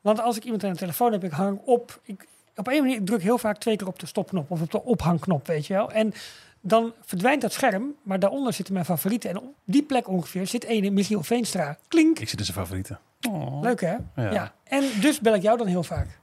Want 0.00 0.20
als 0.20 0.36
ik 0.36 0.44
iemand 0.44 0.64
aan 0.64 0.72
de 0.72 0.78
telefoon 0.78 1.12
heb, 1.12 1.24
ik 1.24 1.30
hang 1.32 1.60
op. 1.64 2.00
Ik, 2.02 2.26
op 2.56 2.66
een 2.66 2.80
manier 2.80 2.96
ik 2.96 3.06
druk 3.06 3.22
heel 3.22 3.38
vaak 3.38 3.58
twee 3.58 3.76
keer 3.76 3.86
op 3.86 3.98
de 3.98 4.06
stopknop 4.06 4.50
of 4.50 4.60
op 4.60 4.70
de 4.70 4.82
ophangknop, 4.82 5.46
weet 5.46 5.66
je 5.66 5.74
wel. 5.74 5.90
En 5.92 6.12
dan 6.60 6.92
verdwijnt 7.04 7.42
dat 7.42 7.52
scherm, 7.52 7.94
maar 8.02 8.18
daaronder 8.18 8.52
zitten 8.52 8.74
mijn 8.74 8.86
favorieten. 8.86 9.30
En 9.30 9.38
op 9.38 9.44
die 9.64 9.82
plek 9.82 10.08
ongeveer 10.08 10.46
zit 10.46 10.64
ene 10.64 10.90
Michiel 10.90 11.22
Veenstra. 11.22 11.76
Klink. 11.88 12.18
Ik 12.18 12.28
zit 12.28 12.38
in 12.38 12.44
zijn 12.44 12.56
favorieten. 12.56 12.98
Oh. 13.28 13.60
Leuk, 13.62 13.80
hè? 13.80 13.96
Ja. 14.16 14.30
Ja. 14.32 14.52
En 14.64 14.84
dus 15.00 15.20
bel 15.20 15.34
ik 15.34 15.42
jou 15.42 15.58
dan 15.58 15.66
heel 15.66 15.82
vaak. 15.82 16.18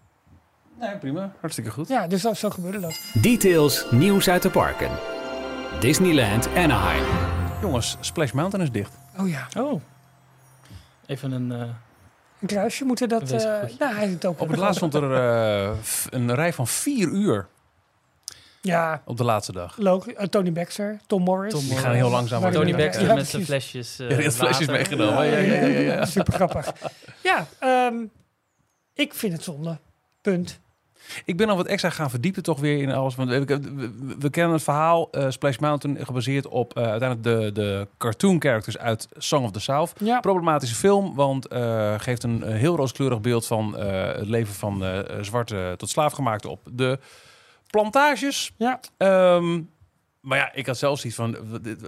Nee, 0.80 0.98
prima. 0.98 1.34
Hartstikke 1.40 1.72
goed. 1.72 1.88
Ja, 1.88 2.08
dus 2.08 2.22
dat, 2.22 2.38
zo 2.38 2.50
gebeurde 2.50 2.80
dat. 2.80 3.00
Details, 3.22 3.86
nieuws 3.92 4.30
uit 4.30 4.42
de 4.42 4.50
parken. 4.50 4.90
Disneyland 5.80 6.48
Anaheim. 6.56 7.04
Jongens, 7.62 7.98
Splash 8.00 8.32
Mountain 8.32 8.66
is 8.66 8.72
dicht. 8.72 8.98
Oh 9.20 9.30
ja, 9.30 9.48
Oh. 9.58 9.82
Even 11.06 11.32
een... 11.32 11.52
eh, 11.52 11.70
een 12.42 12.48
kruisje. 12.48 12.86
Moeten 12.86 13.10
dat... 13.10 13.30
Wees 13.30 13.44
eh 13.44 13.62
nou, 13.80 13.96
hij 13.96 14.08
het 14.08 14.26
ook. 14.26 14.40
Op 14.40 14.48
het 14.48 14.58
laatst 14.58 14.76
stond 14.76 14.94
er 14.94 15.14
eh, 15.14 15.72
een 16.10 16.36
rij 16.36 16.54
van 16.54 16.68
vier 16.68 17.08
uur 17.08 17.48
Ja, 18.62 19.02
op 19.06 19.18
de 19.18 19.24
laatste 19.24 19.52
dag. 19.52 19.80
Eh, 19.80 20.26
Tony 20.26 20.52
Baxter, 20.52 21.00
Tom 21.08 21.24
Morris. 21.24 21.54
Tom 21.54 21.68
Die 21.68 21.78
gaan 21.78 21.94
heel 21.94 22.10
langzaam. 22.10 22.52
Tony 22.52 22.70
Ja, 22.70 22.78
Baxter 22.78 23.06
ja, 23.06 23.14
met 23.14 23.28
zijn 23.28 23.46
flesjes 23.46 24.00
eh 24.00 24.10
Ja, 24.10 24.16
die 24.18 24.32
flesjes 24.32 24.68
meegenomen. 24.68 25.26
Ja, 25.26 25.38
ja, 25.38 25.54
ja, 25.54 25.66
ja, 25.66 25.80
ja. 25.80 26.06
Super 26.06 26.34
grappig. 26.34 26.74
Ja, 27.24 27.46
ehm, 27.60 27.96
ik 28.94 29.14
vind 29.14 29.34
het 29.34 29.44
zonde. 29.44 29.78
Punt. 30.22 30.60
Ik 31.26 31.38
ben 31.38 31.50
al 31.50 31.56
wat 31.56 31.66
extra 31.68 31.90
gaan 31.90 32.10
verdiepen 32.10 32.44
toch 32.44 32.60
weer 32.60 32.82
in 32.82 32.92
alles. 32.92 33.16
Want 33.16 33.30
we, 33.30 33.46
we- 33.46 34.16
we 34.20 34.30
kennen 34.30 34.54
het 34.54 34.64
verhaal 34.64 35.08
eh, 35.12 35.30
Splash 35.30 35.58
Mountain 35.58 36.06
gebaseerd 36.06 36.48
op 36.48 36.78
eh, 36.78 36.84
uiteindelijk 36.90 37.24
de, 37.24 37.62
de 37.62 37.88
cartoon 37.98 38.42
characters 38.42 38.78
uit 38.78 39.08
Song 39.18 39.44
of 39.44 39.52
the 39.52 39.60
South. 39.60 39.94
Ja, 40.00 40.20
Problematische 40.20 40.76
film, 40.76 41.16
want 41.16 41.48
eh 41.48 41.94
geeft 41.98 42.24
een 42.24 42.44
heel 42.44 42.76
rooskleurig 42.76 43.22
beeld 43.22 43.46
van 43.48 43.74
het 43.80 44.28
leven 44.28 44.54
van 44.54 44.84
zwarte 45.22 45.74
tot 45.78 45.90
slaafgemaakte 45.90 46.50
op 46.50 46.60
de 46.72 47.00
plantages. 47.70 48.52
ja. 48.58 48.80
Ehm, 48.98 49.62
maar 50.22 50.38
ja, 50.38 50.54
ik 50.54 50.66
had 50.66 50.78
zelfs 50.78 51.06
iets 51.06 51.16
van, 51.16 51.38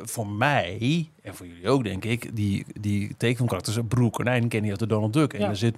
voor 0.03 0.27
mij, 0.27 1.09
en 1.21 1.35
voor 1.35 1.47
jullie 1.47 1.69
ook 1.69 1.83
denk 1.83 2.05
ik, 2.05 2.35
die, 2.35 2.65
die 2.79 3.15
tekenfilmkarakters, 3.17 3.77
Broer 3.87 4.09
Konijn 4.11 4.47
ken 4.47 4.63
je 4.63 4.69
uit 4.69 4.79
de 4.79 4.87
Donald 4.87 5.13
Duck. 5.13 5.33
En 5.33 5.39
Ja. 5.39 5.49
er 5.49 5.55
zit, 5.55 5.75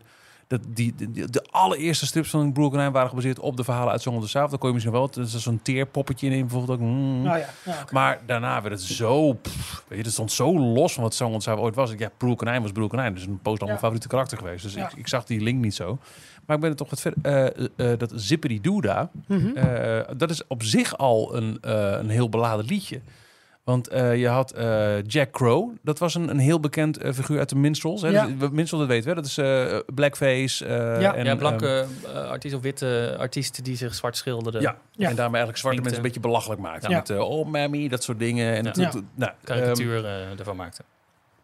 dat, 0.47 0.59
die, 0.67 0.93
de 1.29 1.43
allereerste 1.51 2.05
strips 2.05 2.29
van 2.29 2.53
Konijn 2.53 2.91
waren 2.91 3.09
gebaseerd 3.09 3.39
op 3.39 3.57
de 3.57 3.63
verhalen 3.63 3.91
uit 3.91 4.01
Song 4.01 4.15
of 4.15 4.23
the 4.23 4.29
South. 4.29 4.49
Daar 4.49 4.59
kon 4.59 4.67
je 4.67 4.73
misschien 4.73 4.93
wel, 4.95 5.09
zo'n 5.25 5.59
teerpoppetje 5.61 6.29
in 6.29 6.39
bijvoorbeeld 6.47 6.79
ook. 6.79 6.85
mm. 6.85 7.21
Nou 7.21 7.37
ja. 7.37 7.47
Maar 7.91 8.19
daarna 8.25 8.61
werd 8.61 8.73
het 8.73 8.83
zo, 8.83 9.33
pff, 9.33 9.83
weet 9.87 9.97
je, 9.97 10.03
het 10.03 10.13
stond 10.13 10.31
zo 10.31 10.59
los 10.59 10.93
van 10.93 11.03
wat 11.03 11.13
Song 11.13 11.33
of 11.33 11.37
the 11.43 11.49
South 11.49 11.59
ooit 11.59 11.75
was. 11.75 11.93
Ja, 11.97 12.09
Konijn 12.35 12.61
was 12.61 12.71
Konijn, 12.87 13.13
dus 13.13 13.25
een 13.25 13.39
post 13.41 13.61
al 13.61 13.67
mijn 13.67 13.79
favoriete 13.79 14.07
karakter 14.07 14.37
geweest. 14.37 14.63
Dus 14.63 14.75
ik, 14.75 14.93
ik 14.95 15.07
zag 15.07 15.25
die 15.25 15.41
link 15.41 15.61
niet 15.61 15.75
zo. 15.75 15.97
Maar 16.45 16.55
ik 16.55 16.61
ben 16.61 16.71
er 16.71 16.75
toch 16.77 16.89
wat 16.89 17.01
verder, 17.01 17.19
eh, 17.21 17.45
eh, 17.77 17.91
eh, 17.91 17.99
dat 17.99 18.11
Zippity 18.15 18.61
Doodah, 18.61 19.07
Mhm. 19.27 19.57
eh, 19.57 20.01
dat 20.17 20.29
is 20.29 20.47
op 20.47 20.63
zich 20.63 20.97
al 20.97 21.35
een, 21.35 21.57
een 21.99 22.09
heel 22.09 22.29
beladen 22.29 22.65
liedje. 22.65 23.01
Want 23.65 23.87
eh, 23.87 24.15
je 24.19 24.27
had 24.27 24.51
eh, 24.51 25.03
Jack 25.03 25.31
Crow. 25.31 25.75
Dat 25.81 25.99
was 25.99 26.15
een, 26.15 26.29
een 26.29 26.39
heel 26.39 26.59
bekend 26.59 26.97
eh, 26.97 27.13
figuur 27.13 27.39
uit 27.39 27.49
de 27.49 27.55
minstrels. 27.55 28.01
Hè? 28.01 28.07
Ja. 28.07 28.25
Dus, 28.53 28.69
dat 28.69 28.87
weten 28.87 29.09
we. 29.09 29.15
Dat 29.15 29.25
is 29.25 29.37
eh, 29.37 29.77
blackface. 29.93 30.65
eh, 30.65 31.01
Ja. 31.01 31.15
en, 31.15 31.25
ja, 31.25 31.35
blanke 31.35 31.87
ehm, 32.03 32.15
eh, 32.17 32.29
artiest 32.29 32.55
of 32.55 32.61
witte 32.61 33.15
artiesten 33.19 33.63
die 33.63 33.75
zich 33.77 33.95
zwart 33.95 34.17
schilderden. 34.17 34.61
ja. 34.61 34.77
Ja. 34.91 35.09
en 35.09 35.15
daarmee 35.15 35.41
eigenlijk 35.41 35.57
zwarte 35.57 35.77
mensen 35.79 35.97
een 35.97 36.03
beetje 36.05 36.19
belachelijk 36.19 36.61
maakte. 36.61 36.89
Ja. 36.89 36.95
Met 36.95 37.09
oh 37.19 37.47
mammy, 37.47 37.87
dat 37.87 38.03
soort 38.03 38.19
dingen. 38.19 38.55
En 38.55 38.63
Ja. 38.81 38.91
nou, 39.15 39.31
ehm, 39.31 39.31
Karikatuur 39.43 40.05
eh, 40.05 40.39
ervan 40.39 40.55
maakte. 40.55 40.81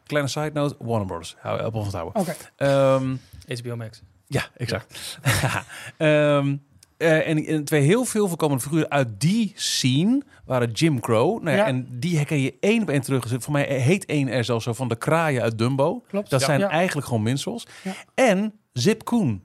kleine 0.05 0.29
side 0.29 0.51
note, 0.53 0.75
Warner 0.79 1.05
Brothers. 1.07 1.35
Hou 1.39 1.63
op 1.65 1.75
ons 1.75 1.93
houden. 1.93 2.21
Oké. 2.21 2.33
Ehm, 2.55 3.15
HBO 3.61 3.75
Max. 3.75 4.01
Ja, 4.27 4.43
exact. 4.57 5.19
Ehm, 5.97 6.55
eh, 7.01 7.27
en, 7.27 7.45
en 7.45 7.63
twee 7.63 7.81
heel 7.81 8.05
veel 8.05 8.27
voorkomende 8.27 8.63
figuren 8.63 8.89
uit 8.91 9.07
die 9.21 9.51
scene 9.55 10.21
waren 10.45 10.71
Jim 10.71 10.99
Crow. 10.99 11.41
Nou 11.43 11.57
ja, 11.57 11.61
Ja. 11.63 11.67
En 11.67 11.87
die 11.91 12.15
herken 12.17 12.39
je 12.41 12.53
één 12.59 12.81
op 12.81 12.89
één 12.89 13.01
terug. 13.01 13.25
Voor 13.39 13.53
mij 13.53 13.63
heet 13.79 14.05
één 14.05 14.27
er 14.27 14.43
zelfs 14.43 14.63
zo 14.63 14.73
van 14.73 14.87
de 14.87 14.95
kraaien 14.95 15.41
uit 15.41 15.57
Dumbo. 15.57 16.03
Klopt. 16.07 16.29
Dat 16.29 16.39
Ja. 16.39 16.45
zijn 16.45 16.61
eigenlijk 16.61 17.07
gewoon 17.07 17.23
minstrels. 17.23 17.67
Ja. 17.83 17.93
En 18.13 18.53
Zip 18.73 19.03
Koen. 19.05 19.41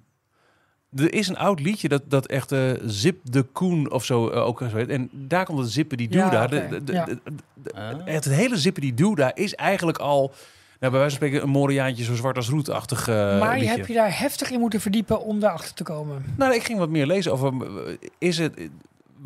Er 0.97 1.15
is 1.15 1.29
een 1.29 1.37
oud 1.39 1.61
liedje 1.61 1.89
dat, 1.89 2.03
dat 2.11 2.27
echt 2.27 2.53
eh, 2.53 2.71
Zip 2.85 3.19
de 3.23 3.43
Koen 3.43 3.91
of 3.93 4.05
zo 4.05 4.29
eh, 4.29 4.47
ook 4.47 4.59
zo 4.71 4.77
heet. 4.77 4.89
En 4.89 5.11
daar 5.13 5.45
komt 5.45 5.59
het 5.59 5.71
zippen 5.71 5.97
die 5.97 6.09
doe 6.09 6.31
daar. 6.31 6.51
het 8.05 8.25
hele 8.25 8.57
zippen 8.57 8.83
die 8.83 8.95
doe 8.95 9.17
daar 9.17 9.33
is 9.35 9.55
eigenlijk 9.55 9.99
al... 9.99 10.33
Nou, 10.81 10.93
bij 10.93 11.01
wijze 11.01 11.17
van 11.17 11.27
spreken 11.27 11.43
een 11.43 11.53
Moriaantje 11.53 12.05
zo 12.05 12.15
zwart 12.15 12.37
als 12.37 12.49
roetachtig 12.49 13.09
eh 13.09 13.15
maar 13.41 13.59
je 13.59 13.67
hebt 13.69 13.87
je 13.87 13.95
daar 13.95 14.19
heftig 14.19 14.51
in 14.51 14.61
moeten 14.61 14.81
verdiepen 14.81 15.21
om 15.25 15.41
daarachter 15.41 15.75
te 15.75 15.83
komen. 15.83 16.25
Nou, 16.37 16.55
ik 16.55 16.63
ging 16.63 16.79
wat 16.79 16.89
meer 16.89 17.07
lezen 17.07 17.33
over. 17.33 17.53
Is 18.19 18.39
het. 18.39 18.69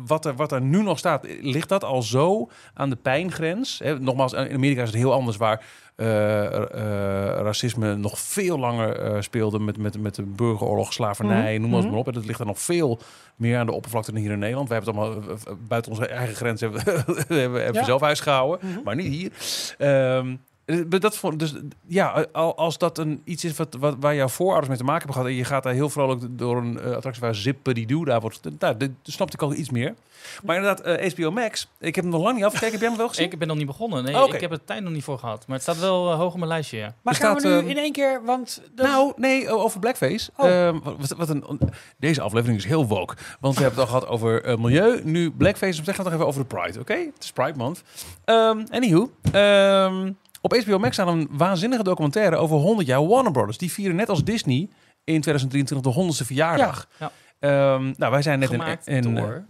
Wat 0.05 0.25
er, 0.25 0.35
wat 0.35 0.51
er 0.51 0.61
nu 0.61 0.81
nog 0.83 0.97
staat, 0.97 1.27
ligt 1.41 1.69
dat 1.69 1.83
al 1.83 2.01
zo 2.01 2.49
aan 2.73 2.89
de 2.89 2.95
pijngrens? 2.95 3.79
Hè, 3.83 3.99
nogmaals, 3.99 4.33
in 4.33 4.53
Amerika 4.53 4.81
is 4.81 4.87
het 4.87 4.97
heel 4.97 5.13
anders 5.13 5.37
waar 5.37 5.65
eh, 5.95 6.45
eh, 6.45 6.63
racisme 7.41 7.95
nog 7.95 8.19
veel 8.19 8.59
langer 8.59 9.23
speelde 9.23 9.59
met, 9.59 9.77
met, 9.77 10.01
met 10.01 10.15
de 10.15 10.23
burgeroorlog, 10.23 10.93
slavernij, 10.93 11.51
Mhm, 11.53 11.61
noem 11.61 11.69
maar, 11.71 11.79
mhm. 11.81 11.89
maar 11.89 11.99
op. 11.99 12.07
En 12.07 12.13
dat 12.13 12.25
ligt 12.25 12.39
er 12.39 12.45
nog 12.45 12.59
veel 12.59 12.99
meer 13.35 13.57
aan 13.57 13.65
de 13.65 13.71
oppervlakte 13.71 14.11
dan 14.11 14.21
hier 14.21 14.31
in 14.31 14.39
Nederland. 14.39 14.69
Wij 14.69 14.77
hebben 14.77 14.95
het 15.03 15.03
allemaal 15.13 15.37
buiten 15.67 15.91
onze 15.91 16.07
eigen 16.07 16.35
grens 16.35 16.61
hebben, 16.61 16.81
hebben, 16.85 17.25
hebben 17.37 17.71
we 17.71 17.73
Ja. 17.73 17.83
zelf 17.83 18.01
huis 18.01 18.19
gehouden, 18.19 18.69
Mhm. 18.69 18.79
maar 18.83 18.95
niet 18.95 19.07
hier. 19.13 19.31
Ehm, 19.77 20.27
eh, 20.27 20.33
dat 20.99 21.17
vond, 21.17 21.39
dus 21.39 21.53
ja, 21.87 22.25
al- 22.31 22.55
als 22.57 22.77
dat 22.77 22.97
een, 22.97 23.21
iets 23.23 23.43
is 23.43 23.57
wat, 23.57 23.75
wat, 23.79 23.95
waar 23.99 24.15
jouw 24.15 24.27
voorouders 24.27 24.67
mee 24.69 24.77
te 24.77 24.83
maken 24.83 24.97
hebben 25.05 25.15
gehad... 25.15 25.31
en 25.31 25.37
je 25.37 25.45
gaat 25.45 25.63
daar 25.63 25.73
heel 25.73 25.89
vrolijk 25.89 26.21
door 26.37 26.57
een 26.57 26.79
eh, 26.79 26.91
attractie 26.95 27.21
waar 27.23 27.35
zippen 27.35 27.73
die 27.75 27.85
doe 27.87 28.05
daar 28.05 28.21
wordt... 28.21 28.39
Nou, 28.59 28.77
dat 28.77 28.89
snapte 29.03 29.35
ik 29.35 29.41
al 29.41 29.53
iets 29.53 29.69
meer. 29.69 29.93
Maar 30.43 30.55
inderdaad, 30.55 30.85
eh, 30.85 31.11
HBO 31.11 31.31
Max, 31.31 31.67
ik 31.79 31.95
heb 31.95 32.03
hem 32.03 32.13
nog 32.13 32.21
lang 32.23 32.35
niet 32.35 32.43
afgekeken. 32.45 32.71
Heb 32.71 32.79
jij 32.81 32.89
hem 32.89 32.97
wel 32.97 33.07
gezien? 33.07 33.31
Ik 33.31 33.39
ben 33.39 33.47
nog 33.47 33.57
niet 33.57 33.65
begonnen. 33.65 34.03
Nee, 34.03 34.23
Oh, 34.23 34.33
ik 34.33 34.41
heb 34.41 34.51
er 34.51 34.63
tijd 34.63 34.83
nog 34.83 34.93
niet 34.93 35.03
voor 35.03 35.19
gehad. 35.19 35.43
Maar 35.47 35.55
het 35.55 35.63
staat 35.63 35.79
wel 35.79 36.11
eh, 36.11 36.17
hoog 36.17 36.31
op 36.31 36.37
mijn 36.37 36.49
lijstje, 36.51 36.77
ja. 36.77 36.93
Maar 37.01 37.13
Er 37.13 37.19
gaan 37.19 37.33
we 37.33 37.39
staat, 37.39 37.51
nu 37.51 37.57
ehm, 37.59 37.67
in 37.69 37.77
één 37.77 37.91
keer, 37.91 38.21
want... 38.25 38.61
dat- 38.75 38.87
Nou, 38.87 39.13
nee, 39.15 39.49
over 39.49 39.79
Blackface. 39.79 40.31
Oh. 40.37 40.49
Ehm, 40.49 40.79
wat, 40.83 41.09
wat 41.17 41.29
een, 41.29 41.43
deze 41.97 42.21
aflevering 42.21 42.57
is 42.59 42.65
heel 42.65 42.87
woke. 42.87 43.15
Want 43.39 43.55
we 43.55 43.61
hebben 43.61 43.79
het 43.79 43.89
al 43.89 43.99
gehad 43.99 44.11
over 44.13 44.43
eh, 44.43 44.57
milieu. 44.57 45.01
Nu 45.03 45.31
Blackface. 45.31 45.83
We 45.83 45.93
gaan 45.93 45.95
het 45.95 46.03
nog 46.03 46.13
even 46.13 46.27
over 46.27 46.41
de 46.41 46.55
Pride, 46.55 46.79
oké? 46.79 46.93
Het 46.93 47.23
is 47.23 47.31
Pride 47.31 47.57
Month. 47.57 47.81
Ehm 48.25 48.63
anywho. 48.71 49.11
ehm, 49.31 50.11
op 50.41 50.53
HBO 50.63 50.77
Max 50.79 50.93
staat 50.93 51.07
een 51.07 51.27
waanzinnige 51.31 51.83
documentaire 51.83 52.35
over 52.35 52.57
100 52.57 52.87
jaar 52.87 53.07
Warner 53.07 53.31
Brothers. 53.31 53.57
Die 53.57 53.71
vieren 53.71 53.95
net 53.95 54.09
als 54.09 54.23
Disney 54.23 54.69
in 55.03 55.21
2023 55.21 55.93
de 55.93 56.01
100ste 56.23 56.25
verjaardag. 56.25 56.87
Ja. 56.99 57.11
Ehm, 57.39 57.93
nou, 57.97 58.11
wij 58.11 58.21
zijn 58.21 58.39
net 58.39 58.51
in... 58.51 58.59
Gemaakt 58.59 58.87
in 58.87 59.07
eh, 59.07 59.15
door 59.15 59.43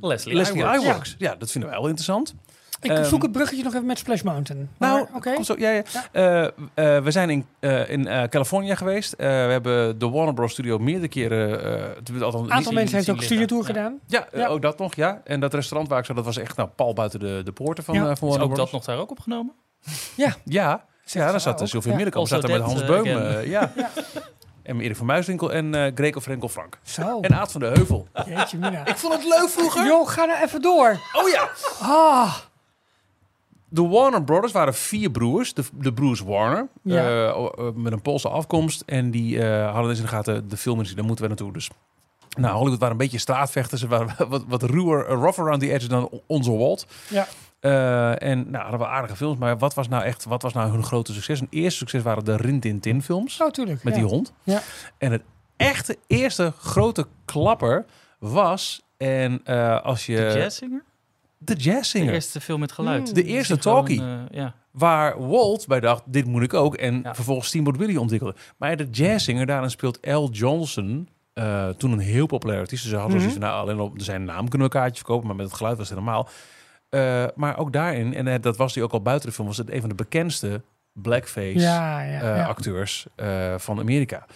Leslie, 0.00 0.36
Leslie 0.36 0.62
Iwerks. 0.62 0.82
Iwerks. 0.82 1.14
Ja. 1.18 1.34
dat 1.34 1.50
vinden 1.50 1.70
wij 1.70 1.78
wel 1.78 1.88
interessant. 1.88 2.34
ik 2.80 2.90
ehm, 2.90 3.04
zoek 3.04 3.22
het 3.22 3.32
bruggetje 3.32 3.64
nog 3.64 3.74
even 3.74 3.86
met 3.86 3.98
Splash 3.98 4.22
Mountain. 4.22 4.68
Maar, 4.78 4.90
Nou, 4.90 5.06
oké. 5.14 5.30
ja, 5.58 5.70
ja. 5.70 5.82
Ja. 5.92 6.08
Eh, 6.12 6.96
eh, 6.96 7.04
we 7.04 7.10
zijn 7.10 7.30
in, 7.30 7.46
eh 7.60 7.90
in 7.90 8.06
eh, 8.06 8.28
Californië 8.28 8.76
geweest. 8.76 9.12
Eh, 9.12 9.18
we 9.28 9.32
hebben 9.52 9.98
de 9.98 10.08
Warner 10.10 10.34
Bros. 10.34 10.52
Studio 10.52 10.78
meerdere 10.78 11.08
keren... 11.08 11.64
eh 11.64 12.22
Een 12.22 12.52
aantal 12.52 12.72
mensen 12.72 12.96
heeft 12.96 13.10
ook 13.10 13.14
een 13.16 13.20
liggen. 13.20 13.22
studiotour 13.22 13.60
Ja. 13.60 13.66
gedaan. 13.66 13.98
Ja, 14.06 14.28
eh, 14.30 14.40
Ja. 14.40 14.46
ook 14.46 14.62
dat 14.62 14.78
nog, 14.78 14.94
ja. 14.94 15.20
En 15.24 15.40
dat 15.40 15.54
restaurant 15.54 15.88
waar 15.90 15.98
ik 15.98 16.04
zat, 16.04 16.16
dat 16.16 16.24
was 16.24 16.36
echt 16.38 16.56
nou, 16.56 16.68
pal 16.68 16.92
buiten 16.92 17.20
de, 17.20 17.40
de 17.44 17.52
poorten 17.52 17.84
van, 17.84 17.94
Ja. 17.94 18.00
eh, 18.00 18.06
van 18.06 18.12
Is 18.14 18.20
Warner 18.20 18.40
ook 18.42 18.46
Bros. 18.54 18.58
dat 18.58 18.72
nog 18.72 18.84
daar 18.84 18.98
ook 18.98 19.10
opgenomen? 19.10 19.52
Ja, 20.16 20.36
ja 20.44 20.84
daar 21.12 21.40
zat 21.40 21.54
ook, 21.54 21.60
uh, 21.60 21.66
Sylvia 21.66 21.90
ja. 21.90 21.96
Middelkamp, 21.96 22.28
zat 22.28 22.42
er 22.44 22.50
met 22.50 22.60
Hans 22.60 22.80
eh, 22.80 22.86
Beum. 22.86 23.06
eh, 23.06 23.46
ja. 23.46 23.72
Ja. 23.76 23.90
En 24.62 24.80
Erik 24.80 24.96
van 24.96 25.06
Muiswinkel 25.06 25.52
en 25.52 25.74
eh 25.74 25.92
Greco 25.94 26.20
Frenkel 26.20 26.48
Frank. 26.48 26.78
Zo, 26.82 27.20
En 27.20 27.34
Aad 27.34 27.52
van 27.52 27.60
de 27.60 27.66
Heuvel. 27.66 28.08
jeetje 28.26 28.58
mina. 28.58 28.86
Ik 28.86 28.96
vond 28.96 29.12
het 29.14 29.24
leuk 29.24 29.48
vroeger. 29.48 29.84
Joh, 29.86 30.08
ga 30.08 30.24
nou 30.24 30.42
even 30.42 30.62
door. 30.62 31.00
Oh 31.12 31.28
ja. 31.28 31.48
Ah, 31.80 32.34
De 33.68 33.82
Warner 33.88 34.22
Brothers 34.24 34.52
waren 34.52 34.74
vier 34.74 35.10
broers, 35.10 35.54
de, 35.54 35.64
de 35.72 35.92
broers 35.92 36.20
Warner, 36.20 36.68
Ja. 36.82 37.34
met 37.74 37.92
een 37.92 38.02
Poolse 38.02 38.28
afkomst. 38.28 38.82
En 38.86 39.10
die 39.10 39.42
eh, 39.44 39.70
hadden 39.72 39.88
dus 39.88 39.96
in 39.98 40.04
de 40.04 40.10
gaten 40.10 40.48
de 40.48 40.56
filmindustrie, 40.56 40.96
daar 41.00 41.06
moeten 41.08 41.24
we 41.24 41.30
naartoe. 41.30 41.52
Dus 41.52 41.70
nou, 42.38 42.54
Hollywood 42.56 42.78
waren 42.78 42.92
een 42.94 43.02
beetje 43.02 43.18
straatvechters. 43.18 43.80
Ze 43.80 43.86
waren 43.88 44.14
wat, 44.28 44.44
wat 44.48 44.62
ruwer, 44.62 45.06
rough 45.06 45.38
around 45.40 45.60
the 45.60 45.72
edges 45.72 45.88
dan 45.88 46.10
onze 46.26 46.56
Walt. 46.56 46.86
Ja. 47.08 47.26
Eh, 47.62 48.22
en 48.22 48.50
nou, 48.50 48.62
hadden 48.62 48.78
wel 48.80 48.88
aardige 48.88 49.16
films, 49.16 49.38
maar 49.38 49.58
wat 49.58 49.74
was 49.74 49.88
nou 49.88 50.02
echt, 50.04 50.24
wat 50.24 50.42
was 50.42 50.52
nou 50.52 50.70
hun 50.70 50.82
grote 50.84 51.12
succes? 51.12 51.38
Hun 51.38 51.48
eerste 51.50 51.78
succes 51.78 52.02
waren 52.02 52.24
de 52.24 52.36
Rin 52.36 52.60
Tin 52.60 52.80
Tin 52.80 53.02
films 53.02 53.36
Zo, 53.36 53.50
tuurlijk. 53.50 53.82
met 53.84 53.94
ja. 53.94 54.00
die 54.00 54.08
hond. 54.08 54.32
Ja. 54.42 54.62
En 54.98 55.12
het 55.12 55.22
echte 55.56 55.98
eerste 56.06 56.52
grote 56.58 57.06
klapper 57.24 57.84
was, 58.18 58.82
en 58.96 59.40
eh, 59.44 59.80
als 59.82 60.06
je... 60.06 60.16
De 60.16 60.38
Jazzzinger? 60.38 60.84
De 61.38 61.54
De 61.54 61.60
Jazzzinger. 61.62 62.12
eerste 62.12 62.40
film 62.40 62.60
met 62.60 62.72
geluid. 62.72 63.08
Mm. 63.08 63.14
De 63.14 63.24
eerste 63.24 63.58
gewoon, 63.60 63.76
talkie. 63.76 64.00
eh, 64.00 64.14
ja. 64.30 64.54
Waar 64.70 65.26
Walt 65.28 65.66
bij 65.66 65.80
dacht, 65.80 66.02
dit 66.06 66.26
moet 66.26 66.42
ik 66.42 66.54
ook. 66.54 66.74
En 66.74 67.00
Ja. 67.02 67.14
vervolgens 67.14 67.48
Steamboat 67.48 67.76
Willie 67.76 68.00
ontwikkelde. 68.00 68.34
Maar 68.56 68.76
de 68.76 68.88
jazzzinger, 68.90 69.46
daarin 69.46 69.70
speelt 69.70 69.98
L. 70.06 70.28
Johnson. 70.30 71.08
eh, 71.32 71.68
toen 71.68 71.92
een 71.92 71.98
heel 71.98 72.26
populair 72.26 72.58
artiest. 72.60 72.82
Dus 72.82 72.90
ze 72.92 72.98
hadden 72.98 73.16
Mhm. 73.16 73.24
zoiets 73.26 73.40
van, 73.46 73.48
nou, 73.50 73.62
alleen 73.62 73.80
op 73.80 73.92
zijn 73.96 74.24
naam 74.24 74.48
kunnen 74.48 74.58
we 74.68 74.74
een 74.74 74.80
kaartje 74.80 74.96
verkopen. 75.04 75.26
Maar 75.26 75.36
met 75.36 75.46
het 75.46 75.54
geluid 75.54 75.76
was 75.78 75.88
het 75.88 75.98
helemaal. 75.98 76.28
Eh, 76.92 77.24
maar 77.34 77.58
ook 77.58 77.72
daarin, 77.72 78.14
en 78.14 78.28
eh, 78.28 78.34
dat 78.40 78.56
was 78.56 78.74
hij 78.74 78.84
ook 78.84 78.92
al 78.92 79.02
buiten 79.02 79.28
de 79.28 79.34
film, 79.34 79.46
was 79.46 79.56
het 79.56 79.70
een 79.70 79.80
van 79.80 79.88
de 79.88 79.94
bekendste 79.94 80.62
blackface 80.92 81.58
Ja, 81.58 82.02
ja, 82.02 82.20
eh, 82.20 83.16
ja. 83.16 83.58
van 83.58 83.78
Amerika. 83.78 84.26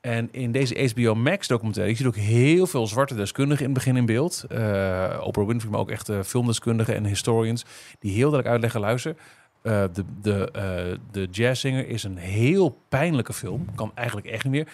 En 0.00 0.28
in 0.32 0.52
deze 0.52 0.90
HBO 0.94 1.14
Max 1.14 1.46
documentaire, 1.46 1.90
je 1.92 1.98
ziet 1.98 2.06
ook 2.06 2.16
heel 2.16 2.66
veel 2.66 2.86
zwarte 2.86 3.14
deskundigen 3.14 3.64
in 3.64 3.70
het 3.70 3.78
begin 3.78 3.96
in 3.96 4.06
beeld. 4.06 4.44
Eh 4.48 5.20
Oprah 5.22 5.46
Winfrey, 5.46 5.70
maar 5.70 5.80
ook 5.80 5.90
echt 5.90 6.10
filmdeskundigen 6.24 6.94
en 6.94 7.04
historians, 7.04 7.64
die 7.98 8.12
heel 8.12 8.30
duidelijk 8.30 8.48
uitleggen, 8.48 8.80
luister, 8.80 9.14
de, 9.62 10.04
de, 10.22 10.98
de 11.10 11.28
Jazzzinger 11.30 11.88
is 11.88 12.02
een 12.02 12.16
heel 12.16 12.78
pijnlijke 12.88 13.32
film, 13.32 13.66
kan 13.74 13.92
eigenlijk 13.94 14.26
echt 14.26 14.44
niet 14.44 14.52
meer, 14.52 14.68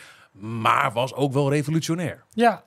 maar 0.61 0.93
was 0.93 1.15
ook 1.15 1.33
wel 1.33 1.51
revolutionair. 1.51 2.25
ja. 2.35 2.65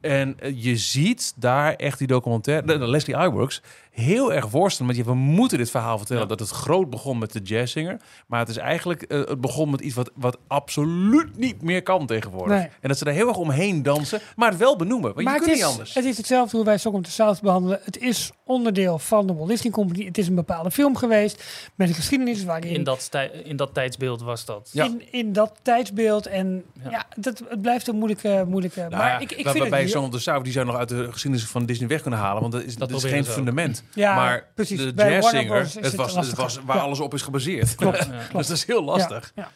En 0.00 0.36
je 0.54 0.76
ziet 0.76 1.34
daar 1.36 1.74
echt 1.74 1.98
die 1.98 2.06
documentaire, 2.06 2.86
Leslie 2.86 3.16
Iwerks, 3.16 3.62
heel 4.02 4.32
erg 4.32 4.46
worstelen 4.50 4.86
met 4.88 4.96
je. 4.96 5.04
We 5.04 5.14
moeten 5.14 5.58
dit 5.58 5.70
verhaal 5.70 5.98
vertellen 5.98 6.22
Ja. 6.22 6.28
dat 6.28 6.40
het 6.40 6.48
groot 6.50 6.90
begon 6.90 7.18
met 7.18 7.32
de 7.32 7.40
jazzzinger, 7.40 8.00
maar 8.26 8.40
het 8.40 8.48
is 8.48 8.56
eigenlijk 8.56 9.02
eh, 9.02 9.18
het 9.18 9.40
begon 9.40 9.70
met 9.70 9.80
iets 9.80 9.94
wat, 9.94 10.10
wat 10.14 10.38
absoluut 10.46 11.36
niet 11.36 11.62
meer 11.62 11.82
kan 11.82 12.06
tegenwoordig. 12.06 12.56
Nee. 12.58 12.68
En 12.80 12.88
dat 12.88 12.98
ze 12.98 13.04
er 13.04 13.12
heel 13.12 13.28
erg 13.28 13.36
omheen 13.36 13.82
dansen, 13.82 14.20
maar 14.36 14.48
het 14.50 14.58
wel 14.58 14.76
benoemen, 14.76 15.14
want 15.14 15.24
maar 15.24 15.34
je 15.34 15.40
het 15.40 15.48
kunt 15.48 15.56
is, 15.56 15.62
niet 15.62 15.72
anders. 15.72 15.94
het 15.94 16.04
is 16.04 16.16
hetzelfde 16.16 16.56
hoe 16.56 16.66
wij 16.66 16.78
of 16.84 17.02
the 17.02 17.10
South 17.10 17.40
behandelen. 17.40 17.80
Het 17.84 17.98
is 17.98 18.30
onderdeel 18.44 18.98
van 18.98 19.26
de 19.26 19.34
Walt 19.34 19.48
Disney 19.48 19.72
Company. 19.72 20.04
Het 20.04 20.18
is 20.18 20.28
een 20.28 20.34
bepaalde 20.34 20.70
film 20.70 20.96
geweest 20.96 21.44
met 21.74 21.88
een 21.88 21.94
geschiedenis 21.94 22.44
waarin 22.44 22.74
In, 22.74 22.84
dat 22.84 23.10
in 23.44 23.56
dat 23.56 23.74
tijdsbeeld 23.74 24.22
was 24.22 24.44
dat. 24.44 24.70
Ja. 24.72 24.84
in, 24.84 25.02
in 25.10 25.32
dat 25.32 25.52
tijdsbeeld. 25.62 26.26
En 26.26 26.64
ja, 26.82 26.90
Ja. 26.90 27.06
dat, 27.16 27.42
het 27.48 27.62
blijft 27.62 27.88
een 27.88 27.96
moeilijke... 27.96 28.44
moeilijke 28.48 28.80
Nou 28.80 28.90
maar 28.96 29.08
ja, 29.08 29.18
ik, 29.18 29.30
ik 29.32 29.36
waar- 29.36 29.52
vind 29.52 29.58
waarbij 29.58 29.80
het... 29.80 29.90
Song 29.90 30.04
of 30.04 30.10
the 30.10 30.18
South, 30.20 30.44
die 30.44 30.52
zou 30.52 30.66
nog 30.66 30.76
uit 30.76 30.88
de 30.88 31.08
geschiedenis 31.12 31.46
van 31.48 31.66
Disney 31.66 31.88
weg 31.88 32.00
kunnen 32.02 32.20
halen, 32.20 32.40
want 32.40 32.52
dat 32.52 32.62
is, 32.62 32.76
Dat 32.76 32.88
dat 32.88 33.04
is 33.04 33.10
geen 33.10 33.24
fundament. 33.24 33.84
Ja, 33.94 34.14
maar 34.14 34.46
precies. 34.54 34.78
de 34.78 34.92
jazzzinger, 34.96 35.58
het 35.60 35.74
het 35.74 35.94
was, 35.94 36.14
het 36.14 36.34
was 36.34 36.58
waar 36.64 36.76
Ja. 36.76 36.82
alles 36.82 37.00
op 37.00 37.14
is 37.14 37.22
gebaseerd. 37.22 37.74
Klopt. 37.74 38.06
Ja. 38.10 38.38
Dus 38.38 38.46
dat 38.46 38.56
is 38.56 38.64
heel 38.66 38.84
lastig. 38.84 39.32
Ja, 39.34 39.42
ja. 39.42 39.50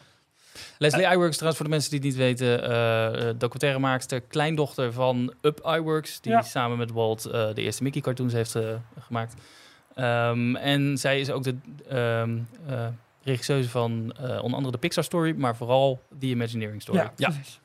Leslie 0.77 1.05
Iwerks, 1.05 1.33
trouwens 1.35 1.57
voor 1.57 1.65
de 1.65 1.71
mensen 1.71 1.89
die 1.91 1.99
het 1.99 2.09
niet 2.09 2.17
weten, 2.17 2.63
eh 2.69 3.29
eh, 3.29 3.35
documentairemaakster, 3.37 4.21
kleindochter 4.21 4.93
van 4.93 5.33
Up 5.41 5.59
Iwerks, 5.65 6.21
die 6.21 6.31
Ja. 6.31 6.41
samen 6.41 6.77
met 6.77 6.91
Walt 6.91 7.25
eh, 7.25 7.53
de 7.53 7.61
eerste 7.61 7.83
Mickey 7.83 8.01
cartoons 8.01 8.33
heeft 8.33 8.55
gemaakt. 8.99 9.33
Ehm, 9.95 10.55
en 10.55 10.97
zij 10.97 11.19
is 11.19 11.29
ook 11.31 11.43
de 11.43 11.55
ehm 11.89 12.37
eh, 12.67 12.87
regisseuse 13.23 13.69
van 13.69 14.13
eh, 14.17 14.23
onder 14.23 14.53
andere 14.55 14.71
de 14.71 14.77
Pixar 14.77 15.03
Story, 15.03 15.33
maar 15.37 15.55
vooral 15.55 16.01
The 16.19 16.25
Imagineering 16.25 16.81
Story. 16.81 16.97
Ja, 16.97 17.11
precies. 17.29 17.59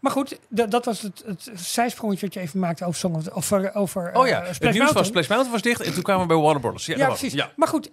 Maar 0.00 0.12
goed, 0.12 0.38
dat 0.48 0.84
was 0.84 1.02
het, 1.02 1.22
het 1.26 1.50
zijsprongetje 1.54 2.24
wat 2.26 2.34
je 2.34 2.40
even 2.40 2.60
maakte 2.60 2.84
over 2.84 2.98
Song 2.98 3.14
of 3.14 3.22
the, 3.22 3.32
over, 3.32 3.74
over 3.74 4.14
Oh 4.14 4.26
ja, 4.26 4.40
eh, 4.40 4.46
het 4.46 4.54
Splash 4.54 4.72
nieuws 4.74 4.92
Mountain. 4.92 4.94
was 4.94 5.06
Splash 5.06 5.28
Mountain 5.28 5.52
was 5.52 5.62
dicht 5.62 5.80
en 5.80 5.92
toen 5.94 6.02
kwamen 6.02 6.22
we 6.22 6.28
bij 6.28 6.36
Warner 6.42 6.60
Brothers. 6.60 6.86
Ja, 6.86 6.96
Ja, 6.96 7.06
precies. 7.06 7.32
Ja. 7.32 7.50
Maar 7.56 7.68
goed, 7.68 7.90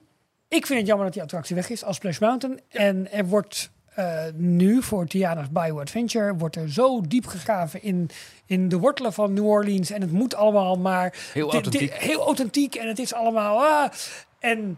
ik 0.48 0.66
vind 0.66 0.80
het 0.80 0.88
jammer 0.88 1.06
dat 1.06 1.14
die 1.14 1.24
attractie 1.24 1.56
weg 1.56 1.70
is 1.70 1.84
als 1.84 1.96
Splash 1.96 2.20
Mountain. 2.20 2.60
En 2.70 3.12
er 3.12 3.26
wordt 3.26 3.70
eh, 3.96 4.24
nu 4.34 4.84
voor 4.84 5.06
Tiana's 5.08 5.50
Bio 5.50 5.80
Adventure 5.80 6.36
wordt 6.36 6.56
er 6.56 6.72
zo 6.72 7.02
diep 7.02 7.26
gegraven 7.26 7.84
in, 7.84 8.10
in 8.46 8.70
de 8.70 8.78
wortelen 8.78 9.14
van 9.14 9.34
New 9.34 9.46
Orleans. 9.46 9.92
En 9.92 10.02
het 10.02 10.12
moet 10.12 10.36
allemaal 10.36 10.76
maar 10.78 11.14
Heel 11.34 11.52
authentiek. 11.52 11.94
heel 11.94 12.26
authentiek 12.26 12.76
en 12.76 12.88
het 12.88 13.00
is 13.00 13.14
allemaal. 13.14 13.64
ah. 13.66 13.92
en 14.40 14.78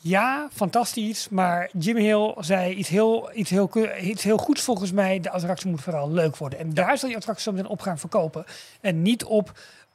ja, 0.00 0.48
fantastisch. 0.52 1.28
Maar 1.28 1.70
Jim 1.78 1.96
Hill 1.96 2.34
zei 2.38 2.74
iets 2.74 2.88
heel, 2.88 3.30
iets, 3.34 3.50
heel, 3.50 3.70
iets 4.00 4.22
heel 4.22 4.36
goeds 4.38 4.62
volgens 4.62 4.92
mij. 4.92 5.20
De 5.20 5.30
attractie 5.30 5.70
moet 5.70 5.80
vooral 5.82 6.10
leuk 6.10 6.36
worden. 6.36 6.58
En 6.58 6.74
daar 6.74 6.98
zal 6.98 7.08
die 7.08 7.16
attractie 7.18 7.44
zo 7.44 7.52
meteen 7.52 7.70
op 7.70 7.80
gaan 7.80 7.98
verkopen. 7.98 8.44
En 8.80 9.02
niet 9.02 9.24
op 9.24 9.52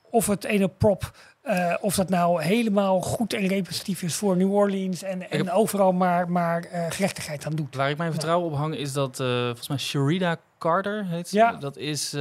of 0.10 0.28
het 0.28 0.44
ene 0.44 0.68
prop. 0.68 1.12
eh, 1.42 1.74
of 1.82 1.96
dat 1.96 2.10
nou 2.10 2.44
helemaal 2.44 3.02
goed 3.02 3.34
en 3.34 3.48
representatief 3.48 4.02
is 4.02 4.16
voor 4.16 4.38
New 4.38 4.54
Orleans. 4.54 5.04
En, 5.04 5.30
en 5.32 5.38
heb- 5.46 5.56
overal 5.56 5.92
maar, 5.92 6.30
maar 6.32 6.64
eh, 6.64 6.86
gerechtigheid 6.90 7.46
aan 7.46 7.56
doet. 7.56 7.76
Waar 7.76 7.90
ik 7.90 7.98
mijn 7.98 8.12
vertrouwen 8.12 8.52
op 8.52 8.58
hang 8.58 8.76
is 8.76 8.94
dat, 8.94 9.20
eh, 9.20 9.28
volgens 9.46 9.68
mij 9.68 9.78
Sharida 9.78 10.38
Carter 10.58 11.06
heet 11.06 11.28
ze. 11.30 11.36
Ja. 11.36 11.52
Dat 11.52 11.78
is 11.78 12.14
en 12.14 12.20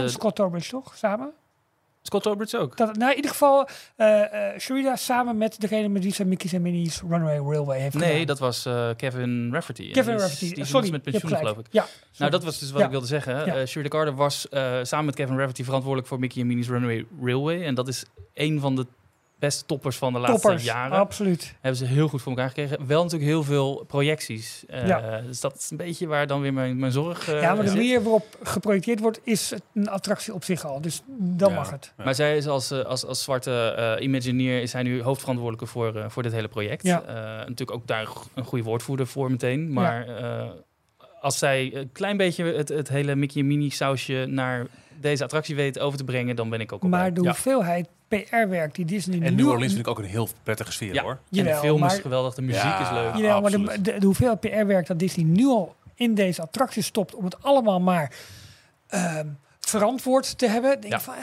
de, 0.00 0.08
Scott 0.08 0.36
Torbridge 0.36 0.70
toch? 0.70 0.96
Samen? 0.96 1.30
Scott 2.06 2.22
Torbridge 2.22 2.58
ook. 2.58 2.76
Dat, 2.76 2.96
nou, 2.96 3.10
in 3.10 3.16
ieder 3.16 3.30
geval 3.30 3.68
uh, 3.96 4.22
Sharida 4.58 4.96
samen 4.96 5.36
met 5.38 5.60
degene 5.60 5.88
met 5.88 6.02
wie 6.02 6.12
ze 6.12 6.24
Mickey's 6.24 6.52
en 6.52 6.62
Minnie's 6.62 7.00
Runaway 7.00 7.36
Railway 7.38 7.80
heeft 7.80 7.92
gedaan. 7.96 8.08
Nee, 8.08 8.26
dat 8.26 8.38
was 8.38 8.66
eh, 8.66 8.88
Kevin 8.96 9.48
Rafferty. 9.52 9.82
En 9.86 9.92
Kevin 9.92 10.04
die 10.04 10.14
is- 10.14 10.20
Rafferty. 10.22 10.54
Die 10.54 10.62
is 10.62 10.68
Sorry, 10.68 10.90
met 10.90 11.02
pensioen, 11.02 11.36
geloof 11.36 11.58
ik. 11.58 11.66
Ja, 11.70 11.86
Nou, 12.16 12.30
dat 12.30 12.44
was 12.44 12.58
dus 12.58 12.70
wat 12.70 12.78
Ja. 12.80 12.84
ik 12.84 12.90
wilde 12.90 13.06
zeggen. 13.06 13.46
Ja. 13.46 13.66
Shirley 13.66 13.90
Carter 13.90 14.14
was 14.14 14.46
samen 14.82 15.04
met 15.04 15.14
Kevin 15.14 15.36
Rafferty 15.38 15.64
verantwoordelijk 15.64 16.08
voor 16.08 16.18
Mickey 16.18 16.40
en 16.40 16.46
Minnie's 16.46 16.68
Runaway 16.68 17.06
Railway. 17.22 17.64
En 17.64 17.74
dat 17.74 17.88
is 17.88 18.04
een 18.34 18.60
van 18.60 18.76
de 18.76 18.86
beste 19.38 19.64
toppers 19.66 19.96
van 19.96 20.12
de 20.12 20.18
laatste 20.18 20.40
Toppers, 20.40 20.64
jaren. 20.64 20.98
absoluut. 20.98 21.54
Hebben 21.60 21.78
ze 21.78 21.84
heel 21.86 22.08
goed 22.08 22.22
voor 22.22 22.32
elkaar 22.32 22.48
gekregen. 22.48 22.86
Wel 22.86 23.02
natuurlijk 23.02 23.30
heel 23.30 23.42
veel 23.42 23.84
projecties. 23.86 24.64
Eh, 24.68 24.86
Ja. 24.86 25.20
Dus 25.20 25.40
dat 25.40 25.56
is 25.56 25.70
een 25.70 25.76
beetje 25.76 26.06
waar 26.06 26.26
dan 26.26 26.40
weer 26.40 26.52
mijn, 26.52 26.78
mijn 26.78 26.92
zorg 26.92 27.28
eh, 27.28 27.40
ja, 27.40 27.54
maar 27.54 27.62
de 27.64 27.68
zit. 27.68 27.76
manier 27.76 28.02
waarop 28.02 28.38
geprojecteerd 28.42 29.00
wordt, 29.00 29.20
is 29.24 29.50
het 29.50 29.62
een 29.74 29.88
attractie 29.88 30.34
op 30.34 30.44
zich 30.44 30.64
al. 30.64 30.80
Dus 30.80 31.02
dan 31.06 31.50
Ja. 31.50 31.56
mag 31.56 31.70
het. 31.70 31.92
Ja. 31.98 32.04
Maar 32.04 32.14
zij 32.14 32.36
is 32.36 32.46
als, 32.46 32.70
eh, 32.70 32.80
als, 32.84 33.04
als 33.06 33.22
zwarte 33.22 33.74
eh 33.98 34.04
Imagineer 34.04 34.62
is 34.62 34.72
hij 34.72 34.82
nu 34.82 35.02
hoofdverantwoordelijke 35.02 35.66
voor, 35.72 36.04
voor 36.10 36.22
dit 36.22 36.32
hele 36.32 36.48
project. 36.48 36.82
Ja. 36.82 37.02
Eh, 37.02 37.14
natuurlijk 37.38 37.70
ook 37.70 37.86
daar 37.86 38.08
een 38.34 38.44
goede 38.44 38.64
woordvoerder 38.64 39.06
voor 39.06 39.30
meteen. 39.30 39.72
Maar 39.72 40.06
eh, 40.08 40.48
als 41.20 41.38
zij 41.38 41.74
een 41.74 41.92
klein 41.92 42.16
beetje 42.16 42.44
het, 42.44 42.68
het 42.68 42.88
hele 42.88 43.14
Mickey 43.14 43.40
en 43.40 43.46
Minnie 43.46 43.72
sausje 43.72 44.26
naar 44.28 44.66
deze 45.00 45.24
attractie 45.24 45.54
weet 45.56 45.78
over 45.78 45.98
te 45.98 46.04
brengen, 46.04 46.36
dan 46.36 46.48
ben 46.50 46.60
ik 46.60 46.72
ook 46.72 46.82
al 46.82 46.88
Maar 46.88 47.14
de 47.14 47.22
Ja. 47.22 47.26
hoeveelheid 47.28 47.88
PR-werk 48.08 48.74
die 48.74 48.84
Disney 48.84 49.20
En 49.22 49.34
nu... 49.34 49.42
New 49.42 49.48
Orleans 49.50 49.72
vind 49.72 49.86
ik 49.86 49.92
ook 49.92 49.98
een 49.98 50.04
heel 50.04 50.28
prettige 50.42 50.72
sfeer 50.72 50.94
Ja. 50.94 51.02
hoor. 51.02 51.10
En 51.12 51.18
de 51.28 51.36
Jawel, 51.36 51.60
film 51.60 51.80
maar- 51.80 51.92
is 51.94 51.98
geweldig, 52.00 52.34
de 52.34 52.42
muziek 52.42 52.62
Ja. 52.62 52.80
is 52.80 52.90
leuk. 52.90 53.14
Jawel, 53.14 53.40
maar 53.40 53.50
de, 53.50 53.56
absoluut. 53.58 53.84
de, 53.84 53.98
de 53.98 54.06
hoeveelheid 54.06 54.40
PR-werk 54.40 54.86
dat 54.86 54.98
Disney 54.98 55.24
nu 55.24 55.46
al 55.46 55.74
in 55.94 56.14
deze 56.14 56.42
attractie 56.42 56.82
stopt... 56.82 57.14
om 57.14 57.24
het 57.24 57.42
allemaal 57.42 57.80
maar 57.80 58.12
ehm, 58.86 59.26
verantwoord 59.60 60.38
te 60.38 60.48
hebben. 60.48 60.80
Denk 60.80 60.92
Ja. 60.92 60.98
ik 60.98 61.04
van, 61.04 61.14
eh, 61.14 61.20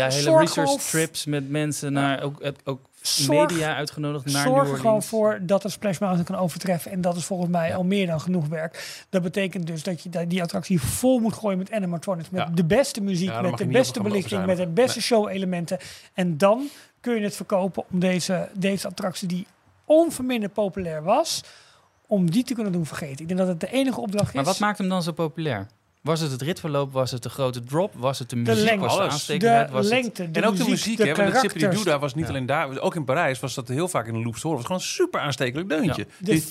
Ja, 0.00 0.08
hele 0.08 0.10
zorg 0.10 0.40
research 0.40 0.82
trips 0.82 1.24
met 1.24 1.50
mensen 1.50 1.92
naar 1.92 2.22
ook, 2.22 2.42
het- 2.42 2.60
ook 2.64 2.80
Zorg- 3.02 3.50
media 3.50 3.74
uitgenodigd 3.76 4.24
naar 4.32 4.46
Zorg 4.46 4.70
er 4.70 4.76
gewoon 4.76 5.02
voor 5.02 5.38
dat 5.42 5.62
het 5.62 5.72
Splash 5.72 5.98
Mountain 5.98 6.26
kan 6.26 6.36
overtreffen. 6.36 6.90
En 6.90 7.00
dat 7.00 7.16
is 7.16 7.24
volgens 7.24 7.50
mij 7.50 7.68
Ja. 7.68 7.74
al 7.74 7.84
meer 7.84 8.06
dan 8.06 8.20
genoeg 8.20 8.46
werk. 8.48 9.04
Dat 9.08 9.22
betekent 9.22 9.66
dus 9.66 9.82
dat 9.82 10.02
je 10.02 10.26
die 10.26 10.42
attractie 10.42 10.80
vol 10.80 11.18
moet 11.18 11.34
gooien 11.34 11.58
met 11.58 11.72
animatronics. 11.72 12.30
Met 12.30 12.40
Ja. 12.40 12.54
de 12.54 12.64
beste 12.64 13.00
muziek, 13.00 13.28
Ja, 13.28 13.40
met 13.40 13.58
de 13.58 13.66
beste 13.66 14.02
belichting, 14.02 14.46
met 14.46 14.56
de 14.56 14.66
beste 14.66 15.02
show-elementen. 15.02 15.78
En 16.14 16.38
dan 16.38 16.68
kun 17.00 17.14
je 17.14 17.22
het 17.22 17.36
verkopen 17.36 17.84
om 17.90 17.98
deze, 17.98 18.48
deze 18.54 18.86
attractie 18.88 19.28
die 19.28 19.46
onverminderd 19.84 20.52
populair 20.52 21.02
was... 21.02 21.44
om 22.06 22.30
die 22.30 22.44
te 22.44 22.54
kunnen 22.54 22.72
doen 22.72 22.86
vergeten. 22.86 23.20
Ik 23.20 23.26
denk 23.28 23.38
dat 23.38 23.48
het 23.48 23.60
de 23.60 23.70
enige 23.72 24.00
opdracht 24.00 24.28
is. 24.28 24.34
Maar 24.34 24.44
wat 24.44 24.58
maakt 24.58 24.78
hem 24.78 24.88
dan 24.88 25.02
zo 25.02 25.12
populair? 25.12 25.66
Was 26.02 26.20
het 26.20 26.30
het 26.30 26.42
ritverloop? 26.42 26.92
Was 26.92 27.10
het 27.10 27.22
de 27.22 27.28
grote 27.28 27.64
drop? 27.64 27.92
Was 27.96 28.18
het 28.18 28.30
de 28.30 28.42
de 28.42 28.50
muziek? 28.50 28.64
lengte, 28.64 28.86
was 28.86 29.26
de 29.26 29.36
de 29.36 29.66
Was 29.70 29.84
het... 29.84 29.94
lengte, 29.94 30.30
de 30.30 30.40
en 30.40 30.46
ook 30.46 30.50
muziek, 30.52 30.64
de 30.66 30.70
muziek, 30.70 30.96
de 30.96 31.02
hè? 31.06 31.14
Want 31.14 31.32
het 31.32 31.40
Zippity 31.40 31.84
daar 31.84 31.98
was 31.98 32.14
niet 32.14 32.24
Ja. 32.24 32.30
alleen 32.30 32.46
daar, 32.46 32.78
ook 32.80 32.94
in 32.94 33.04
Parijs 33.04 33.40
was 33.40 33.54
dat 33.54 33.68
heel 33.68 33.88
vaak 33.88 34.06
in 34.06 34.12
de 34.12 34.18
loops 34.22 34.40
te 34.40 34.46
horen. 34.46 34.62
Het 34.62 34.68
was 34.68 34.78
gewoon 34.78 35.00
een 35.00 35.06
super 35.06 35.20
aanstekelijk 35.20 35.68
deuntje. 35.68 36.06
De- 36.18 36.42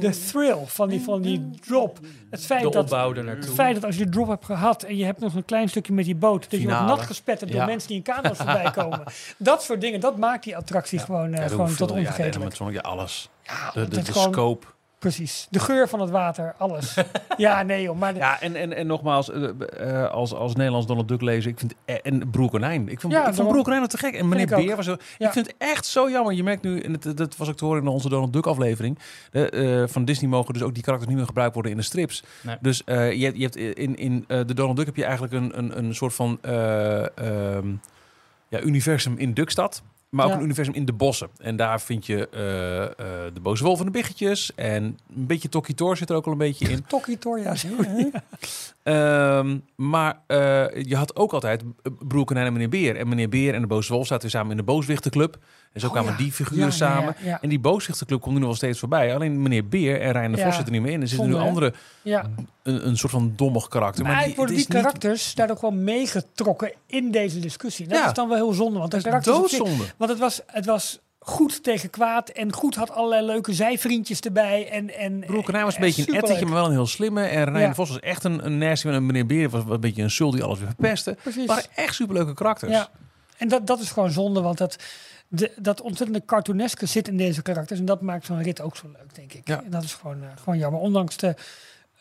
De 0.00 0.10
thrill 0.28 0.58
van 0.66 0.88
die, 0.88 1.00
van 1.00 1.22
die 1.22 1.50
drop. 1.66 1.98
Het 2.30 2.44
feit 2.46 2.62
De 2.62 2.70
dat 2.70 2.82
opbouw 2.84 3.14
er 3.14 3.28
Het 3.28 3.50
feit 3.50 3.74
dat 3.74 3.84
als 3.84 3.96
je 3.96 4.04
de 4.04 4.10
drop 4.10 4.28
hebt 4.28 4.44
gehad 4.44 4.82
en 4.82 4.96
je 4.96 5.04
hebt 5.04 5.20
nog 5.20 5.34
een 5.34 5.44
klein 5.44 5.68
stukje 5.68 5.92
met 5.92 6.04
die 6.04 6.14
boot, 6.14 6.50
dat 6.50 6.60
je 6.60 6.66
wordt 6.68 6.84
nat 6.86 7.00
gespetterd 7.00 7.50
door 7.50 7.60
Ja. 7.60 7.66
mensen 7.66 7.88
die 7.88 7.96
in 7.96 8.02
kano's 8.02 8.36
voorbij 8.44 8.70
komen. 8.70 9.02
Dat 9.38 9.62
soort 9.62 9.80
dingen, 9.80 10.00
dat 10.00 10.16
maakt 10.18 10.44
die 10.44 10.56
attractie 10.56 10.98
gewoon, 10.98 11.32
eh, 11.34 11.42
Ja, 11.42 11.48
gewoon 11.48 11.74
tot 11.74 11.90
ja, 11.90 11.96
onvergetelijk. 11.96 12.58
ja, 12.72 12.80
alles. 12.80 13.28
Ja, 13.42 13.70
De, 13.86 14.00
scope. 14.12 14.66
Precies. 15.00 15.46
De 15.50 15.58
geur 15.58 15.88
van 15.88 16.00
het 16.00 16.10
water, 16.10 16.54
alles. 16.58 16.94
ja, 17.36 17.62
nee 17.62 17.82
joh. 17.82 17.98
Maar 17.98 18.12
de- 18.12 18.18
Ja, 18.18 18.40
en, 18.40 18.56
en, 18.56 18.72
en 18.72 18.86
nogmaals, 18.86 19.30
eh, 19.30 19.48
eh, 20.04 20.10
als, 20.10 20.34
als 20.34 20.54
Nederlands 20.54 20.86
Donald 20.86 21.08
Duck 21.08 21.20
lezer, 21.20 21.50
ik 21.50 21.58
vind 21.58 21.74
eh, 21.84 21.96
en 22.02 22.30
Broer 22.30 22.50
Konijn. 22.50 22.88
Ik 22.88 23.00
vond, 23.00 23.12
Ja, 23.12 23.18
ik 23.28 23.34
vond 23.34 23.66
nog 23.66 23.86
te 23.88 23.98
gek. 23.98 24.14
En 24.14 24.28
meneer 24.28 24.54
ook. 24.58 24.64
Beer 24.64 24.76
was 24.76 24.84
zo. 24.84 24.96
Ja. 25.18 25.26
Ik 25.26 25.32
vind 25.32 25.46
het 25.46 25.54
echt 25.58 25.86
zo 25.86 26.10
jammer. 26.10 26.32
Je 26.32 26.42
merkt 26.42 26.62
nu, 26.62 26.80
en 26.80 26.92
het, 26.92 27.16
dat 27.16 27.36
was 27.36 27.48
ook 27.48 27.56
te 27.56 27.64
horen 27.64 27.82
in 27.82 27.88
onze 27.88 28.08
Donald 28.08 28.32
Duck 28.32 28.46
aflevering. 28.46 28.98
De, 29.30 29.50
eh, 29.50 29.92
van 29.92 30.04
Disney 30.04 30.30
mogen 30.30 30.52
dus 30.54 30.62
ook 30.62 30.74
die 30.74 30.82
karakters 30.82 31.08
niet 31.10 31.18
meer 31.18 31.28
gebruikt 31.28 31.54
worden 31.54 31.72
in 31.72 31.78
de 31.78 31.84
strips. 31.84 32.22
Nee. 32.42 32.56
Dus 32.60 32.84
eh, 32.84 33.12
je, 33.12 33.24
hebt- 33.24 33.36
je 33.36 33.42
hebt 33.42 33.56
in, 33.56 33.96
in 33.96 34.24
eh, 34.28 34.40
de 34.46 34.54
Donald 34.54 34.76
Duck 34.76 34.86
heb 34.86 34.96
je 34.96 35.04
eigenlijk 35.04 35.32
een, 35.32 35.58
een, 35.58 35.78
een 35.78 35.94
soort 35.94 36.14
van 36.14 36.38
eh, 36.42 37.18
ehm, 37.18 37.68
ja, 38.48 38.60
universum 38.60 39.14
in 39.18 39.32
Duckstad. 39.34 39.82
Maar 40.10 40.24
ook 40.24 40.30
Ja. 40.30 40.36
een 40.38 40.44
universum 40.44 40.74
in 40.74 40.84
de 40.84 40.92
bossen. 40.92 41.28
En 41.38 41.56
daar 41.56 41.80
vind 41.80 42.06
je 42.06 42.28
eh, 42.28 42.82
eh, 42.84 42.90
de 43.34 43.40
boze 43.42 43.64
wolf 43.64 43.78
en 43.78 43.84
de 43.84 43.90
biggetjes. 43.90 44.54
En 44.54 44.82
een 44.84 45.26
beetje 45.26 45.48
Tokkie 45.48 45.74
Tor 45.74 45.96
zit 45.96 46.10
er 46.10 46.16
ook 46.16 46.26
al 46.26 46.32
een 46.32 46.38
beetje 46.38 46.68
in. 46.68 46.84
Tokkie 46.86 47.18
Tor, 47.18 47.40
ja. 47.40 47.54
Ehm, 48.82 49.58
maar 49.76 50.18
eh, 50.26 50.36
je 50.82 50.96
had 50.96 51.16
ook 51.16 51.32
altijd 51.32 51.62
Broer 52.08 52.24
Konijn 52.24 52.46
en 52.46 52.52
meneer 52.52 52.68
Beer. 52.68 52.96
En 52.96 53.08
meneer 53.08 53.28
Beer 53.28 53.54
en 53.54 53.60
de 53.60 53.66
Boze 53.66 53.92
Wolf 53.92 54.06
zaten 54.06 54.30
samen 54.30 54.50
in 54.50 54.56
de 54.56 54.62
Booswichtenclub. 54.62 55.38
En 55.72 55.80
zo 55.80 55.86
Oh, 55.86 55.92
kwamen 55.92 56.10
ja. 56.12 56.16
die 56.18 56.32
figuren 56.32 56.64
Ja, 56.64 56.70
samen. 56.70 57.14
Ja, 57.24 57.38
En 57.40 57.48
die 57.48 57.58
Booswichtenclub 57.58 58.20
komt 58.20 58.32
nu 58.34 58.38
nog 58.40 58.48
wel 58.48 58.56
steeds 58.56 58.78
voorbij. 58.78 59.14
Alleen 59.14 59.42
meneer 59.42 59.68
Beer 59.68 60.00
en 60.00 60.12
Rijn 60.12 60.32
de. 60.32 60.38
Vos 60.38 60.54
zitten 60.54 60.64
er 60.64 60.72
niet 60.72 60.82
meer 60.82 60.92
in. 60.92 61.00
Er 61.00 61.08
zitten 61.08 61.26
nu 61.26 61.32
Zonde, 61.32 61.48
andere, 61.48 61.72
een, 62.62 62.86
een 62.86 62.96
soort 62.96 63.12
van 63.12 63.32
dommig 63.36 63.68
karakter. 63.68 64.02
Maar 64.04 64.12
Maar, 64.12 64.20
eigenlijk 64.22 64.36
worden 64.36 64.56
die 64.56 64.74
niet- 64.74 64.84
karakters 64.84 65.34
daar 65.34 65.50
ook 65.50 65.60
wel 65.60 65.70
meegetrokken 65.72 66.72
in 66.86 67.10
deze 67.10 67.38
discussie. 67.40 67.86
Dat 67.88 68.06
is 68.06 68.12
dan 68.12 68.28
wel 68.28 68.36
heel 68.36 68.52
zonde. 68.52 68.78
Want 68.78 68.90
de 68.90 68.96
Het 68.96 69.06
is 69.06 69.12
karakters 69.12 69.36
op 69.38 69.48
zich- 69.48 69.58
doodzonde. 69.58 69.84
Want 69.96 70.10
het 70.10 70.20
was, 70.20 70.40
het 70.46 70.66
was 70.66 71.00
goed 71.20 71.62
tegen 71.62 71.90
kwaad. 71.90 72.28
En 72.28 72.52
goed 72.52 72.74
had 72.74 72.90
allerlei 72.90 73.26
leuke 73.26 73.52
zijvriendjes 73.52 74.20
erbij. 74.20 74.68
En, 74.70 74.96
en, 74.96 75.24
was 75.26 75.46
een 75.46 75.54
eh, 75.54 75.78
beetje 75.78 76.08
een 76.08 76.14
ettetje, 76.14 76.44
maar 76.44 76.54
wel 76.54 76.64
een 76.64 76.70
heel 76.70 76.86
slimme. 76.86 77.22
En 77.22 77.44
Rijn 77.44 77.58
Ja. 77.58 77.74
Vos 77.74 77.88
was 77.88 78.00
echt 78.00 78.24
een, 78.24 78.46
een 78.46 78.58
nasty. 78.58 78.88
En 78.88 79.06
meneer 79.06 79.26
Beer 79.26 79.50
was 79.50 79.64
een 79.68 79.80
beetje 79.80 80.02
een 80.02 80.10
sul 80.10 80.30
die 80.30 80.42
alles 80.42 80.58
weer 80.58 80.68
verpestte. 80.68 81.16
Precies. 81.22 81.46
Waren 81.46 81.64
echt 81.74 81.94
superleuke 81.94 82.34
karakters. 82.34 82.72
Ja. 82.72 82.88
En 83.36 83.48
dat, 83.48 83.66
dat 83.66 83.80
is 83.80 83.90
gewoon 83.90 84.10
zonde, 84.10 84.40
want 84.40 84.58
dat, 84.58 84.76
de, 85.28 85.52
dat 85.56 85.80
ontzettende 85.80 86.24
cartooneske 86.24 86.86
zit 86.86 87.08
in 87.08 87.16
deze 87.16 87.42
karakters. 87.42 87.78
En 87.78 87.84
dat 87.84 88.00
maakt 88.00 88.26
zo'n 88.26 88.42
rit 88.42 88.60
ook 88.60 88.76
zo 88.76 88.86
leuk, 88.86 89.14
denk 89.14 89.32
ik. 89.32 89.48
Ja. 89.48 89.62
En 89.62 89.70
dat 89.70 89.82
is 89.82 89.94
gewoon, 89.94 90.22
eh, 90.22 90.28
gewoon 90.42 90.58
jammer. 90.58 90.80
Ondanks 90.80 91.16
de 91.16 91.34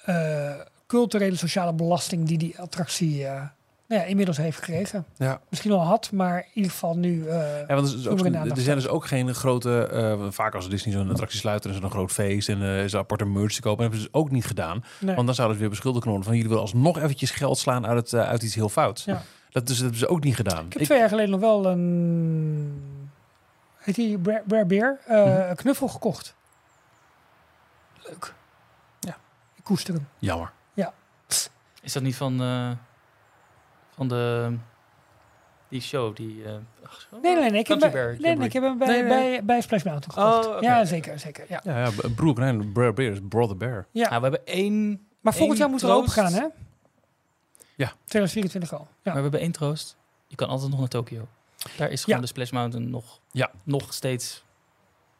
eh, 0.06 0.52
culturele 0.88 1.36
sociale 1.36 1.74
belasting 1.74 2.28
die 2.28 2.38
die 2.38 2.60
attractie 2.60 3.26
eh, 3.26 3.44
nou 3.90 4.02
ja, 4.02 4.08
inmiddels 4.08 4.38
heeft 4.38 4.58
gekregen. 4.58 5.06
Ja. 5.18 5.42
Misschien 5.50 5.72
al 5.72 5.80
had, 5.80 6.12
maar 6.12 6.38
in 6.40 6.46
ieder 6.54 6.72
geval 6.72 6.98
nu... 6.98 7.28
eh, 7.28 7.60
Ja, 7.68 7.76
want 7.76 7.88
er, 7.92 7.98
is 8.00 8.08
ook, 8.08 8.26
er 8.26 8.62
zijn 8.62 8.76
dus 8.78 8.88
ook 8.88 9.06
geen 9.06 9.34
grote... 9.36 9.88
eh, 9.88 10.28
vaak 10.32 10.56
als 10.56 10.70
Disney 10.70 10.94
zo'n 10.94 11.10
attractie 11.10 11.40
sluit, 11.40 11.64
dan 11.64 11.72
is 11.72 11.78
er 11.78 11.84
een 11.84 11.90
groot 11.92 12.12
feest 12.12 12.50
en 12.50 12.62
eh, 12.62 12.84
is 12.84 12.94
er 12.94 13.00
aparte 13.00 13.26
merch 13.26 13.54
te 13.54 13.62
kopen. 13.62 13.82
Hebben 13.82 14.00
ze 14.00 14.06
dus 14.06 14.14
ook 14.22 14.32
niet 14.32 14.46
gedaan. 14.46 14.84
nee. 15.00 15.16
Want 15.16 15.26
dan 15.26 15.36
zouden 15.36 15.56
ze 15.58 15.62
weer 15.62 15.72
beschuldigd 15.72 16.06
worden 16.06 16.24
van... 16.24 16.34
jullie 16.34 16.48
willen 16.50 16.64
alsnog 16.64 16.98
eventjes 16.98 17.32
geld 17.32 17.58
slaan 17.58 17.88
uit, 17.88 18.12
het, 18.12 18.22
uit 18.22 18.44
iets 18.44 18.56
heel 18.56 18.70
fouts. 18.70 19.04
Ja. 19.04 19.22
Dat, 19.52 19.68
dus, 19.68 19.76
dat 19.76 19.82
hebben 19.84 20.00
ze 20.00 20.08
ook 20.08 20.24
niet 20.24 20.36
gedaan. 20.36 20.66
Ik 20.66 20.74
heb 20.74 20.84
twee 20.84 21.00
jaar 21.00 21.10
geleden 21.10 21.32
nog 21.32 21.40
wel 21.40 21.66
een... 21.66 22.82
Heet 23.78 23.96
die 23.96 24.18
Bear? 24.18 24.98
eh, 25.06 25.24
Mhm. 25.26 25.50
Een 25.50 25.56
knuffel 25.56 25.88
gekocht. 25.88 26.36
Leuk. 28.08 28.34
Ja. 29.00 29.18
Ik 29.56 29.64
koester 29.64 29.94
hem. 29.94 30.08
Jammer. 30.20 30.52
Is 31.82 31.94
dat 31.94 32.04
niet 32.04 32.16
van, 32.16 32.42
eh, 32.42 32.72
van 34.00 34.08
de, 34.08 34.56
die 35.70 35.82
show? 35.82 36.16
Die, 36.16 36.44
eh, 36.46 36.52
ach, 36.86 37.08
zo? 37.12 37.20
Nee, 37.22 37.36
nee, 37.36 37.50
nee. 37.50 37.60
Ik 37.60 37.68
heb, 37.68 37.80
bij- 37.80 37.92
Bear 37.92 38.16
nee, 38.20 38.36
nee, 38.36 38.48
ik 38.48 38.54
heb 38.54 38.64
hem 38.64 38.78
bij, 38.78 38.88
Nee, 38.88 39.02
nee. 39.04 39.08
bij, 39.10 39.46
bij 39.46 39.62
Splash 39.62 39.84
Mountain 39.84 40.14
gekocht. 40.18 40.46
Oh, 40.48 40.56
oké. 40.56 40.66
Ja, 40.66 40.86
zeker, 40.86 41.20
zeker. 41.20 41.46
Ja. 41.50 41.62
Ja, 41.64 41.78
ja 41.80 41.90
Broer 42.16 42.34
Konijn, 42.34 42.72
Brer 42.72 42.94
Bear 42.94 43.12
is 43.12 43.20
Brother 43.30 43.58
Bear. 43.58 43.86
Ja. 43.92 44.10
Nou, 44.10 44.22
we 44.22 44.28
hebben 44.30 44.46
één, 44.46 45.08
Maar 45.22 45.34
volgend 45.34 45.58
jaar 45.60 45.70
moeten 45.70 45.88
we 45.88 45.94
open 45.94 46.12
gaan, 46.12 46.34
hè? 46.34 46.46
Ja. 47.76 47.94
2024 48.06 48.74
al. 48.74 48.80
maar 48.80 48.90
Ja. 49.04 49.14
we 49.14 49.22
hebben 49.22 49.40
één 49.40 49.52
troost. 49.52 49.98
Je 50.28 50.36
kan 50.36 50.48
altijd 50.50 50.70
nog 50.70 50.80
naar 50.80 50.90
Tokio. 50.90 51.28
Daar 51.78 51.90
is 51.92 52.04
gewoon 52.04 52.16
Ja. 52.20 52.22
de 52.26 52.28
Splash 52.32 52.50
Mountain 52.52 52.90
nog, 52.90 53.20
Ja. 53.32 53.52
nog 53.64 53.94
steeds 53.94 54.44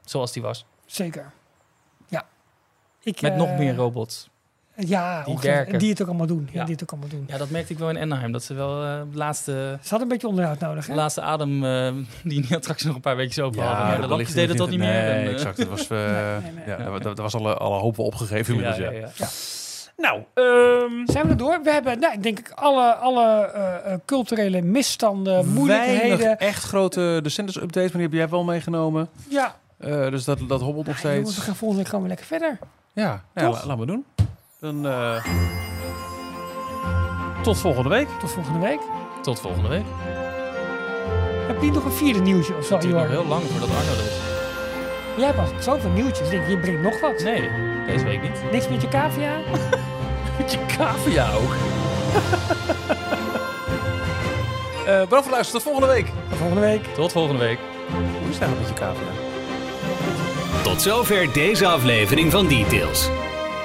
zoals 0.06 0.32
die 0.32 0.42
was. 0.42 0.66
Zeker. 0.86 1.32
Ja. 2.08 2.26
Ik, 3.02 3.22
Met 3.22 3.32
eh, 3.32 3.38
nog 3.38 3.58
meer 3.58 3.76
robots. 3.76 4.30
Ja, 4.88 5.24
die 5.24 5.38
werken. 5.42 5.80
Die 5.80 5.90
het 5.90 6.02
ook 6.02 6.08
allemaal 6.08 6.28
doen. 6.28 6.50
Ja, 6.52 6.60
Ja. 6.60 6.64
die 6.66 6.74
het 6.74 6.84
ook 6.84 6.92
allemaal 6.92 7.10
doen. 7.10 7.24
Ja, 7.28 7.38
dat 7.38 7.50
merkte 7.50 7.74
ik 7.74 7.80
wel 7.80 7.90
in 7.90 7.98
Anaheim. 7.98 8.32
Dat 8.32 8.44
ze 8.44 8.54
wel 8.54 8.84
eh, 8.84 9.02
de 9.12 9.18
laatste, 9.18 9.52
Ze 9.52 9.90
hadden 9.90 10.02
een 10.02 10.08
beetje 10.08 10.28
onderhoud 10.28 10.60
nodig, 10.60 10.86
de 10.86 10.92
hè? 10.92 10.98
laatste 10.98 11.22
adem 11.22 11.66
eh, 11.66 11.92
die 12.24 12.36
in 12.36 12.42
die 12.48 12.56
attractie 12.56 12.88
nog 12.88 12.96
een 12.96 13.02
paar 13.02 13.16
weekjes 13.16 13.40
open 13.40 13.64
hadden. 13.64 13.86
Maar 13.86 13.96
de 13.96 14.02
dat 14.02 14.10
lampjes 14.10 14.34
deden 14.34 14.56
dat 14.58 14.70
niet 14.70 14.80
nee, 14.80 14.88
meer. 14.92 15.10
en, 15.12 15.26
eh, 15.26 15.32
exact. 15.32 15.58
Dat 15.58 15.68
was, 15.68 15.88
eh, 15.90 15.98
Nee, 15.98 16.42
nee, 16.42 16.52
nee. 16.66 16.68
Ja, 16.68 16.78
daar, 16.78 17.00
daar 17.02 17.16
was 17.16 17.36
alle, 17.36 17.54
alle 17.54 17.80
hoop 17.80 17.96
wel 17.96 18.06
opgegeven 18.06 18.56
ja, 18.56 18.60
inmiddels. 18.76 18.94
Ja, 18.94 19.00
ja, 19.00 19.08
ja. 19.16 19.28
Nou, 19.98 20.22
ehm, 20.34 21.06
Zijn 21.12 21.24
we 21.26 21.30
er 21.32 21.38
door? 21.38 21.60
We 21.64 21.72
hebben, 21.72 22.00
nou, 22.00 22.14
ik 22.14 22.24
denk 22.24 22.40
ik, 22.40 22.50
alle, 22.50 22.94
alle 22.94 23.26
eh, 23.46 23.94
eh, 23.94 24.00
culturele 24.06 24.62
misstanden, 24.62 25.48
moeilijkheden. 25.48 26.38
echt 26.38 26.64
grote 26.64 27.20
descendants 27.24 27.62
updates, 27.64 27.92
maar 27.92 28.02
die 28.02 28.10
heb 28.10 28.20
jij 28.20 28.30
wel 28.30 28.44
meegenomen. 28.44 29.10
Ja, 29.30 29.56
Eh, 29.78 30.10
dus 30.10 30.24
dat, 30.24 30.40
dat 30.48 30.62
hobbelt 30.62 30.88
nog 30.88 31.02
Ja, 31.02 31.10
jongens, 31.10 31.26
we 31.26 31.32
steeds. 31.32 31.46
gaan 31.48 31.56
volgende 31.56 31.82
week 31.84 31.92
gewoon 31.92 32.08
weer 32.08 32.16
lekker 32.18 32.38
verder. 32.38 32.60
Ja, 32.94 33.24
nou 33.34 33.48
ja 33.54 33.66
laten 33.66 33.80
we 33.80 33.86
doen. 33.86 34.06
Dan, 34.60 34.88
eh, 34.88 35.24
tot 37.44 37.58
volgende 37.58 37.90
week. 37.90 38.08
Tot 38.20 38.32
volgende 38.32 38.60
week. 38.60 38.80
Tot 39.22 39.40
volgende 39.40 39.70
week. 39.70 39.86
Heb 41.48 41.62
je 41.62 41.72
nog 41.72 41.86
een 41.86 41.92
vierde 41.92 42.20
nieuwtje 42.20 42.56
of 42.58 42.66
zo, 42.66 42.74
Het 42.74 42.82
duurt 42.82 42.96
nog 42.96 43.08
heel 43.08 43.26
lang 43.26 43.44
voordat 43.44 43.70
Arno 43.70 43.92
er 43.92 44.06
is. 44.06 44.18
Jij 45.18 45.26
hebt 45.26 45.40
al 45.40 45.62
zoveel 45.62 45.90
nieuwtjes. 45.90 46.30
Ik 46.30 46.30
denk, 46.30 46.48
je 46.48 46.58
brengt 46.58 46.82
nog 46.82 47.00
wat. 47.02 47.24
Nee, 47.24 47.50
deze 47.88 48.06
week 48.06 48.22
niet. 48.22 48.52
Niks 48.52 48.68
met 48.70 48.82
je 48.82 48.88
cavia? 48.88 49.38
Met 50.38 50.52
je 50.52 50.66
cavia 50.78 51.32
ook. 51.34 51.54
Eh 54.80 55.00
bedankt 55.00 55.10
voor 55.10 55.18
het 55.18 55.32
luisteren. 55.32 55.62
Tot 55.62 55.72
volgende 55.72 55.94
week. 55.94 56.06
Tot 56.30 56.38
volgende 56.38 56.62
week. 56.62 56.84
Tot 56.84 57.12
volgende 57.12 57.40
week. 57.40 57.60
Hoe 57.92 58.30
is 58.30 58.38
het 58.38 58.42
eigenlijk 58.42 58.60
met 58.60 58.68
je 58.68 58.74
cavia? 58.74 59.08
Tot 60.64 60.82
zover 60.82 61.34
deze 61.34 61.66
aflevering 61.68 62.32
van 62.32 62.48
Details. 62.48 63.10